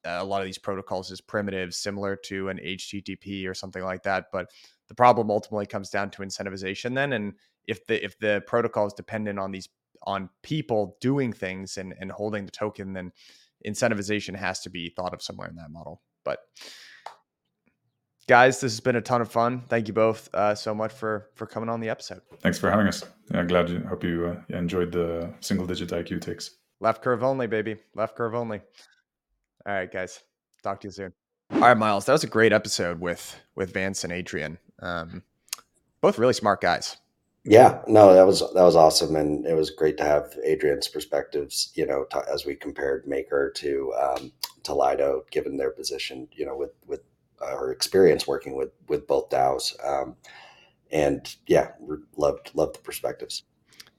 uh, 0.06 0.18
a 0.20 0.26
lot 0.26 0.42
of 0.42 0.46
these 0.46 0.58
protocols 0.58 1.12
as 1.12 1.22
primitives, 1.22 1.78
similar 1.78 2.18
to 2.18 2.50
an 2.50 2.60
HTTP 2.64 3.48
or 3.48 3.54
something 3.54 3.84
like 3.84 4.04
that. 4.04 4.26
But 4.34 4.52
the 4.90 4.96
problem 4.96 5.32
ultimately 5.32 5.66
comes 5.66 5.90
down 5.90 6.12
to 6.12 6.22
incentivization 6.22 6.94
then 6.94 7.14
and 7.14 7.34
if 7.68 7.86
the 7.88 8.04
if 8.04 8.20
the 8.20 8.44
protocol 8.48 8.88
is 8.88 8.94
dependent 8.94 9.40
on 9.40 9.52
these 9.52 9.70
on 10.06 10.30
people 10.42 10.98
doing 11.00 11.32
things 11.32 11.78
and 11.78 11.94
and 12.00 12.12
holding 12.12 12.46
the 12.46 12.52
token, 12.52 12.94
then 12.94 13.12
incentivization 13.66 14.36
has 14.36 14.60
to 14.62 14.70
be 14.70 14.90
thought 14.90 15.14
of 15.14 15.22
somewhere 15.22 15.48
in 15.48 15.56
that 15.56 15.72
model. 15.72 16.02
But 16.26 16.40
guys, 18.28 18.60
this 18.60 18.74
has 18.74 18.80
been 18.80 18.96
a 18.96 19.02
ton 19.02 19.22
of 19.22 19.32
fun. 19.32 19.64
Thank 19.68 19.88
you 19.88 19.94
both 19.94 20.34
uh, 20.34 20.56
so 20.56 20.74
much 20.74 20.92
for 20.92 21.30
for 21.36 21.46
coming 21.46 21.70
on 21.70 21.80
the 21.80 21.90
episode. 21.90 22.22
Thanks 22.42 22.58
for 22.58 22.70
having 22.70 22.88
us. 22.88 23.04
Yeah, 23.34 23.44
glad 23.44 23.70
you 23.70 23.80
hope 23.82 24.04
you 24.04 24.38
uh, 24.52 24.56
enjoyed 24.56 24.92
the 24.92 25.34
single 25.40 25.66
digit 25.66 25.90
IQ 25.90 26.22
takes 26.22 26.52
Left 26.84 27.02
curve 27.02 27.24
only, 27.24 27.48
baby. 27.48 27.78
Left 27.96 28.14
curve 28.14 28.36
only. 28.36 28.60
All 29.66 29.74
right, 29.74 29.90
guys. 29.90 30.20
Talk 30.64 30.82
to 30.82 30.88
you 30.88 30.92
soon. 30.92 31.14
All 31.54 31.62
right, 31.62 31.78
Myles. 31.78 32.04
That 32.06 32.12
was 32.12 32.26
a 32.26 32.28
great 32.28 32.52
episode 32.52 33.00
with 33.00 33.40
with 33.56 33.74
Vance 33.74 34.04
and 34.04 34.12
Adrian. 34.12 34.58
Um, 34.80 35.24
both 36.02 36.18
really 36.18 36.34
smart 36.34 36.60
guys. 36.60 36.98
Yeah, 37.46 37.82
no, 37.88 38.14
that 38.14 38.28
was 38.28 38.42
that 38.54 38.64
was 38.64 38.76
awesome, 38.76 39.16
and 39.16 39.46
it 39.46 39.56
was 39.56 39.70
great 39.70 39.96
to 39.98 40.04
have 40.04 40.38
Adrian's 40.44 40.90
perspectives. 40.90 41.72
You 41.76 41.86
know, 41.86 42.04
to, 42.12 42.24
as 42.30 42.46
we 42.46 42.56
compared 42.56 43.08
Maker 43.08 43.50
to 43.56 43.94
um, 43.94 44.34
to 44.64 44.74
Lido, 44.74 45.24
given 45.32 45.56
their 45.56 45.72
position, 45.72 46.28
you 46.34 46.46
know, 46.46 46.58
with 46.58 46.72
with 46.86 47.02
her 47.48 47.72
experience 47.72 48.28
working 48.28 48.56
with 48.56 48.72
with 48.88 49.08
both 49.08 49.30
DAOs, 49.30 49.74
um, 49.86 50.16
and 50.92 51.36
yeah, 51.48 51.72
loved 52.18 52.52
loved 52.54 52.76
the 52.76 52.80
perspectives. 52.80 53.44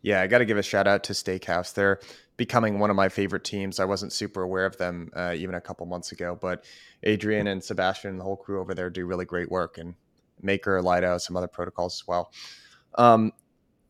Yeah, 0.02 0.20
I 0.20 0.26
got 0.26 0.38
to 0.38 0.44
give 0.44 0.58
a 0.58 0.62
shout 0.62 0.86
out 0.86 1.02
to 1.04 1.14
Steakhouse. 1.14 1.72
They're 1.72 1.98
becoming 2.36 2.78
one 2.78 2.90
of 2.90 2.96
my 2.96 3.08
favorite 3.08 3.44
teams. 3.44 3.80
I 3.80 3.86
wasn't 3.86 4.12
super 4.12 4.42
aware 4.42 4.66
of 4.66 4.76
them 4.76 5.10
uh, 5.16 5.32
even 5.34 5.54
a 5.54 5.60
couple 5.60 5.86
months 5.86 6.12
ago, 6.12 6.36
but 6.38 6.64
Adrian 7.04 7.46
and 7.46 7.64
Sebastien 7.64 8.10
and 8.10 8.20
the 8.20 8.24
whole 8.24 8.36
crew 8.36 8.60
over 8.60 8.74
there 8.74 8.90
do 8.90 9.06
really 9.06 9.24
great 9.24 9.50
work, 9.50 9.78
and 9.78 9.94
Maker, 10.42 10.82
Lido, 10.82 11.18
some 11.18 11.36
other 11.36 11.48
protocols 11.48 12.02
as 12.02 12.06
well. 12.06 12.32
Um, 12.96 13.32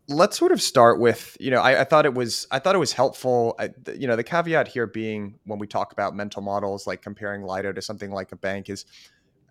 let's 0.08 0.38
sort 0.38 0.52
of 0.52 0.60
start 0.60 1.00
with 1.00 1.36
you 1.40 1.50
know 1.50 1.60
I, 1.60 1.80
I, 1.80 1.84
thought 1.84 2.04
it 2.04 2.14
was 2.14 2.46
I 2.50 2.58
thought 2.58 2.74
it 2.74 2.78
was 2.78 2.92
helpful. 2.92 3.54
I, 3.58 3.70
you 3.96 4.06
know 4.06 4.16
the 4.16 4.24
caveat 4.24 4.68
here 4.68 4.86
being 4.86 5.38
when 5.44 5.58
we 5.58 5.66
talk 5.66 5.92
about 5.92 6.14
mental 6.14 6.42
models 6.42 6.86
like 6.86 7.02
comparing 7.02 7.42
Lido 7.42 7.72
to 7.72 7.82
something 7.82 8.10
like 8.10 8.32
a 8.32 8.36
bank 8.36 8.68
is 8.68 8.84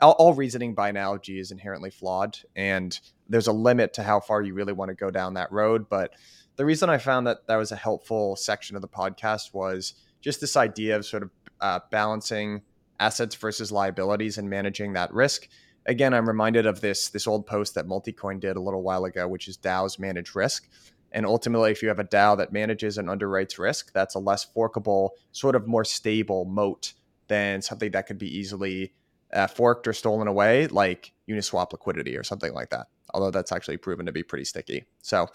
all, 0.01 0.13
all 0.13 0.33
reasoning 0.33 0.73
by 0.73 0.89
analogy 0.89 1.39
is 1.39 1.51
inherently 1.51 1.89
flawed, 1.89 2.37
and 2.55 2.97
there's 3.29 3.47
a 3.47 3.53
limit 3.53 3.93
to 3.93 4.03
how 4.03 4.19
far 4.19 4.41
you 4.41 4.53
really 4.53 4.73
want 4.73 4.89
to 4.89 4.95
go 4.95 5.11
down 5.11 5.35
that 5.35 5.51
road. 5.51 5.87
But 5.89 6.13
the 6.55 6.65
reason 6.65 6.89
I 6.89 6.97
found 6.97 7.27
that 7.27 7.47
that 7.47 7.55
was 7.55 7.71
a 7.71 7.77
helpful 7.77 8.35
section 8.35 8.75
of 8.75 8.81
the 8.81 8.87
podcast 8.87 9.53
was 9.53 9.93
just 10.21 10.41
this 10.41 10.57
idea 10.57 10.95
of 10.95 11.05
sort 11.05 11.23
of 11.23 11.31
uh, 11.61 11.79
balancing 11.91 12.61
assets 12.99 13.35
versus 13.35 13.71
liabilities 13.71 14.37
and 14.37 14.49
managing 14.49 14.93
that 14.93 15.13
risk 15.13 15.47
again, 15.85 16.13
I'm 16.13 16.27
reminded 16.27 16.65
of 16.65 16.81
this 16.81 17.09
this 17.09 17.27
old 17.27 17.45
post 17.45 17.75
that 17.75 17.87
Multicoin 17.87 18.39
did 18.39 18.55
a 18.55 18.61
little 18.61 18.81
while 18.81 19.05
ago, 19.05 19.27
which 19.27 19.47
is 19.47 19.57
DAOs 19.57 19.99
manage 19.99 20.35
risk. 20.35 20.67
And 21.11 21.25
ultimately, 21.25 21.71
if 21.71 21.83
you 21.83 21.89
have 21.89 21.99
a 21.99 22.03
DAO 22.03 22.37
that 22.37 22.51
manages 22.51 22.97
and 22.97 23.07
underwrites 23.07 23.59
risk, 23.59 23.93
that's 23.93 24.15
a 24.15 24.19
less 24.19 24.45
forkable, 24.45 25.13
sort 25.31 25.55
of 25.55 25.67
more 25.67 25.85
stable 25.85 26.45
moat 26.45 26.93
than 27.27 27.61
something 27.61 27.91
that 27.91 28.07
could 28.07 28.17
be 28.17 28.35
easily 28.35 28.93
uh, 29.33 29.47
forked 29.47 29.87
or 29.87 29.93
stolen 29.93 30.27
away, 30.27 30.67
like 30.67 31.11
Uniswap 31.29 31.71
liquidity 31.71 32.17
or 32.17 32.23
something 32.23 32.53
like 32.53 32.69
that. 32.69 32.87
Although 33.13 33.31
that's 33.31 33.51
actually 33.51 33.77
proven 33.77 34.05
to 34.05 34.11
be 34.11 34.23
pretty 34.23 34.45
sticky. 34.45 34.85
So 35.01 35.27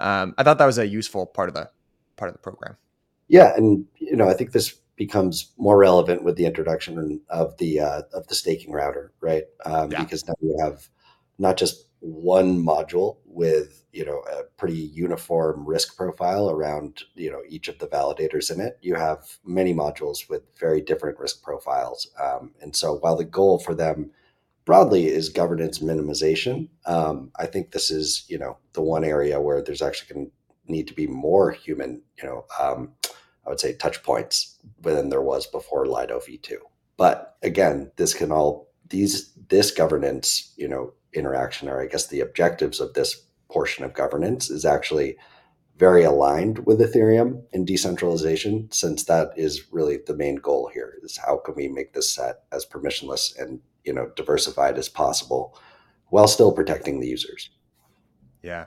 um, 0.00 0.34
I 0.38 0.42
thought 0.42 0.58
that 0.58 0.66
was 0.66 0.78
a 0.78 0.86
useful 0.86 1.26
part 1.26 1.48
of 1.48 1.54
the 1.54 1.70
part 2.16 2.28
of 2.28 2.34
the 2.34 2.40
program. 2.40 2.76
Yeah, 3.28 3.54
and 3.56 3.86
you 3.96 4.16
know, 4.16 4.28
I 4.28 4.34
think 4.34 4.52
this 4.52 4.74
becomes 4.96 5.52
more 5.58 5.76
relevant 5.76 6.24
with 6.24 6.36
the 6.36 6.46
introduction 6.46 7.20
of 7.28 7.56
the 7.58 7.80
uh, 7.80 8.02
of 8.12 8.26
the 8.28 8.34
staking 8.34 8.72
router, 8.72 9.12
right? 9.20 9.44
Um, 9.64 9.92
yeah. 9.92 10.02
Because 10.02 10.26
now 10.26 10.34
you 10.40 10.56
have 10.62 10.88
not 11.38 11.56
just 11.56 11.85
one 12.06 12.64
module 12.64 13.16
with 13.24 13.84
you 13.92 14.04
know 14.04 14.22
a 14.32 14.44
pretty 14.56 14.76
uniform 14.76 15.66
risk 15.66 15.96
profile 15.96 16.50
around 16.50 17.02
you 17.14 17.30
know 17.30 17.42
each 17.48 17.68
of 17.68 17.78
the 17.78 17.86
validators 17.86 18.52
in 18.52 18.60
it. 18.60 18.78
You 18.82 18.94
have 18.94 19.38
many 19.44 19.74
modules 19.74 20.28
with 20.28 20.42
very 20.58 20.80
different 20.80 21.18
risk 21.18 21.42
profiles, 21.42 22.08
um, 22.22 22.52
and 22.60 22.74
so 22.74 22.96
while 22.96 23.16
the 23.16 23.24
goal 23.24 23.58
for 23.58 23.74
them 23.74 24.10
broadly 24.64 25.06
is 25.06 25.28
governance 25.28 25.78
minimization, 25.78 26.68
um, 26.86 27.30
I 27.36 27.46
think 27.46 27.70
this 27.70 27.90
is 27.90 28.24
you 28.28 28.38
know 28.38 28.58
the 28.72 28.82
one 28.82 29.04
area 29.04 29.40
where 29.40 29.62
there's 29.62 29.82
actually 29.82 30.14
going 30.14 30.26
to 30.26 30.72
need 30.72 30.88
to 30.88 30.94
be 30.94 31.06
more 31.06 31.50
human 31.50 32.02
you 32.20 32.28
know 32.28 32.44
um, 32.60 32.92
I 33.46 33.50
would 33.50 33.60
say, 33.60 33.74
touch 33.74 34.02
points 34.02 34.58
than 34.82 35.08
there 35.08 35.22
was 35.22 35.46
before 35.46 35.86
Lido 35.86 36.18
v2. 36.18 36.56
But 36.96 37.36
again, 37.42 37.92
this 37.96 38.12
can 38.12 38.32
all 38.32 38.65
these 38.88 39.32
this 39.48 39.70
governance, 39.70 40.52
you 40.56 40.68
know, 40.68 40.92
interaction, 41.12 41.68
or 41.68 41.80
I 41.80 41.86
guess 41.86 42.06
the 42.06 42.20
objectives 42.20 42.80
of 42.80 42.94
this 42.94 43.26
portion 43.48 43.84
of 43.84 43.94
governance 43.94 44.50
is 44.50 44.64
actually 44.64 45.16
very 45.78 46.04
aligned 46.04 46.66
with 46.66 46.80
Ethereum 46.80 47.42
and 47.52 47.66
decentralization, 47.66 48.68
since 48.72 49.04
that 49.04 49.30
is 49.36 49.70
really 49.70 49.98
the 50.06 50.16
main 50.16 50.36
goal 50.36 50.70
here 50.72 50.94
is 51.02 51.18
how 51.18 51.36
can 51.38 51.54
we 51.54 51.68
make 51.68 51.92
this 51.92 52.12
set 52.12 52.44
as 52.50 52.64
permissionless 52.64 53.38
and 53.38 53.60
you 53.84 53.92
know 53.92 54.10
diversified 54.16 54.78
as 54.78 54.88
possible 54.88 55.58
while 56.08 56.28
still 56.28 56.52
protecting 56.52 57.00
the 57.00 57.08
users. 57.08 57.50
Yeah. 58.42 58.66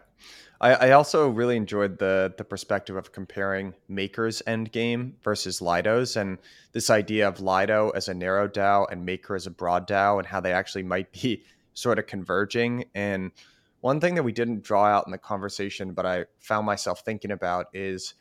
I, 0.61 0.73
I 0.73 0.91
also 0.91 1.29
really 1.29 1.55
enjoyed 1.55 1.99
the 1.99 2.33
the 2.37 2.43
perspective 2.43 2.97
of 2.97 3.11
comparing 3.11 3.73
Maker's 3.87 4.41
endgame 4.45 5.13
versus 5.23 5.61
Lido's 5.61 6.17
and 6.17 6.37
this 6.73 6.89
idea 6.89 7.27
of 7.27 7.39
Lido 7.39 7.91
as 7.91 8.09
a 8.09 8.13
narrow 8.13 8.47
DAO 8.47 8.85
and 8.91 9.05
Maker 9.05 9.35
as 9.35 9.47
a 9.47 9.51
broad 9.51 9.87
DAO 9.87 10.17
and 10.17 10.27
how 10.27 10.39
they 10.39 10.51
actually 10.51 10.83
might 10.83 11.11
be 11.13 11.43
sort 11.73 11.97
of 11.97 12.07
converging. 12.07 12.85
And 12.93 13.31
one 13.79 14.01
thing 14.01 14.15
that 14.15 14.23
we 14.23 14.33
didn't 14.33 14.63
draw 14.63 14.85
out 14.85 15.05
in 15.07 15.11
the 15.11 15.17
conversation, 15.17 15.93
but 15.93 16.05
I 16.05 16.25
found 16.39 16.65
myself 16.65 17.03
thinking 17.05 17.31
about 17.31 17.67
is 17.73 18.15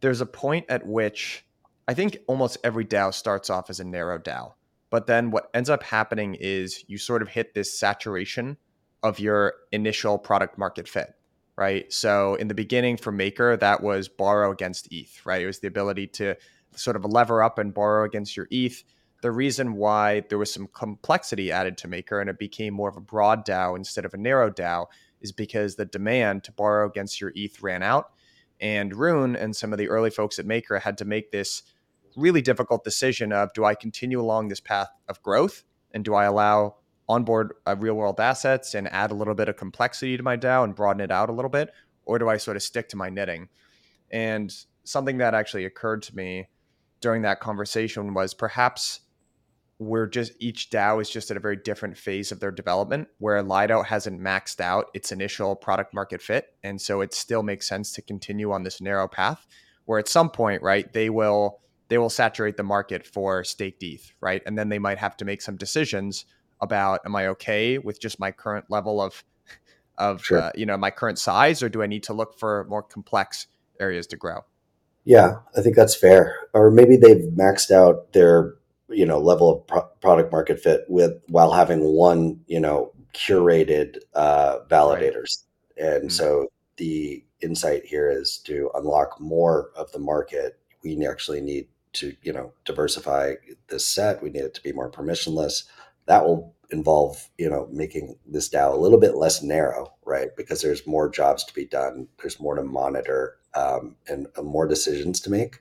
there's 0.00 0.20
a 0.20 0.26
point 0.26 0.66
at 0.68 0.84
which 0.84 1.44
I 1.86 1.94
think 1.94 2.18
almost 2.26 2.58
every 2.64 2.84
DAO 2.84 3.14
starts 3.14 3.50
off 3.50 3.70
as 3.70 3.78
a 3.78 3.84
narrow 3.84 4.18
DAO. 4.18 4.54
But 4.90 5.06
then 5.06 5.30
what 5.30 5.48
ends 5.54 5.70
up 5.70 5.84
happening 5.84 6.34
is 6.34 6.84
you 6.88 6.98
sort 6.98 7.22
of 7.22 7.28
hit 7.28 7.54
this 7.54 7.78
saturation 7.78 8.56
of 9.04 9.20
your 9.20 9.54
initial 9.70 10.18
product 10.18 10.58
market 10.58 10.88
fit 10.88 11.14
right? 11.56 11.92
So 11.92 12.34
in 12.36 12.48
the 12.48 12.54
beginning 12.54 12.96
for 12.96 13.12
Maker, 13.12 13.56
that 13.56 13.82
was 13.82 14.08
borrow 14.08 14.50
against 14.50 14.88
ETH, 14.90 15.24
right? 15.24 15.42
It 15.42 15.46
was 15.46 15.60
the 15.60 15.68
ability 15.68 16.08
to 16.08 16.36
sort 16.74 16.96
of 16.96 17.04
lever 17.04 17.42
up 17.42 17.58
and 17.58 17.74
borrow 17.74 18.04
against 18.04 18.36
your 18.36 18.48
ETH. 18.50 18.82
The 19.22 19.30
reason 19.30 19.74
why 19.74 20.24
there 20.28 20.38
was 20.38 20.52
some 20.52 20.68
complexity 20.68 21.52
added 21.52 21.78
to 21.78 21.88
Maker 21.88 22.20
and 22.20 22.30
it 22.30 22.38
became 22.38 22.74
more 22.74 22.88
of 22.88 22.96
a 22.96 23.00
broad 23.00 23.46
DAO 23.46 23.76
instead 23.76 24.04
of 24.04 24.14
a 24.14 24.18
narrow 24.18 24.50
DAO 24.50 24.86
is 25.20 25.32
because 25.32 25.76
the 25.76 25.84
demand 25.84 26.44
to 26.44 26.52
borrow 26.52 26.88
against 26.88 27.20
your 27.20 27.32
ETH 27.36 27.62
ran 27.62 27.82
out. 27.82 28.12
And 28.60 28.96
Rune 28.96 29.36
and 29.36 29.54
some 29.54 29.72
of 29.72 29.78
the 29.78 29.88
early 29.88 30.10
folks 30.10 30.38
at 30.38 30.46
Maker 30.46 30.78
had 30.78 30.98
to 30.98 31.04
make 31.04 31.30
this 31.30 31.62
really 32.16 32.42
difficult 32.42 32.84
decision 32.84 33.32
of 33.32 33.52
do 33.52 33.64
I 33.64 33.74
continue 33.74 34.20
along 34.20 34.48
this 34.48 34.60
path 34.60 34.88
of 35.08 35.22
growth 35.22 35.64
and 35.92 36.04
do 36.04 36.14
I 36.14 36.24
allow 36.24 36.76
onboard 37.08 37.54
uh, 37.66 37.76
real 37.78 37.94
world 37.94 38.20
assets 38.20 38.74
and 38.74 38.88
add 38.88 39.10
a 39.10 39.14
little 39.14 39.34
bit 39.34 39.48
of 39.48 39.56
complexity 39.56 40.16
to 40.16 40.22
my 40.22 40.36
DAO 40.36 40.64
and 40.64 40.74
broaden 40.74 41.00
it 41.00 41.10
out 41.10 41.28
a 41.28 41.32
little 41.32 41.50
bit? 41.50 41.70
Or 42.04 42.18
do 42.18 42.28
I 42.28 42.36
sort 42.36 42.56
of 42.56 42.62
stick 42.62 42.88
to 42.90 42.96
my 42.96 43.10
knitting? 43.10 43.48
And 44.10 44.54
something 44.84 45.18
that 45.18 45.34
actually 45.34 45.64
occurred 45.64 46.02
to 46.02 46.16
me 46.16 46.48
during 47.00 47.22
that 47.22 47.40
conversation 47.40 48.14
was 48.14 48.34
perhaps 48.34 49.00
we're 49.78 50.06
just 50.06 50.32
each 50.38 50.70
DAO 50.70 51.00
is 51.00 51.10
just 51.10 51.30
at 51.30 51.36
a 51.36 51.40
very 51.40 51.56
different 51.56 51.96
phase 51.96 52.30
of 52.30 52.40
their 52.40 52.50
development 52.50 53.08
where 53.18 53.42
Lido 53.42 53.82
hasn't 53.82 54.20
maxed 54.20 54.60
out 54.60 54.86
its 54.94 55.10
initial 55.10 55.56
product 55.56 55.92
market 55.92 56.22
fit. 56.22 56.54
And 56.62 56.80
so 56.80 57.00
it 57.00 57.12
still 57.12 57.42
makes 57.42 57.68
sense 57.68 57.92
to 57.92 58.02
continue 58.02 58.52
on 58.52 58.62
this 58.62 58.80
narrow 58.80 59.08
path 59.08 59.46
where 59.84 59.98
at 59.98 60.08
some 60.08 60.30
point, 60.30 60.62
right, 60.62 60.92
they 60.92 61.10
will 61.10 61.60
they 61.88 61.98
will 61.98 62.10
saturate 62.10 62.56
the 62.56 62.62
market 62.62 63.04
for 63.04 63.44
staked 63.44 63.82
ETH, 63.82 64.12
right? 64.20 64.42
And 64.46 64.56
then 64.56 64.70
they 64.70 64.78
might 64.78 64.96
have 64.98 65.16
to 65.18 65.26
make 65.26 65.42
some 65.42 65.56
decisions 65.56 66.24
about 66.62 67.00
am 67.04 67.14
I 67.14 67.26
okay 67.28 67.76
with 67.76 68.00
just 68.00 68.18
my 68.18 68.30
current 68.30 68.66
level 68.70 69.02
of 69.02 69.22
of 69.98 70.24
sure. 70.24 70.40
uh, 70.40 70.50
you 70.54 70.64
know 70.64 70.78
my 70.78 70.90
current 70.90 71.18
size, 71.18 71.62
or 71.62 71.68
do 71.68 71.82
I 71.82 71.86
need 71.86 72.04
to 72.04 72.14
look 72.14 72.38
for 72.38 72.64
more 72.70 72.82
complex 72.82 73.46
areas 73.80 74.06
to 74.08 74.16
grow? 74.16 74.40
Yeah, 75.04 75.40
I 75.56 75.60
think 75.60 75.76
that's 75.76 75.96
fair. 75.96 76.36
Or 76.54 76.70
maybe 76.70 76.96
they've 76.96 77.24
maxed 77.36 77.70
out 77.70 78.12
their 78.12 78.54
you 78.88 79.04
know 79.04 79.18
level 79.18 79.52
of 79.52 79.66
pro- 79.66 79.88
product 80.00 80.32
market 80.32 80.60
fit 80.60 80.84
with 80.88 81.12
while 81.28 81.52
having 81.52 81.80
one 81.80 82.40
you 82.46 82.60
know 82.60 82.92
curated 83.12 83.98
uh, 84.14 84.60
validators, 84.70 85.44
right. 85.78 85.86
and 85.86 86.04
mm-hmm. 86.04 86.08
so 86.08 86.46
the 86.76 87.22
insight 87.42 87.84
here 87.84 88.08
is 88.10 88.38
to 88.38 88.70
unlock 88.74 89.20
more 89.20 89.70
of 89.76 89.90
the 89.92 89.98
market. 89.98 90.58
We 90.82 91.06
actually 91.06 91.40
need 91.40 91.68
to 91.94 92.14
you 92.22 92.32
know 92.32 92.52
diversify 92.64 93.34
this 93.68 93.86
set. 93.86 94.22
We 94.22 94.30
need 94.30 94.44
it 94.44 94.54
to 94.54 94.62
be 94.62 94.72
more 94.72 94.90
permissionless 94.90 95.64
that 96.06 96.24
will 96.24 96.54
involve 96.70 97.28
you 97.38 97.48
know 97.48 97.68
making 97.70 98.16
this 98.26 98.48
DAO 98.48 98.72
a 98.72 98.80
little 98.80 98.98
bit 98.98 99.16
less 99.16 99.42
narrow, 99.42 99.92
right? 100.04 100.30
Because 100.36 100.62
there's 100.62 100.86
more 100.86 101.08
jobs 101.08 101.44
to 101.44 101.54
be 101.54 101.66
done, 101.66 102.08
there's 102.20 102.40
more 102.40 102.54
to 102.54 102.62
monitor, 102.62 103.36
um, 103.54 103.96
and 104.08 104.26
uh, 104.36 104.42
more 104.42 104.66
decisions 104.66 105.20
to 105.20 105.30
make. 105.30 105.60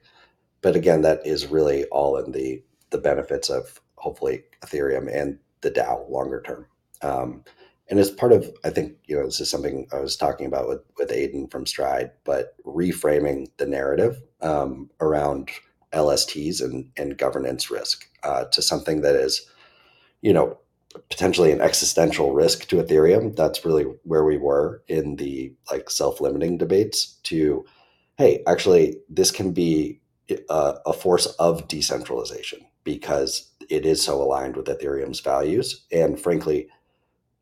But 0.61 0.75
again, 0.75 1.01
that 1.01 1.25
is 1.25 1.47
really 1.47 1.85
all 1.85 2.17
in 2.17 2.31
the 2.31 2.63
the 2.91 2.97
benefits 2.97 3.49
of 3.49 3.81
hopefully 3.95 4.43
Ethereum 4.65 5.13
and 5.13 5.39
the 5.61 5.71
DAO 5.71 6.09
longer 6.09 6.41
term. 6.41 6.65
Um, 7.01 7.43
and 7.89 7.99
as 7.99 8.09
part 8.09 8.31
of, 8.31 8.49
I 8.63 8.69
think 8.69 8.93
you 9.05 9.17
know, 9.17 9.25
this 9.25 9.41
is 9.41 9.49
something 9.49 9.87
I 9.91 9.99
was 9.99 10.15
talking 10.15 10.45
about 10.45 10.67
with 10.67 10.81
with 10.97 11.09
Aiden 11.09 11.51
from 11.51 11.65
Stride, 11.65 12.11
but 12.23 12.55
reframing 12.65 13.47
the 13.57 13.65
narrative 13.65 14.21
um, 14.41 14.89
around 15.01 15.49
LSTs 15.91 16.61
and 16.61 16.89
and 16.95 17.17
governance 17.17 17.69
risk 17.69 18.07
uh, 18.23 18.45
to 18.45 18.61
something 18.61 19.01
that 19.01 19.15
is, 19.15 19.45
you 20.21 20.33
know, 20.33 20.57
potentially 21.09 21.51
an 21.51 21.61
existential 21.61 22.33
risk 22.33 22.67
to 22.67 22.77
Ethereum. 22.77 23.35
That's 23.35 23.65
really 23.65 23.83
where 24.03 24.25
we 24.25 24.37
were 24.37 24.83
in 24.87 25.15
the 25.15 25.53
like 25.71 25.89
self-limiting 25.89 26.57
debates. 26.57 27.19
To, 27.23 27.65
hey, 28.17 28.43
actually, 28.47 28.97
this 29.09 29.31
can 29.31 29.51
be 29.53 30.01
a, 30.49 30.75
a 30.85 30.93
force 30.93 31.27
of 31.37 31.67
decentralization 31.67 32.65
because 32.83 33.51
it 33.69 33.85
is 33.85 34.03
so 34.03 34.21
aligned 34.21 34.57
with 34.57 34.65
Ethereum's 34.65 35.19
values, 35.19 35.85
and 35.91 36.19
frankly 36.19 36.67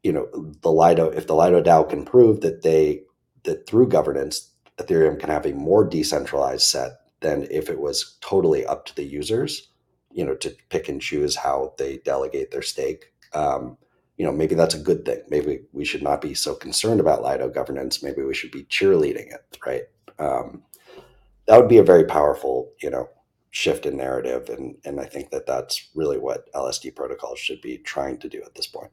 you 0.04 0.14
know 0.14 0.28
the 0.62 0.72
Lido 0.72 1.10
if 1.10 1.28
the 1.28 1.36
Lido 1.36 1.62
DAO 1.62 1.90
can 1.90 2.06
prove 2.06 2.42
that 2.42 2.62
they 2.62 3.02
that 3.44 3.68
through 3.68 3.90
governance 3.90 4.52
Ethereum 4.78 5.20
can 5.20 5.30
have 5.30 5.46
a 5.46 5.54
more 5.54 5.84
decentralized 5.84 6.64
set 6.64 6.92
than 7.20 7.48
if 7.52 7.70
it 7.70 7.80
was 7.80 8.18
totally 8.22 8.66
up 8.66 8.86
to 8.86 8.96
the 8.96 9.04
users, 9.04 9.68
you 10.12 10.26
know, 10.26 10.36
to 10.36 10.56
pick 10.70 10.90
and 10.90 11.02
choose 11.02 11.36
how 11.36 11.74
they 11.78 11.98
delegate 11.98 12.52
their 12.52 12.62
stake. 12.62 13.14
Um, 13.34 13.78
you 14.18 14.26
know, 14.26 14.32
maybe 14.32 14.56
that's 14.56 14.76
a 14.76 14.80
good 14.80 15.06
thing. 15.06 15.22
Maybe 15.30 15.62
we 15.72 15.86
should 15.86 16.04
not 16.04 16.22
be 16.22 16.34
so 16.34 16.54
concerned 16.54 17.00
about 17.00 17.24
Lido 17.24 17.50
governance. 17.50 18.04
Maybe 18.04 18.22
we 18.22 18.34
should 18.34 18.52
be 18.52 18.64
cheerleading 18.64 19.34
it, 19.34 19.58
right? 19.66 19.84
Um, 20.18 20.64
that 21.48 21.58
would 21.58 21.70
be 21.70 21.78
a 21.78 21.84
very 21.84 22.04
powerful, 22.04 22.74
you 22.82 22.90
know, 22.90 23.10
shift 23.52 23.86
in 23.86 23.98
narrative, 23.98 24.50
and 24.50 24.76
and 24.86 25.00
I 25.00 25.06
think 25.06 25.32
that 25.32 25.48
that's 25.48 25.90
really 25.96 26.18
what 26.20 26.52
LSD 26.54 26.96
protocols 26.96 27.40
should 27.40 27.62
be 27.62 27.78
trying 27.78 28.18
to 28.20 28.30
do 28.30 28.42
at 28.44 28.56
this 28.56 28.68
point. 28.68 28.92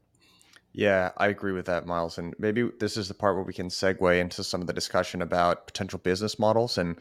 Yeah, 0.73 1.11
I 1.17 1.27
agree 1.27 1.53
with 1.53 1.65
that, 1.65 1.87
Myles. 1.87 2.19
And 2.19 2.35
maybe 2.37 2.69
this 2.79 2.97
is 2.97 3.07
the 3.07 3.13
part 3.13 3.35
where 3.35 3.43
we 3.43 3.53
can 3.53 3.67
segue 3.67 4.19
into 4.19 4.43
some 4.43 4.61
of 4.61 4.67
the 4.67 4.73
discussion 4.73 5.23
about 5.23 5.65
potential 5.65 5.97
business 5.97 6.37
models. 6.37 6.77
And 6.77 6.97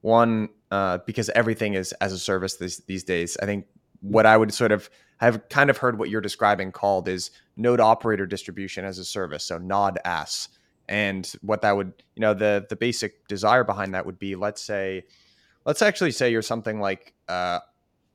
one, 0.00 0.48
uh, 0.70 0.98
because 1.06 1.28
everything 1.30 1.74
is 1.74 1.92
as 1.94 2.12
a 2.12 2.18
service 2.18 2.56
these, 2.56 2.78
these 2.86 3.04
days, 3.04 3.36
I 3.42 3.46
think 3.46 3.66
what 4.00 4.26
I 4.26 4.36
would 4.36 4.52
sort 4.52 4.72
of 4.72 4.88
have 5.18 5.48
kind 5.48 5.68
of 5.68 5.76
heard 5.76 5.98
what 5.98 6.08
you're 6.08 6.22
describing 6.22 6.72
called 6.72 7.06
is 7.08 7.30
node 7.56 7.80
operator 7.80 8.26
distribution 8.26 8.84
as 8.84 8.98
a 8.98 9.04
service. 9.04 9.44
So 9.44 9.58
nod 9.58 9.98
as. 10.04 10.48
And 10.88 11.30
what 11.42 11.62
that 11.62 11.76
would, 11.76 11.92
you 12.16 12.20
know, 12.20 12.34
the 12.34 12.66
the 12.68 12.74
basic 12.74 13.28
desire 13.28 13.62
behind 13.62 13.94
that 13.94 14.06
would 14.06 14.18
be, 14.18 14.34
let's 14.34 14.62
say, 14.62 15.04
let's 15.64 15.82
actually 15.82 16.10
say 16.10 16.32
you're 16.32 16.42
something 16.42 16.80
like 16.80 17.14
uh, 17.28 17.60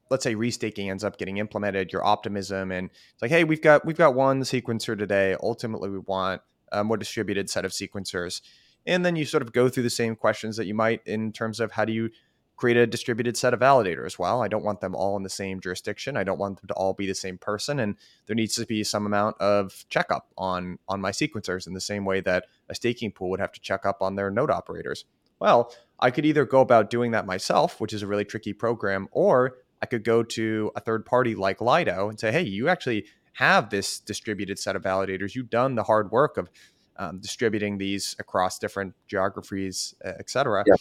let's 0.10 0.24
say 0.24 0.36
restaking 0.36 0.90
ends 0.90 1.04
up 1.04 1.18
getting 1.18 1.38
implemented, 1.38 1.94
your 1.94 2.06
optimism, 2.06 2.72
and 2.72 2.90
it's 2.90 3.22
like, 3.22 3.32
hey, 3.32 3.44
we've 3.44 3.62
got 3.62 3.86
we've 3.86 3.98
got 3.98 4.14
one 4.14 4.42
sequencer 4.42 4.98
today. 4.98 5.36
Ultimately, 5.42 5.90
we 5.90 6.00
want 6.00 6.42
a 6.72 6.84
more 6.84 6.98
distributed 6.98 7.50
set 7.50 7.66
of 7.66 7.72
sequencers, 7.72 8.42
and 8.86 9.06
then 9.06 9.16
you 9.16 9.26
sort 9.26 9.44
of 9.44 9.54
go 9.54 9.70
through 9.70 9.84
the 9.84 9.90
same 9.90 10.16
questions 10.16 10.58
that 10.58 10.66
you 10.66 10.74
might 10.74 11.02
in 11.06 11.32
terms 11.32 11.60
of 11.60 11.72
how 11.72 11.86
do 11.86 11.94
you 11.94 12.10
create 12.58 12.78
a 12.78 12.88
distributed 12.88 13.36
set 13.36 13.54
of 13.54 13.60
validators. 13.60 14.18
Well, 14.18 14.42
I 14.42 14.48
don't 14.48 14.64
want 14.64 14.80
them 14.80 14.96
all 14.96 15.18
in 15.18 15.24
the 15.24 15.30
same 15.30 15.60
jurisdiction. 15.60 16.16
I 16.16 16.24
don't 16.24 16.40
want 16.40 16.62
them 16.62 16.68
to 16.70 16.74
all 16.76 16.94
be 16.94 17.06
the 17.06 17.16
same 17.16 17.38
person, 17.38 17.80
and 17.80 17.98
there 18.28 18.36
needs 18.36 18.56
to 18.56 18.66
be 18.66 18.84
some 18.84 19.06
amount 19.06 19.36
of 19.42 19.86
checkup 19.90 20.32
on 20.38 20.80
on 20.88 21.02
my 21.02 21.12
sequencers 21.12 21.68
in 21.68 21.74
the 21.74 21.82
same 21.82 22.06
way 22.06 22.22
that 22.22 22.46
a 22.70 22.76
staking 22.76 23.12
pool 23.12 23.30
would 23.30 23.42
have 23.42 23.52
to 23.54 23.62
check 23.62 23.86
up 23.86 24.02
on 24.02 24.16
their 24.16 24.32
node 24.32 24.52
operators. 24.52 25.06
Well, 25.40 25.74
I 26.00 26.12
could 26.12 26.26
either 26.26 26.46
go 26.46 26.62
about 26.62 26.90
doing 26.90 27.12
that 27.12 27.26
myself, 27.26 27.82
which 27.82 27.94
is 27.94 28.02
a 28.02 28.08
really 28.08 28.26
tricky 28.26 28.54
program, 28.54 29.08
or 29.12 29.58
I 29.82 29.86
could 29.86 30.04
go 30.04 30.24
to 30.24 30.72
a 30.76 30.80
third 30.80 31.06
party 31.06 31.36
like 31.36 31.62
Lido 31.62 32.10
and 32.10 32.20
say, 32.20 32.32
hey, 32.32 32.42
you 32.42 32.70
actually 32.70 33.06
have 33.34 33.70
this 33.70 34.00
distributed 34.00 34.58
set 34.58 34.78
of 34.78 34.84
validators. 34.84 35.36
You've 35.36 35.50
done 35.50 35.76
the 35.76 35.84
hard 35.84 36.12
work 36.12 36.38
of 36.38 36.50
um, 36.98 37.20
distributing 37.20 37.78
these 37.78 38.16
across 38.20 38.60
different 38.60 38.94
geographies, 39.08 39.96
et 40.04 40.30
cetera. 40.30 40.64
Yeah. 40.68 40.76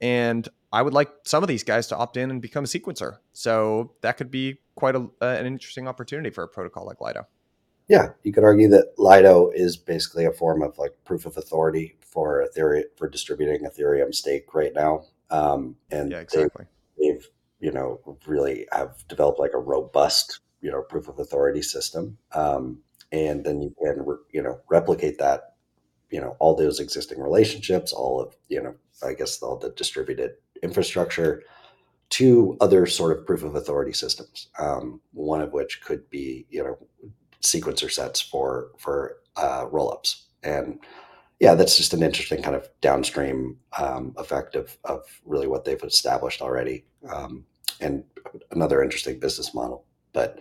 And 0.00 0.48
I 0.72 0.82
would 0.82 0.94
like 0.94 1.10
some 1.24 1.42
of 1.42 1.48
these 1.48 1.64
guys 1.64 1.86
to 1.88 1.96
opt 1.96 2.16
in 2.16 2.30
and 2.30 2.40
become 2.40 2.64
a 2.64 2.66
sequencer. 2.66 3.18
So 3.32 3.92
that 4.02 4.16
could 4.16 4.30
be 4.30 4.58
quite 4.74 4.94
a, 4.94 5.08
uh, 5.20 5.26
an 5.26 5.46
interesting 5.46 5.88
opportunity 5.88 6.30
for 6.30 6.44
a 6.44 6.48
protocol 6.48 6.86
like 6.86 7.00
Lido. 7.00 7.26
Yeah, 7.88 8.10
you 8.22 8.32
could 8.32 8.44
argue 8.44 8.68
that 8.68 8.92
Lido 8.98 9.50
is 9.50 9.76
basically 9.76 10.26
a 10.26 10.32
form 10.32 10.62
of 10.62 10.76
like 10.78 10.92
proof 11.04 11.26
of 11.26 11.36
authority 11.36 11.96
for 12.00 12.46
Ethereum 12.46 12.84
for 12.96 13.08
distributing 13.08 13.66
Ethereum 13.66 14.14
stake 14.14 14.54
right 14.54 14.72
now. 14.74 15.04
Um, 15.30 15.76
and 15.90 16.12
yeah, 16.12 16.20
exactly. 16.20 16.66
They've, 16.98 17.14
they've 17.14 17.26
you 17.60 17.72
know, 17.72 18.00
really 18.24 18.68
have 18.70 19.02
developed 19.08 19.40
like 19.40 19.52
a 19.52 19.58
robust, 19.58 20.38
you 20.60 20.70
know, 20.70 20.80
proof 20.80 21.08
of 21.08 21.18
authority 21.18 21.60
system. 21.60 22.16
Um, 22.32 22.78
and 23.10 23.44
then 23.44 23.62
you 23.62 23.74
can, 23.82 24.04
you 24.30 24.42
know, 24.42 24.60
replicate 24.70 25.18
that, 25.18 25.54
you 26.10 26.20
know, 26.20 26.36
all 26.38 26.54
those 26.54 26.80
existing 26.80 27.20
relationships, 27.20 27.92
all 27.92 28.20
of, 28.20 28.36
you 28.48 28.62
know, 28.62 28.74
I 29.02 29.14
guess 29.14 29.42
all 29.42 29.56
the 29.56 29.70
distributed 29.70 30.32
infrastructure 30.62 31.42
to 32.10 32.56
other 32.60 32.86
sort 32.86 33.16
of 33.16 33.26
proof 33.26 33.42
of 33.42 33.54
authority 33.54 33.92
systems. 33.92 34.48
Um, 34.58 35.00
one 35.12 35.42
of 35.42 35.52
which 35.52 35.82
could 35.82 36.08
be, 36.10 36.46
you 36.50 36.64
know, 36.64 36.78
sequencer 37.42 37.90
sets 37.90 38.20
for 38.20 38.70
for 38.78 39.18
uh, 39.36 39.66
rollups. 39.66 40.22
And 40.42 40.78
yeah, 41.40 41.54
that's 41.54 41.76
just 41.76 41.94
an 41.94 42.02
interesting 42.02 42.42
kind 42.42 42.56
of 42.56 42.68
downstream 42.80 43.58
um, 43.78 44.14
effect 44.16 44.56
of, 44.56 44.76
of 44.84 45.02
really 45.24 45.46
what 45.46 45.64
they've 45.64 45.82
established 45.82 46.42
already, 46.42 46.84
um, 47.08 47.44
and 47.80 48.02
another 48.50 48.82
interesting 48.82 49.20
business 49.20 49.54
model. 49.54 49.84
But 50.12 50.40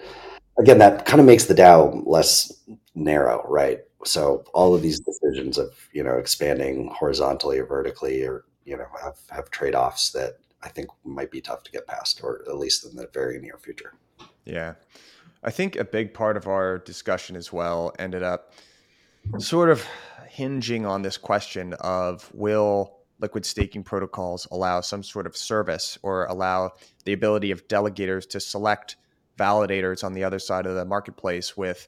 again, 0.58 0.80
that 0.80 1.06
kind 1.06 1.20
of 1.20 1.28
makes 1.28 1.46
the 1.46 1.54
DAO 1.54 2.02
less 2.06 2.52
narrow, 2.98 3.46
right? 3.48 3.82
So 4.04 4.44
all 4.54 4.76
of 4.76 4.82
these 4.82 5.00
mm-hmm. 5.00 5.12
decisions 5.12 5.58
of 5.58 5.88
you 5.94 6.04
know 6.04 6.18
expanding 6.18 6.90
horizontally 6.90 7.60
or 7.60 7.66
vertically, 7.66 8.24
or 8.24 8.46
you 8.66 8.78
know 8.78 8.88
have 9.02 9.18
have 9.30 9.50
trade 9.52 9.76
offs 9.76 10.12
that 10.12 10.38
I 10.64 10.70
think 10.70 10.90
might 11.06 11.32
be 11.32 11.42
tough 11.42 11.64
to 11.64 11.72
get 11.72 11.88
past, 11.88 12.22
or 12.24 12.42
at 12.48 12.58
least 12.58 12.86
in 12.86 12.96
the 12.96 13.08
very 13.14 13.40
near 13.40 13.58
future. 13.58 13.94
Yeah, 14.46 14.74
I 15.44 15.52
think 15.52 15.76
a 15.76 15.86
big 15.86 16.14
part 16.14 16.38
of 16.38 16.48
our 16.48 16.80
discussion 16.80 17.36
as 17.36 17.54
well 17.54 17.94
ended 18.00 18.24
up 18.24 18.54
sort 19.40 19.70
of 19.70 19.86
hinging 20.30 20.86
on 20.86 21.02
this 21.02 21.18
question 21.18 21.74
of 21.80 22.30
will 22.34 22.98
liquid 23.20 23.46
staking 23.46 23.84
protocols 23.84 24.48
allow 24.52 24.80
some 24.80 25.04
sort 25.04 25.26
of 25.26 25.36
service 25.36 25.98
or 26.04 26.26
allow 26.26 26.72
the 27.06 27.14
ability 27.14 27.52
of 27.52 27.68
delegators 27.68 28.30
to 28.30 28.40
select 28.40 28.96
validators 29.38 30.04
on 30.04 30.14
the 30.14 30.24
other 30.24 30.40
side 30.40 30.66
of 30.66 30.76
the 30.76 30.86
marketplace 30.86 31.58
with 31.58 31.88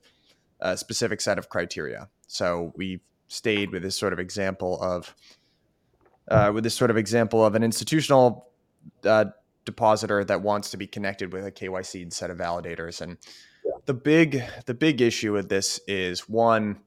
a 0.59 0.77
specific 0.77 1.21
set 1.21 1.37
of 1.37 1.49
criteria. 1.49 2.09
So 2.27 2.73
we 2.75 3.01
stayed 3.27 3.71
with 3.71 3.83
this 3.83 3.95
sort 3.95 4.13
of 4.13 4.19
example 4.19 4.81
of 4.81 5.15
uh, 6.29 6.51
with 6.53 6.63
this 6.63 6.75
sort 6.75 6.91
of 6.91 6.97
example 6.97 7.43
of 7.43 7.55
an 7.55 7.63
institutional 7.63 8.47
uh, 9.03 9.25
depositor 9.65 10.23
that 10.23 10.41
wants 10.41 10.69
to 10.71 10.77
be 10.77 10.85
connected 10.85 11.33
with 11.33 11.45
a 11.45 11.51
KYC 11.51 12.11
set 12.13 12.29
of 12.29 12.37
validators. 12.37 13.01
And 13.01 13.17
yeah. 13.65 13.71
the 13.85 13.93
big 13.93 14.43
the 14.65 14.73
big 14.73 15.01
issue 15.01 15.33
with 15.33 15.49
this 15.49 15.79
is 15.87 16.29
one 16.29 16.79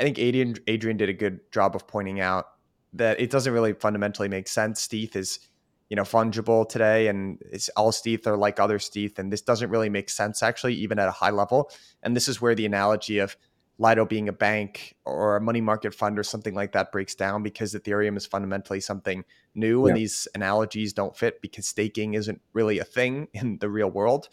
I 0.00 0.04
think 0.04 0.18
Adrian 0.18 0.56
Adrian 0.66 0.96
did 0.96 1.08
a 1.08 1.14
good 1.14 1.40
job 1.50 1.74
of 1.74 1.86
pointing 1.86 2.20
out 2.20 2.46
that 2.94 3.20
it 3.20 3.30
doesn't 3.30 3.52
really 3.52 3.74
fundamentally 3.74 4.28
make 4.28 4.48
sense. 4.48 4.80
stETH 4.80 5.16
is, 5.16 5.40
you 5.88 5.96
know, 5.96 6.02
fungible 6.02 6.68
today, 6.68 7.08
and 7.08 7.38
it's 7.50 7.68
all 7.70 7.92
stETH 7.92 8.26
are 8.26 8.36
like 8.36 8.60
other 8.60 8.78
stETH, 8.78 9.18
and 9.18 9.32
this 9.32 9.42
doesn't 9.42 9.70
really 9.70 9.88
make 9.88 10.10
sense 10.10 10.42
actually, 10.42 10.74
even 10.74 10.98
at 10.98 11.08
a 11.08 11.12
high 11.12 11.30
level. 11.30 11.70
And 12.02 12.14
this 12.14 12.28
is 12.28 12.40
where 12.40 12.54
the 12.54 12.66
analogy 12.66 13.18
of 13.18 13.36
Lido 13.78 14.04
being 14.04 14.28
a 14.28 14.32
bank 14.32 14.96
or 15.04 15.36
a 15.36 15.40
money 15.40 15.60
market 15.60 15.94
fund 15.94 16.18
or 16.18 16.24
something 16.24 16.54
like 16.54 16.72
that 16.72 16.90
breaks 16.90 17.14
down 17.14 17.42
because 17.42 17.74
Ethereum 17.74 18.16
is 18.16 18.26
fundamentally 18.26 18.80
something 18.80 19.24
new, 19.54 19.82
yeah. 19.82 19.88
and 19.88 19.96
these 19.96 20.28
analogies 20.34 20.92
don't 20.92 21.16
fit 21.16 21.40
because 21.40 21.66
staking 21.66 22.14
isn't 22.14 22.40
really 22.52 22.78
a 22.78 22.84
thing 22.84 23.28
in 23.32 23.58
the 23.58 23.70
real 23.70 23.90
world. 23.90 24.28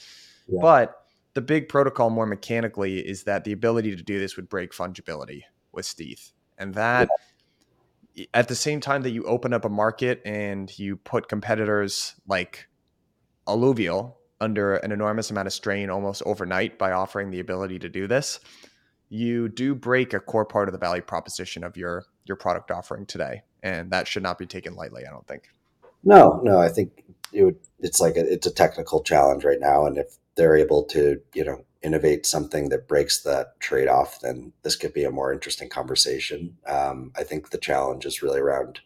Yeah. 0.48 0.60
But 0.62 1.02
the 1.36 1.42
big 1.42 1.70
protocol 1.70 2.10
more 2.10 2.26
mechanically 2.26 3.00
is 3.00 3.24
that 3.24 3.44
the 3.44 3.52
ability 3.52 3.96
to 3.96 4.04
do 4.04 4.20
this 4.20 4.36
would 4.36 4.50
break 4.50 4.72
fungibility 4.72 5.44
with 5.72 5.86
stETH. 5.86 6.32
And 6.58 6.74
that 6.76 7.10
yeah. 7.12 7.16
At 8.34 8.48
the 8.48 8.56
same 8.56 8.80
time 8.80 9.02
that 9.04 9.12
you 9.12 9.24
open 9.24 9.54
up 9.54 9.66
a 9.66 9.70
market 9.70 10.22
and 10.26 10.78
you 10.78 10.96
put 10.98 11.28
competitors 11.28 12.16
like 12.28 12.68
Alluvial 13.48 14.18
under 14.42 14.76
an 14.78 14.92
enormous 14.92 15.32
amount 15.32 15.48
of 15.48 15.54
strain 15.54 15.90
almost 15.90 16.22
overnight 16.26 16.78
by 16.78 16.92
offering 16.92 17.32
the 17.32 17.40
ability 17.40 17.80
to 17.80 17.90
do 17.90 18.08
this, 18.08 18.40
you 19.10 19.50
do 19.50 19.76
break 19.76 20.14
a 20.14 20.20
core 20.20 20.46
part 20.46 20.68
of 20.68 20.74
the 20.74 20.80
value 20.80 21.02
proposition 21.02 21.64
of 21.64 21.78
your 21.78 22.06
your 22.26 22.36
product 22.36 22.72
offering 22.72 23.06
today. 23.06 23.44
And 23.64 23.92
that 23.92 24.08
should 24.08 24.24
not 24.24 24.38
be 24.38 24.46
taken 24.46 24.76
lightly, 24.76 25.06
I 25.06 25.12
don't 25.12 25.28
think. 25.28 25.50
No, 26.04 26.40
no, 26.44 26.60
I 26.60 26.70
think 26.70 27.04
it 27.32 27.44
would 27.44 27.58
it's 27.80 28.00
like 28.00 28.16
a, 28.18 28.32
it's 28.32 28.48
a 28.48 28.52
technical 28.52 29.04
challenge 29.04 29.44
right 29.44 29.60
now 29.60 29.86
and 29.86 29.98
if 29.98 30.18
they're 30.36 30.58
able 30.58 30.84
to, 30.84 31.22
you 31.34 31.46
know, 31.46 31.64
innovate 31.86 32.26
something 32.26 32.70
that 32.70 32.88
breaks 32.88 33.22
that 33.24 33.60
trade 33.60 33.88
off, 33.88 34.20
then 34.22 34.52
this 34.64 34.76
could 34.76 34.94
be 34.94 35.04
a 35.04 35.12
more 35.12 35.32
interesting 35.32 35.70
conversation. 35.70 36.58
Um, 36.68 37.12
I 37.16 37.24
think 37.24 37.50
the 37.50 37.58
challenge 37.58 38.06
is 38.06 38.22
really 38.22 38.40
around, 38.40 38.80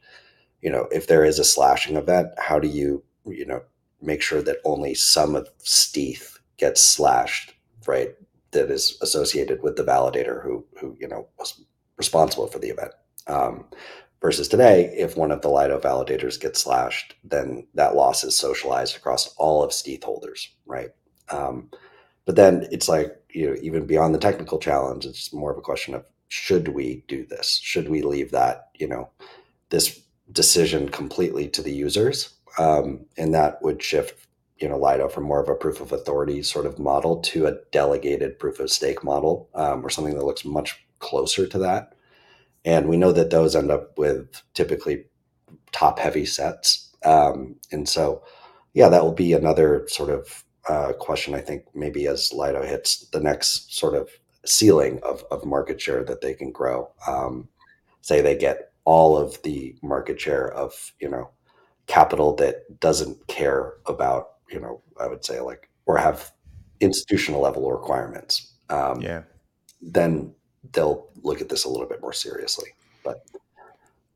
you 0.62 0.70
know, 0.70 0.88
if 0.92 1.08
there 1.08 1.24
is 1.24 1.40
a 1.40 1.44
slashing 1.44 1.96
event, 1.96 2.28
how 2.38 2.60
do 2.60 2.68
you, 2.68 3.04
you 3.26 3.46
know, 3.46 3.62
make 4.02 4.22
sure 4.22 4.42
that 4.42 4.58
only 4.66 4.94
some 4.94 5.36
of 5.36 5.50
stETH 5.60 6.40
gets 6.58 6.84
slashed, 6.84 7.54
right? 7.88 8.16
that 8.52 8.72
is 8.72 8.98
associated 9.02 9.62
with 9.62 9.76
the 9.76 9.84
validator 9.84 10.44
who 10.44 10.66
who 10.80 10.96
you 11.00 11.08
know 11.08 11.28
was 11.38 11.62
responsible 11.98 12.48
for 12.48 12.60
the 12.60 12.70
event. 12.70 12.92
Um, 13.28 13.66
versus 14.22 14.48
today, 14.48 14.94
if 14.98 15.16
one 15.16 15.32
of 15.32 15.42
the 15.42 15.50
Lido 15.50 15.80
validators 15.80 16.40
gets 16.40 16.62
slashed, 16.62 17.16
then 17.24 17.68
that 17.76 17.96
loss 17.96 18.24
is 18.24 18.38
socialized 18.38 18.96
across 18.96 19.34
all 19.36 19.64
of 19.64 19.74
stETH 19.74 20.04
holders, 20.04 20.50
right? 20.66 20.90
Um, 21.30 21.70
but 22.30 22.36
then 22.36 22.68
it's 22.72 22.88
like 22.88 23.20
you 23.32 23.48
know 23.48 23.56
even 23.60 23.88
beyond 23.88 24.14
the 24.14 24.20
technical 24.20 24.60
challenge, 24.60 25.04
it's 25.04 25.34
more 25.34 25.52
of 25.52 25.58
a 25.58 25.62
question 25.62 25.96
of 25.96 26.06
should 26.28 26.68
we 26.68 27.04
do 27.08 27.26
this? 27.26 27.60
Should 27.64 27.90
we 27.90 28.04
leave 28.04 28.30
that 28.30 28.70
you 28.76 28.88
know 28.88 29.10
this 29.72 30.00
decision 30.32 30.90
completely 30.90 31.48
to 31.48 31.64
the 31.64 31.74
users? 31.74 32.36
Um, 32.60 33.08
and 33.18 33.34
that 33.34 33.64
would 33.64 33.82
shift 33.82 34.28
you 34.60 34.70
know 34.70 34.78
Lido 34.78 35.10
from 35.10 35.24
more 35.24 35.42
of 35.42 35.50
a 35.50 35.56
proof 35.56 35.82
of 35.82 35.92
authority 35.92 36.44
sort 36.44 36.68
of 36.68 36.78
model 36.78 37.20
to 37.22 37.48
a 37.48 37.58
delegated 37.72 38.38
proof 38.38 38.60
of 38.60 38.70
stake 38.70 39.04
model 39.04 39.50
um, 39.56 39.84
or 39.84 39.90
something 39.90 40.14
that 40.14 40.24
looks 40.24 40.46
much 40.46 40.86
closer 41.00 41.48
to 41.48 41.58
that. 41.58 41.96
And 42.64 42.88
we 42.88 42.98
know 42.98 43.12
that 43.12 43.32
those 43.32 43.56
end 43.56 43.72
up 43.72 43.98
with 43.98 44.44
typically 44.54 45.06
top 45.72 45.98
heavy 45.98 46.28
sets. 46.28 46.92
Um, 47.04 47.56
and 47.72 47.90
so, 47.90 48.22
yeah, 48.76 48.90
that 48.90 49.02
will 49.04 49.14
be 49.14 49.34
another 49.34 49.88
sort 49.88 50.12
of 50.12 50.44
uh, 50.68 50.94
question, 50.94 51.34
I 51.34 51.42
think, 51.42 51.64
maybe 51.74 52.08
as 52.08 52.34
Lido 52.34 52.64
hits 52.64 53.08
the 53.10 53.20
next 53.20 53.76
sort 53.76 53.96
of 53.96 54.10
ceiling 54.46 55.00
of, 55.04 55.24
of 55.32 55.46
market 55.46 55.80
share 55.80 56.04
that 56.04 56.22
they 56.22 56.34
can 56.34 56.52
grow. 56.52 56.90
Um, 57.08 57.48
say 58.02 58.22
they 58.22 58.38
get 58.38 58.72
all 58.86 59.18
of 59.18 59.42
the 59.44 59.76
market 59.82 60.20
share 60.20 60.52
of, 60.54 60.94
you 61.00 61.10
know, 61.10 61.30
capital 61.88 62.36
that 62.36 62.80
doesn't 62.80 63.28
care 63.28 63.74
about 63.86 64.30
you 64.52 64.60
know, 64.60 64.82
I 65.00 65.08
would 65.08 65.24
say 65.24 65.40
like, 65.40 65.70
or 65.86 65.98
have 65.98 66.32
institutional 66.80 67.42
level 67.42 67.72
requirements. 67.72 68.54
Um, 68.70 69.02
yeah. 69.02 69.24
Then 69.82 70.34
they'll 70.74 71.08
look 71.24 71.42
at 71.42 71.50
this 71.50 71.66
a 71.66 71.70
little 71.70 71.88
bit 71.88 72.02
more 72.02 72.14
seriously. 72.14 72.70
But 73.04 73.24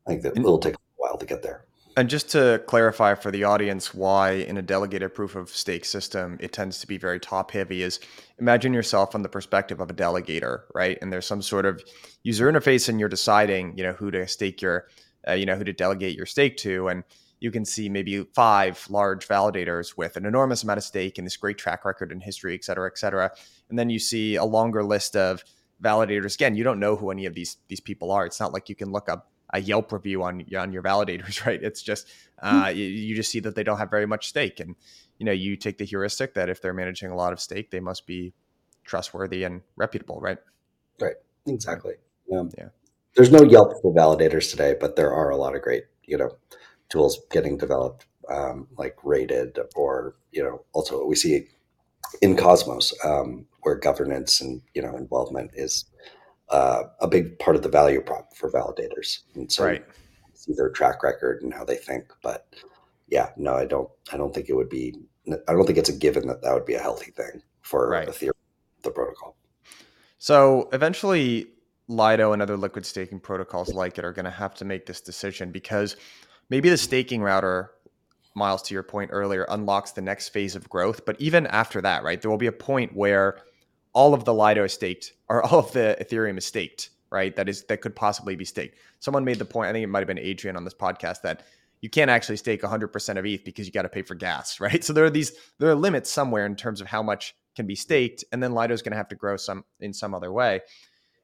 I 0.06 0.10
think 0.10 0.24
that 0.24 0.38
it'll 0.38 0.60
take 0.60 0.76
a 0.76 0.78
while 0.98 1.18
to 1.18 1.26
get 1.26 1.42
there. 1.42 1.66
And 1.96 2.10
just 2.10 2.30
to 2.32 2.64
clarify 2.66 3.14
for 3.14 3.30
the 3.30 3.44
audience 3.44 3.94
why 3.94 4.32
in 4.32 4.58
a 4.58 4.64
delegated 4.64 5.14
proof 5.14 5.36
of 5.36 5.50
stake 5.50 5.86
system 5.86 6.38
it 6.40 6.52
tends 6.52 6.80
to 6.80 6.88
be 6.88 6.98
very 6.98 7.20
top 7.20 7.52
heavy 7.52 7.84
is 7.84 8.00
imagine 8.40 8.74
yourself 8.74 9.12
from 9.12 9.22
the 9.22 9.30
perspective 9.30 9.80
of 9.80 9.92
a 9.92 9.94
delegator, 9.94 10.62
right? 10.74 10.98
And 11.02 11.14
there's 11.14 11.28
some 11.28 11.44
sort 11.44 11.68
of 11.68 11.84
user 12.24 12.52
interface 12.52 12.90
and 12.90 13.00
you're 13.00 13.10
deciding, 13.10 13.78
you 13.78 13.84
know, 13.84 13.94
who 13.94 14.10
to 14.10 14.28
stake 14.28 14.60
your, 14.62 14.88
uh, 15.28 15.34
you 15.34 15.46
know, 15.46 15.56
who 15.56 15.64
to 15.64 15.74
delegate 15.74 16.18
your 16.18 16.26
stake 16.26 16.58
to. 16.58 16.88
And 16.88 17.04
you 17.40 17.52
can 17.52 17.64
see 17.64 17.90
maybe 17.90 18.24
five 18.34 18.84
large 18.90 19.28
validators 19.28 19.96
with 19.96 20.18
an 20.18 20.26
enormous 20.26 20.64
amount 20.64 20.80
of 20.80 20.84
stake 20.84 21.20
and 21.20 21.28
this 21.28 21.38
great 21.38 21.60
track 21.60 21.86
record 21.86 22.12
and 22.12 22.24
history, 22.24 22.56
et 22.56 22.64
cetera, 22.64 22.90
et 22.90 22.98
cetera. 22.98 23.30
And 23.70 23.78
then 23.78 23.92
you 23.92 24.00
see 24.00 24.36
a 24.36 24.46
longer 24.46 24.84
list 24.84 25.16
of 25.16 25.44
validators. 25.84 26.36
Again, 26.36 26.56
you 26.56 26.64
don't 26.64 26.80
know 26.80 26.96
who 26.96 27.12
any 27.12 27.28
of 27.28 27.36
these 27.36 27.58
these 27.68 27.82
people 27.82 28.10
are. 28.12 28.26
It's 28.26 28.40
not 28.40 28.54
like 28.54 28.68
you 28.68 28.76
can 28.76 28.92
look 28.92 29.10
up 29.10 29.30
a 29.54 29.62
Yelp 29.62 29.92
review 29.92 30.24
on 30.24 30.46
on 30.58 30.74
your 30.74 30.84
validators, 30.84 31.46
right? 31.46 31.62
It's 31.62 31.82
just 31.82 32.08
uh, 32.42 32.66
mm-hmm. 32.66 32.78
you, 32.78 32.86
you 32.86 33.16
just 33.16 33.32
see 33.32 33.40
that 33.42 33.56
they 33.56 33.64
don't 33.64 33.78
have 33.78 33.90
very 33.90 34.06
much 34.06 34.28
stake, 34.28 34.60
and 34.60 34.76
you 35.20 35.26
know 35.26 35.32
you 35.32 35.56
take 35.56 35.78
the 35.78 35.86
heuristic 35.86 36.34
that 36.34 36.50
if 36.50 36.62
they're 36.62 36.74
managing 36.74 37.12
a 37.12 37.16
lot 37.16 37.32
of 37.32 37.40
stake, 37.40 37.72
they 37.72 37.80
must 37.80 38.06
be 38.06 38.34
trustworthy 38.84 39.44
and 39.44 39.62
reputable, 39.76 40.20
right? 40.20 40.38
Right. 41.00 41.16
Exactly. 41.48 41.94
Um, 42.36 42.50
yeah. 42.58 42.70
There's 43.16 43.32
no 43.32 43.44
Yelp 43.44 43.82
for 43.82 43.94
validators 43.94 44.50
today, 44.50 44.76
but 44.80 44.96
there 44.96 45.14
are 45.14 45.30
a 45.30 45.38
lot 45.38 45.56
of 45.56 45.62
great, 45.62 45.84
you 46.04 46.18
know, 46.18 46.32
tools 46.90 47.20
getting 47.32 47.58
developed, 47.58 48.08
um, 48.30 48.68
like 48.78 48.98
rated, 49.04 49.60
or 49.76 50.16
you 50.32 50.44
know, 50.44 50.64
also 50.74 51.06
we 51.06 51.16
see 51.16 51.48
in 52.22 52.36
Cosmos 52.36 52.94
um, 53.04 53.46
where 53.62 53.76
governance 53.76 54.42
and 54.42 54.62
you 54.74 54.82
know 54.82 54.96
involvement 54.96 55.52
is 55.54 55.86
uh, 56.50 56.84
a 57.00 57.08
big 57.08 57.38
part 57.40 57.56
of 57.56 57.64
the 57.64 57.70
value 57.70 58.02
prop 58.02 58.36
for 58.36 58.52
validators, 58.52 59.20
and 59.36 59.52
so 59.52 59.66
right. 59.66 59.86
see 60.34 60.54
their 60.56 60.70
track 60.70 61.04
record 61.04 61.42
and 61.42 61.54
how 61.54 61.64
they 61.64 61.78
think. 61.78 62.06
But 62.22 62.48
yeah, 63.08 63.30
no, 63.38 63.54
I 63.54 63.66
don't. 63.66 63.90
I 64.12 64.18
don't 64.18 64.34
think 64.34 64.50
it 64.50 64.56
would 64.56 64.70
be. 64.70 64.96
I 65.48 65.54
don't 65.54 65.66
think 65.66 65.78
it's 65.78 65.90
a 65.90 65.98
given 65.98 66.28
that 66.28 66.42
that 66.42 66.54
would 66.54 66.66
be 66.66 66.76
a 66.76 66.82
healthy 66.82 67.12
thing 67.12 67.42
for 67.62 67.90
right. 67.90 68.08
Ethereum, 68.08 68.32
the 68.84 68.92
protocol. 68.92 69.36
So 70.20 70.70
eventually, 70.74 71.48
Lido 71.88 72.32
and 72.34 72.42
other 72.42 72.58
liquid 72.58 72.86
staking 72.86 73.20
protocols 73.20 73.74
like 73.74 73.98
it 73.98 74.06
are 74.06 74.14
going 74.14 74.26
to 74.26 74.32
have 74.32 74.56
to 74.56 74.66
make 74.66 74.86
this 74.86 75.02
decision 75.02 75.52
because 75.52 75.96
maybe 76.50 76.70
the 76.70 76.78
staking 76.78 77.22
router 77.22 77.72
Myles 78.36 78.64
to 78.64 78.74
your 78.74 78.84
point 78.84 79.12
earlier 79.14 79.46
unlocks 79.50 79.92
the 79.92 80.02
next 80.02 80.30
phase 80.30 80.56
of 80.56 80.68
growth 80.68 81.06
but 81.06 81.20
even 81.20 81.46
after 81.48 81.82
that 81.82 82.04
right 82.04 82.20
there 82.20 82.32
will 82.32 82.38
be 82.38 82.48
a 82.48 82.52
point 82.52 82.96
where 82.96 83.38
all 83.94 84.14
of 84.14 84.26
the 84.26 84.34
lido 84.34 84.64
is 84.64 84.74
staked 84.74 85.14
or 85.30 85.44
all 85.44 85.60
of 85.60 85.72
the 85.72 85.98
ethereum 86.02 86.38
is 86.38 86.46
staked 86.46 86.90
right? 87.14 87.36
That 87.36 87.48
is 87.48 87.64
that 87.66 87.80
could 87.80 87.96
possibly 87.96 88.36
be 88.36 88.44
staked. 88.44 88.80
Someone 89.00 89.24
made 89.24 89.38
the 89.38 89.46
point 89.46 89.70
i 89.70 89.72
think 89.72 89.84
it 89.84 89.88
might 89.88 90.00
have 90.00 90.08
been 90.08 90.18
adrian 90.18 90.58
on 90.58 90.66
this 90.66 90.74
podcast 90.74 91.22
that 91.22 91.44
you 91.80 91.90
can't 91.90 92.10
actually 92.10 92.38
stake 92.38 92.62
100% 92.62 93.18
of 93.18 93.26
eth 93.26 93.44
because 93.44 93.68
you 93.68 93.74
got 93.74 93.82
to 93.84 93.90
pay 93.90 94.02
for 94.02 94.16
gas 94.16 94.60
right? 94.60 94.84
So 94.84 94.92
there 94.92 95.06
are 95.06 95.10
these 95.10 95.32
there 95.60 95.70
are 95.70 95.76
limits 95.76 96.12
somewhere 96.12 96.46
in 96.46 96.56
terms 96.56 96.82
of 96.82 96.88
how 96.88 97.04
much 97.04 97.36
can 97.56 97.68
be 97.68 97.76
staked 97.76 98.26
and 98.32 98.42
then 98.42 98.54
lido 98.54 98.74
is 98.74 98.82
going 98.82 98.92
to 98.92 98.98
have 98.98 99.10
to 99.10 99.16
grow 99.16 99.38
some 99.38 99.64
in 99.80 99.94
some 99.94 100.14
other 100.14 100.34
way. 100.34 100.62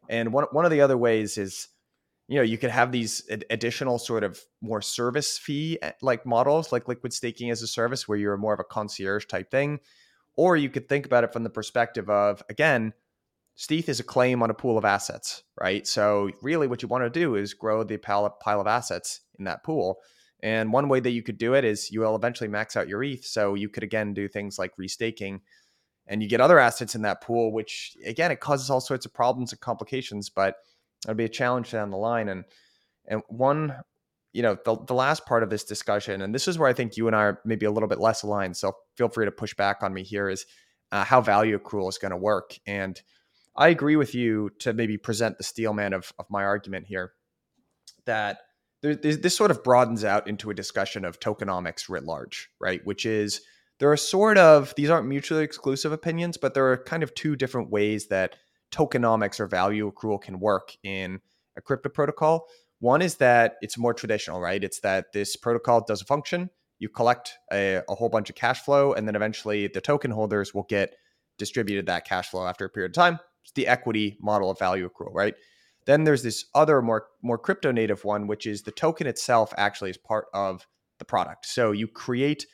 And 0.07 0.31
one, 0.31 0.45
one 0.51 0.65
of 0.65 0.71
the 0.71 0.81
other 0.81 0.97
ways 0.97 1.37
is 1.37 1.67
you 2.27 2.35
know 2.35 2.43
you 2.43 2.59
could 2.59 2.69
have 2.69 2.91
these 2.91 3.27
additional 3.49 3.97
sort 3.97 4.23
of 4.23 4.39
more 4.61 4.81
service 4.81 5.37
fee 5.39 5.79
eh, 5.81 5.91
like 6.03 6.25
models 6.25 6.71
like 6.71 6.87
liquid 6.87 7.13
staking 7.13 7.49
as 7.49 7.63
a 7.63 7.67
service 7.67 8.07
where 8.07 8.17
you're 8.17 8.37
more 8.37 8.53
of 8.53 8.59
a 8.59 8.63
concierge 8.63 9.25
type 9.25 9.49
thing 9.49 9.79
or 10.39 10.55
you 10.55 10.69
could 10.69 10.87
think 10.87 11.05
about 11.05 11.23
it 11.23 11.33
from 11.33 11.43
the 11.43 11.49
perspective 11.49 12.09
of 12.09 12.41
again 12.49 12.93
stETH 13.55 13.89
is 13.89 13.99
a 13.99 14.03
claim 14.03 14.41
on 14.41 14.49
a 14.49 14.53
pool 14.53 14.77
of 14.77 14.85
assets 14.85 15.43
right 15.59 15.85
so 15.85 16.29
really 16.41 16.67
what 16.67 16.81
you 16.81 16.87
want 16.87 17.03
to 17.03 17.09
do 17.09 17.35
is 17.35 17.53
grow 17.53 17.83
the 17.83 17.97
pile 17.97 18.61
of 18.61 18.67
assets 18.67 19.21
in 19.37 19.45
that 19.45 19.63
pool 19.63 19.97
and 20.41 20.71
one 20.71 20.87
way 20.87 21.01
that 21.01 21.11
you 21.11 21.21
could 21.21 21.37
do 21.37 21.53
it 21.53 21.65
is 21.65 21.91
you 21.91 21.99
will 21.99 22.15
eventually 22.15 22.47
max 22.47 22.77
out 22.77 22.87
your 22.87 23.03
eth 23.03 23.25
so 23.25 23.53
you 23.53 23.69
could 23.69 23.83
again 23.83 24.13
do 24.13 24.27
things 24.27 24.57
like 24.57 24.71
restaking 24.79 25.39
and 26.07 26.23
you 26.23 26.29
get 26.29 26.41
other 26.41 26.59
assets 26.59 26.95
in 26.95 27.01
that 27.01 27.21
pool 27.21 27.51
which 27.51 27.95
again 28.05 28.31
it 28.31 28.39
causes 28.39 28.69
all 28.69 28.81
sorts 28.81 29.05
of 29.05 29.13
problems 29.13 29.51
and 29.51 29.59
complications 29.59 30.29
but 30.29 30.55
it'll 31.05 31.15
be 31.15 31.25
a 31.25 31.29
challenge 31.29 31.71
down 31.71 31.91
the 31.91 31.97
line. 31.97 32.29
And 32.29 32.45
and 33.07 33.21
one, 33.27 33.75
you 34.33 34.41
know, 34.41 34.57
the 34.65 34.77
the 34.85 34.93
last 34.93 35.25
part 35.25 35.43
of 35.43 35.49
this 35.49 35.63
discussion, 35.63 36.21
and 36.21 36.33
this 36.33 36.47
is 36.47 36.57
where 36.57 36.69
I 36.69 36.73
think 36.73 36.97
you 36.97 37.07
and 37.07 37.15
I 37.15 37.23
are 37.23 37.41
maybe 37.45 37.65
a 37.65 37.71
little 37.71 37.89
bit 37.89 37.99
less 37.99 38.23
aligned. 38.23 38.57
So 38.57 38.73
feel 38.95 39.09
free 39.09 39.25
to 39.25 39.31
push 39.31 39.53
back 39.53 39.77
on 39.81 39.93
me 39.93 40.03
here. 40.03 40.29
Is 40.29 40.45
uh, 40.91 41.03
how 41.03 41.21
value 41.21 41.57
accrual 41.57 41.89
is 41.89 41.97
going 41.97 42.11
to 42.11 42.17
work. 42.17 42.57
And 42.65 42.99
I 43.55 43.69
agree 43.69 43.95
with 43.95 44.15
you 44.15 44.51
to 44.59 44.73
maybe 44.73 44.97
present 44.97 45.37
the 45.37 45.43
steelman 45.43 45.93
of 45.93 46.13
of 46.19 46.25
my 46.29 46.43
argument 46.43 46.87
here 46.87 47.13
that. 48.05 48.39
There, 48.81 48.95
this 48.95 49.35
sort 49.35 49.51
of 49.51 49.61
broadens 49.61 50.05
out 50.05 50.29
into 50.29 50.51
a 50.51 50.53
discussion 50.53 51.03
of 51.03 51.19
tokenomics 51.19 51.89
writ 51.89 52.05
large, 52.05 52.49
right? 52.61 52.79
Which 52.85 53.05
is 53.05 53.41
there 53.79 53.91
are 53.91 53.97
sort 53.97 54.37
of 54.37 54.73
these 54.75 54.89
aren't 54.89 55.07
mutually 55.07 55.43
exclusive 55.43 55.91
opinions, 55.91 56.37
but 56.37 56.53
there 56.53 56.71
are 56.71 56.77
kind 56.77 57.01
of 57.01 57.13
two 57.15 57.35
different 57.35 57.69
ways 57.71 58.07
that 58.07 58.35
tokenomics 58.71 59.39
or 59.39 59.47
value 59.47 59.91
accrual 59.91 60.21
can 60.21 60.39
work 60.39 60.75
in 60.83 61.19
a 61.57 61.61
crypto 61.61 61.89
protocol. 61.89 62.47
One 62.79 63.01
is 63.01 63.15
that 63.15 63.55
it's 63.61 63.77
more 63.77 63.93
traditional, 63.93 64.39
right? 64.39 64.63
It's 64.63 64.79
that 64.81 65.11
this 65.13 65.35
protocol 65.35 65.83
does 65.85 66.01
a 66.01 66.05
function, 66.05 66.49
you 66.79 66.87
collect 66.87 67.33
a, 67.51 67.81
a, 67.89 67.95
whole 67.95 68.09
bunch 68.09 68.29
of 68.29 68.35
cash 68.37 68.61
flow, 68.61 68.93
and 68.93 69.05
then 69.05 69.15
eventually 69.15 69.67
the 69.67 69.81
token 69.81 70.11
holders 70.11 70.53
will 70.53 70.63
get 70.63 70.95
distributed 71.37 71.85
that 71.87 72.05
cash 72.05 72.29
flow 72.29 72.47
after 72.47 72.65
a 72.65 72.69
period 72.69 72.91
of 72.91 72.95
time. 72.95 73.19
It's 73.43 73.51
the 73.53 73.67
equity 73.67 74.17
model 74.21 74.49
of 74.49 74.59
value 74.59 74.89
accrual, 74.89 75.13
right? 75.13 75.35
Then 75.85 76.03
there's 76.03 76.23
this 76.23 76.45
other 76.55 76.81
more 76.81 77.07
more 77.21 77.37
crypto 77.37 77.71
native 77.71 78.05
one, 78.05 78.27
which 78.27 78.45
is 78.45 78.61
the 78.61 78.71
token 78.71 79.07
itself 79.07 79.53
actually 79.57 79.89
is 79.89 79.97
part 79.97 80.25
of 80.33 80.65
the 80.99 81.05
product. 81.05 81.45
So 81.45 81.71
you 81.71 81.87
create 81.87 82.45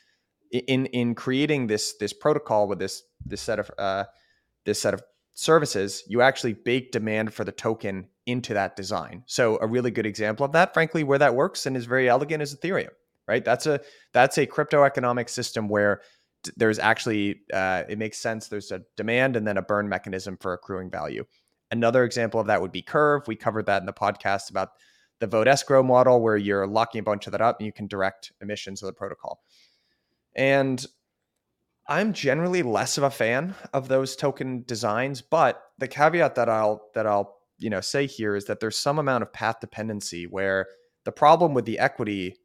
in 0.50 0.86
in 0.86 1.14
creating 1.14 1.66
this 1.66 1.94
this 1.98 2.12
protocol 2.12 2.66
with 2.66 2.78
this 2.78 3.02
this 3.24 3.42
set 3.42 3.58
of 3.58 3.70
uh, 3.78 4.04
this 4.64 4.80
set 4.80 4.94
of 4.94 5.02
services, 5.36 6.02
you 6.08 6.22
actually 6.22 6.54
bake 6.54 6.90
demand 6.90 7.32
for 7.32 7.44
the 7.44 7.52
token 7.52 8.08
into 8.24 8.54
that 8.54 8.74
design. 8.74 9.22
So 9.26 9.58
a 9.60 9.66
really 9.66 9.90
good 9.90 10.06
example 10.06 10.46
of 10.46 10.52
that, 10.52 10.72
frankly, 10.72 11.04
where 11.04 11.18
that 11.18 11.34
works 11.34 11.66
and 11.66 11.76
is 11.76 11.84
very 11.84 12.08
elegant 12.08 12.42
is 12.42 12.56
Ethereum, 12.56 12.88
right? 13.28 13.44
That's 13.44 13.66
a 13.66 13.80
that's 14.12 14.38
a 14.38 14.46
crypto 14.46 14.82
economic 14.82 15.28
system 15.28 15.68
where 15.68 16.00
there's 16.56 16.78
actually 16.78 17.42
uh, 17.52 17.84
it 17.86 17.98
makes 17.98 18.18
sense. 18.18 18.48
There's 18.48 18.72
a 18.72 18.80
demand 18.96 19.36
and 19.36 19.46
then 19.46 19.58
a 19.58 19.62
burn 19.62 19.88
mechanism 19.88 20.38
for 20.40 20.54
accruing 20.54 20.90
value. 20.90 21.24
Another 21.70 22.04
example 22.04 22.40
of 22.40 22.46
that 22.46 22.62
would 22.62 22.72
be 22.72 22.82
Curve. 22.82 23.28
We 23.28 23.36
covered 23.36 23.66
that 23.66 23.82
in 23.82 23.86
the 23.86 23.92
podcast 23.92 24.50
about 24.50 24.70
the 25.20 25.26
vote 25.26 25.48
escrow 25.48 25.82
model, 25.82 26.22
where 26.22 26.36
you're 26.38 26.66
locking 26.66 27.00
a 27.00 27.04
bunch 27.04 27.26
of 27.26 27.32
that 27.32 27.42
up 27.42 27.60
and 27.60 27.66
you 27.66 27.72
can 27.72 27.88
direct 27.88 28.32
emissions 28.40 28.82
of 28.82 28.86
the 28.86 28.92
protocol. 28.94 29.42
And 30.34 30.84
I'm 31.88 32.12
generally 32.12 32.62
less 32.62 32.98
of 32.98 33.04
a 33.04 33.10
fan 33.10 33.54
of 33.72 33.88
those 33.88 34.16
token 34.16 34.64
designs, 34.66 35.22
but 35.22 35.62
the 35.78 35.88
caveat 35.88 36.34
that 36.34 36.48
I'll 36.48 36.90
that 36.94 37.06
I'll 37.06 37.36
you 37.58 37.70
know 37.70 37.80
say 37.80 38.06
here 38.06 38.34
is 38.34 38.46
that 38.46 38.60
there's 38.60 38.76
some 38.76 38.98
amount 38.98 39.22
of 39.22 39.32
path 39.32 39.60
dependency 39.60 40.26
where 40.26 40.66
the 41.04 41.12
problem 41.12 41.54
with 41.54 41.64
the 41.64 41.78
equity 41.78 42.36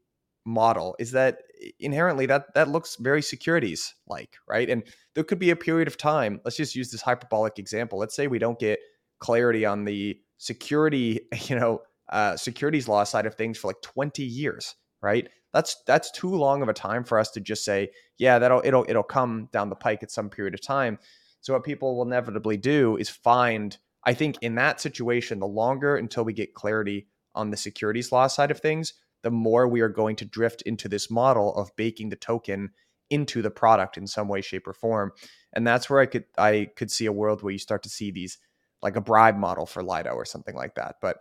model 0.46 0.96
is 1.00 1.12
that 1.12 1.40
inherently 1.80 2.26
that 2.26 2.54
that 2.54 2.70
looks 2.70 2.96
very 2.98 3.22
securities 3.22 3.94
like, 4.08 4.38
right? 4.48 4.70
And 4.70 4.84
there 5.16 5.24
could 5.24 5.40
be 5.40 5.50
a 5.50 5.56
period 5.56 5.88
of 5.88 5.98
time. 5.98 6.42
Let's 6.46 6.58
just 6.58 6.76
use 6.76 6.92
this 6.92 7.02
hyperbolic 7.02 7.60
example. 7.60 8.00
Let's 8.00 8.16
say 8.16 8.28
we 8.28 8.40
don't 8.40 8.60
get 8.60 8.80
clarity 9.20 9.66
on 9.66 9.86
the 9.86 10.20
security, 10.38 11.22
you 11.48 11.56
know, 11.56 11.82
uh, 12.10 12.36
securities 12.36 12.88
law 12.88 13.04
side 13.04 13.26
of 13.26 13.36
things 13.36 13.58
for 13.58 13.68
like 13.68 13.82
20 13.82 14.24
years, 14.24 14.76
right? 15.02 15.30
That's 15.54 15.84
that's 15.86 16.12
too 16.12 16.34
long 16.34 16.62
of 16.62 16.70
a 16.70 16.74
time 16.74 17.04
for 17.04 17.20
us 17.20 17.32
to 17.32 17.42
just 17.42 17.66
say, 17.66 17.90
yeah, 18.18 18.40
that'll 18.40 18.62
it'll 18.64 18.86
it'll 18.88 19.04
come 19.04 19.50
down 19.52 19.70
the 19.70 19.76
pike 19.76 20.04
at 20.04 20.12
some 20.12 20.30
period 20.30 20.54
of 20.54 20.62
time. 20.62 20.98
So 21.42 21.54
what 21.54 21.64
people 21.64 21.98
will 21.98 22.06
inevitably 22.06 22.58
do 22.58 22.98
is 22.98 23.10
find, 23.10 23.78
I 24.06 24.14
think, 24.14 24.38
in 24.42 24.56
that 24.56 24.80
situation, 24.80 25.40
the 25.40 25.48
longer 25.48 25.96
until 25.98 26.24
we 26.24 26.34
get 26.34 26.54
clarity 26.54 27.08
on 27.34 27.50
the 27.50 27.58
securities 27.58 28.12
law 28.12 28.28
side 28.28 28.52
of 28.52 28.60
things, 28.60 28.94
the 29.24 29.32
more 29.32 29.68
we 29.68 29.82
are 29.82 29.90
going 29.90 30.16
to 30.18 30.26
drift 30.26 30.62
into 30.64 30.88
this 30.88 31.10
model 31.10 31.56
of 31.56 31.76
baking 31.76 32.10
the 32.10 32.16
token 32.16 32.72
into 33.10 33.42
the 33.42 33.52
product 33.52 33.98
in 33.98 34.08
some 34.08 34.28
way, 34.28 34.42
shape, 34.42 34.68
or 34.68 34.74
form. 34.74 35.12
And 35.54 35.68
that's 35.68 35.90
where 35.90 36.00
I 36.00 36.06
could 36.06 36.26
I 36.38 36.70
could 36.76 36.92
see 36.92 37.08
a 37.08 37.12
world 37.12 37.44
where 37.44 37.52
you 37.52 37.60
start 37.60 37.84
to 37.84 37.90
see 37.90 38.12
these 38.12 38.38
like 38.82 38.96
a 38.96 39.02
bribe 39.02 39.38
model 39.38 39.66
for 39.66 39.84
Lido 39.84 40.12
or 40.12 40.26
something 40.26 40.56
like 40.56 40.76
that. 40.76 40.96
But 41.02 41.18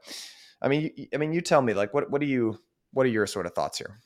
I 0.63 0.69
mean, 0.69 1.09
I 1.15 1.17
mean, 1.17 1.33
you 1.33 1.41
tell 1.41 1.63
me, 1.63 1.75
like, 1.75 1.93
what 1.93 2.11
what 2.11 2.21
do 2.21 2.27
you 2.27 2.59
what 2.93 3.07
are 3.07 3.11
your 3.11 3.27
sort 3.27 3.47
of 3.47 3.55
thoughts 3.55 3.79
here? 3.79 4.01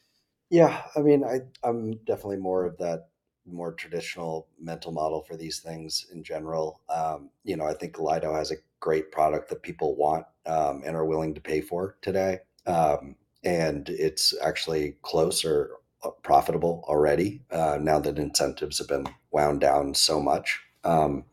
Yeah, 0.54 0.82
I 0.94 1.00
mean, 1.00 1.24
I 1.24 1.40
I'm 1.64 1.96
definitely 2.06 2.36
more 2.36 2.64
of 2.64 2.78
that 2.78 3.08
more 3.44 3.72
traditional 3.72 4.46
mental 4.56 4.92
model 4.92 5.20
for 5.22 5.36
these 5.36 5.58
things 5.58 6.06
in 6.12 6.22
general. 6.22 6.80
Um, 6.88 7.30
you 7.42 7.56
know, 7.56 7.66
I 7.66 7.74
think 7.74 7.98
Lido 7.98 8.32
has 8.32 8.52
a 8.52 8.62
great 8.78 9.10
product 9.10 9.48
that 9.48 9.64
people 9.64 9.96
want 9.96 10.26
um, 10.46 10.82
and 10.86 10.94
are 10.94 11.06
willing 11.06 11.34
to 11.34 11.40
pay 11.40 11.60
for 11.60 11.96
today. 12.02 12.38
Um, 12.68 13.16
and 13.42 13.88
it's 13.88 14.32
actually 14.44 14.94
close 15.02 15.44
or 15.44 15.70
uh, 16.04 16.10
profitable 16.22 16.84
already 16.86 17.42
uh, 17.50 17.78
now 17.80 17.98
that 17.98 18.20
incentives 18.20 18.78
have 18.78 18.86
been 18.86 19.08
wound 19.32 19.60
down 19.60 19.92
so 19.92 20.20
much. 20.20 20.60
Um, 20.84 21.24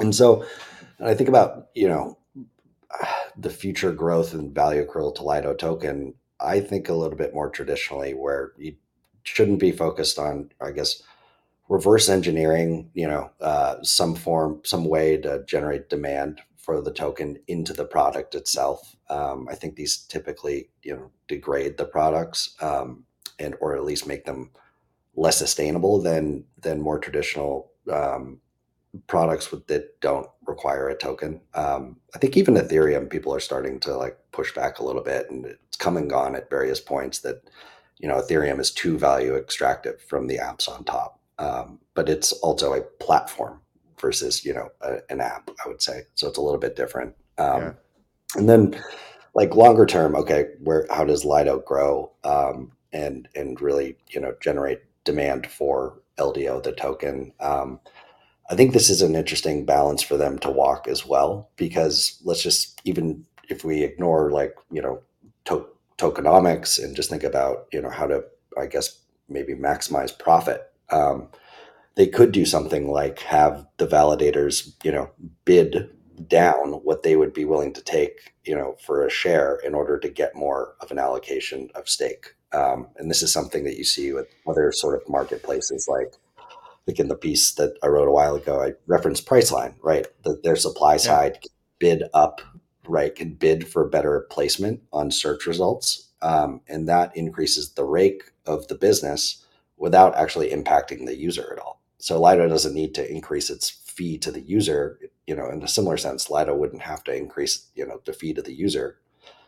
and 0.00 0.14
so 0.14 0.42
and 0.98 1.06
I 1.06 1.12
think 1.12 1.28
about, 1.28 1.66
you 1.74 1.88
know, 1.88 2.16
the 3.36 3.50
future 3.50 3.92
growth 3.92 4.32
and 4.32 4.54
value 4.54 4.86
accrual 4.86 5.14
to 5.16 5.22
Lido 5.22 5.52
token, 5.52 6.14
I 6.44 6.60
think 6.60 6.88
a 6.88 6.94
little 6.94 7.16
bit 7.16 7.34
more 7.34 7.50
traditionally 7.50 8.14
where 8.14 8.52
you 8.58 8.76
shouldn't 9.22 9.58
be 9.58 9.72
focused 9.72 10.18
on, 10.18 10.50
I 10.60 10.70
guess, 10.70 11.02
reverse 11.68 12.08
engineering, 12.08 12.90
you 12.94 13.08
know, 13.08 13.30
uh, 13.40 13.76
some 13.82 14.14
form, 14.14 14.60
some 14.64 14.84
way 14.84 15.16
to 15.18 15.44
generate 15.46 15.88
demand 15.88 16.40
for 16.56 16.80
the 16.80 16.92
token 16.92 17.38
into 17.46 17.72
the 17.72 17.84
product 17.84 18.34
itself. 18.34 18.96
Um, 19.08 19.48
I 19.50 19.54
think 19.54 19.76
these 19.76 19.98
typically, 19.98 20.70
you 20.82 20.94
know, 20.94 21.10
degrade 21.28 21.76
the 21.76 21.84
products 21.84 22.54
um, 22.60 23.04
and 23.38 23.54
or 23.60 23.76
at 23.76 23.84
least 23.84 24.06
make 24.06 24.24
them 24.24 24.50
less 25.16 25.38
sustainable 25.38 26.00
than 26.00 26.44
than 26.60 26.80
more 26.80 26.98
traditional 26.98 27.70
um, 27.92 28.40
products 29.06 29.50
with, 29.50 29.66
that 29.66 30.00
don't 30.00 30.28
require 30.46 30.88
a 30.88 30.96
token. 30.96 31.40
Um, 31.54 31.96
I 32.14 32.18
think 32.18 32.36
even 32.36 32.54
Ethereum, 32.54 33.10
people 33.10 33.34
are 33.34 33.40
starting 33.40 33.80
to 33.80 33.96
like 33.96 34.18
push 34.32 34.54
back 34.54 34.78
a 34.78 34.84
little 34.84 35.02
bit, 35.02 35.30
and 35.30 35.46
it's 35.46 35.76
come 35.76 35.96
and 35.96 36.08
gone 36.10 36.34
at 36.34 36.50
various 36.50 36.80
points 36.80 37.20
that 37.20 37.42
you 37.98 38.08
know 38.08 38.20
Ethereum 38.20 38.60
is 38.60 38.70
too 38.70 38.98
value 38.98 39.36
extractive 39.36 40.00
from 40.02 40.26
the 40.26 40.38
apps 40.38 40.68
on 40.68 40.84
top, 40.84 41.20
um, 41.38 41.78
but 41.94 42.08
it's 42.08 42.32
also 42.32 42.74
a 42.74 42.82
platform 42.82 43.60
versus 44.00 44.44
you 44.44 44.54
know 44.54 44.68
a, 44.80 44.98
an 45.10 45.20
app. 45.20 45.50
I 45.64 45.68
would 45.68 45.82
say 45.82 46.02
so. 46.14 46.28
It's 46.28 46.38
a 46.38 46.42
little 46.42 46.60
bit 46.60 46.76
different. 46.76 47.14
Um, 47.38 47.62
yeah. 47.62 47.72
And 48.36 48.48
then 48.48 48.82
like 49.34 49.54
longer 49.54 49.86
term, 49.86 50.14
okay, 50.14 50.46
where 50.60 50.86
how 50.90 51.04
does 51.04 51.24
Lido 51.24 51.60
grow 51.60 52.12
um, 52.24 52.72
and 52.92 53.28
and 53.34 53.60
really 53.60 53.96
you 54.10 54.20
know 54.20 54.34
generate 54.40 54.80
demand 55.04 55.46
for 55.46 56.00
LDO 56.18 56.62
the 56.62 56.72
token? 56.72 57.32
I 58.50 58.54
think 58.56 58.72
this 58.72 58.90
is 58.90 59.00
an 59.02 59.16
interesting 59.16 59.64
balance 59.64 60.02
for 60.02 60.16
them 60.16 60.38
to 60.40 60.50
walk 60.50 60.86
as 60.86 61.06
well, 61.06 61.50
because 61.56 62.20
let's 62.24 62.42
just 62.42 62.80
even 62.84 63.24
if 63.48 63.64
we 63.64 63.82
ignore 63.82 64.30
like 64.30 64.54
you 64.70 64.82
know 64.82 65.02
to- 65.46 65.66
tokenomics 65.98 66.82
and 66.82 66.96
just 66.96 67.10
think 67.10 67.24
about 67.24 67.66
you 67.72 67.80
know 67.80 67.90
how 67.90 68.06
to 68.06 68.24
I 68.58 68.66
guess 68.66 69.00
maybe 69.28 69.54
maximize 69.54 70.16
profit. 70.16 70.70
Um, 70.90 71.28
they 71.96 72.06
could 72.06 72.32
do 72.32 72.44
something 72.44 72.90
like 72.90 73.20
have 73.20 73.66
the 73.78 73.86
validators 73.86 74.74
you 74.84 74.92
know 74.92 75.10
bid 75.44 75.90
down 76.28 76.72
what 76.84 77.02
they 77.02 77.16
would 77.16 77.32
be 77.32 77.44
willing 77.44 77.72
to 77.72 77.82
take 77.82 78.34
you 78.44 78.54
know 78.54 78.76
for 78.84 79.06
a 79.06 79.10
share 79.10 79.56
in 79.64 79.74
order 79.74 79.98
to 79.98 80.08
get 80.08 80.36
more 80.36 80.74
of 80.80 80.90
an 80.90 80.98
allocation 80.98 81.70
of 81.74 81.88
stake. 81.88 82.34
Um, 82.52 82.88
and 82.96 83.10
this 83.10 83.22
is 83.22 83.32
something 83.32 83.64
that 83.64 83.76
you 83.76 83.84
see 83.84 84.12
with 84.12 84.28
other 84.46 84.70
sort 84.70 85.00
of 85.00 85.08
marketplaces 85.08 85.88
like 85.88 86.14
like 86.86 86.98
in 86.98 87.08
the 87.08 87.16
piece 87.16 87.52
that 87.54 87.76
I 87.82 87.86
wrote 87.86 88.08
a 88.08 88.12
while 88.12 88.34
ago, 88.34 88.62
I 88.62 88.72
referenced 88.86 89.26
Priceline, 89.26 89.74
right? 89.82 90.06
That 90.24 90.42
their 90.42 90.56
supply 90.56 90.96
side 90.96 91.38
yeah. 91.42 91.48
bid 91.78 92.02
up, 92.12 92.40
right? 92.86 93.14
Can 93.14 93.34
bid 93.34 93.66
for 93.66 93.88
better 93.88 94.26
placement 94.30 94.82
on 94.92 95.10
search 95.10 95.46
results. 95.46 96.10
Um, 96.20 96.60
and 96.68 96.88
that 96.88 97.16
increases 97.16 97.72
the 97.72 97.84
rake 97.84 98.24
of 98.46 98.68
the 98.68 98.74
business 98.74 99.44
without 99.76 100.14
actually 100.16 100.50
impacting 100.50 101.06
the 101.06 101.16
user 101.16 101.52
at 101.52 101.58
all. 101.58 101.80
So 101.98 102.20
Lido 102.20 102.48
doesn't 102.48 102.74
need 102.74 102.94
to 102.94 103.10
increase 103.10 103.50
its 103.50 103.70
fee 103.70 104.18
to 104.18 104.30
the 104.30 104.40
user. 104.40 104.98
You 105.26 105.34
know, 105.34 105.48
in 105.50 105.62
a 105.62 105.68
similar 105.68 105.96
sense, 105.96 106.30
Lido 106.30 106.54
wouldn't 106.54 106.82
have 106.82 107.02
to 107.04 107.14
increase, 107.14 107.66
you 107.74 107.86
know, 107.86 108.00
the 108.04 108.12
fee 108.12 108.34
to 108.34 108.42
the 108.42 108.52
user. 108.52 108.98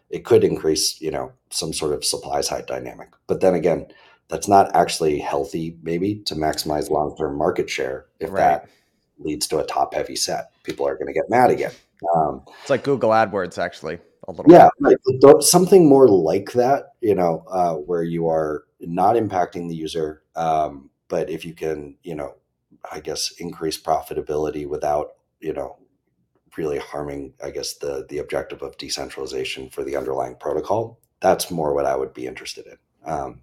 It 0.08 0.24
could 0.24 0.44
increase, 0.44 1.00
you 1.00 1.10
know, 1.10 1.32
some 1.50 1.72
sort 1.72 1.92
of 1.92 2.04
supply 2.04 2.40
side 2.40 2.66
dynamic. 2.66 3.10
But 3.26 3.40
then 3.40 3.54
again, 3.54 3.88
that's 4.28 4.48
not 4.48 4.74
actually 4.74 5.18
healthy 5.18 5.76
maybe 5.82 6.16
to 6.16 6.34
maximize 6.34 6.90
long-term 6.90 7.36
market 7.36 7.70
share 7.70 8.06
if 8.20 8.30
right. 8.30 8.40
that 8.40 8.68
leads 9.18 9.46
to 9.46 9.58
a 9.58 9.66
top 9.66 9.94
heavy 9.94 10.16
set 10.16 10.50
people 10.62 10.86
are 10.86 10.94
going 10.94 11.06
to 11.06 11.12
get 11.12 11.28
mad 11.28 11.50
again 11.50 11.72
um, 12.14 12.42
it's 12.60 12.70
like 12.70 12.84
google 12.84 13.10
adwords 13.10 13.58
actually 13.58 13.98
a 14.28 14.32
little 14.32 14.50
yeah 14.50 14.68
right. 14.80 14.96
something 15.40 15.88
more 15.88 16.08
like 16.08 16.52
that 16.52 16.92
you 17.00 17.14
know 17.14 17.44
uh, 17.50 17.74
where 17.74 18.02
you 18.02 18.28
are 18.28 18.64
not 18.80 19.16
impacting 19.16 19.68
the 19.68 19.76
user 19.76 20.22
um, 20.34 20.90
but 21.08 21.30
if 21.30 21.44
you 21.44 21.54
can 21.54 21.96
you 22.02 22.14
know 22.14 22.34
i 22.92 23.00
guess 23.00 23.32
increase 23.38 23.80
profitability 23.80 24.66
without 24.66 25.14
you 25.40 25.52
know 25.52 25.78
really 26.56 26.78
harming 26.78 27.32
i 27.44 27.50
guess 27.50 27.74
the 27.74 28.06
the 28.08 28.18
objective 28.18 28.62
of 28.62 28.76
decentralization 28.78 29.68
for 29.70 29.84
the 29.84 29.96
underlying 29.96 30.34
protocol 30.36 30.98
that's 31.20 31.50
more 31.50 31.74
what 31.74 31.86
i 31.86 31.96
would 31.96 32.12
be 32.12 32.26
interested 32.26 32.66
in 32.66 32.76
um, 33.10 33.40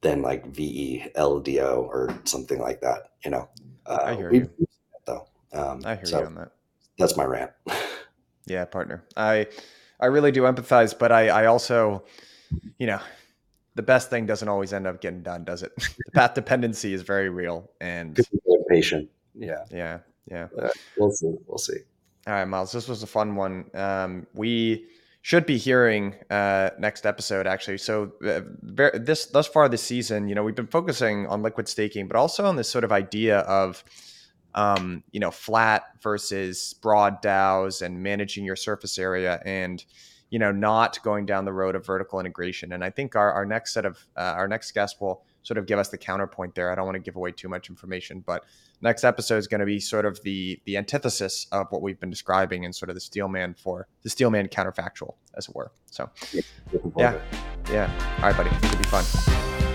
than 0.00 0.22
like 0.22 0.52
VELDO 0.52 1.78
or 1.78 2.14
something 2.24 2.60
like 2.60 2.80
that. 2.80 3.10
You 3.24 3.32
know, 3.32 3.48
uh, 3.86 4.00
I 4.04 4.14
hear 4.14 4.32
you. 4.32 4.50
though. 5.06 5.26
Um, 5.52 5.82
I 5.84 5.96
hear 5.96 6.06
so 6.06 6.20
you 6.20 6.26
on 6.26 6.34
that. 6.36 6.52
That's 6.98 7.16
my 7.16 7.24
rant. 7.24 7.50
yeah, 8.46 8.64
partner. 8.64 9.04
I 9.16 9.46
I 10.00 10.06
really 10.06 10.32
do 10.32 10.42
empathize, 10.42 10.96
but 10.98 11.12
I 11.12 11.28
I 11.28 11.46
also, 11.46 12.04
you 12.78 12.86
know, 12.86 13.00
the 13.74 13.82
best 13.82 14.10
thing 14.10 14.26
doesn't 14.26 14.48
always 14.48 14.72
end 14.72 14.86
up 14.86 15.00
getting 15.00 15.22
done, 15.22 15.44
does 15.44 15.62
it? 15.62 15.72
the 15.76 16.12
path 16.12 16.34
dependency 16.34 16.92
is 16.92 17.02
very 17.02 17.28
real, 17.28 17.70
and 17.80 18.18
patient. 18.68 19.08
Yeah, 19.34 19.64
yeah, 19.70 19.98
yeah. 20.30 20.48
Uh, 20.60 20.68
we'll 20.96 21.10
see. 21.10 21.34
We'll 21.46 21.58
see. 21.58 21.78
All 22.26 22.34
right, 22.34 22.44
Myles. 22.44 22.72
This 22.72 22.88
was 22.88 23.02
a 23.02 23.06
fun 23.06 23.36
one. 23.36 23.70
Um, 23.74 24.26
we 24.34 24.86
should 25.20 25.46
be 25.46 25.58
hearing 25.58 26.14
uh, 26.30 26.70
next 26.78 27.04
episode 27.04 27.46
actually. 27.46 27.78
So 27.78 28.12
uh, 28.24 28.40
this 28.94 29.26
thus 29.26 29.46
far 29.46 29.68
this 29.68 29.82
season, 29.82 30.28
you 30.28 30.34
know, 30.34 30.42
we've 30.42 30.54
been 30.54 30.66
focusing 30.66 31.26
on 31.26 31.42
liquid 31.42 31.68
staking, 31.68 32.06
but 32.06 32.16
also 32.16 32.46
on 32.46 32.56
this 32.56 32.68
sort 32.68 32.84
of 32.84 32.92
idea 32.92 33.40
of 33.40 33.84
um, 34.54 35.02
you 35.12 35.20
know 35.20 35.30
flat 35.30 35.84
versus 36.02 36.74
broad 36.80 37.22
DAOs 37.22 37.82
and 37.82 38.02
managing 38.02 38.44
your 38.44 38.56
surface 38.56 38.98
area 38.98 39.40
and 39.44 39.84
you 40.30 40.38
know 40.38 40.52
not 40.52 41.02
going 41.02 41.26
down 41.26 41.44
the 41.44 41.52
road 41.52 41.74
of 41.74 41.84
vertical 41.84 42.20
integration. 42.20 42.72
And 42.72 42.84
I 42.84 42.90
think 42.90 43.16
our, 43.16 43.32
our 43.32 43.44
next 43.44 43.72
set 43.72 43.84
of 43.84 43.98
uh, 44.16 44.34
our 44.36 44.48
next 44.48 44.72
guest 44.72 45.00
will 45.00 45.24
sort 45.42 45.58
of 45.58 45.66
give 45.66 45.78
us 45.78 45.88
the 45.88 45.98
counterpoint 45.98 46.54
there. 46.54 46.70
I 46.70 46.74
don't 46.74 46.84
want 46.84 46.96
to 46.96 47.00
give 47.00 47.16
away 47.16 47.32
too 47.32 47.48
much 47.48 47.68
information, 47.70 48.22
but 48.26 48.44
next 48.80 49.04
episode 49.04 49.38
is 49.38 49.46
going 49.46 49.60
to 49.60 49.66
be 49.66 49.80
sort 49.80 50.04
of 50.04 50.22
the 50.22 50.60
the 50.64 50.76
antithesis 50.76 51.46
of 51.52 51.66
what 51.70 51.82
we've 51.82 51.98
been 52.00 52.10
describing 52.10 52.64
and 52.64 52.74
sort 52.74 52.90
of 52.90 52.94
the 52.94 53.00
steelman 53.00 53.54
for 53.54 53.86
the 54.02 54.10
steelman 54.10 54.48
counterfactual, 54.48 55.14
as 55.34 55.48
it 55.48 55.54
were. 55.54 55.72
So, 55.86 56.10
yeah, 56.96 57.18
yeah. 57.70 58.16
All 58.18 58.24
right, 58.24 58.36
buddy, 58.36 58.50
it'll 58.50 58.78
be 58.78 58.84
fun. 58.84 59.67